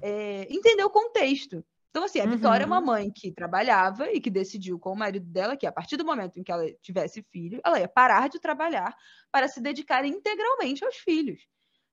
É, 0.02 0.46
entender 0.52 0.84
o 0.84 0.90
contexto. 0.90 1.64
Então, 1.90 2.04
assim, 2.04 2.20
a 2.20 2.24
uhum. 2.24 2.30
Vitória 2.30 2.64
é 2.64 2.66
uma 2.66 2.80
mãe 2.80 3.10
que 3.10 3.32
trabalhava 3.32 4.12
e 4.12 4.20
que 4.20 4.30
decidiu 4.30 4.78
com 4.78 4.92
o 4.92 4.96
marido 4.96 5.26
dela 5.26 5.56
que 5.56 5.66
a 5.66 5.72
partir 5.72 5.96
do 5.96 6.04
momento 6.04 6.38
em 6.38 6.42
que 6.42 6.52
ela 6.52 6.70
tivesse 6.82 7.22
filho, 7.32 7.60
ela 7.64 7.80
ia 7.80 7.88
parar 7.88 8.28
de 8.28 8.38
trabalhar 8.38 8.94
para 9.32 9.48
se 9.48 9.60
dedicar 9.60 10.04
integralmente 10.04 10.84
aos 10.84 10.96
filhos. 10.96 11.40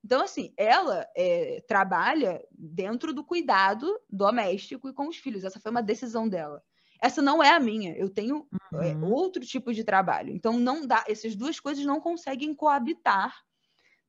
Então, 0.04 0.22
assim, 0.22 0.54
ela 0.58 1.08
é, 1.16 1.64
trabalha 1.68 2.44
dentro 2.52 3.14
do 3.14 3.24
cuidado 3.24 4.00
doméstico 4.10 4.90
e 4.90 4.94
com 4.94 5.08
os 5.08 5.18
filhos. 5.18 5.44
Essa 5.44 5.60
foi 5.60 5.72
uma 5.72 5.82
decisão 5.82 6.28
dela. 6.28 6.62
Essa 7.02 7.22
não 7.22 7.42
é 7.42 7.50
a 7.50 7.60
minha. 7.60 7.96
Eu 7.96 8.10
tenho 8.10 8.48
é, 8.74 8.94
uhum. 8.94 9.06
é, 9.06 9.10
outro 9.10 9.44
tipo 9.44 9.74
de 9.74 9.84
trabalho. 9.84 10.32
Então, 10.32 10.60
não 10.60 10.86
dá. 10.86 11.04
Essas 11.08 11.36
duas 11.36 11.60
coisas 11.60 11.84
não 11.86 12.00
conseguem 12.00 12.54
coabitar 12.54 13.34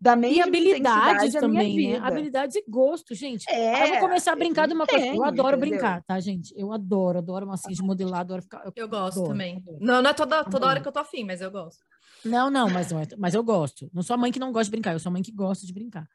da 0.00 0.14
mesma 0.14 0.36
e 0.36 0.42
habilidades 0.42 1.32
também, 1.32 1.92
né? 1.92 1.98
Habilidades 1.98 2.56
e 2.56 2.64
gosto, 2.68 3.14
gente. 3.14 3.44
É, 3.50 3.84
eu 3.84 3.88
vou 3.92 4.00
começar 4.00 4.32
a 4.32 4.36
brincar 4.36 4.68
de 4.68 4.74
uma 4.74 4.86
coisa. 4.86 5.06
Eu 5.06 5.24
adoro 5.24 5.56
entendeu? 5.56 5.78
brincar, 5.78 6.02
tá, 6.04 6.20
gente? 6.20 6.52
Eu 6.56 6.72
adoro, 6.72 7.18
adoro 7.18 7.46
massinha 7.46 7.74
de 7.74 7.82
modelar, 7.82 8.20
adoro 8.20 8.42
ficar. 8.42 8.62
Eu, 8.64 8.72
eu 8.76 8.88
gosto 8.88 9.18
adoro, 9.18 9.32
também. 9.32 9.56
Adoro. 9.56 9.78
Não, 9.80 10.02
não 10.02 10.10
é 10.10 10.14
toda, 10.14 10.44
toda 10.44 10.66
hora 10.66 10.80
que 10.80 10.88
eu 10.88 10.92
tô 10.92 10.98
afim, 10.98 11.24
mas 11.24 11.40
eu 11.40 11.50
gosto. 11.50 11.80
Não, 12.24 12.50
não, 12.50 12.68
mas, 12.68 12.92
é, 12.92 13.06
mas 13.16 13.34
eu 13.34 13.42
gosto. 13.42 13.90
Não 13.92 14.02
sou 14.02 14.14
a 14.14 14.16
mãe 14.18 14.30
que 14.30 14.38
não 14.38 14.52
gosta 14.52 14.64
de 14.66 14.70
brincar, 14.70 14.92
eu 14.92 14.98
sou 14.98 15.10
a 15.10 15.12
mãe 15.12 15.22
que 15.22 15.32
gosta 15.32 15.66
de 15.66 15.72
brincar. 15.72 16.06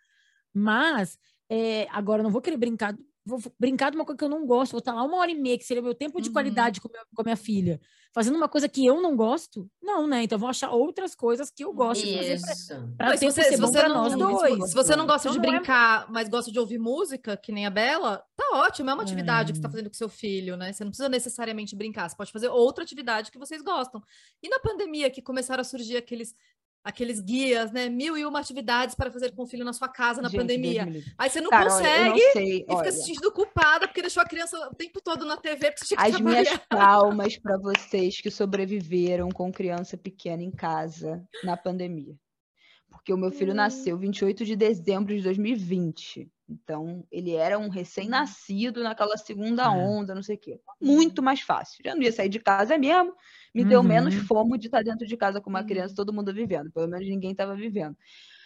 Mas 0.53 1.17
é, 1.49 1.87
agora 1.91 2.19
eu 2.19 2.23
não 2.23 2.31
vou 2.31 2.41
querer 2.41 2.57
brincar 2.57 2.95
vou 3.25 3.39
brincar 3.59 3.91
de 3.91 3.97
uma 3.97 4.05
coisa 4.05 4.17
que 4.17 4.23
eu 4.23 4.29
não 4.29 4.45
gosto, 4.45 4.71
vou 4.71 4.79
estar 4.79 4.93
lá 4.93 5.03
uma 5.03 5.17
hora 5.17 5.31
e 5.31 5.35
meia, 5.35 5.57
que 5.57 5.63
seria 5.63 5.81
meu 5.81 5.93
tempo 5.93 6.19
de 6.19 6.29
uhum. 6.29 6.33
qualidade 6.33 6.81
com, 6.81 6.89
meu, 6.91 7.01
com 7.13 7.21
a 7.21 7.25
minha 7.25 7.35
filha, 7.37 7.79
fazendo 8.13 8.35
uma 8.35 8.49
coisa 8.49 8.67
que 8.67 8.85
eu 8.85 9.01
não 9.01 9.15
gosto, 9.15 9.69
não, 9.81 10.07
né? 10.07 10.23
Então 10.23 10.39
vou 10.39 10.49
achar 10.49 10.71
outras 10.71 11.13
coisas 11.13 11.51
que 11.51 11.63
eu 11.63 11.71
gosto 11.73 12.03
Isso. 12.03 12.17
de 12.17 12.39
fazer 12.39 12.95
para 12.97 13.17
ter 13.17 13.25
você, 13.31 13.43
se 13.43 13.57
você 13.57 13.83
não, 13.87 13.95
nós 13.95 14.15
dois. 14.15 14.69
Se 14.69 14.75
você 14.75 14.95
não 14.95 15.05
gosta 15.05 15.29
então, 15.29 15.41
de 15.41 15.47
é 15.47 15.51
brincar, 15.51 16.07
é... 16.07 16.11
mas 16.11 16.27
gosta 16.27 16.51
de 16.51 16.59
ouvir 16.59 16.79
música, 16.79 17.37
que 17.37 17.51
nem 17.51 17.65
a 17.65 17.69
Bela, 17.69 18.23
tá 18.35 18.57
ótimo, 18.57 18.89
é 18.89 18.93
uma 18.93 19.03
atividade 19.03 19.51
é. 19.51 19.53
que 19.53 19.57
você 19.57 19.63
tá 19.63 19.69
fazendo 19.69 19.89
com 19.89 19.95
seu 19.95 20.09
filho, 20.09 20.57
né? 20.57 20.73
Você 20.73 20.83
não 20.83 20.91
precisa 20.91 21.09
necessariamente 21.09 21.75
brincar, 21.75 22.09
você 22.09 22.15
pode 22.15 22.31
fazer 22.31 22.49
outra 22.49 22.83
atividade 22.83 23.31
que 23.31 23.37
vocês 23.37 23.61
gostam. 23.61 24.01
E 24.41 24.49
na 24.49 24.59
pandemia 24.59 25.09
que 25.09 25.21
começaram 25.21 25.61
a 25.61 25.65
surgir 25.65 25.97
aqueles 25.97 26.35
aqueles 26.83 27.19
guias, 27.19 27.71
né? 27.71 27.89
Mil 27.89 28.17
e 28.17 28.25
uma 28.25 28.39
atividades 28.39 28.95
para 28.95 29.11
fazer 29.11 29.31
com 29.31 29.43
o 29.43 29.47
filho 29.47 29.63
na 29.63 29.73
sua 29.73 29.87
casa 29.87 30.21
na 30.21 30.29
Gente, 30.29 30.39
pandemia. 30.39 30.87
Aí 31.17 31.29
você 31.29 31.41
não 31.41 31.49
Cara, 31.49 31.69
consegue 31.69 32.09
não 32.09 32.31
sei, 32.33 32.65
e 32.67 32.77
fica 32.77 32.91
se 32.91 33.03
sentindo 33.03 33.31
culpada 33.31 33.87
porque 33.87 34.01
deixou 34.01 34.21
a 34.21 34.25
criança 34.25 34.57
o 34.69 34.75
tempo 34.75 34.99
todo 35.01 35.25
na 35.25 35.37
TV 35.37 35.71
porque 35.71 35.85
você 35.85 35.95
tinha 35.95 35.97
que 35.97 36.03
As 36.03 36.15
trabalhar. 36.17 36.41
minhas 36.41 36.57
palmas 36.67 37.37
para 37.37 37.57
vocês 37.57 38.19
que 38.19 38.31
sobreviveram 38.31 39.29
com 39.29 39.51
criança 39.51 39.97
pequena 39.97 40.43
em 40.43 40.51
casa 40.51 41.23
na 41.43 41.55
pandemia. 41.55 42.15
Porque 42.89 43.13
o 43.13 43.17
meu 43.17 43.31
filho 43.31 43.53
hum. 43.53 43.55
nasceu 43.55 43.97
28 43.97 44.43
de 44.43 44.55
dezembro 44.55 45.15
de 45.15 45.21
2020. 45.21 46.29
Então, 46.51 47.05
ele 47.11 47.33
era 47.33 47.57
um 47.57 47.69
recém-nascido 47.69 48.83
naquela 48.83 49.17
segunda 49.17 49.63
é. 49.63 49.69
onda, 49.69 50.13
não 50.13 50.23
sei 50.23 50.35
o 50.35 50.39
quê. 50.39 50.59
Muito 50.81 51.23
mais 51.23 51.41
fácil. 51.41 51.79
Já 51.83 51.95
não 51.95 52.01
ia 52.01 52.11
sair 52.11 52.29
de 52.29 52.39
casa 52.39 52.77
mesmo 52.77 53.13
me 53.53 53.63
uhum. 53.63 53.69
deu 53.69 53.83
menos 53.83 54.15
uhum. 54.15 54.23
fomo 54.23 54.57
de 54.57 54.67
estar 54.67 54.83
dentro 54.83 55.05
de 55.05 55.17
casa 55.17 55.41
com 55.41 55.49
uma 55.49 55.63
criança, 55.63 55.91
uhum. 55.91 55.95
todo 55.95 56.13
mundo 56.13 56.33
vivendo. 56.33 56.71
Pelo 56.71 56.87
menos 56.87 57.07
ninguém 57.07 57.31
estava 57.31 57.55
vivendo. 57.55 57.95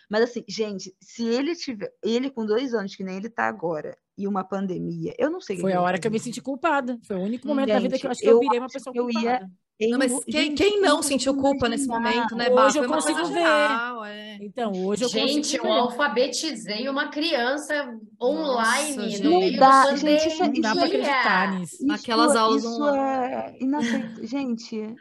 Mas 0.10 0.24
assim, 0.24 0.44
gente, 0.48 0.96
se 1.00 1.26
ele 1.26 1.56
tiver, 1.56 1.92
ele 2.04 2.30
com 2.30 2.46
dois 2.46 2.74
anos, 2.74 2.96
que 2.96 3.04
nem 3.04 3.18
ele 3.18 3.28
está 3.28 3.48
agora, 3.48 3.98
e 4.18 4.28
uma 4.28 4.44
pandemia, 4.44 5.14
eu 5.18 5.30
não 5.30 5.42
sei. 5.42 5.58
Foi 5.58 5.74
a 5.74 5.82
hora 5.82 6.00
que 6.00 6.08
eu 6.08 6.12
me 6.12 6.20
senti 6.20 6.42
culpada. 6.42 6.98
Foi 7.04 7.16
o 7.16 7.22
único 7.22 7.48
momento 7.48 7.68
gente, 7.68 7.76
da 7.76 7.82
vida 7.82 8.00
que 8.00 8.06
eu 8.06 8.12
acho 8.12 8.22
que 8.22 8.28
eu, 8.28 8.34
eu 8.34 8.40
virei 8.40 8.60
uma 8.60 8.70
pessoa 8.70 8.94
eu 8.96 9.04
culpada. 9.06 9.26
Ia, 9.26 9.50
Não, 9.82 9.98
mas 10.00 10.24
quem, 10.24 10.34
Gente, 10.34 10.64
quem 10.64 10.76
eu 10.76 10.82
não 10.82 11.04
sentiu 11.04 11.34
consigo 11.34 11.50
culpa 11.52 11.68
nesse 11.68 11.86
momento, 11.86 12.34
né, 12.36 12.46
Hoje 12.50 12.80
Bá? 12.80 12.86
eu 12.86 12.90
uma 12.90 13.02
coisa 13.02 13.08
consigo 13.14 13.28
ver. 13.28 13.34
geral, 13.42 14.06
é. 14.06 14.38
Então, 14.42 14.72
hoje 14.86 15.04
eu 15.04 15.10
Gente, 15.10 15.36
consigo 15.38 15.68
eu 15.68 15.74
ver. 15.74 15.80
alfabetizei 15.80 16.88
uma 16.88 17.10
criança 17.10 17.98
online 18.22 18.96
Nossa, 18.96 19.24
no 19.24 19.30
meio 19.40 19.52
Não 19.52 19.60
dá, 19.60 19.84
da 19.86 19.96
gente, 19.98 20.28
isso 20.30 20.44
é- 20.44 20.48
Não 20.48 20.62
dá 20.62 20.72
pra 20.76 20.86
acreditar 20.86 21.60
nisso. 21.60 21.76
Isso- 21.76 21.92
Aquelas 21.94 22.36
aulas 22.38 22.64
Isso 22.64 22.82
online. 22.82 23.58
é 23.60 23.64
inaceitável. 23.64 24.28
Gente, 24.28 24.96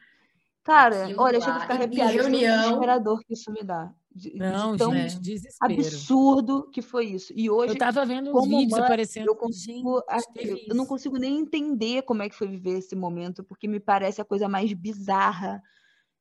cara, 0.64 1.05
Aquilo 1.05 1.22
olha, 1.22 1.39
lá. 1.39 1.45
chega 1.45 1.57
a 1.57 1.61
ficar 1.61 1.75
arrepiada. 1.75 2.12
reunião. 2.12 2.62
desesperador 2.64 3.20
que 3.25 3.33
isso 3.35 3.53
me 3.53 3.62
dá. 3.62 3.91
De, 4.15 4.31
de 4.31 4.39
Não, 4.39 4.77
tão 4.77 4.93
gente, 4.93 5.19
desespero. 5.21 5.73
absurdo 5.73 6.71
que 6.71 6.81
foi 6.81 7.07
isso. 7.07 7.33
E 7.35 7.51
hoje 7.51 7.73
Eu 7.75 7.79
tava 7.79 8.05
vendo 8.07 8.33
vídeos 8.43 8.71
mãe, 8.71 8.81
aparecendo. 8.81 9.27
eu 9.27 9.35
consigo, 9.35 10.01
gente, 10.37 10.49
eu, 10.49 10.57
eu 10.69 10.75
não 10.75 10.87
consigo 10.87 11.17
nem 11.19 11.39
entender 11.39 12.03
como 12.03 12.23
é 12.23 12.29
que 12.29 12.35
foi 12.37 12.47
viver 12.47 12.79
esse 12.79 12.95
momento, 12.95 13.43
porque 13.43 13.67
me 13.67 13.81
parece 13.81 14.21
a 14.21 14.25
coisa 14.25 14.49
mais 14.49 14.73
bizarra. 14.73 15.61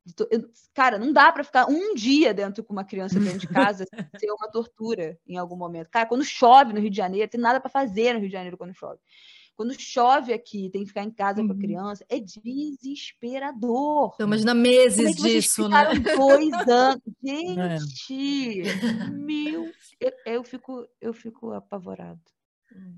de 0.04 0.12
eu- 0.30 0.50
cara, 0.74 0.98
não 0.98 1.12
dá 1.12 1.30
para 1.30 1.44
ficar 1.44 1.66
um 1.70 1.94
dia 1.94 2.34
dentro 2.34 2.64
com 2.64 2.72
uma 2.72 2.84
criança 2.84 3.18
dentro 3.20 3.38
de 3.38 3.46
casa 3.76 3.86
ser 4.16 4.30
uma 4.32 4.50
tortura 4.50 5.16
em 5.26 5.36
algum 5.36 5.56
momento. 5.56 5.88
Cara, 5.88 6.06
quando 6.06 6.24
chove 6.24 6.72
no 6.72 6.80
Rio 6.80 6.90
de 6.90 6.96
Janeiro, 6.96 7.30
tem 7.30 7.40
nada 7.40 7.60
para 7.60 7.70
fazer 7.70 8.12
no 8.12 8.18
Rio 8.18 8.28
de 8.28 8.32
Janeiro 8.34 8.58
quando 8.58 8.74
chove. 8.74 8.98
Quando 9.56 9.78
chove 9.80 10.32
aqui, 10.32 10.68
tem 10.70 10.82
que 10.82 10.88
ficar 10.88 11.04
em 11.04 11.10
casa 11.10 11.40
com 11.44 11.50
a 11.50 11.54
Uhum. 11.54 11.58
criança, 11.60 12.04
é 12.08 12.18
desesperador. 12.18 14.12
Então, 14.14 14.26
imagina 14.26 14.52
Como 14.52 14.66
é 14.66 14.68
meses 14.68 15.14
que 15.14 15.20
vocês 15.20 15.44
disso, 15.44 15.68
né? 15.68 15.84
dois 16.16 16.50
anos? 16.68 17.02
É. 17.24 17.78
Gente, 17.78 18.62
meu, 19.12 19.70
eu, 20.00 20.12
eu 20.26 20.44
fico, 20.44 20.86
eu 21.00 21.12
fico 21.14 21.52
apavorado. 21.52 22.20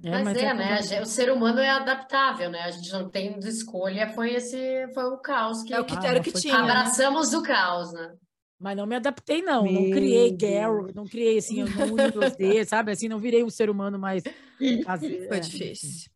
É, 0.03 0.23
Mas 0.23 0.39
é, 0.39 0.49
como- 0.49 0.61
né? 0.61 0.83
gente- 0.83 1.03
O 1.03 1.07
ser 1.07 1.31
humano 1.31 1.59
é 1.61 1.69
adaptável, 1.69 2.49
né? 2.51 2.61
A 2.63 2.71
gente 2.71 2.91
não 2.93 3.11
tem 3.11 3.39
escolha, 3.41 4.09
foi 4.15 4.33
esse, 4.35 4.89
foi 4.95 5.05
o 5.05 5.19
caos 5.19 5.63
que 5.63 5.75
É 5.75 5.81
o 5.81 5.85
que, 5.85 5.95
Ah, 5.95 6.01
era 6.07 6.15
o 6.21 6.23
mas 6.23 6.33
que 6.33 6.41
tinha. 6.41 6.55
né? 6.55 6.61
abraçamos 6.71 7.35
o 7.35 7.43
caos, 7.43 7.93
né? 7.93 8.15
Mas 8.59 8.75
não 8.75 8.87
me 8.87 8.97
adaptei, 8.97 9.43
não. 9.43 9.65
não 9.71 9.83
Meu 9.83 9.91
criei 9.91 10.33
Deus. 10.33 10.51
Gary, 10.83 10.95
não 10.95 11.05
criei 11.05 11.37
assim, 11.37 11.61
eu 11.61 11.69
não 11.69 11.93
uni 11.93 12.11
dedos, 12.39 12.69
sabe? 12.71 12.91
Assim, 12.91 13.07
não 13.07 13.19
virei 13.19 13.45
um 13.45 13.51
ser 13.51 13.69
humano 13.69 13.99
mais. 13.99 14.23
Foi 15.29 15.37
É, 15.37 15.41
difícil. 15.41 16.11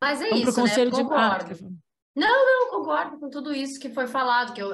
Mas 0.00 0.20
é 0.20 0.30
Vamos 0.30 0.48
isso, 0.48 0.62
né? 0.62 0.68
conselho 0.68 0.90
de 0.90 1.00
ah, 1.00 1.04
Concordo. 1.04 1.78
Eu 2.16 2.70
concordo 2.70 3.18
com 3.18 3.30
tudo 3.30 3.54
isso 3.54 3.78
que 3.80 3.90
foi 3.90 4.06
falado, 4.06 4.52
que 4.52 4.62
eu, 4.62 4.72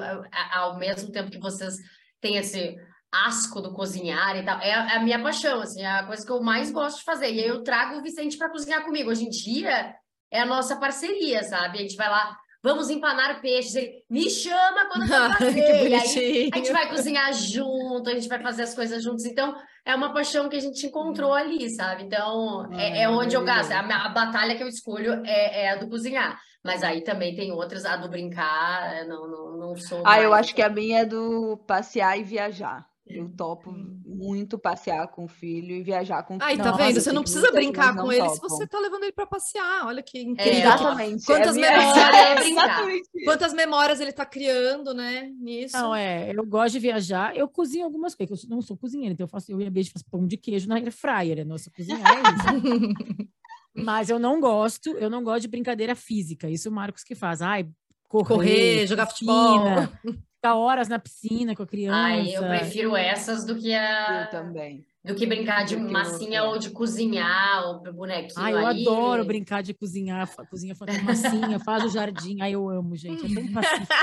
ao 0.51 0.77
mesmo 0.77 1.11
tempo 1.11 1.31
que 1.31 1.39
vocês 1.39 1.75
têm 2.19 2.37
esse 2.37 2.75
asco 3.11 3.61
do 3.61 3.73
cozinhar 3.73 4.35
e 4.35 4.43
tal, 4.43 4.59
é 4.59 4.73
a, 4.73 4.93
é 4.93 4.97
a 4.97 5.03
minha 5.03 5.21
paixão, 5.21 5.61
assim, 5.61 5.81
é 5.81 5.87
a 5.87 6.05
coisa 6.05 6.25
que 6.25 6.31
eu 6.31 6.41
mais 6.41 6.71
gosto 6.71 6.97
de 6.97 7.03
fazer. 7.03 7.31
E 7.31 7.39
aí 7.41 7.47
eu 7.47 7.63
trago 7.63 7.97
o 7.97 8.03
Vicente 8.03 8.37
para 8.37 8.49
cozinhar 8.49 8.83
comigo. 8.83 9.09
Hoje 9.09 9.25
em 9.25 9.29
dia 9.29 9.95
é 10.31 10.41
a 10.41 10.45
nossa 10.45 10.75
parceria, 10.75 11.43
sabe? 11.43 11.77
A 11.77 11.81
gente 11.81 11.95
vai 11.95 12.09
lá, 12.09 12.37
vamos 12.65 12.89
empanar 12.89 13.39
peixes. 13.41 13.75
Ele 13.75 14.03
me 14.09 14.27
chama 14.29 14.87
quando 14.91 15.03
eu 15.03 15.31
fazer. 15.33 15.93
Aí 15.95 16.49
a 16.51 16.57
gente 16.57 16.71
vai 16.71 16.89
cozinhar 16.89 17.31
junto, 17.33 18.09
a 18.09 18.13
gente 18.15 18.27
vai 18.27 18.41
fazer 18.41 18.63
as 18.63 18.73
coisas 18.73 19.03
juntos. 19.03 19.23
Então, 19.23 19.55
é 19.85 19.93
uma 19.93 20.11
paixão 20.11 20.49
que 20.49 20.55
a 20.55 20.59
gente 20.59 20.85
encontrou 20.87 21.31
ali, 21.33 21.69
sabe? 21.69 22.03
Então, 22.03 22.67
é, 22.73 23.03
é 23.03 23.09
onde 23.09 23.35
eu 23.35 23.43
gasto. 23.45 23.71
A, 23.71 23.79
a 23.79 24.09
batalha 24.09 24.55
que 24.55 24.63
eu 24.63 24.67
escolho 24.67 25.23
é, 25.25 25.65
é 25.65 25.69
a 25.71 25.75
do 25.75 25.87
cozinhar. 25.87 26.37
Mas 26.63 26.83
aí 26.83 27.01
também 27.03 27.35
tem 27.35 27.51
outras, 27.51 27.85
a 27.85 27.95
do 27.95 28.09
brincar, 28.09 28.91
é, 28.95 29.05
não, 29.05 29.27
não, 29.27 29.57
não 29.57 29.75
sou 29.75 30.01
Ah, 30.03 30.19
eu 30.19 30.31
mais- 30.31 30.47
acho 30.47 30.55
que 30.55 30.63
a 30.63 30.69
minha 30.69 31.01
é 31.01 31.05
do 31.05 31.57
passear 31.67 32.17
e 32.19 32.23
viajar. 32.23 32.83
Eu 33.07 33.29
topo 33.37 33.69
Hum. 33.69 34.01
Muito 34.15 34.57
passear 34.57 35.07
com 35.09 35.25
o 35.25 35.27
filho 35.27 35.75
e 35.75 35.83
viajar 35.83 36.23
com 36.23 36.37
o 36.37 36.43
Aí, 36.43 36.53
filho. 36.55 36.63
tá 36.63 36.71
vendo? 36.71 37.01
Você 37.01 37.11
não 37.11 37.21
precisa 37.21 37.51
brincar 37.51 37.95
com 37.95 38.11
ele 38.11 38.29
se 38.29 38.39
você 38.39 38.65
tá 38.67 38.79
levando 38.79 39.03
ele 39.03 39.11
pra 39.11 39.25
passear. 39.25 39.85
Olha 39.85 40.01
que 40.01 40.17
É, 40.17 40.21
incrível. 40.21 40.59
Exatamente. 40.59 41.25
Quantas 41.25 41.57
é 41.57 41.67
a 41.67 41.77
memórias- 41.79 42.15
É 42.15 42.35
brincar. 42.35 42.65
Exatamente. 42.75 43.09
Quantas 43.25 43.53
memórias 43.53 43.99
ele 43.99 44.11
tá 44.11 44.25
criando, 44.25 44.93
né? 44.93 45.31
Nisso. 45.39 45.75
Não, 45.77 45.93
é, 45.95 46.31
eu 46.33 46.45
gosto 46.45 46.73
de 46.73 46.79
viajar, 46.79 47.35
eu 47.35 47.47
cozinho 47.47 47.85
algumas 47.85 48.15
coisas, 48.15 48.43
eu 48.43 48.49
não 48.49 48.61
sou 48.61 48.77
cozinheira, 48.77 49.13
então 49.13 49.25
eu 49.25 49.29
faço, 49.29 49.51
eu 49.51 49.59
e 49.61 49.65
a 49.67 49.69
Beijo 49.69 49.91
faço 49.91 50.05
pão 50.09 50.25
de 50.25 50.37
queijo 50.37 50.67
na 50.67 50.75
air 50.75 50.91
fryer, 50.91 51.39
é 51.39 51.43
nossa 51.43 51.69
cozinhar 51.71 52.01
é 52.01 52.21
isso. 52.21 53.25
Mas 53.77 54.09
eu 54.09 54.17
não 54.17 54.39
gosto, 54.39 54.89
eu 54.91 55.09
não 55.09 55.21
gosto 55.23 55.41
de 55.41 55.47
brincadeira 55.49 55.95
física, 55.95 56.49
isso 56.49 56.69
o 56.69 56.71
Marcos 56.71 57.03
que 57.03 57.13
faz, 57.13 57.41
ai, 57.41 57.67
correr, 58.07 58.25
Correr, 58.27 58.87
jogar 58.87 59.05
futebol. 59.07 59.59
piscina, 59.59 59.91
ficar 60.35 60.55
horas 60.55 60.87
na 60.87 60.99
piscina 60.99 61.55
com 61.55 61.63
a 61.63 61.67
criança. 61.67 61.97
Ai, 61.97 62.35
eu 62.35 62.43
prefiro 62.43 62.95
essas 62.95 63.45
do 63.45 63.55
que 63.55 63.73
a 63.73 64.23
Eu 64.23 64.29
também. 64.29 64.85
do 65.03 65.13
que 65.15 65.25
brincar 65.27 65.65
de 65.65 65.75
massinha 65.77 66.43
ou 66.45 66.57
de 66.57 66.69
cozinhar 66.71 67.63
ou 67.67 67.93
bonequinho 67.93 68.43
Ai, 68.43 68.53
eu 68.53 68.65
aí. 68.65 68.81
adoro 68.81 69.23
brincar 69.25 69.61
de 69.61 69.73
cozinhar, 69.73 70.27
cozinha 70.49 70.75
fazendo 70.75 71.03
massinha, 71.03 71.59
faz 71.59 71.83
o 71.83 71.89
jardim, 71.89 72.37
ai, 72.41 72.53
eu 72.53 72.67
amo, 72.69 72.95
gente, 72.95 73.23
é 73.25 73.35
tão 73.41 73.53
pacífico. 73.53 73.93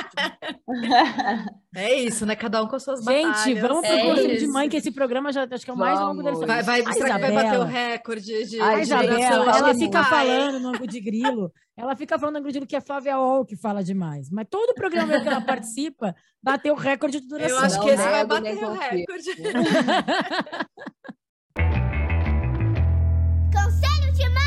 É 1.74 1.94
isso, 2.00 2.26
né? 2.26 2.36
Cada 2.36 2.62
um 2.62 2.68
com 2.68 2.76
as 2.76 2.82
suas 2.82 3.02
Gente, 3.02 3.26
batalhas. 3.26 3.60
vamos 3.62 3.86
pro 3.86 3.96
É 3.96 4.02
conselho 4.06 4.38
de 4.38 4.46
mãe, 4.46 4.68
que 4.68 4.76
esse 4.76 4.90
programa 4.90 5.32
já 5.32 5.48
acho 5.50 5.64
que 5.64 5.70
é 5.70 5.74
o 5.74 5.76
mais 5.76 5.98
longo 5.98 6.22
da 6.22 6.30
Vamos. 6.32 6.46
Vai, 6.46 6.62
vai, 6.62 6.80
A 6.82 6.92
será 6.92 7.14
que 7.14 7.20
vai 7.20 7.32
bater 7.32 7.58
o 7.60 7.64
recorde 7.64 8.44
de, 8.46 8.60
Ai, 8.60 8.80
de 8.82 8.88
gente, 8.88 9.00
duração? 9.00 9.18
Isabela, 9.26 9.50
Acho 9.50 9.58
ela 9.58 9.72
que 9.72 9.78
fica 9.80 10.04
falando 10.04 10.60
no 10.60 10.68
ângulo 10.68 10.86
de 10.86 11.00
grilo, 11.00 11.52
ela 11.76 11.96
fica 11.96 12.18
falando 12.18 12.42
grilo 12.42 12.66
que 12.66 12.74
é 12.74 12.78
a 12.78 12.82
Flávia 12.82 13.18
Ol 13.18 13.46
que 13.46 13.56
fala 13.56 13.82
demais. 13.82 14.30
Mas 14.30 14.46
todo 14.50 14.74
programa 14.74 15.20
que 15.20 15.28
ela 15.28 15.40
participa 15.40 16.14
bateu 16.42 16.74
o 16.74 16.76
recorde 16.76 17.18
de 17.20 17.26
duração. 17.26 17.56
Eu 17.56 17.64
acho 17.64 17.80
que 17.80 17.88
esse 17.88 18.02
vai 18.02 18.26
bater 18.26 18.62
o 18.62 18.72
recorde. 18.72 19.30
Conselho 23.52 24.12
de 24.12 24.28
mãe! 24.28 24.42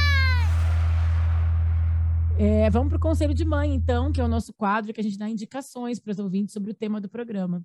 É, 2.37 2.69
vamos 2.69 2.89
para 2.89 2.97
o 2.97 3.01
Conselho 3.01 3.33
de 3.33 3.43
Mãe, 3.43 3.73
então, 3.73 4.11
que 4.11 4.21
é 4.21 4.23
o 4.23 4.27
nosso 4.27 4.53
quadro 4.53 4.93
que 4.93 5.01
a 5.01 5.03
gente 5.03 5.17
dá 5.17 5.27
indicações 5.27 5.99
para 5.99 6.11
os 6.11 6.19
ouvintes 6.19 6.53
sobre 6.53 6.69
o 6.71 6.75
tema 6.75 7.01
do 7.01 7.09
programa. 7.09 7.63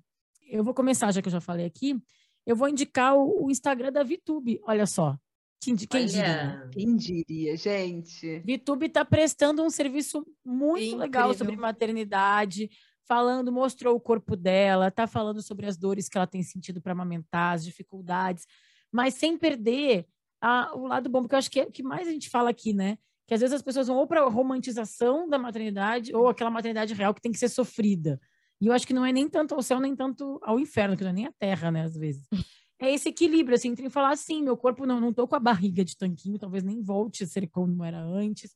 Eu 0.49 0.63
vou 0.63 0.73
começar, 0.73 1.11
já 1.11 1.21
que 1.21 1.27
eu 1.27 1.31
já 1.31 1.41
falei 1.41 1.67
aqui, 1.67 2.01
eu 2.47 2.55
vou 2.55 2.67
indicar 2.67 3.15
o, 3.15 3.45
o 3.45 3.51
Instagram 3.51 3.91
da 3.91 4.03
VTube. 4.03 4.59
Olha 4.63 4.87
só. 4.87 5.15
Quem, 5.61 5.75
quem 5.75 6.05
diria? 6.07 6.57
Olha, 6.59 6.69
Quem 6.71 6.95
diria, 6.95 7.55
gente? 7.55 8.39
VTube 8.39 8.87
está 8.87 9.05
prestando 9.05 9.61
um 9.63 9.69
serviço 9.69 10.25
muito 10.43 10.97
legal 10.97 11.27
Incrível. 11.29 11.37
sobre 11.37 11.55
maternidade, 11.61 12.69
falando, 13.07 13.51
mostrou 13.51 13.95
o 13.95 13.99
corpo 13.99 14.35
dela, 14.35 14.87
está 14.87 15.05
falando 15.05 15.41
sobre 15.41 15.67
as 15.67 15.77
dores 15.77 16.09
que 16.09 16.17
ela 16.17 16.25
tem 16.25 16.41
sentido 16.41 16.81
para 16.81 16.93
amamentar, 16.93 17.53
as 17.53 17.63
dificuldades, 17.63 18.45
mas 18.91 19.13
sem 19.13 19.37
perder 19.37 20.07
a- 20.41 20.71
o 20.75 20.87
lado 20.87 21.07
bom, 21.09 21.21
porque 21.21 21.35
eu 21.35 21.39
acho 21.39 21.51
que 21.51 21.59
é 21.59 21.63
o 21.63 21.71
que 21.71 21.83
mais 21.83 22.07
a 22.07 22.11
gente 22.11 22.27
fala 22.29 22.49
aqui, 22.49 22.73
né? 22.73 22.97
Que 23.27 23.35
às 23.35 23.41
vezes 23.41 23.53
as 23.53 23.61
pessoas 23.61 23.87
vão 23.87 23.97
ou 23.97 24.07
para 24.07 24.21
a 24.23 24.29
romantização 24.29 25.29
da 25.29 25.37
maternidade 25.37 26.13
ou 26.15 26.27
aquela 26.27 26.49
maternidade 26.49 26.93
real 26.95 27.13
que 27.13 27.21
tem 27.21 27.31
que 27.31 27.37
ser 27.37 27.49
sofrida. 27.49 28.19
E 28.59 28.65
eu 28.65 28.73
acho 28.73 28.87
que 28.87 28.93
não 28.93 29.05
é 29.05 29.11
nem 29.11 29.29
tanto 29.29 29.53
ao 29.53 29.61
céu, 29.61 29.79
nem 29.79 29.95
tanto 29.95 30.39
ao 30.41 30.59
inferno, 30.59 30.97
que 30.97 31.03
não 31.03 31.11
é 31.11 31.13
nem 31.13 31.25
a 31.27 31.31
terra, 31.31 31.69
né, 31.69 31.83
às 31.83 31.95
vezes. 31.95 32.27
É 32.81 32.91
esse 32.91 33.09
equilíbrio, 33.09 33.55
assim, 33.55 33.69
entre 33.69 33.89
falar 33.91 34.09
assim, 34.11 34.41
meu 34.43 34.57
corpo 34.57 34.85
não, 34.87 34.99
não 34.99 35.13
tô 35.13 35.27
com 35.27 35.35
a 35.35 35.39
barriga 35.39 35.85
de 35.85 35.95
tanquinho, 35.95 36.39
talvez 36.39 36.63
nem 36.63 36.81
volte 36.81 37.23
a 37.23 37.27
ser 37.27 37.47
como 37.47 37.83
era 37.83 37.99
antes. 38.01 38.55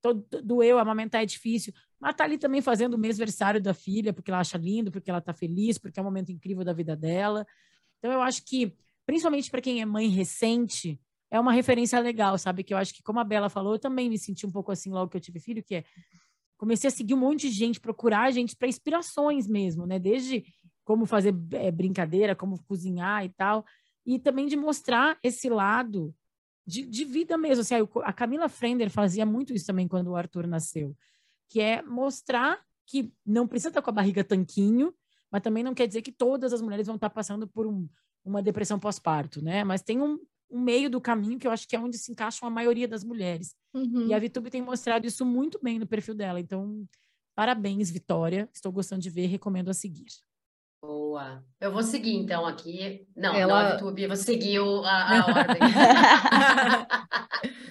Tô, 0.00 0.14
do- 0.14 0.42
doeu, 0.42 0.78
amamentar 0.78 1.22
é 1.22 1.26
difícil. 1.26 1.74
Mas 2.00 2.14
tá 2.14 2.24
ali 2.24 2.38
também 2.38 2.62
fazendo 2.62 2.94
o 2.94 2.98
mêsversário 2.98 3.60
da 3.60 3.74
filha, 3.74 4.12
porque 4.14 4.30
ela 4.30 4.40
acha 4.40 4.56
lindo, 4.56 4.90
porque 4.90 5.10
ela 5.10 5.20
tá 5.20 5.34
feliz, 5.34 5.76
porque 5.78 5.98
é 6.00 6.02
um 6.02 6.06
momento 6.06 6.32
incrível 6.32 6.64
da 6.64 6.72
vida 6.72 6.96
dela. 6.96 7.46
Então 7.98 8.12
eu 8.12 8.22
acho 8.22 8.44
que, 8.44 8.74
principalmente 9.06 9.50
para 9.50 9.60
quem 9.62 9.80
é 9.82 9.86
mãe 9.86 10.08
recente, 10.08 11.00
é 11.30 11.40
uma 11.40 11.52
referência 11.52 12.00
legal, 12.00 12.38
sabe? 12.38 12.64
Que 12.64 12.74
eu 12.74 12.78
acho 12.78 12.94
que, 12.94 13.02
como 13.02 13.20
a 13.20 13.24
Bela 13.24 13.50
falou, 13.50 13.74
eu 13.74 13.80
também 13.80 14.08
me 14.10 14.18
senti 14.18 14.46
um 14.46 14.52
pouco 14.52 14.72
assim 14.72 14.90
logo 14.92 15.10
que 15.10 15.16
eu 15.18 15.20
tive 15.20 15.40
filho, 15.40 15.62
que 15.64 15.76
é 15.76 15.84
comecei 16.56 16.88
a 16.88 16.90
seguir 16.90 17.14
um 17.14 17.18
monte 17.18 17.48
de 17.48 17.54
gente, 17.54 17.80
procurar 17.80 18.30
gente 18.30 18.56
para 18.56 18.68
inspirações 18.68 19.46
mesmo, 19.46 19.86
né? 19.86 19.98
Desde 19.98 20.44
como 20.86 21.04
fazer 21.04 21.34
eh, 21.52 21.70
brincadeira, 21.70 22.34
como 22.34 22.62
cozinhar 22.64 23.24
e 23.26 23.28
tal, 23.28 23.66
e 24.06 24.18
também 24.18 24.46
de 24.46 24.56
mostrar 24.56 25.18
esse 25.22 25.50
lado 25.50 26.14
de, 26.66 26.86
de 26.86 27.04
vida 27.04 27.36
mesmo. 27.36 27.62
Assim, 27.62 27.74
a- 27.74 27.88
a 28.08 28.12
Camila 28.12 28.48
Frender 28.48 28.88
fazia 28.88 29.26
muito 29.26 29.52
isso 29.52 29.66
também 29.66 29.88
quando 29.88 30.06
o 30.12 30.16
Arthur 30.16 30.46
nasceu, 30.46 30.96
que 31.50 31.60
é 31.60 31.82
mostrar 31.82 32.64
que 32.86 33.12
não 33.26 33.48
precisa 33.48 33.68
estar 33.70 33.82
com 33.82 33.90
a 33.90 33.92
barriga 33.92 34.22
tanquinho, 34.22 34.94
mas 35.30 35.42
também 35.42 35.64
não 35.64 35.74
quer 35.74 35.88
dizer 35.88 36.02
que 36.02 36.12
todas 36.12 36.52
as 36.52 36.62
mulheres 36.62 36.86
vão 36.86 36.94
estar 36.94 37.10
passando 37.10 37.48
por 37.48 37.66
um- 37.66 37.88
uma 38.24 38.40
depressão 38.40 38.78
pós-parto, 38.78 39.42
né? 39.42 39.64
Mas 39.64 39.82
tem 39.82 40.00
um, 40.00 40.20
um 40.48 40.60
meio 40.60 40.88
do 40.88 41.00
caminho 41.00 41.36
que 41.38 41.48
eu 41.48 41.50
acho 41.50 41.66
que 41.68 41.74
é 41.74 41.80
onde 41.80 41.98
se 41.98 42.12
encaixam 42.12 42.46
a 42.46 42.50
maioria 42.50 42.86
das 42.86 43.02
mulheres. 43.02 43.56
Uhum. 43.74 44.06
E 44.06 44.14
a 44.14 44.18
Vitube 44.20 44.50
tem 44.50 44.62
mostrado 44.62 45.04
isso 45.06 45.26
muito 45.26 45.58
bem 45.60 45.80
no 45.80 45.86
perfil 45.86 46.14
dela. 46.14 46.38
Então, 46.38 46.86
parabéns, 47.34 47.90
Vitória. 47.90 48.48
Estou 48.54 48.70
gostando 48.70 49.02
de 49.02 49.10
ver, 49.10 49.26
recomendo 49.26 49.68
a 49.68 49.74
seguir. 49.74 50.06
Boa. 50.86 51.42
Eu 51.60 51.72
vou 51.72 51.82
seguir 51.82 52.14
então 52.14 52.46
aqui. 52.46 53.04
Não, 53.16 53.34
Ela- 53.34 53.62
não 53.64 53.70
YouTube, 53.72 54.02
eu 54.02 54.08
vou 54.08 54.16
seguir 54.16 54.60
o- 54.60 54.84
a, 54.84 55.18
a 55.18 55.26
ordem. 55.26 55.60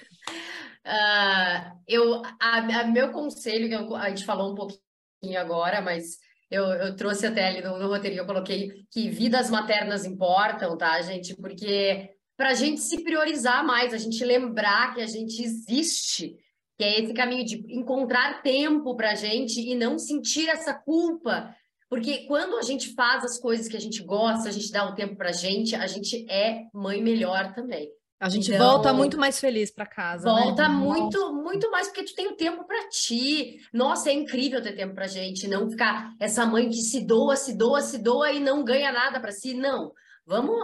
Ah, 0.88 1.74
eu, 1.88 2.22
a, 2.40 2.58
a 2.60 2.84
meu 2.88 3.12
conselho, 3.12 3.68
que 3.68 3.74
eu- 3.74 3.96
a 3.96 4.10
gente 4.10 4.24
falou 4.24 4.52
um 4.52 4.56
pouquinho 4.56 5.40
agora, 5.40 5.82
mas 5.82 6.18
eu, 6.52 6.64
eu 6.66 6.96
trouxe 6.96 7.26
até 7.26 7.48
ali 7.48 7.62
no, 7.64 7.80
no 7.80 7.88
roteirinho, 7.88 8.22
eu 8.22 8.26
coloquei 8.28 8.70
que 8.92 9.10
vidas 9.10 9.50
maternas 9.50 10.06
importam, 10.06 10.78
tá, 10.78 11.02
gente? 11.02 11.36
Porque 11.36 12.12
para 12.38 12.50
a 12.50 12.54
gente 12.54 12.82
se 12.82 13.04
priorizar 13.04 13.66
mais, 13.66 13.94
a 13.94 13.98
gente 13.98 14.24
lembrar 14.24 14.94
que 14.94 15.02
a 15.02 15.08
gente 15.08 15.42
existe 15.42 16.36
que 16.78 16.84
é 16.84 17.00
esse 17.00 17.14
caminho 17.14 17.46
de 17.46 17.56
encontrar 17.74 18.42
tempo 18.44 18.96
para 18.98 19.12
a 19.12 19.16
gente 19.16 19.62
e 19.62 19.74
não 19.76 19.98
sentir 19.98 20.50
essa 20.50 20.74
culpa. 20.74 21.56
Porque 21.90 22.26
quando 22.28 22.58
a 22.58 22.62
gente 22.62 22.94
faz 22.94 23.24
as 23.24 23.40
coisas 23.40 23.68
que 23.68 23.78
a 23.78 23.80
gente 23.80 24.04
gosta, 24.04 24.50
a 24.50 24.52
gente 24.52 24.72
dá 24.72 24.90
um 24.90 24.96
tempo 24.96 25.16
para 25.16 25.30
a 25.30 25.34
gente, 25.34 25.76
a 25.76 25.88
gente 25.88 26.26
é 26.30 26.64
mãe 26.74 27.02
melhor 27.02 27.54
também. 27.54 27.90
A 28.20 28.30
gente 28.30 28.52
então, 28.52 28.66
volta 28.66 28.94
muito 28.94 29.18
mais 29.18 29.40
feliz 29.40 29.72
para 29.72 29.86
casa. 29.86 30.34
Né? 30.34 30.42
Volta 30.42 30.70
né? 30.70 30.74
muito, 30.74 31.34
muito 31.34 31.70
mais 31.70 31.88
porque 31.88 32.06
tu 32.06 32.16
tem 32.16 32.28
o 32.28 32.36
tempo 32.36 32.66
para 32.66 32.88
ti. 32.88 33.58
Nossa, 33.74 34.10
é 34.10 34.14
incrível 34.14 34.62
ter 34.62 34.74
tempo 34.74 34.96
para 34.96 35.06
gente, 35.06 35.48
não 35.48 35.70
ficar 35.70 36.16
essa 36.20 36.46
mãe 36.46 36.70
que 36.70 36.78
se 36.78 37.06
doa, 37.06 37.36
se 37.36 37.58
doa, 37.58 37.82
se 37.82 37.98
doa 37.98 38.32
e 38.32 38.40
não 38.40 38.64
ganha 38.64 38.92
nada 38.92 39.20
para 39.20 39.32
si. 39.32 39.54
Não, 39.54 39.92
vamos, 40.26 40.56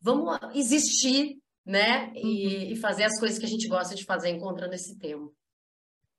vamos 0.00 0.38
existir, 0.54 1.36
né? 1.66 2.12
E, 2.14 2.20
uhum. 2.20 2.62
e 2.72 2.76
fazer 2.76 3.04
as 3.04 3.18
coisas 3.18 3.38
que 3.38 3.46
a 3.46 3.48
gente 3.48 3.66
gosta 3.66 3.94
de 3.94 4.04
fazer, 4.04 4.30
encontrando 4.30 4.74
esse 4.74 4.96
tempo. 4.96 5.34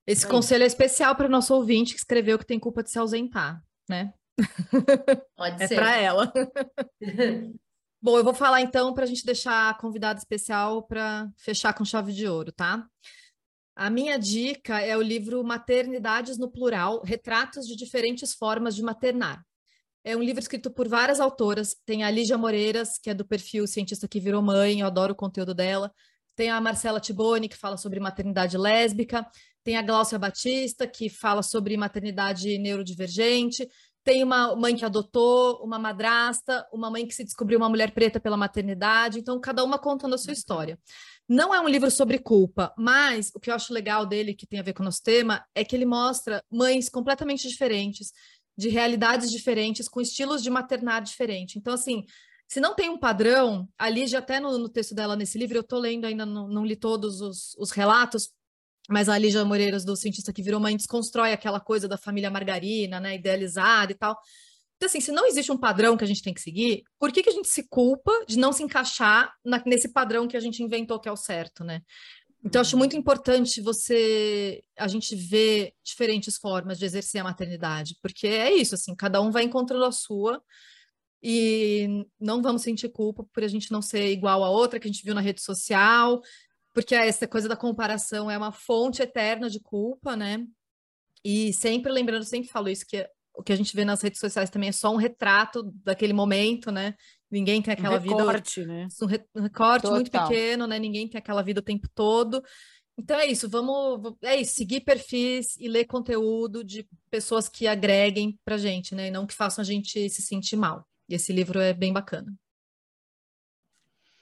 Esse 0.06 0.28
conselho 0.28 0.64
é 0.64 0.68
especial 0.68 1.16
para 1.16 1.28
o 1.28 1.32
nosso 1.32 1.54
ouvinte 1.56 1.94
que 1.94 2.00
escreveu 2.00 2.38
que 2.38 2.46
tem 2.46 2.60
culpa 2.60 2.84
de 2.84 2.92
se 2.92 3.00
ausentar, 3.00 3.64
né? 3.88 4.14
Pode 5.36 5.64
é 5.64 5.68
ser. 5.68 5.76
É 5.76 5.78
para 5.78 5.98
ela. 5.98 6.34
Bom, 8.02 8.18
eu 8.18 8.24
vou 8.24 8.34
falar 8.34 8.62
então 8.62 8.94
para 8.94 9.04
a 9.04 9.08
gente 9.08 9.26
deixar 9.26 9.70
a 9.70 9.74
convidada 9.76 10.18
especial 10.18 10.82
para 10.84 11.30
fechar 11.38 11.74
com 11.74 11.86
chave 11.86 12.12
de 12.12 12.28
ouro, 12.28 12.52
tá? 12.52 12.88
A 13.76 13.90
minha 13.90 14.18
dica 14.18 14.80
é 14.80 14.98
o 14.98 15.02
livro 15.02 15.44
Maternidades 15.44 16.38
no 16.38 16.52
Plural: 16.52 17.02
Retratos 17.04 17.68
de 17.68 17.76
Diferentes 17.76 18.34
Formas 18.34 18.76
de 18.76 18.82
Maternar. 18.82 19.46
É 20.04 20.18
um 20.18 20.24
livro 20.24 20.42
escrito 20.42 20.72
por 20.72 20.88
várias 20.88 21.20
autoras. 21.20 21.76
Tem 21.86 22.04
a 22.04 22.10
Lígia 22.10 22.38
Moreiras, 22.38 22.98
que 22.98 23.10
é 23.10 23.14
do 23.14 23.24
perfil 23.24 23.68
Cientista 23.68 24.08
que 24.08 24.20
Virou 24.20 24.42
Mãe, 24.42 24.80
eu 24.80 24.88
adoro 24.88 25.14
o 25.14 25.16
conteúdo 25.16 25.54
dela. 25.54 25.94
Tem 26.36 26.50
a 26.50 26.60
Marcela 26.60 27.00
Tiboni, 27.00 27.48
que 27.48 27.58
fala 27.58 27.78
sobre 27.78 28.00
maternidade 28.00 28.58
lésbica. 28.58 29.26
Tem 29.64 29.78
a 29.78 29.82
Gláucia 29.84 30.18
Batista, 30.18 30.88
que 30.88 31.08
fala 31.08 31.44
sobre 31.44 31.78
maternidade 31.78 32.58
neurodivergente. 32.58 33.68
Tem 34.04 34.24
uma 34.24 34.56
mãe 34.56 34.76
que 34.76 34.84
adotou, 34.84 35.64
uma 35.64 35.78
madrasta, 35.78 36.68
uma 36.74 36.90
mãe 36.90 37.06
que 37.06 37.14
se 37.14 37.24
descobriu 37.24 37.60
uma 37.60 37.70
mulher 37.70 37.92
preta 37.92 38.20
pela 38.20 38.36
maternidade. 38.36 39.20
Então, 39.20 39.40
cada 39.40 39.64
uma 39.64 39.78
contando 39.78 40.16
a 40.16 40.18
sua 40.18 40.34
história. 40.34 40.80
Não 41.30 41.54
é 41.54 41.62
um 41.62 41.68
livro 41.68 41.90
sobre 41.90 42.18
culpa, 42.18 42.74
mas 42.78 43.32
o 43.36 43.40
que 43.40 43.50
eu 43.50 43.56
acho 43.56 43.74
legal 43.74 44.06
dele, 44.06 44.34
que 44.34 44.48
tem 44.48 44.60
a 44.60 44.64
ver 44.64 44.74
com 44.74 44.82
o 44.82 44.86
nosso 44.86 45.04
tema, 45.04 45.46
é 45.54 45.64
que 45.64 45.76
ele 45.76 45.86
mostra 45.86 46.44
mães 46.52 46.90
completamente 46.90 47.48
diferentes, 47.48 48.12
de 48.58 48.70
realidades 48.70 49.32
diferentes, 49.32 49.88
com 49.88 50.02
estilos 50.02 50.44
de 50.44 50.50
maternar 50.50 51.02
diferente. 51.02 51.58
Então, 51.58 51.74
assim, 51.74 52.04
se 52.48 52.60
não 52.60 52.76
tem 52.76 52.90
um 52.90 52.98
padrão, 52.98 53.66
ali 53.78 54.06
já 54.08 54.20
até 54.20 54.40
no, 54.40 54.58
no 54.58 54.68
texto 54.68 54.94
dela 54.94 55.16
nesse 55.16 55.38
livro, 55.38 55.58
eu 55.58 55.62
estou 55.62 55.80
lendo 55.80 56.06
ainda, 56.06 56.26
não, 56.26 56.50
não 56.50 56.66
li 56.66 56.76
todos 56.76 57.22
os, 57.22 57.56
os 57.58 57.72
relatos, 57.72 58.30
mas 58.92 59.08
a 59.08 59.18
Lígia 59.18 59.46
Moreiras, 59.46 59.86
do 59.86 59.96
cientista 59.96 60.34
que 60.34 60.44
virou 60.44 60.60
mãe, 60.60 60.76
desconstrói 60.76 61.32
aquela 61.32 61.60
coisa 61.60 61.88
da 61.88 61.98
família 61.98 62.30
margarina, 62.30 63.00
né, 63.00 63.16
idealizada 63.16 63.92
e 63.92 63.96
tal. 63.96 64.18
Então, 64.76 64.88
assim, 64.88 65.00
se 65.00 65.12
não 65.12 65.28
existe 65.28 65.52
um 65.52 65.58
padrão 65.58 65.96
que 65.96 66.04
a 66.04 66.08
gente 66.08 66.24
tem 66.24 66.34
que 66.34 66.42
seguir, 66.42 66.84
por 67.00 67.12
que, 67.12 67.24
que 67.24 67.30
a 67.30 67.34
gente 67.34 67.48
se 67.48 67.68
culpa 67.70 68.12
de 68.28 68.38
não 68.38 68.52
se 68.52 68.64
encaixar 68.64 69.32
na, 69.46 69.62
nesse 69.66 69.90
padrão 69.90 70.28
que 70.28 70.36
a 70.36 70.40
gente 70.40 70.62
inventou 70.62 71.00
que 71.00 71.08
é 71.08 71.12
o 71.12 71.16
certo, 71.16 71.64
né? 71.64 71.82
Então, 72.44 72.60
eu 72.60 72.62
acho 72.62 72.76
muito 72.76 72.98
importante 72.98 73.62
você, 73.62 74.64
a 74.78 74.88
gente 74.88 75.16
ver 75.16 75.74
diferentes 75.84 76.38
formas 76.38 76.80
de 76.80 76.86
exercer 76.86 77.22
a 77.22 77.24
maternidade, 77.24 77.96
porque 78.02 78.28
é 78.28 78.52
isso, 78.52 78.74
assim, 78.74 78.96
cada 78.96 79.22
um 79.22 79.32
vai 79.32 79.44
encontrando 79.44 79.86
a 79.86 79.92
sua 79.92 80.42
e 81.24 82.06
não 82.20 82.42
vamos 82.42 82.64
sentir 82.64 82.90
culpa 82.90 83.24
por 83.32 83.44
a 83.44 83.48
gente 83.48 83.72
não 83.72 83.82
ser 83.82 84.12
igual 84.12 84.44
a 84.44 84.50
outra 84.50 84.80
que 84.80 84.88
a 84.88 84.92
gente 84.92 85.04
viu 85.04 85.14
na 85.14 85.22
rede 85.22 85.42
social, 85.42 86.20
porque 86.74 86.96
essa 86.96 87.28
coisa 87.28 87.48
da 87.48 87.56
comparação 87.56 88.30
é 88.30 88.38
uma 88.38 88.52
fonte 88.52 89.02
eterna 89.02 89.50
de 89.50 89.60
culpa, 89.60 90.16
né? 90.16 90.46
E 91.24 91.54
sempre 91.54 91.92
lembrando, 91.92 92.24
sempre 92.24 92.50
falo 92.50 92.70
isso, 92.70 92.86
que 92.88 93.08
o 93.34 93.44
que 93.44 93.54
a 93.54 93.56
gente 93.56 93.76
vê 93.76 93.86
nas 93.86 94.02
redes 94.02 94.20
sociais 94.20 94.50
também 94.50 94.70
é 94.70 94.74
só 94.74 94.92
um 94.92 94.98
retrato 94.98 95.64
daquele 95.84 96.14
momento, 96.14 96.72
né? 96.72 96.96
Ninguém 97.30 97.62
tem 97.62 97.74
aquela 97.74 97.96
um 97.96 98.00
recorte, 98.00 98.62
vida. 98.62 98.74
Né? 98.74 98.88
Um 99.36 99.42
recorte 99.42 99.84
Total. 99.84 99.96
muito 99.96 100.12
pequeno, 100.12 100.68
né? 100.68 100.78
Ninguém 100.78 101.08
tem 101.08 101.18
aquela 101.18 101.42
vida 101.42 101.62
o 101.62 101.64
tempo 101.64 101.88
todo. 101.96 102.44
Então 102.98 103.18
é 103.18 103.26
isso, 103.26 103.50
vamos. 103.50 104.14
É 104.22 104.36
isso, 104.36 104.56
seguir 104.56 104.82
perfis 104.82 105.56
e 105.58 105.68
ler 105.68 105.86
conteúdo 105.86 106.64
de 106.64 106.86
pessoas 107.10 107.48
que 107.48 107.68
agreguem 107.68 108.38
pra 108.44 108.58
gente, 108.58 108.94
né? 108.94 109.08
E 109.08 109.12
não 109.12 109.26
que 109.26 109.34
façam 109.34 109.62
a 109.62 109.66
gente 109.66 110.10
se 110.10 110.22
sentir 110.22 110.58
mal. 110.58 110.86
E 111.08 111.16
esse 111.16 111.32
livro 111.32 111.60
é 111.60 111.74
bem 111.74 111.94
bacana. 111.94 112.34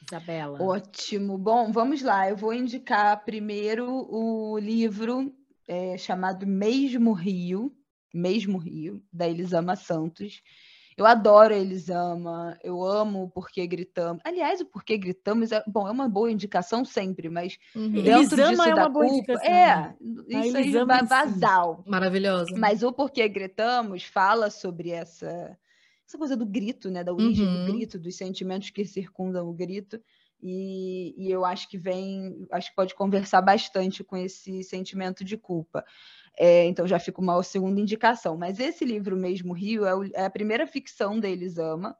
Isabela. 0.09 0.61
Ótimo. 0.61 1.37
Bom, 1.37 1.71
vamos 1.71 2.01
lá. 2.01 2.27
Eu 2.29 2.35
vou 2.35 2.53
indicar 2.53 3.23
primeiro 3.23 3.87
o 4.09 4.57
livro 4.57 5.31
é, 5.67 5.97
chamado 5.97 6.47
Mesmo 6.47 7.13
Rio, 7.13 7.71
Mesmo 8.13 8.57
Rio, 8.57 9.03
da 9.13 9.27
Elisama 9.27 9.75
Santos. 9.75 10.41
Eu 10.97 11.05
adoro 11.05 11.53
a 11.53 11.57
Elisama, 11.57 12.57
eu 12.61 12.83
amo 12.83 13.23
o 13.23 13.29
Porquê 13.29 13.65
Gritamos. 13.65 14.21
Aliás, 14.25 14.59
o 14.59 14.65
Porquê 14.65 14.97
Gritamos 14.97 15.49
é, 15.49 15.63
bom, 15.65 15.87
é 15.87 15.91
uma 15.91 16.09
boa 16.09 16.29
indicação 16.29 16.83
sempre, 16.83 17.29
mas 17.29 17.57
uhum. 17.73 17.91
dentro 17.91 18.41
Elisama 18.41 18.49
disso 18.49 18.61
é 18.63 18.75
da 18.75 18.89
culpa, 18.89 19.33
é, 19.45 19.93
isso 20.27 20.57
aí 20.57 20.85
vai 20.85 21.05
vazal. 21.05 21.83
Maravilhosa. 21.87 22.53
Mas 22.57 22.83
o 22.83 22.91
Porquê 22.91 23.29
Gritamos 23.29 24.03
fala 24.03 24.49
sobre 24.49 24.89
essa 24.89 25.57
essa 26.09 26.17
coisa 26.17 26.35
do 26.35 26.45
grito, 26.45 26.89
né? 26.89 27.03
Da 27.03 27.13
origem 27.13 27.45
uhum. 27.45 27.65
do 27.65 27.71
grito, 27.71 27.99
dos 27.99 28.15
sentimentos 28.15 28.71
que 28.71 28.83
circundam 28.83 29.47
o 29.47 29.53
grito. 29.53 30.01
E, 30.41 31.13
e, 31.15 31.29
eu 31.29 31.45
acho 31.45 31.69
que 31.69 31.77
vem, 31.77 32.47
acho 32.51 32.69
que 32.69 32.75
pode 32.75 32.95
conversar 32.95 33.41
bastante 33.41 34.03
com 34.03 34.17
esse 34.17 34.63
sentimento 34.63 35.23
de 35.23 35.37
culpa. 35.37 35.85
É, 36.35 36.65
então 36.65 36.87
já 36.87 36.97
fica 36.97 37.21
uma 37.21 37.41
segunda 37.43 37.79
indicação. 37.79 38.35
Mas 38.35 38.59
esse 38.59 38.83
livro 38.83 39.15
mesmo, 39.15 39.53
Rio, 39.53 39.85
é, 39.85 39.95
o, 39.95 40.03
é 40.03 40.25
a 40.25 40.29
primeira 40.31 40.65
ficção 40.65 41.19
da 41.19 41.29
Elisama. 41.29 41.95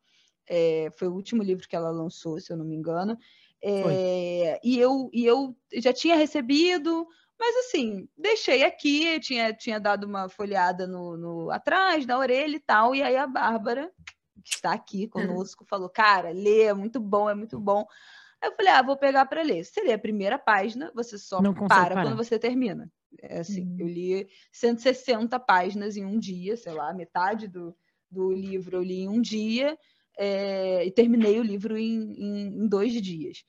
É, 0.48 0.90
foi 0.98 1.07
o 1.07 1.14
último 1.14 1.44
livro 1.44 1.68
que 1.68 1.76
ela 1.76 1.91
lançou, 1.91 2.40
se 2.40 2.52
eu 2.52 2.57
não 2.57 2.65
me 2.65 2.76
engano. 2.76 3.15
É, 3.61 4.60
e, 4.64 4.80
eu, 4.80 5.11
e 5.14 5.23
eu 5.23 5.56
já 5.73 5.94
tinha 5.94 6.15
recebido, 6.15 7.06
mas 7.40 7.56
assim, 7.57 8.07
deixei 8.18 8.64
aqui, 8.64 9.20
tinha, 9.22 9.53
tinha 9.53 9.80
dado 9.80 10.03
uma 10.03 10.28
folhada 10.28 10.86
no, 10.86 11.16
no, 11.16 11.52
atrás, 11.52 12.06
na 12.06 12.18
orelha 12.18 12.57
e 12.57 12.60
tal, 12.60 12.94
e 12.94 13.02
aí 13.02 13.16
a 13.16 13.26
Bárbara, 13.26 13.90
que 14.44 14.56
está 14.56 14.74
aqui 14.74 15.07
conosco, 15.07 15.66
falou: 15.66 15.90
Cara, 15.90 16.32
lê, 16.32 16.64
é 16.64 16.74
muito 16.74 16.99
bom, 16.99 17.30
é 17.30 17.34
muito 17.34 17.57
bom. 17.57 17.86
Aí 18.41 18.49
eu 18.49 18.56
falei: 18.56 18.74
Ah, 18.74 18.82
vou 18.82 18.98
pegar 18.98 19.26
para 19.26 19.41
ler. 19.41 19.64
Você 19.64 19.82
lê 19.82 19.94
a 19.94 19.99
primeira 19.99 20.38
página, 20.38 20.91
você 20.94 21.18
só 21.18 21.41
Não 21.41 21.53
para 21.53 22.02
quando 22.02 22.18
você 22.18 22.38
termina. 22.38 22.91
É 23.22 23.40
assim, 23.40 23.64
uhum. 23.64 23.78
eu 23.80 23.88
li 23.88 24.28
160 24.52 25.40
páginas 25.40 25.98
em 25.98 26.06
um 26.06 26.20
dia, 26.20 26.56
sei 26.56 26.74
lá, 26.74 26.94
metade 26.94 27.48
do, 27.48 27.76
do 28.11 28.32
livro 28.32 28.78
eu 28.78 28.84
li 28.84 28.99
em 28.99 29.10
um 29.10 29.22
dia, 29.22 29.78
é, 30.18 30.86
e 30.86 30.91
terminei 30.91 31.40
o 31.40 31.44
livro 31.44 31.78
em, 31.78 32.14
em, 32.14 32.48
em 32.48 32.68
dois 32.68 32.91
dias. 33.02 33.44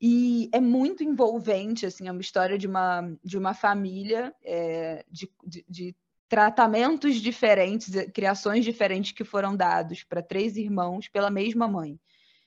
E 0.00 0.50
é 0.52 0.60
muito 0.60 1.02
envolvente, 1.02 1.86
assim, 1.86 2.06
é 2.06 2.12
uma 2.12 2.20
história 2.20 2.58
de 2.58 2.66
uma, 2.66 3.16
de 3.24 3.38
uma 3.38 3.54
família, 3.54 4.34
é, 4.44 5.04
de, 5.10 5.30
de, 5.44 5.64
de, 5.68 5.96
tratamentos 6.28 7.16
diferentes, 7.16 7.94
eh, 7.94 8.06
criações 8.10 8.64
diferentes 8.64 9.12
que 9.12 9.24
foram 9.24 9.56
dados 9.56 10.02
para 10.02 10.22
três 10.22 10.56
irmãos 10.56 11.08
pela 11.08 11.30
mesma 11.30 11.66
mãe. 11.66 11.98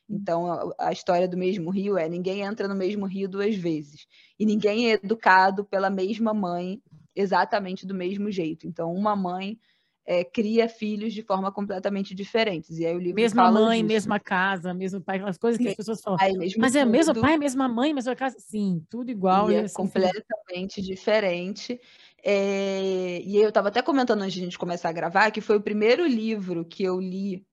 Então, 0.08 0.52
a, 0.52 0.88
a, 0.90 0.92
história 0.92 1.28
do 1.28 1.38
mesmo 1.38 1.70
rio 1.70 1.98
é: 1.98 2.10
ninguém 2.10 2.42
entra 2.42 2.68
no 2.68 2.76
mesmo 2.76 3.06
rio 3.06 3.30
duas 3.30 3.56
vezes. 3.56 4.08
E 4.38 4.46
ninguém 4.46 4.92
é 4.92 4.94
educado 4.94 5.64
pela 5.64 5.90
mesma 5.90 6.34
mãe 6.34 6.82
exatamente 7.16 7.86
do 7.86 7.94
mesmo 7.94 8.32
jeito. 8.32 8.68
Então, 8.68 8.94
uma 8.94 9.16
mãe 9.16 9.60
é, 10.06 10.24
cria 10.24 10.68
filhos 10.68 11.14
de 11.14 11.22
forma 11.22 11.52
completamente 11.52 12.16
diferentes. 12.16 12.80
E 12.80 12.86
aí 12.86 12.96
o 12.96 13.00
livro 13.00 13.16
mesma 13.16 13.52
mãe, 13.52 13.80
disso. 13.80 13.94
mesma 13.94 14.20
casa, 14.20 14.74
mesmo 14.74 15.02
pai, 15.02 15.18
aquelas 15.18 15.38
coisas 15.38 15.62
que 15.62 15.68
as 15.68 15.76
pessoas 15.76 16.02
falam. 16.02 16.18
Pai, 16.18 16.34
mas 16.58 16.76
é 16.76 16.84
o 16.84 16.90
mesmo 16.90 17.20
pai, 17.20 17.38
mesma 17.38 17.68
mãe, 17.68 17.94
mesma 17.94 18.16
casa, 18.16 18.38
sim, 18.40 18.84
tudo 18.90 19.12
igual. 19.12 19.52
E, 19.52 19.56
é 19.56 19.60
assim, 19.62 19.76
completamente 19.76 20.82
diferente. 20.82 21.80
É... 22.24 23.22
E 23.24 23.38
eu 23.38 23.50
estava 23.50 23.68
até 23.68 23.82
comentando 23.82 24.22
antes 24.22 24.34
de 24.34 24.42
a 24.42 24.44
gente 24.44 24.58
começar 24.58 24.90
a 24.90 24.94
gravar 24.94 25.32
que 25.32 25.42
foi 25.42 25.58
o 25.58 25.62
primeiro 25.62 26.06
livro 26.06 26.66
que 26.66 26.84
eu 26.84 27.00
li 27.00 27.46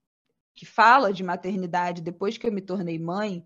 que 0.54 0.64
fala 0.64 1.12
de 1.12 1.22
maternidade 1.22 2.00
depois 2.00 2.38
que 2.38 2.46
eu 2.46 2.52
me 2.52 2.62
tornei 2.62 2.98
mãe 2.98 3.44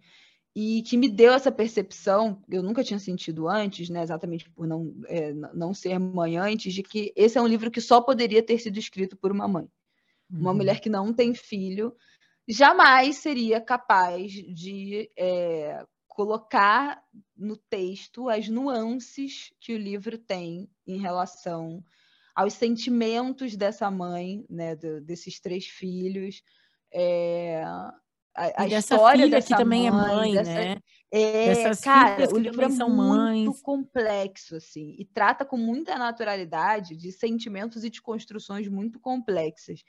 e 0.54 0.82
que 0.82 0.96
me 0.96 1.08
deu 1.08 1.32
essa 1.32 1.52
percepção, 1.52 2.42
eu 2.48 2.62
nunca 2.62 2.82
tinha 2.82 2.98
sentido 2.98 3.48
antes, 3.48 3.88
né, 3.88 4.02
exatamente 4.02 4.50
por 4.50 4.66
não, 4.66 4.92
é, 5.06 5.32
não 5.32 5.72
ser 5.72 5.98
mãe 5.98 6.36
antes, 6.36 6.74
de 6.74 6.82
que 6.82 7.12
esse 7.14 7.38
é 7.38 7.40
um 7.40 7.46
livro 7.46 7.70
que 7.70 7.80
só 7.80 8.00
poderia 8.00 8.42
ter 8.42 8.58
sido 8.58 8.78
escrito 8.78 9.16
por 9.16 9.30
uma 9.30 9.46
mãe. 9.46 9.68
Uhum. 10.30 10.40
Uma 10.40 10.54
mulher 10.54 10.80
que 10.80 10.88
não 10.88 11.12
tem 11.12 11.34
filho 11.34 11.94
jamais 12.48 13.16
seria 13.18 13.60
capaz 13.60 14.32
de 14.32 15.08
é, 15.16 15.84
colocar 16.08 17.00
no 17.36 17.56
texto 17.56 18.28
as 18.28 18.48
nuances 18.48 19.52
que 19.60 19.72
o 19.72 19.78
livro 19.78 20.18
tem 20.18 20.68
em 20.84 20.98
relação 20.98 21.82
aos 22.34 22.54
sentimentos 22.54 23.56
dessa 23.56 23.90
mãe, 23.90 24.44
né, 24.50 24.74
do, 24.74 25.00
desses 25.00 25.38
três 25.40 25.66
filhos, 25.66 26.42
é, 26.92 27.62
a, 28.34 28.62
a 28.64 28.66
dessa 28.66 28.94
história 28.94 29.24
filha 29.24 29.36
dessa 29.36 29.48
que 29.48 29.56
também 29.62 29.86
é 29.86 29.90
mãe, 29.90 30.14
mãe, 30.14 30.32
dessa- 30.34 30.50
né? 30.54 30.76
É, 31.12 31.46
Dessas 31.46 31.80
cara, 31.80 32.28
o 32.32 32.38
livro 32.38 32.62
é 32.64 32.68
muito 32.68 32.88
mães. 32.88 33.60
complexo, 33.62 34.54
assim, 34.54 34.94
e 34.96 35.04
trata 35.04 35.44
com 35.44 35.56
muita 35.56 35.98
naturalidade 35.98 36.96
de 36.96 37.10
sentimentos 37.10 37.82
e 37.82 37.90
de 37.90 38.00
construções 38.00 38.68
muito 38.68 39.00
complexas. 39.00 39.82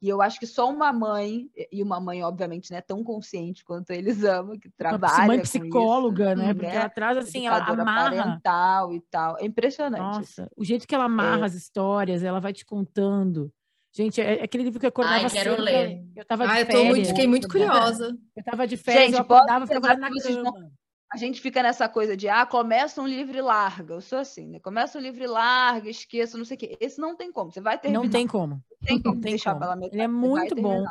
E 0.00 0.08
eu 0.08 0.22
acho 0.22 0.38
que 0.38 0.46
só 0.46 0.70
uma 0.70 0.92
mãe, 0.92 1.50
e 1.72 1.82
uma 1.82 1.98
mãe, 1.98 2.22
obviamente, 2.22 2.70
né, 2.70 2.80
tão 2.80 3.02
consciente 3.02 3.64
quanto 3.64 3.90
eles 3.90 4.22
amam, 4.22 4.56
que 4.56 4.68
Uma 4.68 4.76
trabalha 4.76 5.26
mãe 5.26 5.38
com 5.38 5.42
isso, 5.42 5.58
psicóloga, 5.58 6.36
né? 6.36 6.52
hum, 6.52 6.54
Porque 6.54 6.76
ela 6.76 6.88
traz 6.88 7.18
assim, 7.18 7.48
ela 7.48 7.56
amarra. 7.82 8.10
parental 8.10 8.94
e 8.94 9.00
tal. 9.10 9.36
É 9.40 9.44
impressionante. 9.44 10.02
assim. 10.04 10.18
Nossa, 10.42 10.50
o 10.56 10.64
jeito 10.64 10.86
que 10.86 10.94
ela 10.94 11.06
amarra 11.06 11.46
as 11.46 11.54
histórias, 11.54 12.22
ela 12.22 12.38
vai 12.38 12.52
te 12.52 12.64
contando. 12.64 13.52
Gente, 13.98 14.20
é 14.20 14.38
é 14.38 14.44
aquele 14.44 14.62
livro 14.62 14.78
que 14.78 14.86
eu 14.86 14.90
acordava 14.90 15.24
Ai, 15.24 15.28
quero 15.30 15.50
cedo. 15.50 15.62
ler. 15.64 16.04
Eu 16.14 16.24
tava 16.24 16.46
de 16.46 16.52
Ah, 16.52 16.60
eu 16.60 16.66
tô 16.68 16.72
muito, 16.76 16.90
férias. 16.92 17.08
fiquei 17.08 17.26
muito 17.26 17.48
curiosa. 17.48 18.16
Eu 18.36 18.44
tava 18.44 18.64
de 18.64 18.76
férias, 18.76 19.04
Gente, 19.06 19.14
eu 19.14 19.20
acordava, 19.22 19.66
ficava 19.66 19.94
na 19.96 20.08
cama. 20.08 20.70
A 21.12 21.16
gente 21.16 21.40
fica 21.40 21.62
nessa 21.64 21.88
coisa 21.88 22.16
de, 22.16 22.28
ah, 22.28 22.46
começa 22.46 23.02
um 23.02 23.08
livro 23.08 23.36
e 23.36 23.40
larga. 23.40 23.94
Eu 23.94 24.00
sou 24.00 24.18
assim, 24.20 24.46
né? 24.46 24.60
Começa 24.60 24.98
um 24.98 25.00
livro 25.00 25.24
e 25.24 25.26
larga, 25.26 25.90
esqueço, 25.90 26.38
não 26.38 26.44
sei 26.44 26.56
o 26.56 26.60
quê. 26.60 26.76
Esse 26.80 27.00
não 27.00 27.16
tem 27.16 27.32
como. 27.32 27.50
Você 27.50 27.60
vai 27.60 27.76
terminar. 27.76 28.04
Não 28.04 28.08
tem 28.10 28.24
como. 28.26 28.62
tem 28.86 29.02
como 29.02 29.14
não 29.16 29.20
tem 29.20 29.30
deixar 29.32 29.54
como. 29.54 29.60
pela 29.62 29.72
Ele 29.72 29.80
metade. 29.80 30.00
é 30.02 30.06
você 30.06 30.12
vai 30.12 30.30
muito 30.30 30.54
bom. 30.54 30.84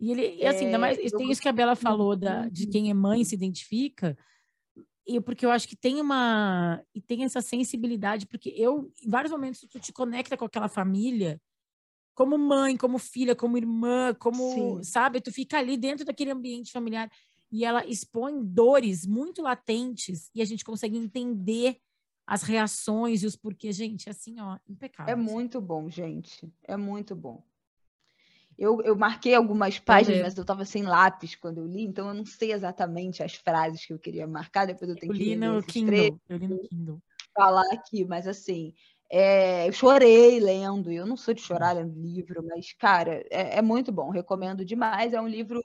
E 0.00 0.10
ele, 0.10 0.36
e 0.36 0.44
assim, 0.46 0.64
ainda 0.64 0.78
É, 0.78 0.80
mais, 0.80 0.98
eu 0.98 1.16
tem 1.16 1.30
isso 1.30 1.40
que 1.40 1.48
a 1.48 1.52
Bela 1.52 1.76
falou 1.76 2.16
da, 2.16 2.48
de 2.48 2.66
quem 2.66 2.90
é 2.90 2.94
mãe 2.94 3.22
se 3.24 3.36
identifica, 3.36 4.18
e 5.06 5.20
porque 5.20 5.46
eu 5.46 5.50
acho 5.52 5.68
que 5.68 5.76
tem 5.76 6.00
uma 6.00 6.82
e 6.92 7.00
tem 7.00 7.22
essa 7.22 7.40
sensibilidade, 7.40 8.26
porque 8.26 8.48
eu, 8.56 8.90
em 9.00 9.08
vários 9.08 9.30
momentos, 9.30 9.60
tu 9.70 9.78
te 9.78 9.92
conecta 9.92 10.36
com 10.36 10.44
aquela 10.44 10.66
família 10.68 11.40
como 12.14 12.36
mãe, 12.36 12.76
como 12.76 12.98
filha, 12.98 13.34
como 13.34 13.56
irmã, 13.56 14.14
como, 14.14 14.52
Sim. 14.52 14.82
sabe, 14.82 15.20
tu 15.20 15.32
fica 15.32 15.58
ali 15.58 15.76
dentro 15.76 16.04
daquele 16.04 16.30
ambiente 16.30 16.72
familiar 16.72 17.10
e 17.50 17.64
ela 17.64 17.86
expõe 17.86 18.42
dores 18.42 19.06
muito 19.06 19.42
latentes 19.42 20.30
e 20.34 20.40
a 20.40 20.44
gente 20.44 20.64
consegue 20.64 20.96
entender 20.96 21.78
as 22.26 22.42
reações 22.42 23.22
e 23.22 23.26
os 23.26 23.36
porquês, 23.36 23.76
gente, 23.76 24.08
assim, 24.08 24.40
ó, 24.40 24.58
impecável. 24.68 25.12
É 25.12 25.16
muito 25.16 25.60
bom, 25.60 25.90
gente. 25.90 26.50
É 26.62 26.76
muito 26.76 27.14
bom. 27.14 27.42
Eu, 28.58 28.80
eu 28.82 28.94
marquei 28.94 29.34
algumas 29.34 29.78
páginas, 29.78 30.20
mas 30.22 30.36
eu 30.36 30.42
estava 30.42 30.64
sem 30.64 30.82
lápis 30.82 31.34
quando 31.34 31.58
eu 31.58 31.66
li, 31.66 31.82
então 31.82 32.08
eu 32.08 32.14
não 32.14 32.24
sei 32.24 32.52
exatamente 32.52 33.22
as 33.22 33.34
frases 33.34 33.84
que 33.84 33.92
eu 33.92 33.98
queria 33.98 34.26
marcar. 34.26 34.66
Depois 34.66 34.88
eu 34.88 34.96
tenho 34.96 35.12
Eu 35.12 35.16
que 35.16 35.24
li 35.24 35.36
no. 35.36 35.62
Kindle, 35.62 36.20
eu 36.28 36.36
li 36.36 36.48
no 36.48 36.58
Kindle. 36.68 37.02
falar 37.34 37.64
aqui, 37.72 38.04
mas 38.04 38.26
assim, 38.26 38.74
é, 39.14 39.68
eu 39.68 39.72
chorei 39.74 40.40
lendo, 40.40 40.90
eu 40.90 41.04
não 41.04 41.18
sou 41.18 41.34
de 41.34 41.42
chorar 41.42 41.72
lendo 41.72 42.00
livro, 42.00 42.42
mas, 42.42 42.72
cara, 42.72 43.22
é, 43.30 43.58
é 43.58 43.62
muito 43.62 43.92
bom, 43.92 44.08
recomendo 44.08 44.64
demais. 44.64 45.12
É 45.12 45.20
um 45.20 45.28
livro 45.28 45.60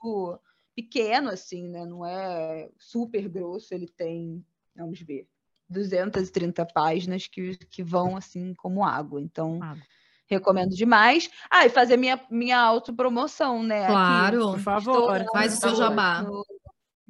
pequeno, 0.76 1.30
assim, 1.30 1.66
né? 1.66 1.86
Não 1.86 2.04
é 2.04 2.68
super 2.76 3.26
grosso, 3.26 3.72
ele 3.72 3.88
tem, 3.88 4.44
vamos 4.76 5.00
ver, 5.00 5.26
230 5.66 6.66
páginas 6.66 7.26
que, 7.26 7.56
que 7.56 7.82
vão 7.82 8.18
assim 8.18 8.52
como 8.52 8.84
água. 8.84 9.18
Então, 9.18 9.62
Água. 9.62 9.82
recomendo 10.26 10.74
demais. 10.74 11.30
Ah, 11.50 11.64
e 11.64 11.70
fazer 11.70 11.96
minha, 11.96 12.20
minha 12.30 12.60
autopromoção, 12.60 13.62
né? 13.62 13.84
aqui. 13.84 13.92
Claro. 13.92 14.50
Por 14.50 14.60
favor, 14.60 15.24
faz 15.32 15.54
o 15.54 15.56
seu 15.56 15.74
jabá. 15.74 16.22
no- 16.22 16.44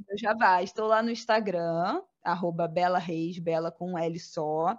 meu 0.06 0.16
jabá. 0.16 0.62
Estou 0.62 0.86
lá 0.86 1.02
no 1.02 1.10
Instagram, 1.10 2.00
arroba 2.22 2.68
Bela 2.68 3.00
Reis, 3.00 3.40
Bela 3.40 3.72
com 3.72 3.94
um 3.94 3.98
L 3.98 4.20
só. 4.20 4.78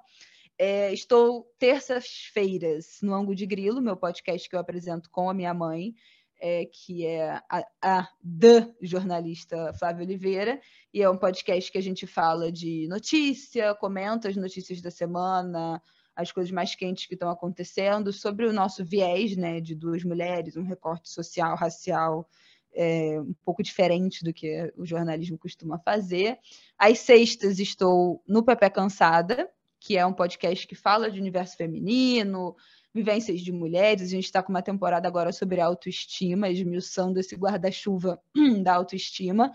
É, 0.62 0.92
estou 0.92 1.50
terças-feiras 1.58 2.98
no 3.02 3.14
Ângulo 3.16 3.34
de 3.34 3.46
Grilo, 3.46 3.82
meu 3.82 3.96
podcast 3.96 4.50
que 4.50 4.54
eu 4.54 4.60
apresento 4.60 5.10
com 5.10 5.30
a 5.30 5.34
minha 5.34 5.54
mãe, 5.54 5.96
é, 6.38 6.66
que 6.66 7.06
é 7.06 7.42
a, 7.50 7.66
a 7.82 8.10
da 8.22 8.70
jornalista 8.82 9.72
Flávia 9.80 10.04
Oliveira, 10.04 10.60
e 10.94 11.02
é 11.02 11.10
um 11.10 11.16
podcast 11.16 11.72
que 11.72 11.78
a 11.78 11.82
gente 11.82 12.06
fala 12.06 12.52
de 12.52 12.90
notícia, 12.90 13.74
comenta 13.76 14.28
as 14.28 14.36
notícias 14.36 14.82
da 14.82 14.92
semana, 14.92 15.82
as 16.14 16.30
coisas 16.30 16.52
mais 16.52 16.76
quentes 16.76 17.06
que 17.06 17.14
estão 17.14 17.30
acontecendo, 17.30 18.12
sobre 18.12 18.46
o 18.46 18.52
nosso 18.52 18.84
viés 18.84 19.38
né, 19.38 19.62
de 19.62 19.74
duas 19.74 20.04
mulheres, 20.04 20.58
um 20.58 20.64
recorte 20.64 21.10
social, 21.10 21.56
racial, 21.56 22.30
é, 22.74 23.18
um 23.18 23.34
pouco 23.46 23.64
diferente 23.64 24.26
do 24.26 24.34
que 24.34 24.74
o 24.76 24.86
jornalismo 24.86 25.38
costuma 25.38 25.80
fazer. 25.80 26.38
Às 26.78 27.00
sextas 27.00 27.60
estou 27.60 28.22
no 28.28 28.44
Pepe 28.44 28.70
Cansada, 28.70 29.50
que 29.80 29.98
é 29.98 30.06
um 30.06 30.14
podcast 30.14 30.68
que 30.68 30.76
fala 30.76 31.10
de 31.10 31.20
universo 31.20 31.56
feminino, 31.56 32.56
vivências 32.94 33.42
de 33.42 33.52
mulheres. 33.52 34.04
A 34.04 34.08
gente 34.08 34.26
está 34.26 34.44
com 34.44 34.52
uma 34.52 34.62
temporada 34.62 35.08
agora 35.08 35.32
sobre 35.32 35.62
autoestima, 35.62 36.50
esmiuçando 36.50 37.20
esse 37.20 37.36
guarda-chuva 37.36 38.20
da 38.64 38.76
autoestima. 38.76 39.52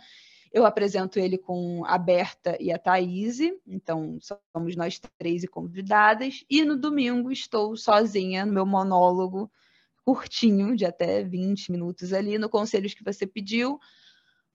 Eu 0.53 0.65
apresento 0.65 1.19
ele 1.19 1.37
com 1.37 1.85
a 1.85 1.99
Berta 1.99 2.57
e 2.61 2.71
a 2.71 2.79
Thaís, 2.79 3.41
então 3.67 4.19
somos 4.21 4.77
nós 4.77 5.01
três 5.19 5.43
e 5.43 5.49
convidadas. 5.49 6.45
E 6.49 6.65
no 6.65 6.77
domingo 6.77 7.33
estou 7.33 7.77
sozinha 7.77 8.47
no 8.47 8.53
meu 8.53 8.65
monólogo 8.65 9.51
curtinho, 10.05 10.77
de 10.77 10.85
até 10.85 11.25
20 11.25 11.73
minutos 11.73 12.13
ali, 12.13 12.39
no 12.39 12.49
Conselhos 12.49 12.95
que 12.95 13.03
você 13.03 13.27
pediu, 13.27 13.81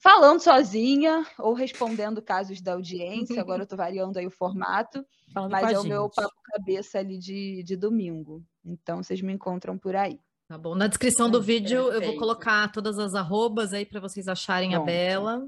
falando 0.02 0.40
sozinha 0.40 1.26
ou 1.38 1.54
respondendo 1.54 2.22
casos 2.22 2.62
da 2.62 2.74
audiência. 2.74 3.40
Agora 3.42 3.62
eu 3.62 3.64
estou 3.64 3.78
variando 3.78 4.18
aí 4.18 4.26
o 4.26 4.32
formato, 4.32 5.06
Falando 5.34 5.52
mas 5.52 5.66
a 5.68 5.72
é 5.72 5.80
o 5.80 5.84
meu 5.84 6.04
gente. 6.04 6.16
papo 6.16 6.36
cabeça 6.46 7.00
ali 7.00 7.18
de, 7.18 7.64
de 7.64 7.76
domingo. 7.76 8.44
Então 8.66 9.04
vocês 9.04 9.22
me 9.22 9.34
encontram 9.34 9.78
por 9.78 9.96
aí. 9.96 10.20
Tá 10.48 10.58
bom. 10.58 10.74
Na 10.74 10.88
descrição 10.88 11.30
do 11.30 11.42
vídeo 11.42 11.92
eu 11.92 12.02
vou 12.02 12.18
colocar 12.18 12.72
todas 12.72 12.98
as 12.98 13.14
arrobas 13.14 13.72
aí 13.74 13.86
para 13.86 14.00
vocês 14.00 14.28
acharem 14.28 14.74
a 14.74 14.78
Pronto. 14.78 14.88
Bela. 14.88 15.48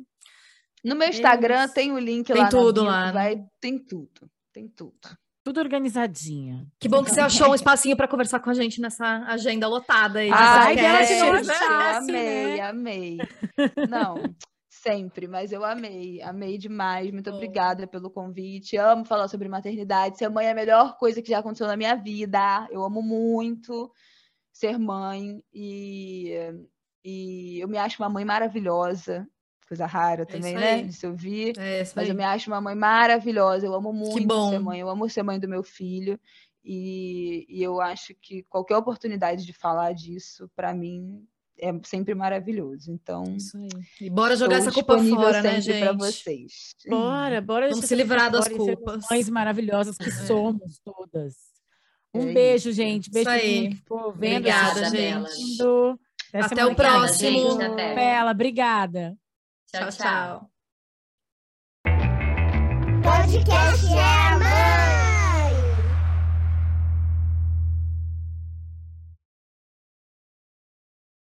No 0.84 0.96
meu 0.96 1.10
Instagram 1.10 1.66
Isso. 1.66 1.74
tem 1.74 1.92
o 1.92 2.00
link 2.00 2.28
Tem 2.28 2.38
lá. 2.38 2.44
na 2.44 2.50
tudo 2.50 2.84
lá, 2.84 3.06
né? 3.08 3.12
Vai, 3.12 3.46
tem 3.60 3.80
tudo. 3.80 4.30
Tem 4.54 4.68
tudo. 4.68 4.98
Tudo 5.44 5.60
organizadinha. 5.60 6.68
Que 6.80 6.88
bom 6.88 7.04
que 7.04 7.10
você 7.10 7.20
achou 7.20 7.50
um 7.50 7.56
espacinho 7.56 7.98
para 7.98 8.08
conversar 8.08 8.40
com 8.40 8.50
a 8.52 8.54
gente 8.54 8.80
nessa 8.80 9.26
agenda 9.26 9.68
lotada 9.68 10.20
aí. 10.20 10.28
de 10.28 10.34
Ai, 10.34 10.76
que 10.76 10.82
né? 10.82 10.98
achasse, 11.00 12.12
amei, 12.12 12.58
né? 12.58 12.60
amei. 12.62 13.18
Não, 13.90 14.16
sempre, 14.70 15.28
mas 15.28 15.52
eu 15.52 15.66
amei, 15.66 16.22
amei 16.22 16.60
demais. 16.60 17.12
Muito 17.12 17.32
Bom. 17.32 17.38
obrigada 17.38 17.88
pelo 17.88 18.12
convite. 18.12 18.78
Amo 18.78 19.04
falar 19.04 19.28
sobre 19.28 19.50
maternidade. 19.50 20.18
Ser 20.18 20.30
mãe 20.30 20.46
é 20.46 20.52
a 20.52 20.56
melhor 20.56 20.98
coisa 20.98 21.22
que 21.22 21.30
já 21.30 21.40
aconteceu 21.40 21.66
na 21.66 21.78
minha 21.78 21.96
vida. 21.96 22.68
Eu 22.70 22.84
amo 22.84 23.02
muito 23.02 23.92
ser 24.54 24.78
mãe 24.78 25.42
e, 25.52 26.36
e 27.04 27.60
eu 27.60 27.68
me 27.68 27.78
acho 27.78 28.02
uma 28.02 28.10
mãe 28.10 28.24
maravilhosa. 28.24 29.28
Coisa 29.72 29.86
rara 29.86 30.26
também, 30.26 30.52
isso 30.52 30.60
né? 30.60 30.82
De 30.84 30.92
se 30.92 31.08
ouvir. 31.08 31.58
É 31.58 31.80
Mas 31.80 31.98
aí. 31.98 32.10
eu 32.10 32.16
me 32.16 32.26
acho 32.26 32.50
uma 32.52 32.60
mãe 32.60 32.76
maravilhosa. 32.76 33.66
Eu 33.66 33.74
amo 33.74 33.94
muito 33.94 34.28
bom. 34.28 34.50
ser 34.50 34.60
mãe. 34.60 34.82
Eu 34.82 34.90
amo 34.90 35.08
ser 35.10 35.24
mãe 35.24 35.40
do 35.40 35.48
meu 35.48 35.64
filho. 35.64 36.20
E, 36.62 37.46
e 37.48 37.64
eu 37.64 37.80
acho 37.80 38.14
que 38.22 38.44
qualquer 38.50 38.76
oportunidade 38.76 39.46
de 39.46 39.54
falar 39.54 39.94
disso, 39.94 40.52
para 40.58 40.74
mim, 40.74 41.26
é 41.58 41.72
sempre 41.86 42.14
maravilhoso. 42.14 42.92
Então, 42.92 43.24
Isso 43.38 43.58
aí. 43.58 43.70
E 44.02 44.10
bora 44.10 44.36
jogar 44.36 44.58
essa 44.58 44.74
culpa 44.74 44.98
fora, 45.02 45.42
né, 45.42 45.62
sempre 45.62 45.80
para 45.80 45.92
gente? 45.94 46.00
vocês. 46.02 46.76
Bora, 46.90 47.40
bora 47.40 47.70
Vamos 47.70 47.86
se 47.86 47.96
livrar 47.96 48.30
das 48.30 48.50
culpas. 48.50 49.06
Mães 49.10 49.30
maravilhosas 49.30 49.98
que 49.98 50.10
É. 50.10 50.12
somos 50.12 50.82
todas. 50.84 51.36
Um 52.14 52.28
É 52.28 52.34
beijo, 52.34 52.74
gente. 52.74 53.10
Beijo 53.10 53.30
que 53.40 53.76
ficou 53.78 54.12
vendo, 54.12 54.40
Obrigada, 54.40 54.90
gente. 54.90 55.62
Até, 56.34 56.46
Até 56.46 56.66
o 56.66 56.76
próximo. 56.76 57.52
gente. 57.52 57.64
Até. 57.64 57.96
Bela, 57.96 58.32
obrigada. 58.32 59.18
Tchau, 59.74 59.90
tchau. 59.90 59.92
tchau. 59.92 60.50
Podcast 63.02 63.88
é. 63.96 64.21